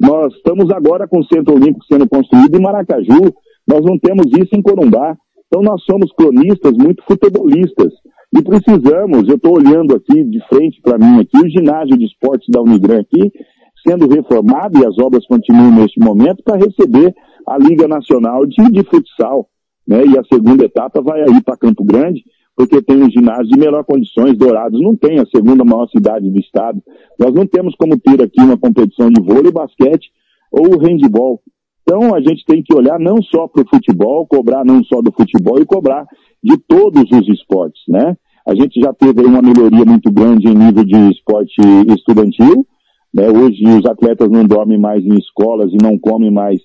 Nós 0.03 0.35
estamos 0.35 0.69
agora 0.73 1.07
com 1.07 1.21
o 1.21 1.25
Centro 1.27 1.55
Olímpico 1.55 1.85
sendo 1.85 2.09
construído 2.09 2.57
em 2.57 2.61
Maracaju. 2.61 3.33
Nós 3.69 3.83
não 3.83 3.97
temos 3.97 4.27
isso 4.37 4.51
em 4.53 4.61
Corumbá. 4.61 5.17
Então 5.47 5.63
nós 5.63 5.81
somos 5.85 6.11
cronistas 6.13 6.73
muito 6.73 7.05
futebolistas. 7.05 7.93
E 8.37 8.43
precisamos, 8.43 9.29
eu 9.29 9.37
estou 9.37 9.59
olhando 9.59 9.95
aqui 9.95 10.25
de 10.25 10.41
frente 10.49 10.81
para 10.83 10.99
mim 10.99 11.21
aqui, 11.21 11.39
o 11.39 11.49
ginásio 11.49 11.97
de 11.97 12.07
esportes 12.07 12.49
da 12.51 12.63
Unigran 12.63 13.01
aqui, 13.01 13.31
sendo 13.87 14.09
reformado 14.09 14.79
e 14.79 14.87
as 14.87 14.99
obras 14.99 15.25
continuam 15.27 15.71
neste 15.71 16.01
momento 16.01 16.43
para 16.43 16.57
receber 16.57 17.15
a 17.47 17.59
Liga 17.59 17.87
Nacional 17.87 18.45
de, 18.47 18.57
de 18.73 18.83
Futsal. 18.85 19.47
Né? 19.87 20.05
E 20.07 20.19
a 20.19 20.25
segunda 20.25 20.65
etapa 20.65 21.01
vai 21.01 21.21
aí 21.21 21.43
para 21.45 21.59
Campo 21.59 21.85
Grande, 21.85 22.25
porque 22.57 22.83
tem 22.83 23.03
um 23.03 23.11
ginásio 23.11 23.49
de 23.49 23.59
melhor 23.59 23.85
condições, 23.85 24.37
Dourados 24.37 24.81
não 24.81 24.95
tem 24.95 25.19
a 25.19 25.27
segunda 25.27 25.65
maior 25.65 25.89
cidade 25.89 26.31
do 26.31 26.39
estado. 26.39 26.83
Nós 27.19 27.33
não 27.33 27.47
temos 27.47 27.75
como 27.77 27.99
ter 27.99 28.23
aqui 28.23 28.41
uma 28.41 28.59
competição 28.59 29.09
de 29.09 29.23
vôlei, 29.23 29.51
basquete 29.51 30.11
ou 30.51 30.79
handball. 30.79 31.41
Então 31.83 32.15
a 32.15 32.21
gente 32.21 32.45
tem 32.45 32.63
que 32.63 32.75
olhar 32.75 32.99
não 32.99 33.23
só 33.23 33.49
para 33.49 33.63
o 33.63 33.69
futebol, 33.69 34.27
cobrar 34.27 34.65
não 34.65 34.85
só 34.85 35.01
do 35.01 35.13
futebol 35.13 35.61
e 35.61 35.67
cobrar 35.67 36.07
de 36.43 36.57
todos 36.59 37.05
os 37.11 37.29
esportes, 37.29 37.83
né? 37.89 38.17
A 38.47 38.55
gente 38.55 38.81
já 38.81 38.93
teve 38.93 39.25
uma 39.25 39.41
melhoria 39.41 39.85
muito 39.85 40.11
grande 40.11 40.49
em 40.49 40.55
nível 40.55 40.85
de 40.85 40.97
esporte 41.11 41.61
estudantil, 41.89 42.67
né? 43.15 43.29
Hoje 43.29 43.65
os 43.67 43.87
atletas 43.87 44.31
não 44.31 44.45
dormem 44.45 44.79
mais 44.79 45.05
em 45.05 45.17
escolas 45.17 45.73
e 45.73 45.83
não 45.83 45.99
comem 45.99 46.31
mais 46.31 46.61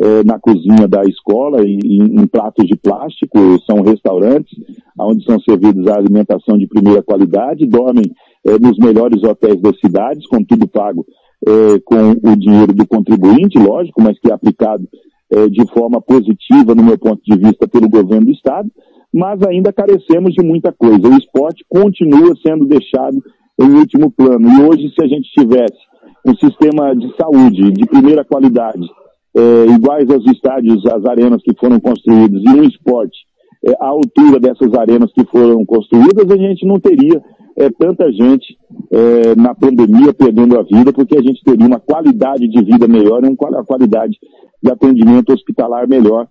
é, 0.00 0.24
na 0.24 0.38
cozinha 0.38 0.88
da 0.88 1.02
escola 1.02 1.64
em, 1.64 1.78
em 1.84 2.26
pratos 2.26 2.66
de 2.66 2.76
plástico, 2.76 3.38
são 3.66 3.82
restaurantes 3.82 4.52
onde 4.98 5.24
são 5.24 5.38
servidos 5.40 5.86
a 5.86 5.96
alimentação 5.96 6.56
de 6.56 6.66
primeira 6.66 7.02
qualidade, 7.02 7.66
dormem 7.66 8.04
é, 8.46 8.58
nos 8.58 8.78
melhores 8.78 9.22
hotéis 9.22 9.60
das 9.60 9.78
cidades, 9.80 10.26
com 10.26 10.42
tudo 10.44 10.68
pago 10.68 11.04
é, 11.46 11.78
com 11.84 12.30
o 12.30 12.36
dinheiro 12.36 12.72
do 12.72 12.86
contribuinte, 12.86 13.58
lógico, 13.58 14.00
mas 14.00 14.18
que 14.18 14.30
é 14.30 14.34
aplicado 14.34 14.86
é, 15.30 15.48
de 15.48 15.66
forma 15.72 16.00
positiva, 16.00 16.74
no 16.74 16.84
meu 16.84 16.98
ponto 16.98 17.20
de 17.24 17.36
vista, 17.36 17.66
pelo 17.66 17.88
governo 17.88 18.26
do 18.26 18.32
Estado, 18.32 18.70
mas 19.12 19.42
ainda 19.42 19.72
carecemos 19.72 20.32
de 20.34 20.44
muita 20.44 20.72
coisa. 20.72 21.08
O 21.08 21.16
esporte 21.16 21.64
continua 21.68 22.34
sendo 22.46 22.66
deixado 22.66 23.22
em 23.60 23.74
último 23.74 24.10
plano. 24.10 24.48
E 24.48 24.62
hoje, 24.62 24.92
se 24.94 25.04
a 25.04 25.08
gente 25.08 25.30
tivesse 25.32 25.78
um 26.26 26.34
sistema 26.36 26.94
de 26.94 27.14
saúde 27.16 27.72
de 27.72 27.86
primeira 27.86 28.24
qualidade, 28.24 28.86
é, 29.36 29.66
iguais 29.74 30.10
aos 30.10 30.24
estádios, 30.26 30.84
às 30.86 31.04
arenas 31.06 31.42
que 31.42 31.54
foram 31.58 31.80
construídas, 31.80 32.42
e 32.42 32.48
um 32.48 32.64
esporte 32.64 33.18
é, 33.64 33.72
à 33.80 33.86
altura 33.86 34.40
dessas 34.40 34.74
arenas 34.74 35.12
que 35.12 35.24
foram 35.24 35.64
construídas, 35.64 36.30
a 36.30 36.36
gente 36.36 36.66
não 36.66 36.80
teria 36.80 37.22
é, 37.56 37.70
tanta 37.70 38.10
gente 38.12 38.56
é, 38.90 39.34
na 39.36 39.54
pandemia 39.54 40.12
perdendo 40.12 40.58
a 40.58 40.62
vida, 40.62 40.92
porque 40.92 41.16
a 41.16 41.22
gente 41.22 41.42
teria 41.44 41.66
uma 41.66 41.80
qualidade 41.80 42.48
de 42.48 42.62
vida 42.62 42.88
melhor 42.88 43.24
e 43.24 43.28
uma 43.28 43.64
qualidade 43.64 44.18
de 44.62 44.70
atendimento 44.70 45.32
hospitalar 45.32 45.88
melhor 45.88 46.26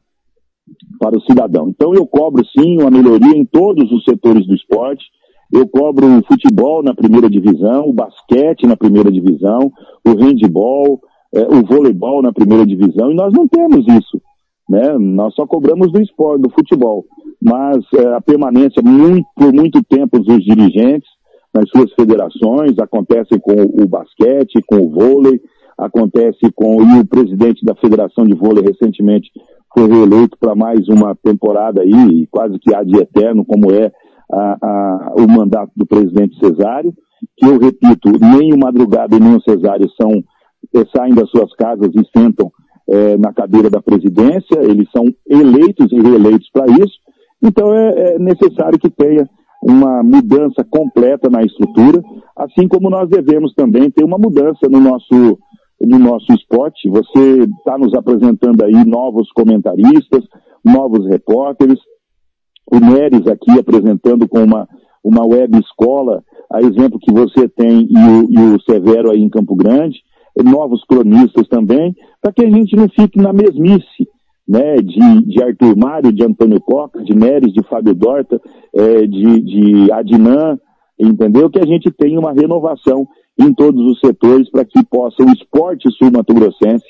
para 1.00 1.18
o 1.18 1.22
cidadão. 1.22 1.70
Então 1.70 1.94
eu 1.94 2.06
cobro 2.06 2.44
sim 2.58 2.80
uma 2.80 2.92
melhoria 2.92 3.36
em 3.36 3.46
todos 3.46 3.92
os 3.92 4.04
setores 4.04 4.46
do 4.48 4.56
esporte. 4.56 5.04
Eu 5.52 5.68
cobro 5.68 6.08
o 6.08 6.24
futebol 6.26 6.82
na 6.82 6.94
primeira 6.94 7.30
divisão, 7.30 7.90
o 7.90 7.94
basquete 7.94 8.66
na 8.66 8.78
primeira 8.78 9.12
divisão, 9.12 9.72
o 10.06 10.12
handball, 10.12 11.02
é, 11.34 11.42
o 11.42 11.64
voleibol 11.66 12.22
na 12.22 12.34
primeira 12.34 12.66
divisão, 12.66 13.12
e 13.12 13.16
nós 13.16 13.34
não 13.34 13.48
temos 13.48 13.86
isso. 13.88 14.22
Né? 14.70 14.98
Nós 14.98 15.34
só 15.34 15.46
cobramos 15.46 15.92
do 15.92 16.02
esporte, 16.02 16.42
do 16.42 16.50
futebol. 16.52 17.06
Mas 17.42 17.84
é, 17.96 18.14
a 18.14 18.22
permanência 18.22 18.82
muito, 18.84 19.28
por 19.36 19.54
muito 19.54 19.84
tempo 19.84 20.20
dos 20.20 20.44
dirigentes 20.44 21.10
nas 21.54 21.70
suas 21.70 21.92
federações, 21.94 22.80
acontece 22.80 23.38
com 23.42 23.54
o 23.54 23.88
basquete, 23.88 24.62
com 24.66 24.78
o 24.78 24.90
vôlei, 24.90 25.42
acontece 25.78 26.52
com 26.56 26.82
e 26.82 27.00
o 27.00 27.06
presidente 27.06 27.66
da 27.66 27.76
Federação 27.76 28.26
de 28.26 28.36
Vôlei 28.36 28.64
recentemente 28.64 29.30
foi 29.74 29.88
reeleito 29.88 30.38
para 30.40 30.56
mais 30.56 30.88
uma 30.88 31.16
temporada 31.16 31.82
aí, 31.82 32.28
quase 32.30 32.60
que 32.60 32.74
há 32.76 32.84
de 32.84 32.98
eterno, 32.98 33.46
como 33.46 33.72
é 33.72 33.92
a, 34.32 34.58
a, 34.62 35.14
o 35.18 35.28
mandato 35.28 35.72
do 35.76 35.86
presidente 35.86 36.38
Cesário, 36.40 36.94
que 37.38 37.46
eu 37.46 37.58
repito, 37.58 38.12
nem 38.20 38.54
o 38.54 38.60
Madrugada 38.60 39.16
e 39.16 39.20
nem 39.20 39.36
o 39.36 39.42
Cesário 39.42 39.90
são, 40.00 40.24
saem 40.96 41.14
das 41.14 41.30
suas 41.30 41.54
casas 41.56 41.92
e 41.96 42.20
sentam 42.20 42.52
é, 42.90 43.18
na 43.18 43.34
cadeira 43.34 43.70
da 43.70 43.82
presidência, 43.82 44.60
eles 44.62 44.90
são 44.92 45.06
eleitos 45.30 45.92
e 45.92 46.02
reeleitos 46.02 46.50
para 46.52 46.66
isso, 46.68 47.00
então 47.44 47.74
é, 47.74 48.14
é 48.16 48.20
necessário 48.20 48.80
que 48.80 48.90
tenha 48.90 49.28
uma 49.62 50.02
mudança 50.02 50.64
completa 50.64 51.30
na 51.30 51.44
estrutura, 51.44 52.02
assim 52.36 52.68
como 52.68 52.90
nós 52.90 53.08
devemos 53.10 53.54
também 53.54 53.92
ter 53.92 54.04
uma 54.04 54.18
mudança 54.18 54.68
no 54.70 54.80
nosso 54.80 55.38
no 55.80 55.98
nosso 55.98 56.32
esporte. 56.34 56.90
Você 56.90 57.40
está 57.58 57.78
nos 57.78 57.94
apresentando 57.96 58.64
aí 58.64 58.86
novos 58.86 59.32
comentaristas, 59.32 60.24
novos 60.64 61.08
repórteres. 61.08 61.80
O 62.72 62.80
Neres 62.80 63.26
aqui 63.28 63.52
apresentando 63.60 64.28
com 64.28 64.44
uma, 64.44 64.68
uma 65.04 65.26
web 65.26 65.58
escola, 65.60 66.24
a 66.52 66.62
exemplo 66.62 67.00
que 67.00 67.12
você 67.12 67.50
tem 67.50 67.88
e 67.90 67.98
o, 67.98 68.30
e 68.30 68.56
o 68.56 68.62
Severo 68.62 69.10
aí 69.10 69.20
em 69.20 69.30
Campo 69.30 69.56
Grande, 69.56 70.00
novos 70.44 70.84
cronistas 70.86 71.48
também, 71.48 71.96
para 72.22 72.32
que 72.32 72.46
a 72.46 72.50
gente 72.50 72.76
não 72.76 72.88
fique 72.90 73.20
na 73.20 73.34
mesmice, 73.34 74.08
né, 74.48 74.76
de, 74.78 75.26
de 75.26 75.44
Arthur 75.44 75.78
Mário, 75.78 76.12
de 76.12 76.26
Antônio 76.26 76.60
Coca, 76.60 77.04
de 77.04 77.16
Neres, 77.16 77.54
de 77.54 77.64
Fábio 77.64 77.94
Dorta, 77.94 78.42
é, 78.76 79.08
de, 79.08 79.42
de 79.42 79.92
Adnan, 79.92 80.60
entendeu? 81.00 81.50
Que 81.50 81.60
a 81.60 81.66
gente 81.66 81.90
tenha 81.92 82.20
uma 82.20 82.34
renovação 82.34 83.08
em 83.40 83.54
todos 83.54 83.84
os 83.90 84.00
setores 84.00 84.50
para 84.50 84.66
que 84.66 84.84
possa 84.86 85.24
o 85.24 85.32
esporte 85.32 85.90
sul-mato-grossense 85.98 86.86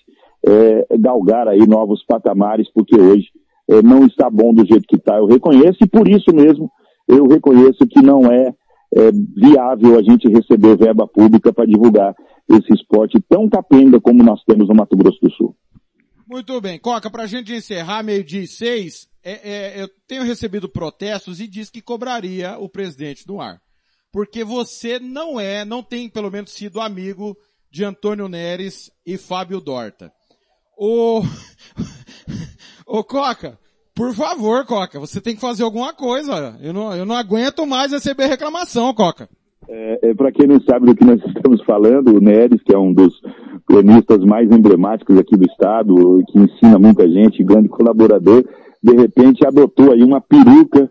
é, 0.48 0.98
galgar 0.98 1.48
aí 1.48 1.66
novos 1.68 2.04
patamares, 2.06 2.68
porque 2.74 3.00
hoje 3.00 3.28
é, 3.70 3.82
não 3.82 4.06
está 4.06 4.30
bom 4.30 4.54
do 4.54 4.66
jeito 4.66 4.88
que 4.88 4.96
está, 4.96 5.18
eu 5.18 5.28
reconheço, 5.28 5.78
e 5.82 5.88
por 5.88 6.08
isso 6.08 6.34
mesmo 6.34 6.70
eu 7.08 7.28
reconheço 7.28 7.86
que 7.88 8.02
não 8.02 8.26
é, 8.26 8.54
é 8.96 9.12
viável 9.36 9.98
a 9.98 10.02
gente 10.02 10.28
receber 10.28 10.78
verba 10.78 11.08
pública 11.08 11.54
para 11.54 11.66
divulgar 11.66 12.16
esse 12.56 12.74
esporte 12.74 13.20
tão 13.30 13.50
capenga 13.50 14.00
como 14.00 14.24
nós 14.24 14.44
temos 14.44 14.68
no 14.68 14.76
Mato 14.76 14.96
Grosso 14.96 15.20
do 15.22 15.32
Sul. 15.32 15.56
Muito 16.28 16.60
bem. 16.62 16.80
Coca, 16.80 17.10
para 17.10 17.24
a 17.24 17.28
gente 17.28 17.54
encerrar, 17.54 18.04
meio-dia 18.04 18.42
e 18.42 18.48
seis, 18.48 19.08
é, 19.24 19.78
é, 19.78 19.82
eu 19.82 19.90
tenho 20.08 20.24
recebido 20.24 20.70
protestos 20.70 21.40
e 21.40 21.48
diz 21.48 21.70
que 21.70 21.82
cobraria 21.82 22.58
o 22.58 22.70
presidente 22.70 23.26
do 23.28 23.40
ar 23.40 23.62
porque 24.12 24.44
você 24.44 25.00
não 25.00 25.40
é, 25.40 25.64
não 25.64 25.82
tem 25.82 26.10
pelo 26.10 26.30
menos 26.30 26.52
sido 26.52 26.82
amigo 26.82 27.38
de 27.72 27.86
Antônio 27.86 28.28
Neres 28.28 28.92
e 29.06 29.18
Fábio 29.18 29.62
Dorta. 29.62 30.12
O, 30.78 31.22
o 32.86 33.04
Coca, 33.06 33.58
por 33.96 34.14
favor, 34.14 34.66
Coca, 34.66 35.00
você 35.00 35.22
tem 35.22 35.36
que 35.36 35.42
fazer 35.42 35.64
alguma 35.64 35.94
coisa. 35.94 36.58
Eu 36.62 36.74
não, 36.74 36.94
eu 36.94 37.06
não 37.06 37.16
aguento 37.16 37.66
mais 37.66 37.92
receber 37.92 38.28
reclamação, 38.28 38.94
Coca. 38.94 39.30
É, 39.70 40.10
é 40.10 40.14
para 40.14 40.32
quem 40.32 40.48
não 40.48 40.60
sabe 40.62 40.86
do 40.86 40.96
que 40.96 41.06
nós 41.06 41.22
estamos 41.36 41.64
falando, 41.64 42.16
o 42.16 42.22
Neres, 42.22 42.62
que 42.64 42.74
é 42.74 42.78
um 42.78 42.94
dos 42.94 43.22
cronistas 43.66 44.24
mais 44.26 44.52
emblemáticos 44.52 45.18
aqui 45.18 45.38
do 45.38 45.46
estado, 45.46 46.24
que 46.28 46.40
ensina 46.40 46.78
muita 46.80 47.10
gente, 47.10 47.44
grande 47.44 47.70
colaborador, 47.70 48.44
de 48.84 48.96
repente 48.96 49.46
adotou 49.46 49.92
aí 49.92 50.04
uma 50.04 50.20
peruca, 50.20 50.90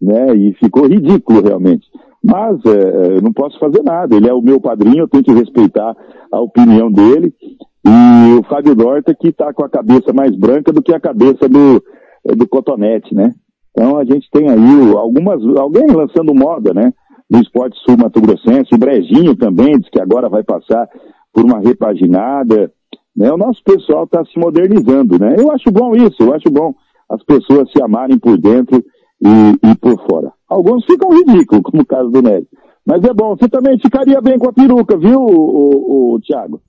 né, 0.00 0.34
e 0.34 0.52
ficou 0.54 0.86
ridículo 0.86 1.42
realmente. 1.42 1.86
Mas 2.24 2.60
é, 2.64 2.70
é, 2.70 3.16
eu 3.16 3.22
não 3.22 3.32
posso 3.32 3.58
fazer 3.58 3.82
nada. 3.82 4.16
Ele 4.16 4.28
é 4.28 4.32
o 4.32 4.40
meu 4.40 4.60
padrinho, 4.60 5.00
eu 5.00 5.08
tenho 5.08 5.24
que 5.24 5.32
respeitar 5.32 5.96
a 6.30 6.40
opinião 6.40 6.90
dele. 6.90 7.34
E 7.84 8.38
o 8.38 8.44
Fábio 8.44 8.76
Dorta 8.76 9.14
que 9.14 9.28
está 9.28 9.52
com 9.52 9.64
a 9.64 9.68
cabeça 9.68 10.12
mais 10.12 10.34
branca 10.36 10.72
do 10.72 10.80
que 10.80 10.94
a 10.94 11.00
cabeça 11.00 11.48
do, 11.48 11.82
do 12.36 12.48
Cotonete, 12.48 13.12
né? 13.12 13.32
Então 13.72 13.98
a 13.98 14.04
gente 14.04 14.28
tem 14.30 14.48
aí 14.48 14.92
algumas, 14.96 15.42
alguém 15.56 15.86
lançando 15.88 16.34
moda, 16.34 16.72
né? 16.72 16.92
No 17.32 17.40
esporte 17.40 17.78
sul-mato 17.82 18.20
grossense, 18.20 18.74
o 18.74 18.78
Brejinho 18.78 19.34
também 19.34 19.78
diz 19.78 19.88
que 19.88 19.98
agora 19.98 20.28
vai 20.28 20.44
passar 20.44 20.86
por 21.32 21.42
uma 21.42 21.60
repaginada, 21.60 22.70
né? 23.16 23.32
O 23.32 23.38
nosso 23.38 23.64
pessoal 23.64 24.04
está 24.04 24.22
se 24.26 24.38
modernizando, 24.38 25.18
né? 25.18 25.36
Eu 25.38 25.50
acho 25.50 25.70
bom 25.70 25.96
isso, 25.96 26.16
eu 26.20 26.34
acho 26.34 26.50
bom 26.50 26.74
as 27.08 27.24
pessoas 27.24 27.72
se 27.72 27.82
amarem 27.82 28.18
por 28.18 28.36
dentro 28.36 28.84
e, 29.18 29.70
e 29.70 29.74
por 29.76 29.96
fora. 30.06 30.30
Alguns 30.46 30.84
ficam 30.84 31.08
ridículos, 31.08 31.62
como 31.62 31.82
o 31.82 31.86
caso 31.86 32.10
do 32.10 32.20
Nery. 32.20 32.46
Mas 32.84 33.02
é 33.02 33.14
bom, 33.14 33.34
você 33.34 33.48
também 33.48 33.78
ficaria 33.78 34.20
bem 34.20 34.38
com 34.38 34.50
a 34.50 34.52
peruca, 34.52 34.98
viu, 34.98 35.18
o, 35.18 35.30
o, 35.30 36.14
o 36.14 36.20
Thiago? 36.20 36.60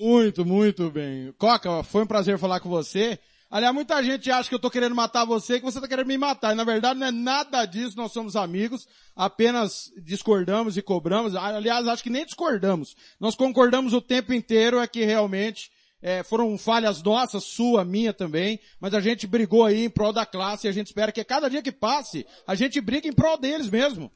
Muito, 0.00 0.44
muito 0.44 0.90
bem. 0.90 1.32
Coca, 1.38 1.84
foi 1.84 2.02
um 2.02 2.06
prazer 2.06 2.36
falar 2.36 2.58
com 2.58 2.68
você. 2.68 3.16
Aliás, 3.50 3.74
muita 3.74 4.02
gente 4.04 4.30
acha 4.30 4.46
que 4.46 4.54
eu 4.54 4.58
tô 4.58 4.70
querendo 4.70 4.94
matar 4.94 5.24
você 5.24 5.58
que 5.58 5.64
você 5.64 5.80
tá 5.80 5.88
querendo 5.88 6.06
me 6.06 6.18
matar. 6.18 6.52
E 6.52 6.54
na 6.54 6.64
verdade 6.64 7.00
não 7.00 7.06
é 7.06 7.10
nada 7.10 7.64
disso, 7.64 7.96
nós 7.96 8.12
somos 8.12 8.36
amigos, 8.36 8.86
apenas 9.16 9.90
discordamos 10.02 10.76
e 10.76 10.82
cobramos. 10.82 11.34
Aliás, 11.34 11.88
acho 11.88 12.02
que 12.02 12.10
nem 12.10 12.26
discordamos. 12.26 12.94
Nós 13.18 13.34
concordamos 13.34 13.94
o 13.94 14.02
tempo 14.02 14.34
inteiro, 14.34 14.78
é 14.78 14.86
que 14.86 15.02
realmente 15.02 15.70
é, 16.02 16.22
foram 16.22 16.58
falhas 16.58 17.02
nossas, 17.02 17.44
sua, 17.44 17.86
minha 17.86 18.12
também, 18.12 18.60
mas 18.78 18.92
a 18.92 19.00
gente 19.00 19.26
brigou 19.26 19.64
aí 19.64 19.84
em 19.84 19.90
prol 19.90 20.12
da 20.12 20.26
classe 20.26 20.66
e 20.66 20.70
a 20.70 20.72
gente 20.72 20.88
espera 20.88 21.10
que 21.10 21.24
cada 21.24 21.48
dia 21.48 21.62
que 21.62 21.72
passe, 21.72 22.26
a 22.46 22.54
gente 22.54 22.80
brigue 22.82 23.08
em 23.08 23.12
prol 23.12 23.38
deles 23.38 23.70
mesmo. 23.70 24.12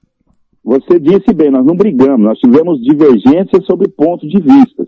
Você 0.65 1.00
disse 1.00 1.32
bem, 1.34 1.50
nós 1.50 1.66
não 1.66 1.74
brigamos, 1.74 2.20
nós 2.20 2.39
tivemos 2.39 2.81
divergências 2.81 3.65
sobre 3.66 3.89
pontos 3.89 4.28
de 4.28 4.41
vista. 4.41 4.86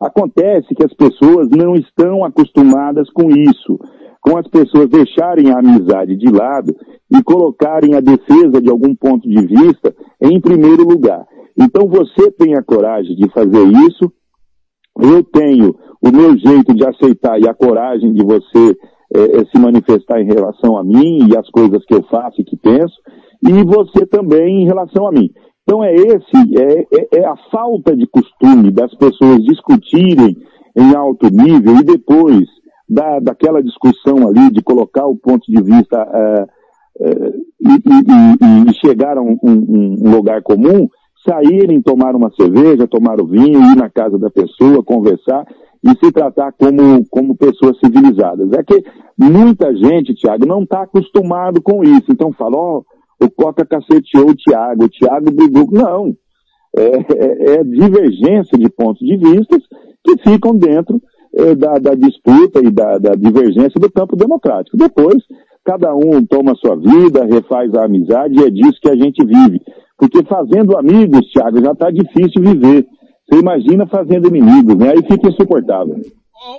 Acontece 0.00 0.74
que 0.74 0.84
as 0.84 0.92
pessoas 0.92 1.48
não 1.48 1.74
estão 1.74 2.24
acostumadas 2.24 3.08
com 3.10 3.30
isso, 3.30 3.78
com 4.20 4.36
as 4.36 4.46
pessoas 4.48 4.90
deixarem 4.90 5.50
a 5.50 5.58
amizade 5.58 6.16
de 6.16 6.30
lado 6.30 6.74
e 7.10 7.22
colocarem 7.22 7.94
a 7.94 8.00
defesa 8.00 8.60
de 8.60 8.68
algum 8.68 8.94
ponto 8.94 9.28
de 9.28 9.46
vista 9.46 9.94
em 10.20 10.40
primeiro 10.40 10.84
lugar. 10.84 11.26
Então 11.58 11.88
você 11.88 12.30
tem 12.32 12.54
a 12.54 12.62
coragem 12.62 13.16
de 13.16 13.28
fazer 13.30 13.66
isso, 13.88 14.12
eu 15.00 15.22
tenho 15.24 15.74
o 16.02 16.10
meu 16.12 16.36
jeito 16.36 16.74
de 16.74 16.86
aceitar 16.86 17.40
e 17.40 17.48
a 17.48 17.54
coragem 17.54 18.12
de 18.12 18.24
você 18.24 18.76
é, 19.14 19.38
é, 19.38 19.44
se 19.46 19.58
manifestar 19.58 20.20
em 20.20 20.26
relação 20.26 20.76
a 20.76 20.84
mim 20.84 21.28
e 21.30 21.36
as 21.36 21.48
coisas 21.50 21.84
que 21.86 21.94
eu 21.94 22.02
faço 22.04 22.40
e 22.40 22.44
que 22.44 22.56
penso, 22.56 22.94
e 23.46 23.64
você 23.64 24.06
também 24.06 24.62
em 24.62 24.66
relação 24.66 25.06
a 25.06 25.12
mim. 25.12 25.30
Então 25.62 25.82
é 25.82 25.94
esse, 25.94 26.58
é, 26.58 26.80
é, 26.80 27.20
é 27.20 27.26
a 27.26 27.36
falta 27.50 27.96
de 27.96 28.06
costume 28.06 28.70
das 28.70 28.94
pessoas 28.94 29.42
discutirem 29.44 30.36
em 30.76 30.94
alto 30.94 31.28
nível 31.30 31.76
e 31.76 31.84
depois 31.84 32.46
da, 32.88 33.18
daquela 33.20 33.62
discussão 33.62 34.28
ali 34.28 34.50
de 34.50 34.62
colocar 34.62 35.06
o 35.06 35.16
ponto 35.16 35.44
de 35.48 35.62
vista 35.62 35.96
é, 36.12 36.46
é, 37.00 37.10
e, 37.60 38.66
e, 38.66 38.70
e, 38.70 38.74
chegar 38.74 39.16
a 39.16 39.22
um, 39.22 39.38
um, 39.42 39.96
um 40.02 40.10
lugar 40.10 40.42
comum, 40.42 40.88
saírem, 41.26 41.80
tomar 41.80 42.14
uma 42.14 42.30
cerveja, 42.38 42.86
tomar 42.86 43.20
o 43.20 43.26
vinho, 43.26 43.60
ir 43.72 43.76
na 43.76 43.88
casa 43.88 44.18
da 44.18 44.30
pessoa, 44.30 44.84
conversar 44.84 45.46
e 45.82 45.90
se 45.98 46.12
tratar 46.12 46.52
como, 46.52 47.04
como 47.10 47.36
pessoas 47.36 47.78
civilizadas. 47.78 48.52
É 48.52 48.62
que 48.62 48.84
muita 49.18 49.74
gente, 49.74 50.14
Tiago, 50.14 50.46
não 50.46 50.62
está 50.62 50.82
acostumado 50.82 51.62
com 51.62 51.82
isso. 51.82 52.06
Então 52.10 52.32
fala, 52.32 52.56
ó, 52.56 52.78
oh, 52.78 52.84
o 53.20 53.30
Coca 53.30 53.64
caceteou 53.64 54.30
o 54.30 54.34
Tiago, 54.34 54.84
o 54.84 54.88
Tiago 54.88 55.30
brigou. 55.30 55.68
Não. 55.70 56.14
É, 56.76 56.82
é, 56.82 57.54
é, 57.54 57.64
divergência 57.64 58.58
de 58.58 58.68
pontos 58.68 59.06
de 59.06 59.16
vista 59.16 59.56
que 60.04 60.18
ficam 60.28 60.56
dentro 60.56 61.00
é, 61.32 61.54
da, 61.54 61.78
da, 61.78 61.94
disputa 61.94 62.60
e 62.60 62.70
da, 62.70 62.98
da 62.98 63.14
divergência 63.14 63.80
do 63.80 63.90
campo 63.90 64.16
democrático. 64.16 64.76
Depois, 64.76 65.22
cada 65.64 65.94
um 65.94 66.24
toma 66.26 66.52
a 66.52 66.56
sua 66.56 66.76
vida, 66.76 67.24
refaz 67.24 67.72
a 67.74 67.84
amizade 67.84 68.34
e 68.34 68.44
é 68.44 68.50
disso 68.50 68.80
que 68.82 68.90
a 68.90 68.96
gente 68.96 69.24
vive. 69.24 69.60
Porque 69.96 70.24
fazendo 70.24 70.76
amigos, 70.76 71.26
Tiago, 71.30 71.62
já 71.64 71.72
está 71.72 71.90
difícil 71.90 72.42
viver. 72.42 72.86
Você 73.28 73.40
imagina 73.40 73.86
fazendo 73.86 74.28
inimigos, 74.28 74.76
né? 74.76 74.90
Aí 74.90 75.02
fica 75.02 75.28
insuportável. 75.28 75.96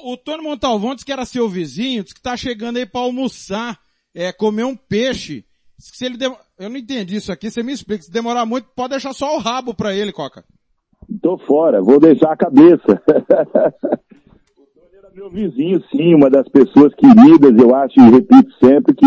O, 0.03 0.13
o 0.13 0.17
Tony 0.17 0.43
Montalvão 0.43 0.95
disse 0.95 1.05
que 1.05 1.11
era 1.11 1.25
seu 1.25 1.47
vizinho, 1.47 2.03
disse 2.03 2.15
que 2.15 2.21
tá 2.21 2.35
chegando 2.35 2.77
aí 2.77 2.85
para 2.85 3.01
almoçar, 3.01 3.77
é, 4.15 4.31
comer 4.31 4.63
um 4.63 4.75
peixe. 4.75 5.43
Se 5.77 6.05
ele. 6.05 6.17
Eu 6.57 6.69
não 6.69 6.77
entendi 6.77 7.17
isso 7.17 7.31
aqui, 7.31 7.49
você 7.51 7.61
me 7.61 7.73
explica. 7.73 8.03
Se 8.03 8.11
demorar 8.11 8.45
muito, 8.45 8.67
pode 8.75 8.91
deixar 8.91 9.13
só 9.13 9.35
o 9.35 9.39
rabo 9.39 9.73
pra 9.73 9.93
ele, 9.93 10.11
Coca. 10.11 10.43
Tô 11.21 11.37
fora, 11.39 11.81
vou 11.81 11.99
deixar 11.99 12.31
a 12.31 12.37
cabeça. 12.37 13.01
meu 15.13 15.29
vizinho, 15.29 15.81
sim, 15.95 16.13
uma 16.13 16.29
das 16.29 16.47
pessoas 16.49 16.93
queridas, 16.95 17.53
eu 17.57 17.73
acho 17.73 17.93
e 17.99 18.09
repito 18.11 18.51
sempre 18.61 18.93
que 18.93 19.05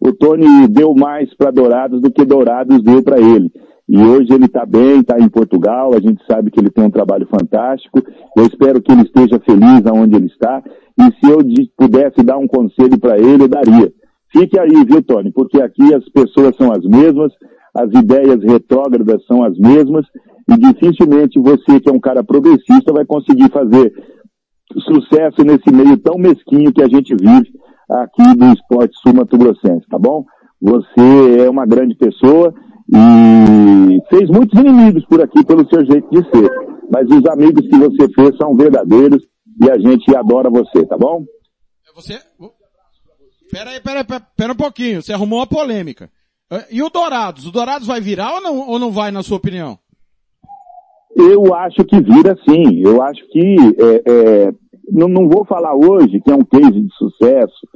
o 0.00 0.12
Tony 0.14 0.66
deu 0.68 0.94
mais 0.94 1.32
para 1.36 1.50
Dourados 1.50 2.00
do 2.00 2.10
que 2.10 2.24
Dourados 2.24 2.82
deu 2.82 3.02
para 3.02 3.20
ele. 3.20 3.52
E 3.86 3.98
hoje 3.98 4.32
ele 4.32 4.46
está 4.46 4.64
bem, 4.64 5.00
está 5.00 5.18
em 5.18 5.28
Portugal, 5.28 5.92
a 5.94 6.00
gente 6.00 6.22
sabe 6.30 6.50
que 6.50 6.58
ele 6.60 6.70
tem 6.70 6.84
um 6.84 6.90
trabalho 6.90 7.26
fantástico. 7.26 8.00
Eu 8.36 8.46
espero 8.46 8.80
que 8.80 8.90
ele 8.92 9.02
esteja 9.02 9.38
feliz 9.44 9.84
aonde 9.84 10.16
ele 10.16 10.26
está. 10.28 10.62
E 10.98 11.02
se 11.18 11.30
eu 11.30 11.42
de- 11.42 11.70
pudesse 11.76 12.22
dar 12.22 12.38
um 12.38 12.46
conselho 12.46 12.98
para 12.98 13.18
ele, 13.18 13.42
eu 13.44 13.48
daria. 13.48 13.92
Fique 14.32 14.58
aí, 14.58 14.84
viu, 14.84 15.02
Tony? 15.02 15.32
Porque 15.32 15.60
aqui 15.60 15.92
as 15.94 16.08
pessoas 16.10 16.56
são 16.56 16.70
as 16.72 16.84
mesmas, 16.84 17.32
as 17.74 17.88
ideias 17.92 18.42
retrógradas 18.42 19.24
são 19.26 19.42
as 19.42 19.56
mesmas, 19.58 20.06
e 20.48 20.56
dificilmente 20.56 21.40
você, 21.40 21.80
que 21.80 21.88
é 21.88 21.92
um 21.92 22.00
cara 22.00 22.22
progressista, 22.22 22.92
vai 22.92 23.04
conseguir 23.04 23.50
fazer 23.50 23.92
sucesso 24.78 25.42
nesse 25.44 25.72
meio 25.72 25.96
tão 25.98 26.16
mesquinho 26.16 26.72
que 26.72 26.82
a 26.82 26.88
gente 26.88 27.14
vive 27.14 27.50
aqui 27.90 28.36
do 28.36 28.46
esporte 28.52 28.96
sul-mato-grossense, 29.02 29.86
tá 29.88 29.98
bom? 29.98 30.24
Você 30.60 31.44
é 31.44 31.50
uma 31.50 31.66
grande 31.66 31.96
pessoa 31.96 32.54
e 32.88 33.98
fez 34.08 34.28
muitos 34.30 34.58
inimigos 34.58 35.04
por 35.06 35.20
aqui 35.20 35.44
pelo 35.44 35.68
seu 35.68 35.84
jeito 35.84 36.08
de 36.10 36.22
ser, 36.30 36.50
mas 36.90 37.08
os 37.10 37.26
amigos 37.26 37.66
que 37.66 37.76
você 37.76 38.08
fez 38.14 38.36
são 38.36 38.54
verdadeiros 38.54 39.24
e 39.60 39.70
a 39.70 39.78
gente 39.78 40.14
adora 40.14 40.48
você, 40.50 40.86
tá 40.86 40.96
bom? 40.96 41.24
Você... 41.94 42.14
Pera 43.50 43.70
aí, 43.70 43.80
pera 43.80 44.00
aí, 44.00 44.20
pera, 44.36 44.52
um 44.52 44.56
pouquinho. 44.56 45.02
Você 45.02 45.12
arrumou 45.12 45.40
uma 45.40 45.46
polêmica. 45.46 46.08
Eh, 46.50 46.66
E 46.72 46.82
o 46.82 46.90
Dourados? 46.90 47.46
O 47.46 47.50
Dourados 47.52 47.86
vai 47.86 48.00
virar 48.00 48.34
ou 48.34 48.40
não, 48.40 48.68
ou 48.68 48.78
não 48.78 48.90
vai, 48.90 49.10
na 49.10 49.22
sua 49.22 49.36
opinião? 49.38 49.78
Eu 51.16 51.52
acho 51.54 51.84
que 51.84 52.00
vira 52.00 52.36
sim. 52.48 52.80
Eu 52.80 53.02
acho 53.02 53.20
que 53.30 53.56
é, 53.78 54.02
é, 54.46 54.52
não, 54.90 55.08
não 55.08 55.28
vou 55.28 55.44
falar 55.44 55.74
hoje 55.74 56.20
que 56.20 56.30
é 56.30 56.34
um 56.34 56.44
case 56.44 56.80
de 56.80 56.88
sucesso, 56.96 57.66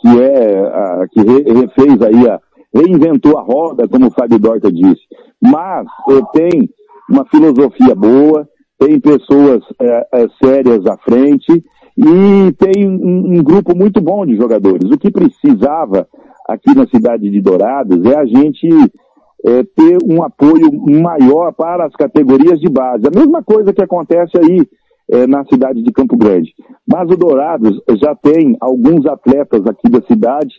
que 0.00 0.08
é 0.20 0.58
a, 0.60 1.06
que 1.10 1.20
re- 1.20 1.52
refez 1.60 2.02
aí 2.02 2.28
a 2.28 2.40
reinventou 2.72 3.36
a 3.36 3.42
roda, 3.42 3.88
como 3.88 4.06
o 4.06 4.10
Fábio 4.12 4.38
Dorta 4.38 4.70
disse. 4.70 5.00
Mas 5.40 5.86
é, 6.10 6.38
tem 6.38 6.68
uma 7.08 7.24
filosofia 7.26 7.94
boa, 7.94 8.48
tem 8.78 8.98
pessoas 9.00 9.62
é, 9.80 10.06
é, 10.14 10.26
sérias 10.44 10.84
à 10.86 10.96
frente 10.98 11.64
e 12.02 12.52
tem 12.52 12.88
um, 12.88 13.38
um 13.38 13.42
grupo 13.42 13.76
muito 13.76 14.00
bom 14.00 14.24
de 14.24 14.34
jogadores. 14.36 14.90
O 14.90 14.98
que 14.98 15.10
precisava 15.10 16.08
aqui 16.48 16.74
na 16.74 16.86
cidade 16.86 17.30
de 17.30 17.40
Dourados 17.40 18.02
é 18.06 18.16
a 18.16 18.24
gente 18.24 18.68
é, 19.44 19.62
ter 19.64 19.98
um 20.08 20.22
apoio 20.22 20.70
maior 21.02 21.52
para 21.52 21.84
as 21.84 21.92
categorias 21.94 22.58
de 22.58 22.70
base. 22.70 23.04
A 23.06 23.18
mesma 23.18 23.42
coisa 23.42 23.72
que 23.72 23.82
acontece 23.82 24.32
aí 24.38 24.66
é, 25.12 25.26
na 25.26 25.44
cidade 25.44 25.82
de 25.82 25.92
Campo 25.92 26.16
Grande. 26.16 26.52
Mas 26.90 27.10
o 27.10 27.16
Dourados 27.16 27.78
já 28.00 28.14
tem 28.14 28.56
alguns 28.60 29.04
atletas 29.06 29.66
aqui 29.66 29.88
da 29.90 30.00
cidade 30.02 30.54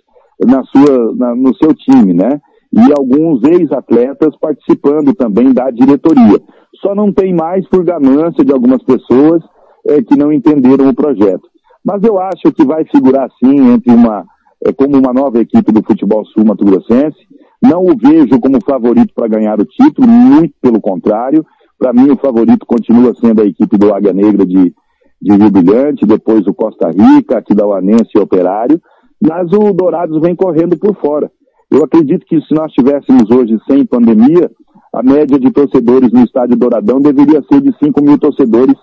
na 0.46 0.64
sua, 0.64 1.16
na- 1.16 1.36
no 1.36 1.56
seu 1.56 1.74
time, 1.74 2.14
né? 2.14 2.40
E 2.74 2.92
alguns 2.98 3.44
ex-atletas 3.44 4.36
participando 4.40 5.14
também 5.14 5.54
da 5.54 5.70
diretoria. 5.72 6.40
Só 6.82 6.96
não 6.96 7.12
tem 7.12 7.34
mais 7.34 7.68
por 7.68 7.84
ganância 7.84 8.46
de 8.46 8.52
algumas 8.54 8.82
pessoas 8.84 9.44
é, 9.88 10.02
que 10.02 10.16
não 10.16 10.32
entenderam 10.32 10.90
o 10.90 10.96
projeto. 10.96 11.50
Mas 11.84 12.04
eu 12.04 12.20
acho 12.20 12.52
que 12.56 12.64
vai 12.64 12.86
figurar 12.86 13.30
sim 13.44 13.74
entre 13.74 13.94
uma, 13.94 14.26
é, 14.66 14.72
como 14.72 14.98
uma 14.98 15.14
nova 15.14 15.40
equipe 15.40 15.72
do 15.72 15.84
futebol 15.84 16.26
sul-mato 16.26 16.64
grossense. 16.64 17.18
Não 17.62 17.84
o 17.86 17.98
vejo 17.98 18.40
como 18.40 18.64
favorito 18.64 19.14
para 19.14 19.28
ganhar 19.28 19.60
o 19.60 19.66
título, 19.66 20.08
muito 20.08 20.54
pelo 20.62 20.80
contrário. 20.80 21.46
Para 21.78 21.94
mim, 21.94 22.12
o 22.12 22.18
favorito 22.18 22.66
continua 22.66 23.14
sendo 23.16 23.42
a 23.42 23.46
equipe 23.46 23.78
do 23.78 23.94
Águia 23.94 24.14
Negra 24.14 24.46
de, 24.46 24.74
de 25.22 25.36
Rio 25.36 25.52
Brilhante, 25.52 26.06
depois 26.06 26.46
o 26.48 26.54
Costa 26.54 26.90
Rica, 26.90 27.38
aqui 27.38 27.56
da 27.56 27.66
Uanense 27.66 28.12
e 28.16 28.20
Operário. 28.20 28.80
Mas 29.20 29.52
o 29.52 29.74
Dourados 29.74 30.20
vem 30.22 30.36
correndo 30.36 30.78
por 30.78 30.96
fora. 30.96 31.32
Eu 31.72 31.84
acredito 31.84 32.26
que 32.26 32.42
se 32.42 32.54
nós 32.54 32.72
tivéssemos 32.74 33.30
hoje 33.32 33.58
sem 33.70 33.86
pandemia, 33.86 34.52
a 34.94 35.02
média 35.02 35.40
de 35.40 35.50
torcedores 35.52 36.12
no 36.12 36.24
estádio 36.24 36.58
Douradão 36.58 37.00
deveria 37.00 37.42
ser 37.44 37.62
de 37.62 37.74
5 37.82 38.04
mil 38.04 38.20
torcedores, 38.20 38.76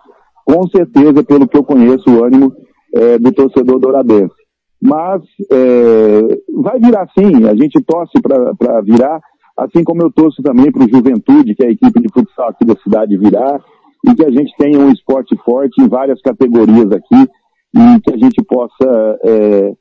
com 0.49 0.67
certeza, 0.69 1.23
pelo 1.23 1.47
que 1.47 1.59
eu 1.59 1.63
conheço, 1.65 2.09
o 2.11 2.25
ânimo 2.25 2.53
eh, 2.95 3.19
do 3.19 3.31
torcedor 3.33 3.79
douradense. 3.79 4.35
Mas 4.81 5.23
eh, 5.53 6.41
vai 6.55 6.79
virar 6.81 7.07
sim, 7.19 7.45
a 7.47 7.55
gente 7.55 7.83
torce 7.85 8.19
para 8.23 8.81
virar, 8.81 9.21
assim 9.57 9.85
como 9.85 10.03
eu 10.03 10.11
torço 10.11 10.43
também 10.43 10.73
para 10.73 10.85
o 10.85 10.89
Juventude, 10.89 11.55
que 11.55 11.65
é 11.65 11.69
a 11.69 11.73
equipe 11.73 12.01
de 12.01 12.09
futsal 12.15 12.49
aqui 12.49 12.65
da 12.65 12.77
cidade 12.77 13.19
virar, 13.19 13.61
e 14.09 14.15
que 14.15 14.25
a 14.25 14.31
gente 14.31 14.53
tenha 14.57 14.79
um 14.79 14.91
esporte 14.91 15.37
forte 15.45 15.83
em 15.83 15.89
várias 15.89 16.21
categorias 16.23 16.91
aqui, 16.93 17.29
e 17.77 18.01
que 18.01 18.15
a 18.15 18.17
gente 18.17 18.43
possa 18.45 19.19
eh, 19.25 19.73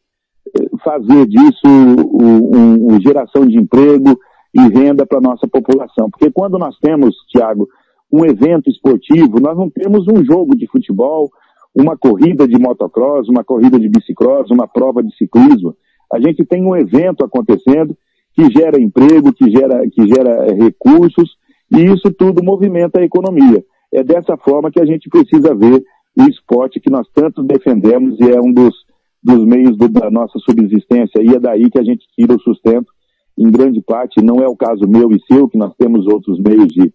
fazer 0.84 1.28
disso 1.28 1.68
um- 1.68 2.96
um 2.96 3.02
geração 3.02 3.46
de 3.46 3.58
emprego 3.58 4.18
e 4.54 4.62
renda 4.80 5.06
para 5.06 5.20
a 5.20 5.22
nossa 5.22 5.48
população. 5.48 6.10
Porque 6.10 6.32
quando 6.32 6.58
nós 6.58 6.76
temos, 6.80 7.16
Tiago, 7.30 7.68
um 8.12 8.26
evento 8.26 8.70
esportivo, 8.70 9.40
nós 9.40 9.58
não 9.58 9.70
temos 9.70 10.08
um 10.08 10.24
jogo 10.24 10.56
de 10.56 10.68
futebol, 10.68 11.30
uma 11.76 11.98
corrida 11.98 12.48
de 12.48 12.58
motocross, 12.58 13.28
uma 13.30 13.44
corrida 13.44 13.80
de 13.80 13.90
bicicross, 13.90 14.50
uma 14.50 14.68
prova 14.68 15.04
de 15.04 15.16
ciclismo. 15.16 15.76
A 16.12 16.20
gente 16.20 16.46
tem 16.46 16.64
um 16.66 16.76
evento 16.76 17.24
acontecendo 17.24 17.96
que 18.34 18.50
gera 18.52 18.80
emprego, 18.82 19.34
que 19.34 19.50
gera, 19.52 19.88
que 19.90 20.08
gera 20.08 20.48
eh, 20.48 20.54
recursos, 20.54 21.36
e 21.72 21.84
isso 21.84 22.12
tudo 22.18 22.44
movimenta 22.44 23.00
a 23.00 23.04
economia. 23.04 23.64
É 23.92 24.04
dessa 24.04 24.38
forma 24.38 24.72
que 24.72 24.80
a 24.82 24.86
gente 24.86 25.10
precisa 25.10 25.54
ver 25.54 25.84
o 26.18 26.24
esporte 26.30 26.80
que 26.80 26.90
nós 26.90 27.08
tanto 27.14 27.44
defendemos 27.44 28.18
e 28.20 28.32
é 28.32 28.40
um 28.40 28.52
dos, 28.54 28.74
dos 29.24 29.46
meios 29.46 29.78
do- 29.78 29.90
da 29.90 30.10
nossa 30.10 30.40
subsistência, 30.40 31.22
e 31.22 31.36
é 31.36 31.40
daí 31.40 31.70
que 31.70 31.78
a 31.80 31.84
gente 31.84 32.06
tira 32.16 32.34
o 32.34 32.40
sustento, 32.42 32.88
em 33.38 33.52
grande 33.52 33.82
parte, 33.82 34.24
não 34.24 34.38
é 34.38 34.48
o 34.48 34.56
caso 34.56 34.88
meu 34.88 35.12
e 35.12 35.20
seu, 35.32 35.48
que 35.48 35.58
nós 35.58 35.74
temos 35.78 36.08
outros 36.08 36.40
meios 36.40 36.68
de, 36.70 36.92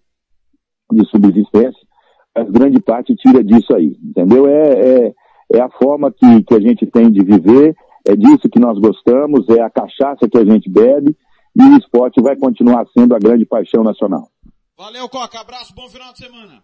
de 0.93 1.07
subsistência, 1.09 1.81
mas 2.37 2.51
grande 2.51 2.81
parte 2.81 3.15
tira 3.17 3.43
disso 3.45 3.75
aí, 3.75 3.97
entendeu? 4.03 4.47
É, 4.49 4.73
é, 5.07 5.12
é 5.55 5.61
a 5.61 5.69
forma 5.71 6.11
que, 6.12 6.43
que 6.45 6.55
a 6.55 6.61
gente 6.61 6.87
tem 6.87 7.11
de 7.11 7.25
viver, 7.25 7.75
é 8.07 8.17
disso 8.17 8.49
que 8.51 8.59
nós 8.59 8.79
gostamos, 8.79 9.49
é 9.49 9.61
a 9.61 9.71
cachaça 9.71 10.29
que 10.31 10.39
a 10.39 10.45
gente 10.45 10.71
bebe, 10.71 11.17
e 11.55 11.62
o 11.62 11.77
esporte 11.77 12.21
vai 12.23 12.37
continuar 12.37 12.87
sendo 12.97 13.15
a 13.15 13.19
grande 13.19 13.45
paixão 13.45 13.83
nacional. 13.85 14.29
Valeu, 14.79 15.09
Coca. 15.09 15.39
Abraço, 15.41 15.75
bom 15.75 15.89
final 15.89 16.12
de 16.12 16.19
semana. 16.19 16.62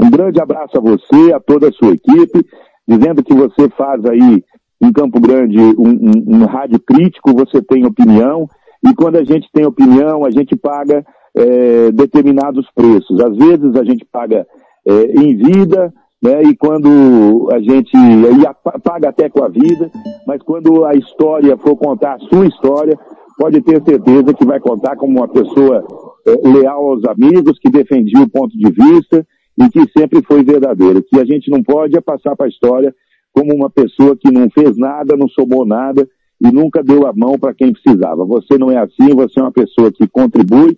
Um 0.00 0.10
grande 0.10 0.40
abraço 0.42 0.76
a 0.76 0.80
você, 0.80 1.32
a 1.32 1.38
toda 1.38 1.68
a 1.68 1.72
sua 1.72 1.92
equipe, 1.92 2.44
dizendo 2.88 3.22
que 3.22 3.32
você 3.32 3.68
faz 3.76 4.04
aí 4.04 4.42
em 4.82 4.92
Campo 4.92 5.20
Grande 5.20 5.56
um, 5.56 5.88
um- 5.88 6.42
um 6.42 6.44
rádio 6.46 6.80
crítico, 6.80 7.32
você 7.32 7.62
tem 7.62 7.86
opinião, 7.86 8.48
e 8.84 8.92
quando 8.96 9.16
a 9.16 9.24
gente 9.24 9.46
tem 9.52 9.64
opinião, 9.64 10.24
a 10.24 10.30
gente 10.32 10.56
paga 10.56 11.06
eh, 11.36 11.90
determinados 11.92 12.66
preços. 12.74 13.20
Às 13.20 13.36
vezes 13.36 13.74
a 13.76 13.84
gente 13.84 14.04
paga 14.04 14.46
eh, 14.86 15.12
em 15.20 15.36
vida, 15.36 15.92
né, 16.22 16.42
e 16.44 16.56
quando 16.56 17.48
a 17.52 17.58
gente 17.58 17.96
e 17.96 18.80
paga 18.80 19.08
até 19.08 19.28
com 19.28 19.42
a 19.42 19.48
vida, 19.48 19.90
mas 20.26 20.40
quando 20.42 20.84
a 20.84 20.94
história 20.94 21.56
for 21.56 21.76
contar 21.76 22.14
a 22.14 22.18
sua 22.20 22.46
história, 22.46 22.96
pode 23.36 23.60
ter 23.62 23.82
certeza 23.82 24.32
que 24.34 24.44
vai 24.44 24.60
contar 24.60 24.94
como 24.96 25.18
uma 25.18 25.28
pessoa 25.28 25.84
eh, 26.26 26.48
leal 26.48 26.90
aos 26.90 27.04
amigos, 27.04 27.58
que 27.58 27.70
defendia 27.70 28.22
o 28.22 28.30
ponto 28.30 28.56
de 28.56 28.70
vista 28.70 29.26
e 29.58 29.68
que 29.68 29.90
sempre 29.98 30.22
foi 30.22 30.44
verdadeiro. 30.44 31.02
Que 31.02 31.18
a 31.18 31.24
gente 31.24 31.50
não 31.50 31.62
pode 31.62 31.96
é 31.96 32.00
passar 32.00 32.36
para 32.36 32.46
a 32.46 32.48
história 32.48 32.94
como 33.32 33.54
uma 33.54 33.70
pessoa 33.70 34.16
que 34.16 34.30
não 34.30 34.48
fez 34.50 34.76
nada, 34.76 35.16
não 35.16 35.28
somou 35.28 35.64
nada 35.66 36.06
e 36.40 36.52
nunca 36.52 36.82
deu 36.82 37.06
a 37.06 37.12
mão 37.12 37.38
para 37.38 37.54
quem 37.54 37.72
precisava. 37.72 38.24
Você 38.24 38.58
não 38.58 38.70
é 38.70 38.76
assim, 38.76 39.14
você 39.14 39.40
é 39.40 39.42
uma 39.42 39.52
pessoa 39.52 39.90
que 39.90 40.06
contribui, 40.06 40.76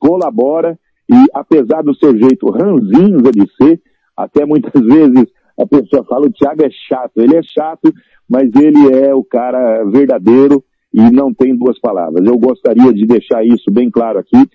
colabora 0.00 0.76
e 1.08 1.26
apesar 1.34 1.82
do 1.82 1.94
seu 1.94 2.16
jeito 2.16 2.50
ranzinza 2.50 3.30
de 3.30 3.46
ser, 3.56 3.80
até 4.16 4.46
muitas 4.46 4.72
vezes 4.82 5.26
a 5.58 5.66
pessoa 5.66 6.04
fala 6.04 6.26
o 6.26 6.32
Thiago 6.32 6.64
é 6.64 6.70
chato. 6.70 7.18
Ele 7.18 7.36
é 7.36 7.42
chato, 7.42 7.92
mas 8.28 8.48
ele 8.54 8.94
é 8.96 9.14
o 9.14 9.22
cara 9.22 9.84
verdadeiro 9.84 10.64
e 10.92 11.00
não 11.10 11.34
tem 11.34 11.54
duas 11.56 11.78
palavras. 11.78 12.26
Eu 12.26 12.38
gostaria 12.38 12.92
de 12.92 13.06
deixar 13.06 13.44
isso 13.44 13.70
bem 13.70 13.90
claro 13.90 14.18
aqui, 14.18 14.46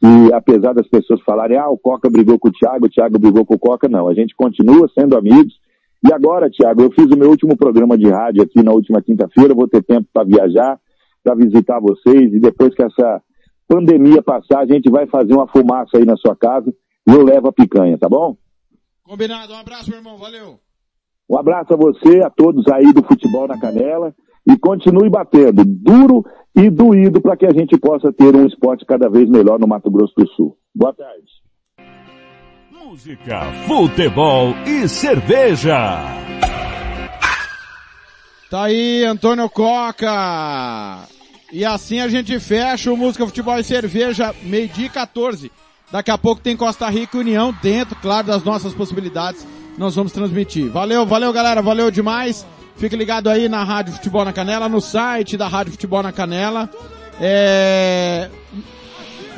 que 0.00 0.32
apesar 0.32 0.72
das 0.72 0.88
pessoas 0.88 1.20
falarem, 1.22 1.58
ah, 1.58 1.68
o 1.68 1.78
Coca 1.78 2.08
brigou 2.08 2.38
com 2.38 2.48
o 2.48 2.52
Thiago, 2.52 2.86
o 2.86 2.88
Thiago 2.88 3.18
brigou 3.18 3.44
com 3.44 3.54
o 3.54 3.58
Coca, 3.58 3.88
não. 3.88 4.08
A 4.08 4.14
gente 4.14 4.34
continua 4.34 4.88
sendo 4.98 5.16
amigos. 5.16 5.54
E 6.06 6.12
agora, 6.12 6.50
Thiago, 6.50 6.82
eu 6.82 6.92
fiz 6.92 7.06
o 7.06 7.18
meu 7.18 7.30
último 7.30 7.56
programa 7.56 7.96
de 7.96 8.08
rádio 8.08 8.42
aqui 8.42 8.62
na 8.62 8.72
última 8.72 9.00
quinta-feira, 9.00 9.54
vou 9.54 9.66
ter 9.68 9.82
tempo 9.82 10.06
para 10.12 10.24
viajar, 10.24 10.78
para 11.22 11.34
visitar 11.34 11.80
vocês, 11.80 12.32
e 12.32 12.40
depois 12.40 12.74
que 12.74 12.82
essa 12.82 13.22
pandemia 13.68 14.22
passar, 14.22 14.60
a 14.60 14.66
gente 14.66 14.90
vai 14.90 15.06
fazer 15.06 15.34
uma 15.34 15.48
fumaça 15.48 15.98
aí 15.98 16.04
na 16.04 16.16
sua 16.16 16.36
casa 16.36 16.72
e 17.06 17.12
eu 17.12 17.22
levo 17.22 17.48
a 17.48 17.52
picanha, 17.52 17.98
tá 17.98 18.08
bom? 18.08 18.36
Combinado. 19.02 19.52
Um 19.52 19.58
abraço, 19.58 19.90
meu 19.90 19.98
irmão. 19.98 20.16
Valeu. 20.16 20.58
Um 21.28 21.38
abraço 21.38 21.74
a 21.74 21.76
você, 21.76 22.22
a 22.22 22.30
todos 22.30 22.66
aí 22.68 22.92
do 22.92 23.02
Futebol 23.02 23.46
na 23.46 23.58
Canela. 23.58 24.14
E 24.46 24.58
continue 24.58 25.08
batendo 25.08 25.64
duro 25.64 26.22
e 26.54 26.68
doído 26.68 27.20
para 27.20 27.36
que 27.36 27.46
a 27.46 27.52
gente 27.52 27.78
possa 27.78 28.12
ter 28.12 28.34
um 28.36 28.46
esporte 28.46 28.84
cada 28.84 29.08
vez 29.08 29.28
melhor 29.28 29.58
no 29.58 29.66
Mato 29.66 29.90
Grosso 29.90 30.14
do 30.16 30.28
Sul. 30.28 30.56
Boa 30.74 30.92
tarde. 30.92 31.24
Música, 32.70 33.40
futebol 33.66 34.54
e 34.66 34.86
cerveja. 34.86 35.98
Tá 38.50 38.64
aí, 38.64 39.04
Antônio 39.04 39.48
Coca. 39.48 41.08
E 41.54 41.64
assim 41.64 42.00
a 42.00 42.08
gente 42.08 42.36
fecha 42.40 42.92
o 42.92 42.96
Música, 42.96 43.24
Futebol 43.24 43.56
e 43.56 43.62
Cerveja, 43.62 44.34
meio-dia 44.42 44.86
e 44.86 44.88
14. 44.88 45.52
Daqui 45.92 46.10
a 46.10 46.18
pouco 46.18 46.42
tem 46.42 46.56
Costa 46.56 46.88
Rica 46.88 47.16
e 47.16 47.20
União 47.20 47.56
dentro, 47.62 47.94
claro, 48.02 48.26
das 48.26 48.42
nossas 48.42 48.74
possibilidades. 48.74 49.46
Nós 49.78 49.94
vamos 49.94 50.10
transmitir. 50.10 50.68
Valeu, 50.68 51.06
valeu 51.06 51.32
galera, 51.32 51.62
valeu 51.62 51.92
demais. 51.92 52.44
Fique 52.74 52.96
ligado 52.96 53.30
aí 53.30 53.48
na 53.48 53.62
Rádio 53.62 53.92
Futebol 53.92 54.24
na 54.24 54.32
Canela, 54.32 54.68
no 54.68 54.80
site 54.80 55.36
da 55.36 55.46
Rádio 55.46 55.70
Futebol 55.70 56.02
na 56.02 56.10
Canela. 56.10 56.68
É... 57.20 58.28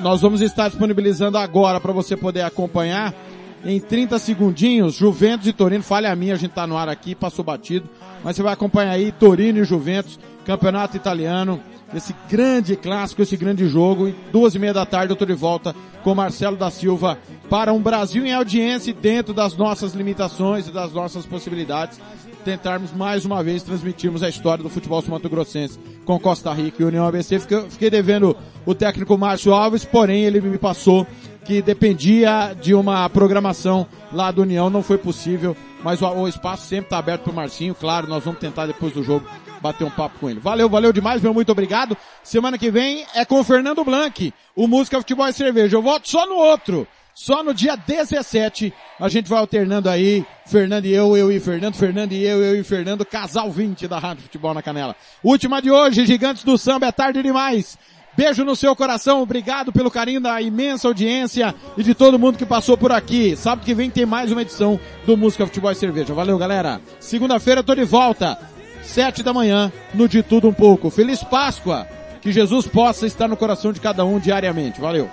Nós 0.01 0.23
vamos 0.23 0.41
estar 0.41 0.71
disponibilizando 0.71 1.37
agora 1.37 1.79
para 1.79 1.93
você 1.93 2.17
poder 2.17 2.41
acompanhar 2.41 3.15
em 3.63 3.79
30 3.79 4.19
segundinhos, 4.19 4.95
Juventus 4.95 5.49
e 5.49 5.53
Torino, 5.53 5.83
falha 5.83 6.11
a 6.11 6.17
minha, 6.17 6.33
a 6.33 6.39
gente 6.39 6.53
tá 6.53 6.67
no 6.67 6.79
ar 6.79 6.89
aqui, 6.89 7.15
passou 7.15 7.45
batido, 7.45 7.87
mas 8.25 8.37
você 8.37 8.43
vai 8.43 8.55
acompanhar 8.55 8.93
aí 8.93 9.13
Torino 9.13 9.59
e 9.59 9.65
Juventus, 9.65 10.19
campeonato 10.47 10.97
italiano, 10.97 11.61
esse 11.95 12.15
grande 12.29 12.77
clássico, 12.77 13.23
esse 13.23 13.37
grande 13.37 13.69
jogo, 13.69 14.09
e 14.09 14.17
duas 14.33 14.55
e 14.55 14.59
meia 14.59 14.75
da 14.75 14.85
tarde 14.85 15.13
eu 15.13 15.17
tô 15.17 15.25
de 15.25 15.35
volta 15.35 15.75
com 16.03 16.15
Marcelo 16.15 16.57
da 16.57 16.71
Silva 16.71 17.19
para 17.49 17.73
um 17.73 17.81
Brasil 17.81 18.27
em 18.27 18.33
audiência 18.33 18.93
dentro 18.93 19.33
das 19.33 19.57
nossas 19.57 19.95
limitações 19.95 20.69
e 20.69 20.73
das 20.73 20.93
nossas 20.93 21.25
possibilidades, 21.25 22.01
tentarmos 22.45 22.93
mais 22.93 23.25
uma 23.25 23.43
vez 23.43 23.63
transmitirmos 23.63 24.23
a 24.23 24.29
história 24.29 24.63
do 24.63 24.71
futebol 24.71 25.01
sumatogrossense 25.01 25.79
com 26.05 26.19
Costa 26.19 26.53
Rica 26.53 26.83
e 26.83 26.87
União 26.87 27.07
ABC. 27.07 27.39
Fiquei, 27.41 27.91
devendo 27.91 28.37
o 28.65 28.75
técnico 28.75 29.17
Márcio 29.17 29.53
Alves, 29.53 29.85
porém 29.85 30.25
ele 30.25 30.41
me 30.41 30.59
passou 30.59 31.07
que 31.45 31.63
dependia 31.63 32.55
de 32.61 32.75
uma 32.75 33.09
programação 33.09 33.87
lá 34.13 34.33
do 34.33 34.43
União, 34.43 34.69
não 34.69 34.83
foi 34.83 34.99
possível, 34.99 35.57
mas 35.83 36.03
o 36.03 36.27
espaço 36.27 36.67
sempre 36.67 36.87
está 36.87 36.99
aberto 36.99 37.23
para 37.23 37.33
o 37.33 37.37
Marcinho, 37.37 37.75
claro, 37.75 38.09
nós 38.09 38.25
vamos 38.25 38.41
tentar 38.41 38.67
depois 38.67 38.93
do 38.93 39.05
jogo 39.05 39.25
bater 39.61 39.85
um 39.85 39.91
papo 39.91 40.19
com 40.19 40.31
ele. 40.31 40.41
Valeu, 40.41 40.69
valeu 40.69 40.93
demais, 40.93 41.23
meu 41.23 41.35
muito 41.35 41.53
obrigado. 41.53 41.97
Semana 42.23 42.59
que 42.59 42.71
vem 42.71 43.05
é 43.15 43.25
com 43.25 43.41
o 43.41 43.45
Fernando 43.45 43.85
Blanc, 43.85 44.33
o 44.55 44.67
Música 44.67 44.99
Futebol 44.99 45.29
e 45.29 45.33
Cerveja. 45.33 45.77
Eu 45.77 45.83
volto 45.83 46.09
só 46.09 46.27
no 46.27 46.37
outro. 46.37 46.87
Só 47.15 47.43
no 47.43 47.55
dia 47.55 47.77
17 47.77 48.75
a 49.01 49.09
gente 49.09 49.27
vai 49.27 49.39
alternando 49.39 49.89
aí, 49.89 50.23
Fernando 50.45 50.85
e 50.85 50.93
eu, 50.93 51.17
eu 51.17 51.33
e 51.33 51.41
Fernando, 51.41 51.75
Fernando 51.75 52.13
e 52.13 52.23
eu, 52.23 52.43
eu 52.43 52.61
e 52.61 52.63
Fernando, 52.63 53.07
casal 53.07 53.51
20 53.51 53.89
da 53.89 53.99
Rádio 53.99 54.25
Futebol 54.25 54.53
na 54.53 54.61
Canela. 54.61 54.95
Última 55.25 55.63
de 55.63 55.71
hoje, 55.71 56.05
Gigantes 56.05 56.45
do 56.45 56.59
Samba, 56.59 56.89
é 56.89 56.93
tarde 56.93 57.23
demais. 57.23 57.79
Beijo 58.17 58.45
no 58.45 58.55
seu 58.55 58.77
coração, 58.77 59.23
obrigado 59.23 59.73
pelo 59.73 59.91
carinho 59.91 60.23
da 60.23 60.41
imensa 60.43 60.89
audiência 60.89 61.55
e 61.77 61.83
de 61.83 61.95
todo 61.95 62.19
mundo 62.19 62.37
que 62.37 62.47
passou 62.47 62.77
por 62.77 62.91
aqui. 62.91 63.37
Sábado 63.37 63.65
que 63.65 63.75
vem 63.75 63.91
tem 63.91 64.05
mais 64.05 64.31
uma 64.33 64.41
edição 64.41 64.81
do 65.07 65.17
Música 65.17 65.47
Futebol 65.47 65.71
e 65.71 65.75
Cerveja. 65.75 66.15
Valeu, 66.15 66.39
galera. 66.39 66.81
Segunda-feira 66.99 67.63
tô 67.63 67.75
de 67.75 67.85
volta, 67.85 68.39
sete 68.87 69.23
da 69.23 69.33
manhã, 69.33 69.73
no 69.93 70.09
De 70.09 70.23
Tudo 70.23 70.49
Um 70.49 70.53
Pouco. 70.53 70.91
Feliz 70.91 71.23
Páscoa! 71.23 71.87
Que 72.21 72.33
Jesus 72.33 72.67
possa 72.67 73.07
estar 73.07 73.29
no 73.29 73.37
coração 73.37 73.73
de 73.73 73.81
cada 73.81 74.05
um 74.05 74.19
diariamente. 74.19 74.81
Valeu! 74.81 75.09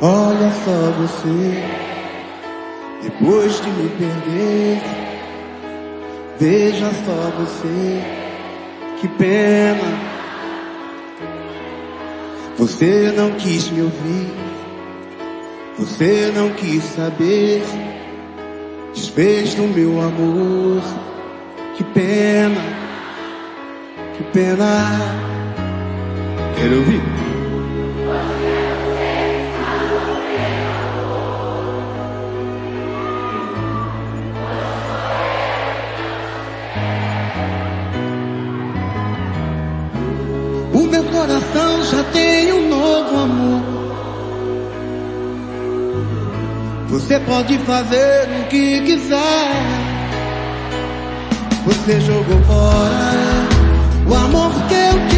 Olha 0.00 0.52
só 0.64 0.92
você, 0.92 1.77
depois 3.02 3.60
de 3.60 3.70
me 3.70 3.88
perder. 3.90 4.82
Veja 6.38 6.90
só 7.04 7.32
você, 7.38 8.02
que 9.00 9.08
pena. 9.08 10.18
Você 12.56 13.12
não 13.16 13.32
quis 13.32 13.70
me 13.70 13.82
ouvir, 13.82 14.32
você 15.78 16.32
não 16.34 16.50
quis 16.50 16.82
saber. 16.82 17.62
Desfez 18.92 19.54
do 19.54 19.62
meu 19.62 20.00
amor, 20.00 20.82
que 21.76 21.84
pena, 21.84 22.60
que 24.16 24.24
pena. 24.32 24.90
Quero 26.56 26.78
ouvir. 26.78 27.37
Coração 41.18 41.84
já 41.84 42.04
tem 42.12 42.52
um 42.52 42.68
novo 42.68 43.18
amor. 43.18 43.62
Você 46.90 47.18
pode 47.20 47.58
fazer 47.58 48.28
o 48.40 48.48
que 48.48 48.80
quiser. 48.82 49.52
Você 51.66 52.00
jogou 52.02 52.40
fora 52.44 53.48
o 54.06 54.14
amor 54.14 54.52
que 54.68 54.74
eu 54.74 55.08
te 55.08 55.17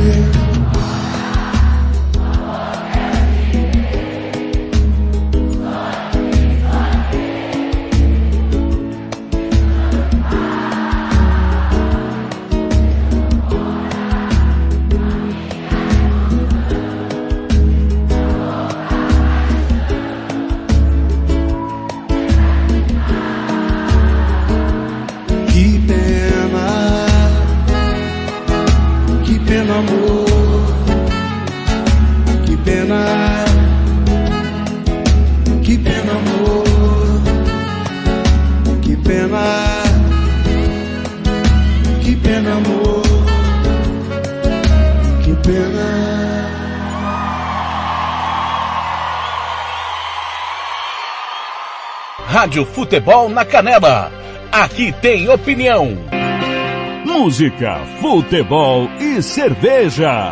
você. 0.00 0.27
Rádio 52.38 52.64
Futebol 52.64 53.28
na 53.28 53.44
Canela. 53.44 54.12
Aqui 54.52 54.92
tem 55.02 55.28
opinião. 55.28 55.98
Música, 57.04 57.80
futebol 58.00 58.88
e 59.00 59.20
cerveja. 59.20 60.24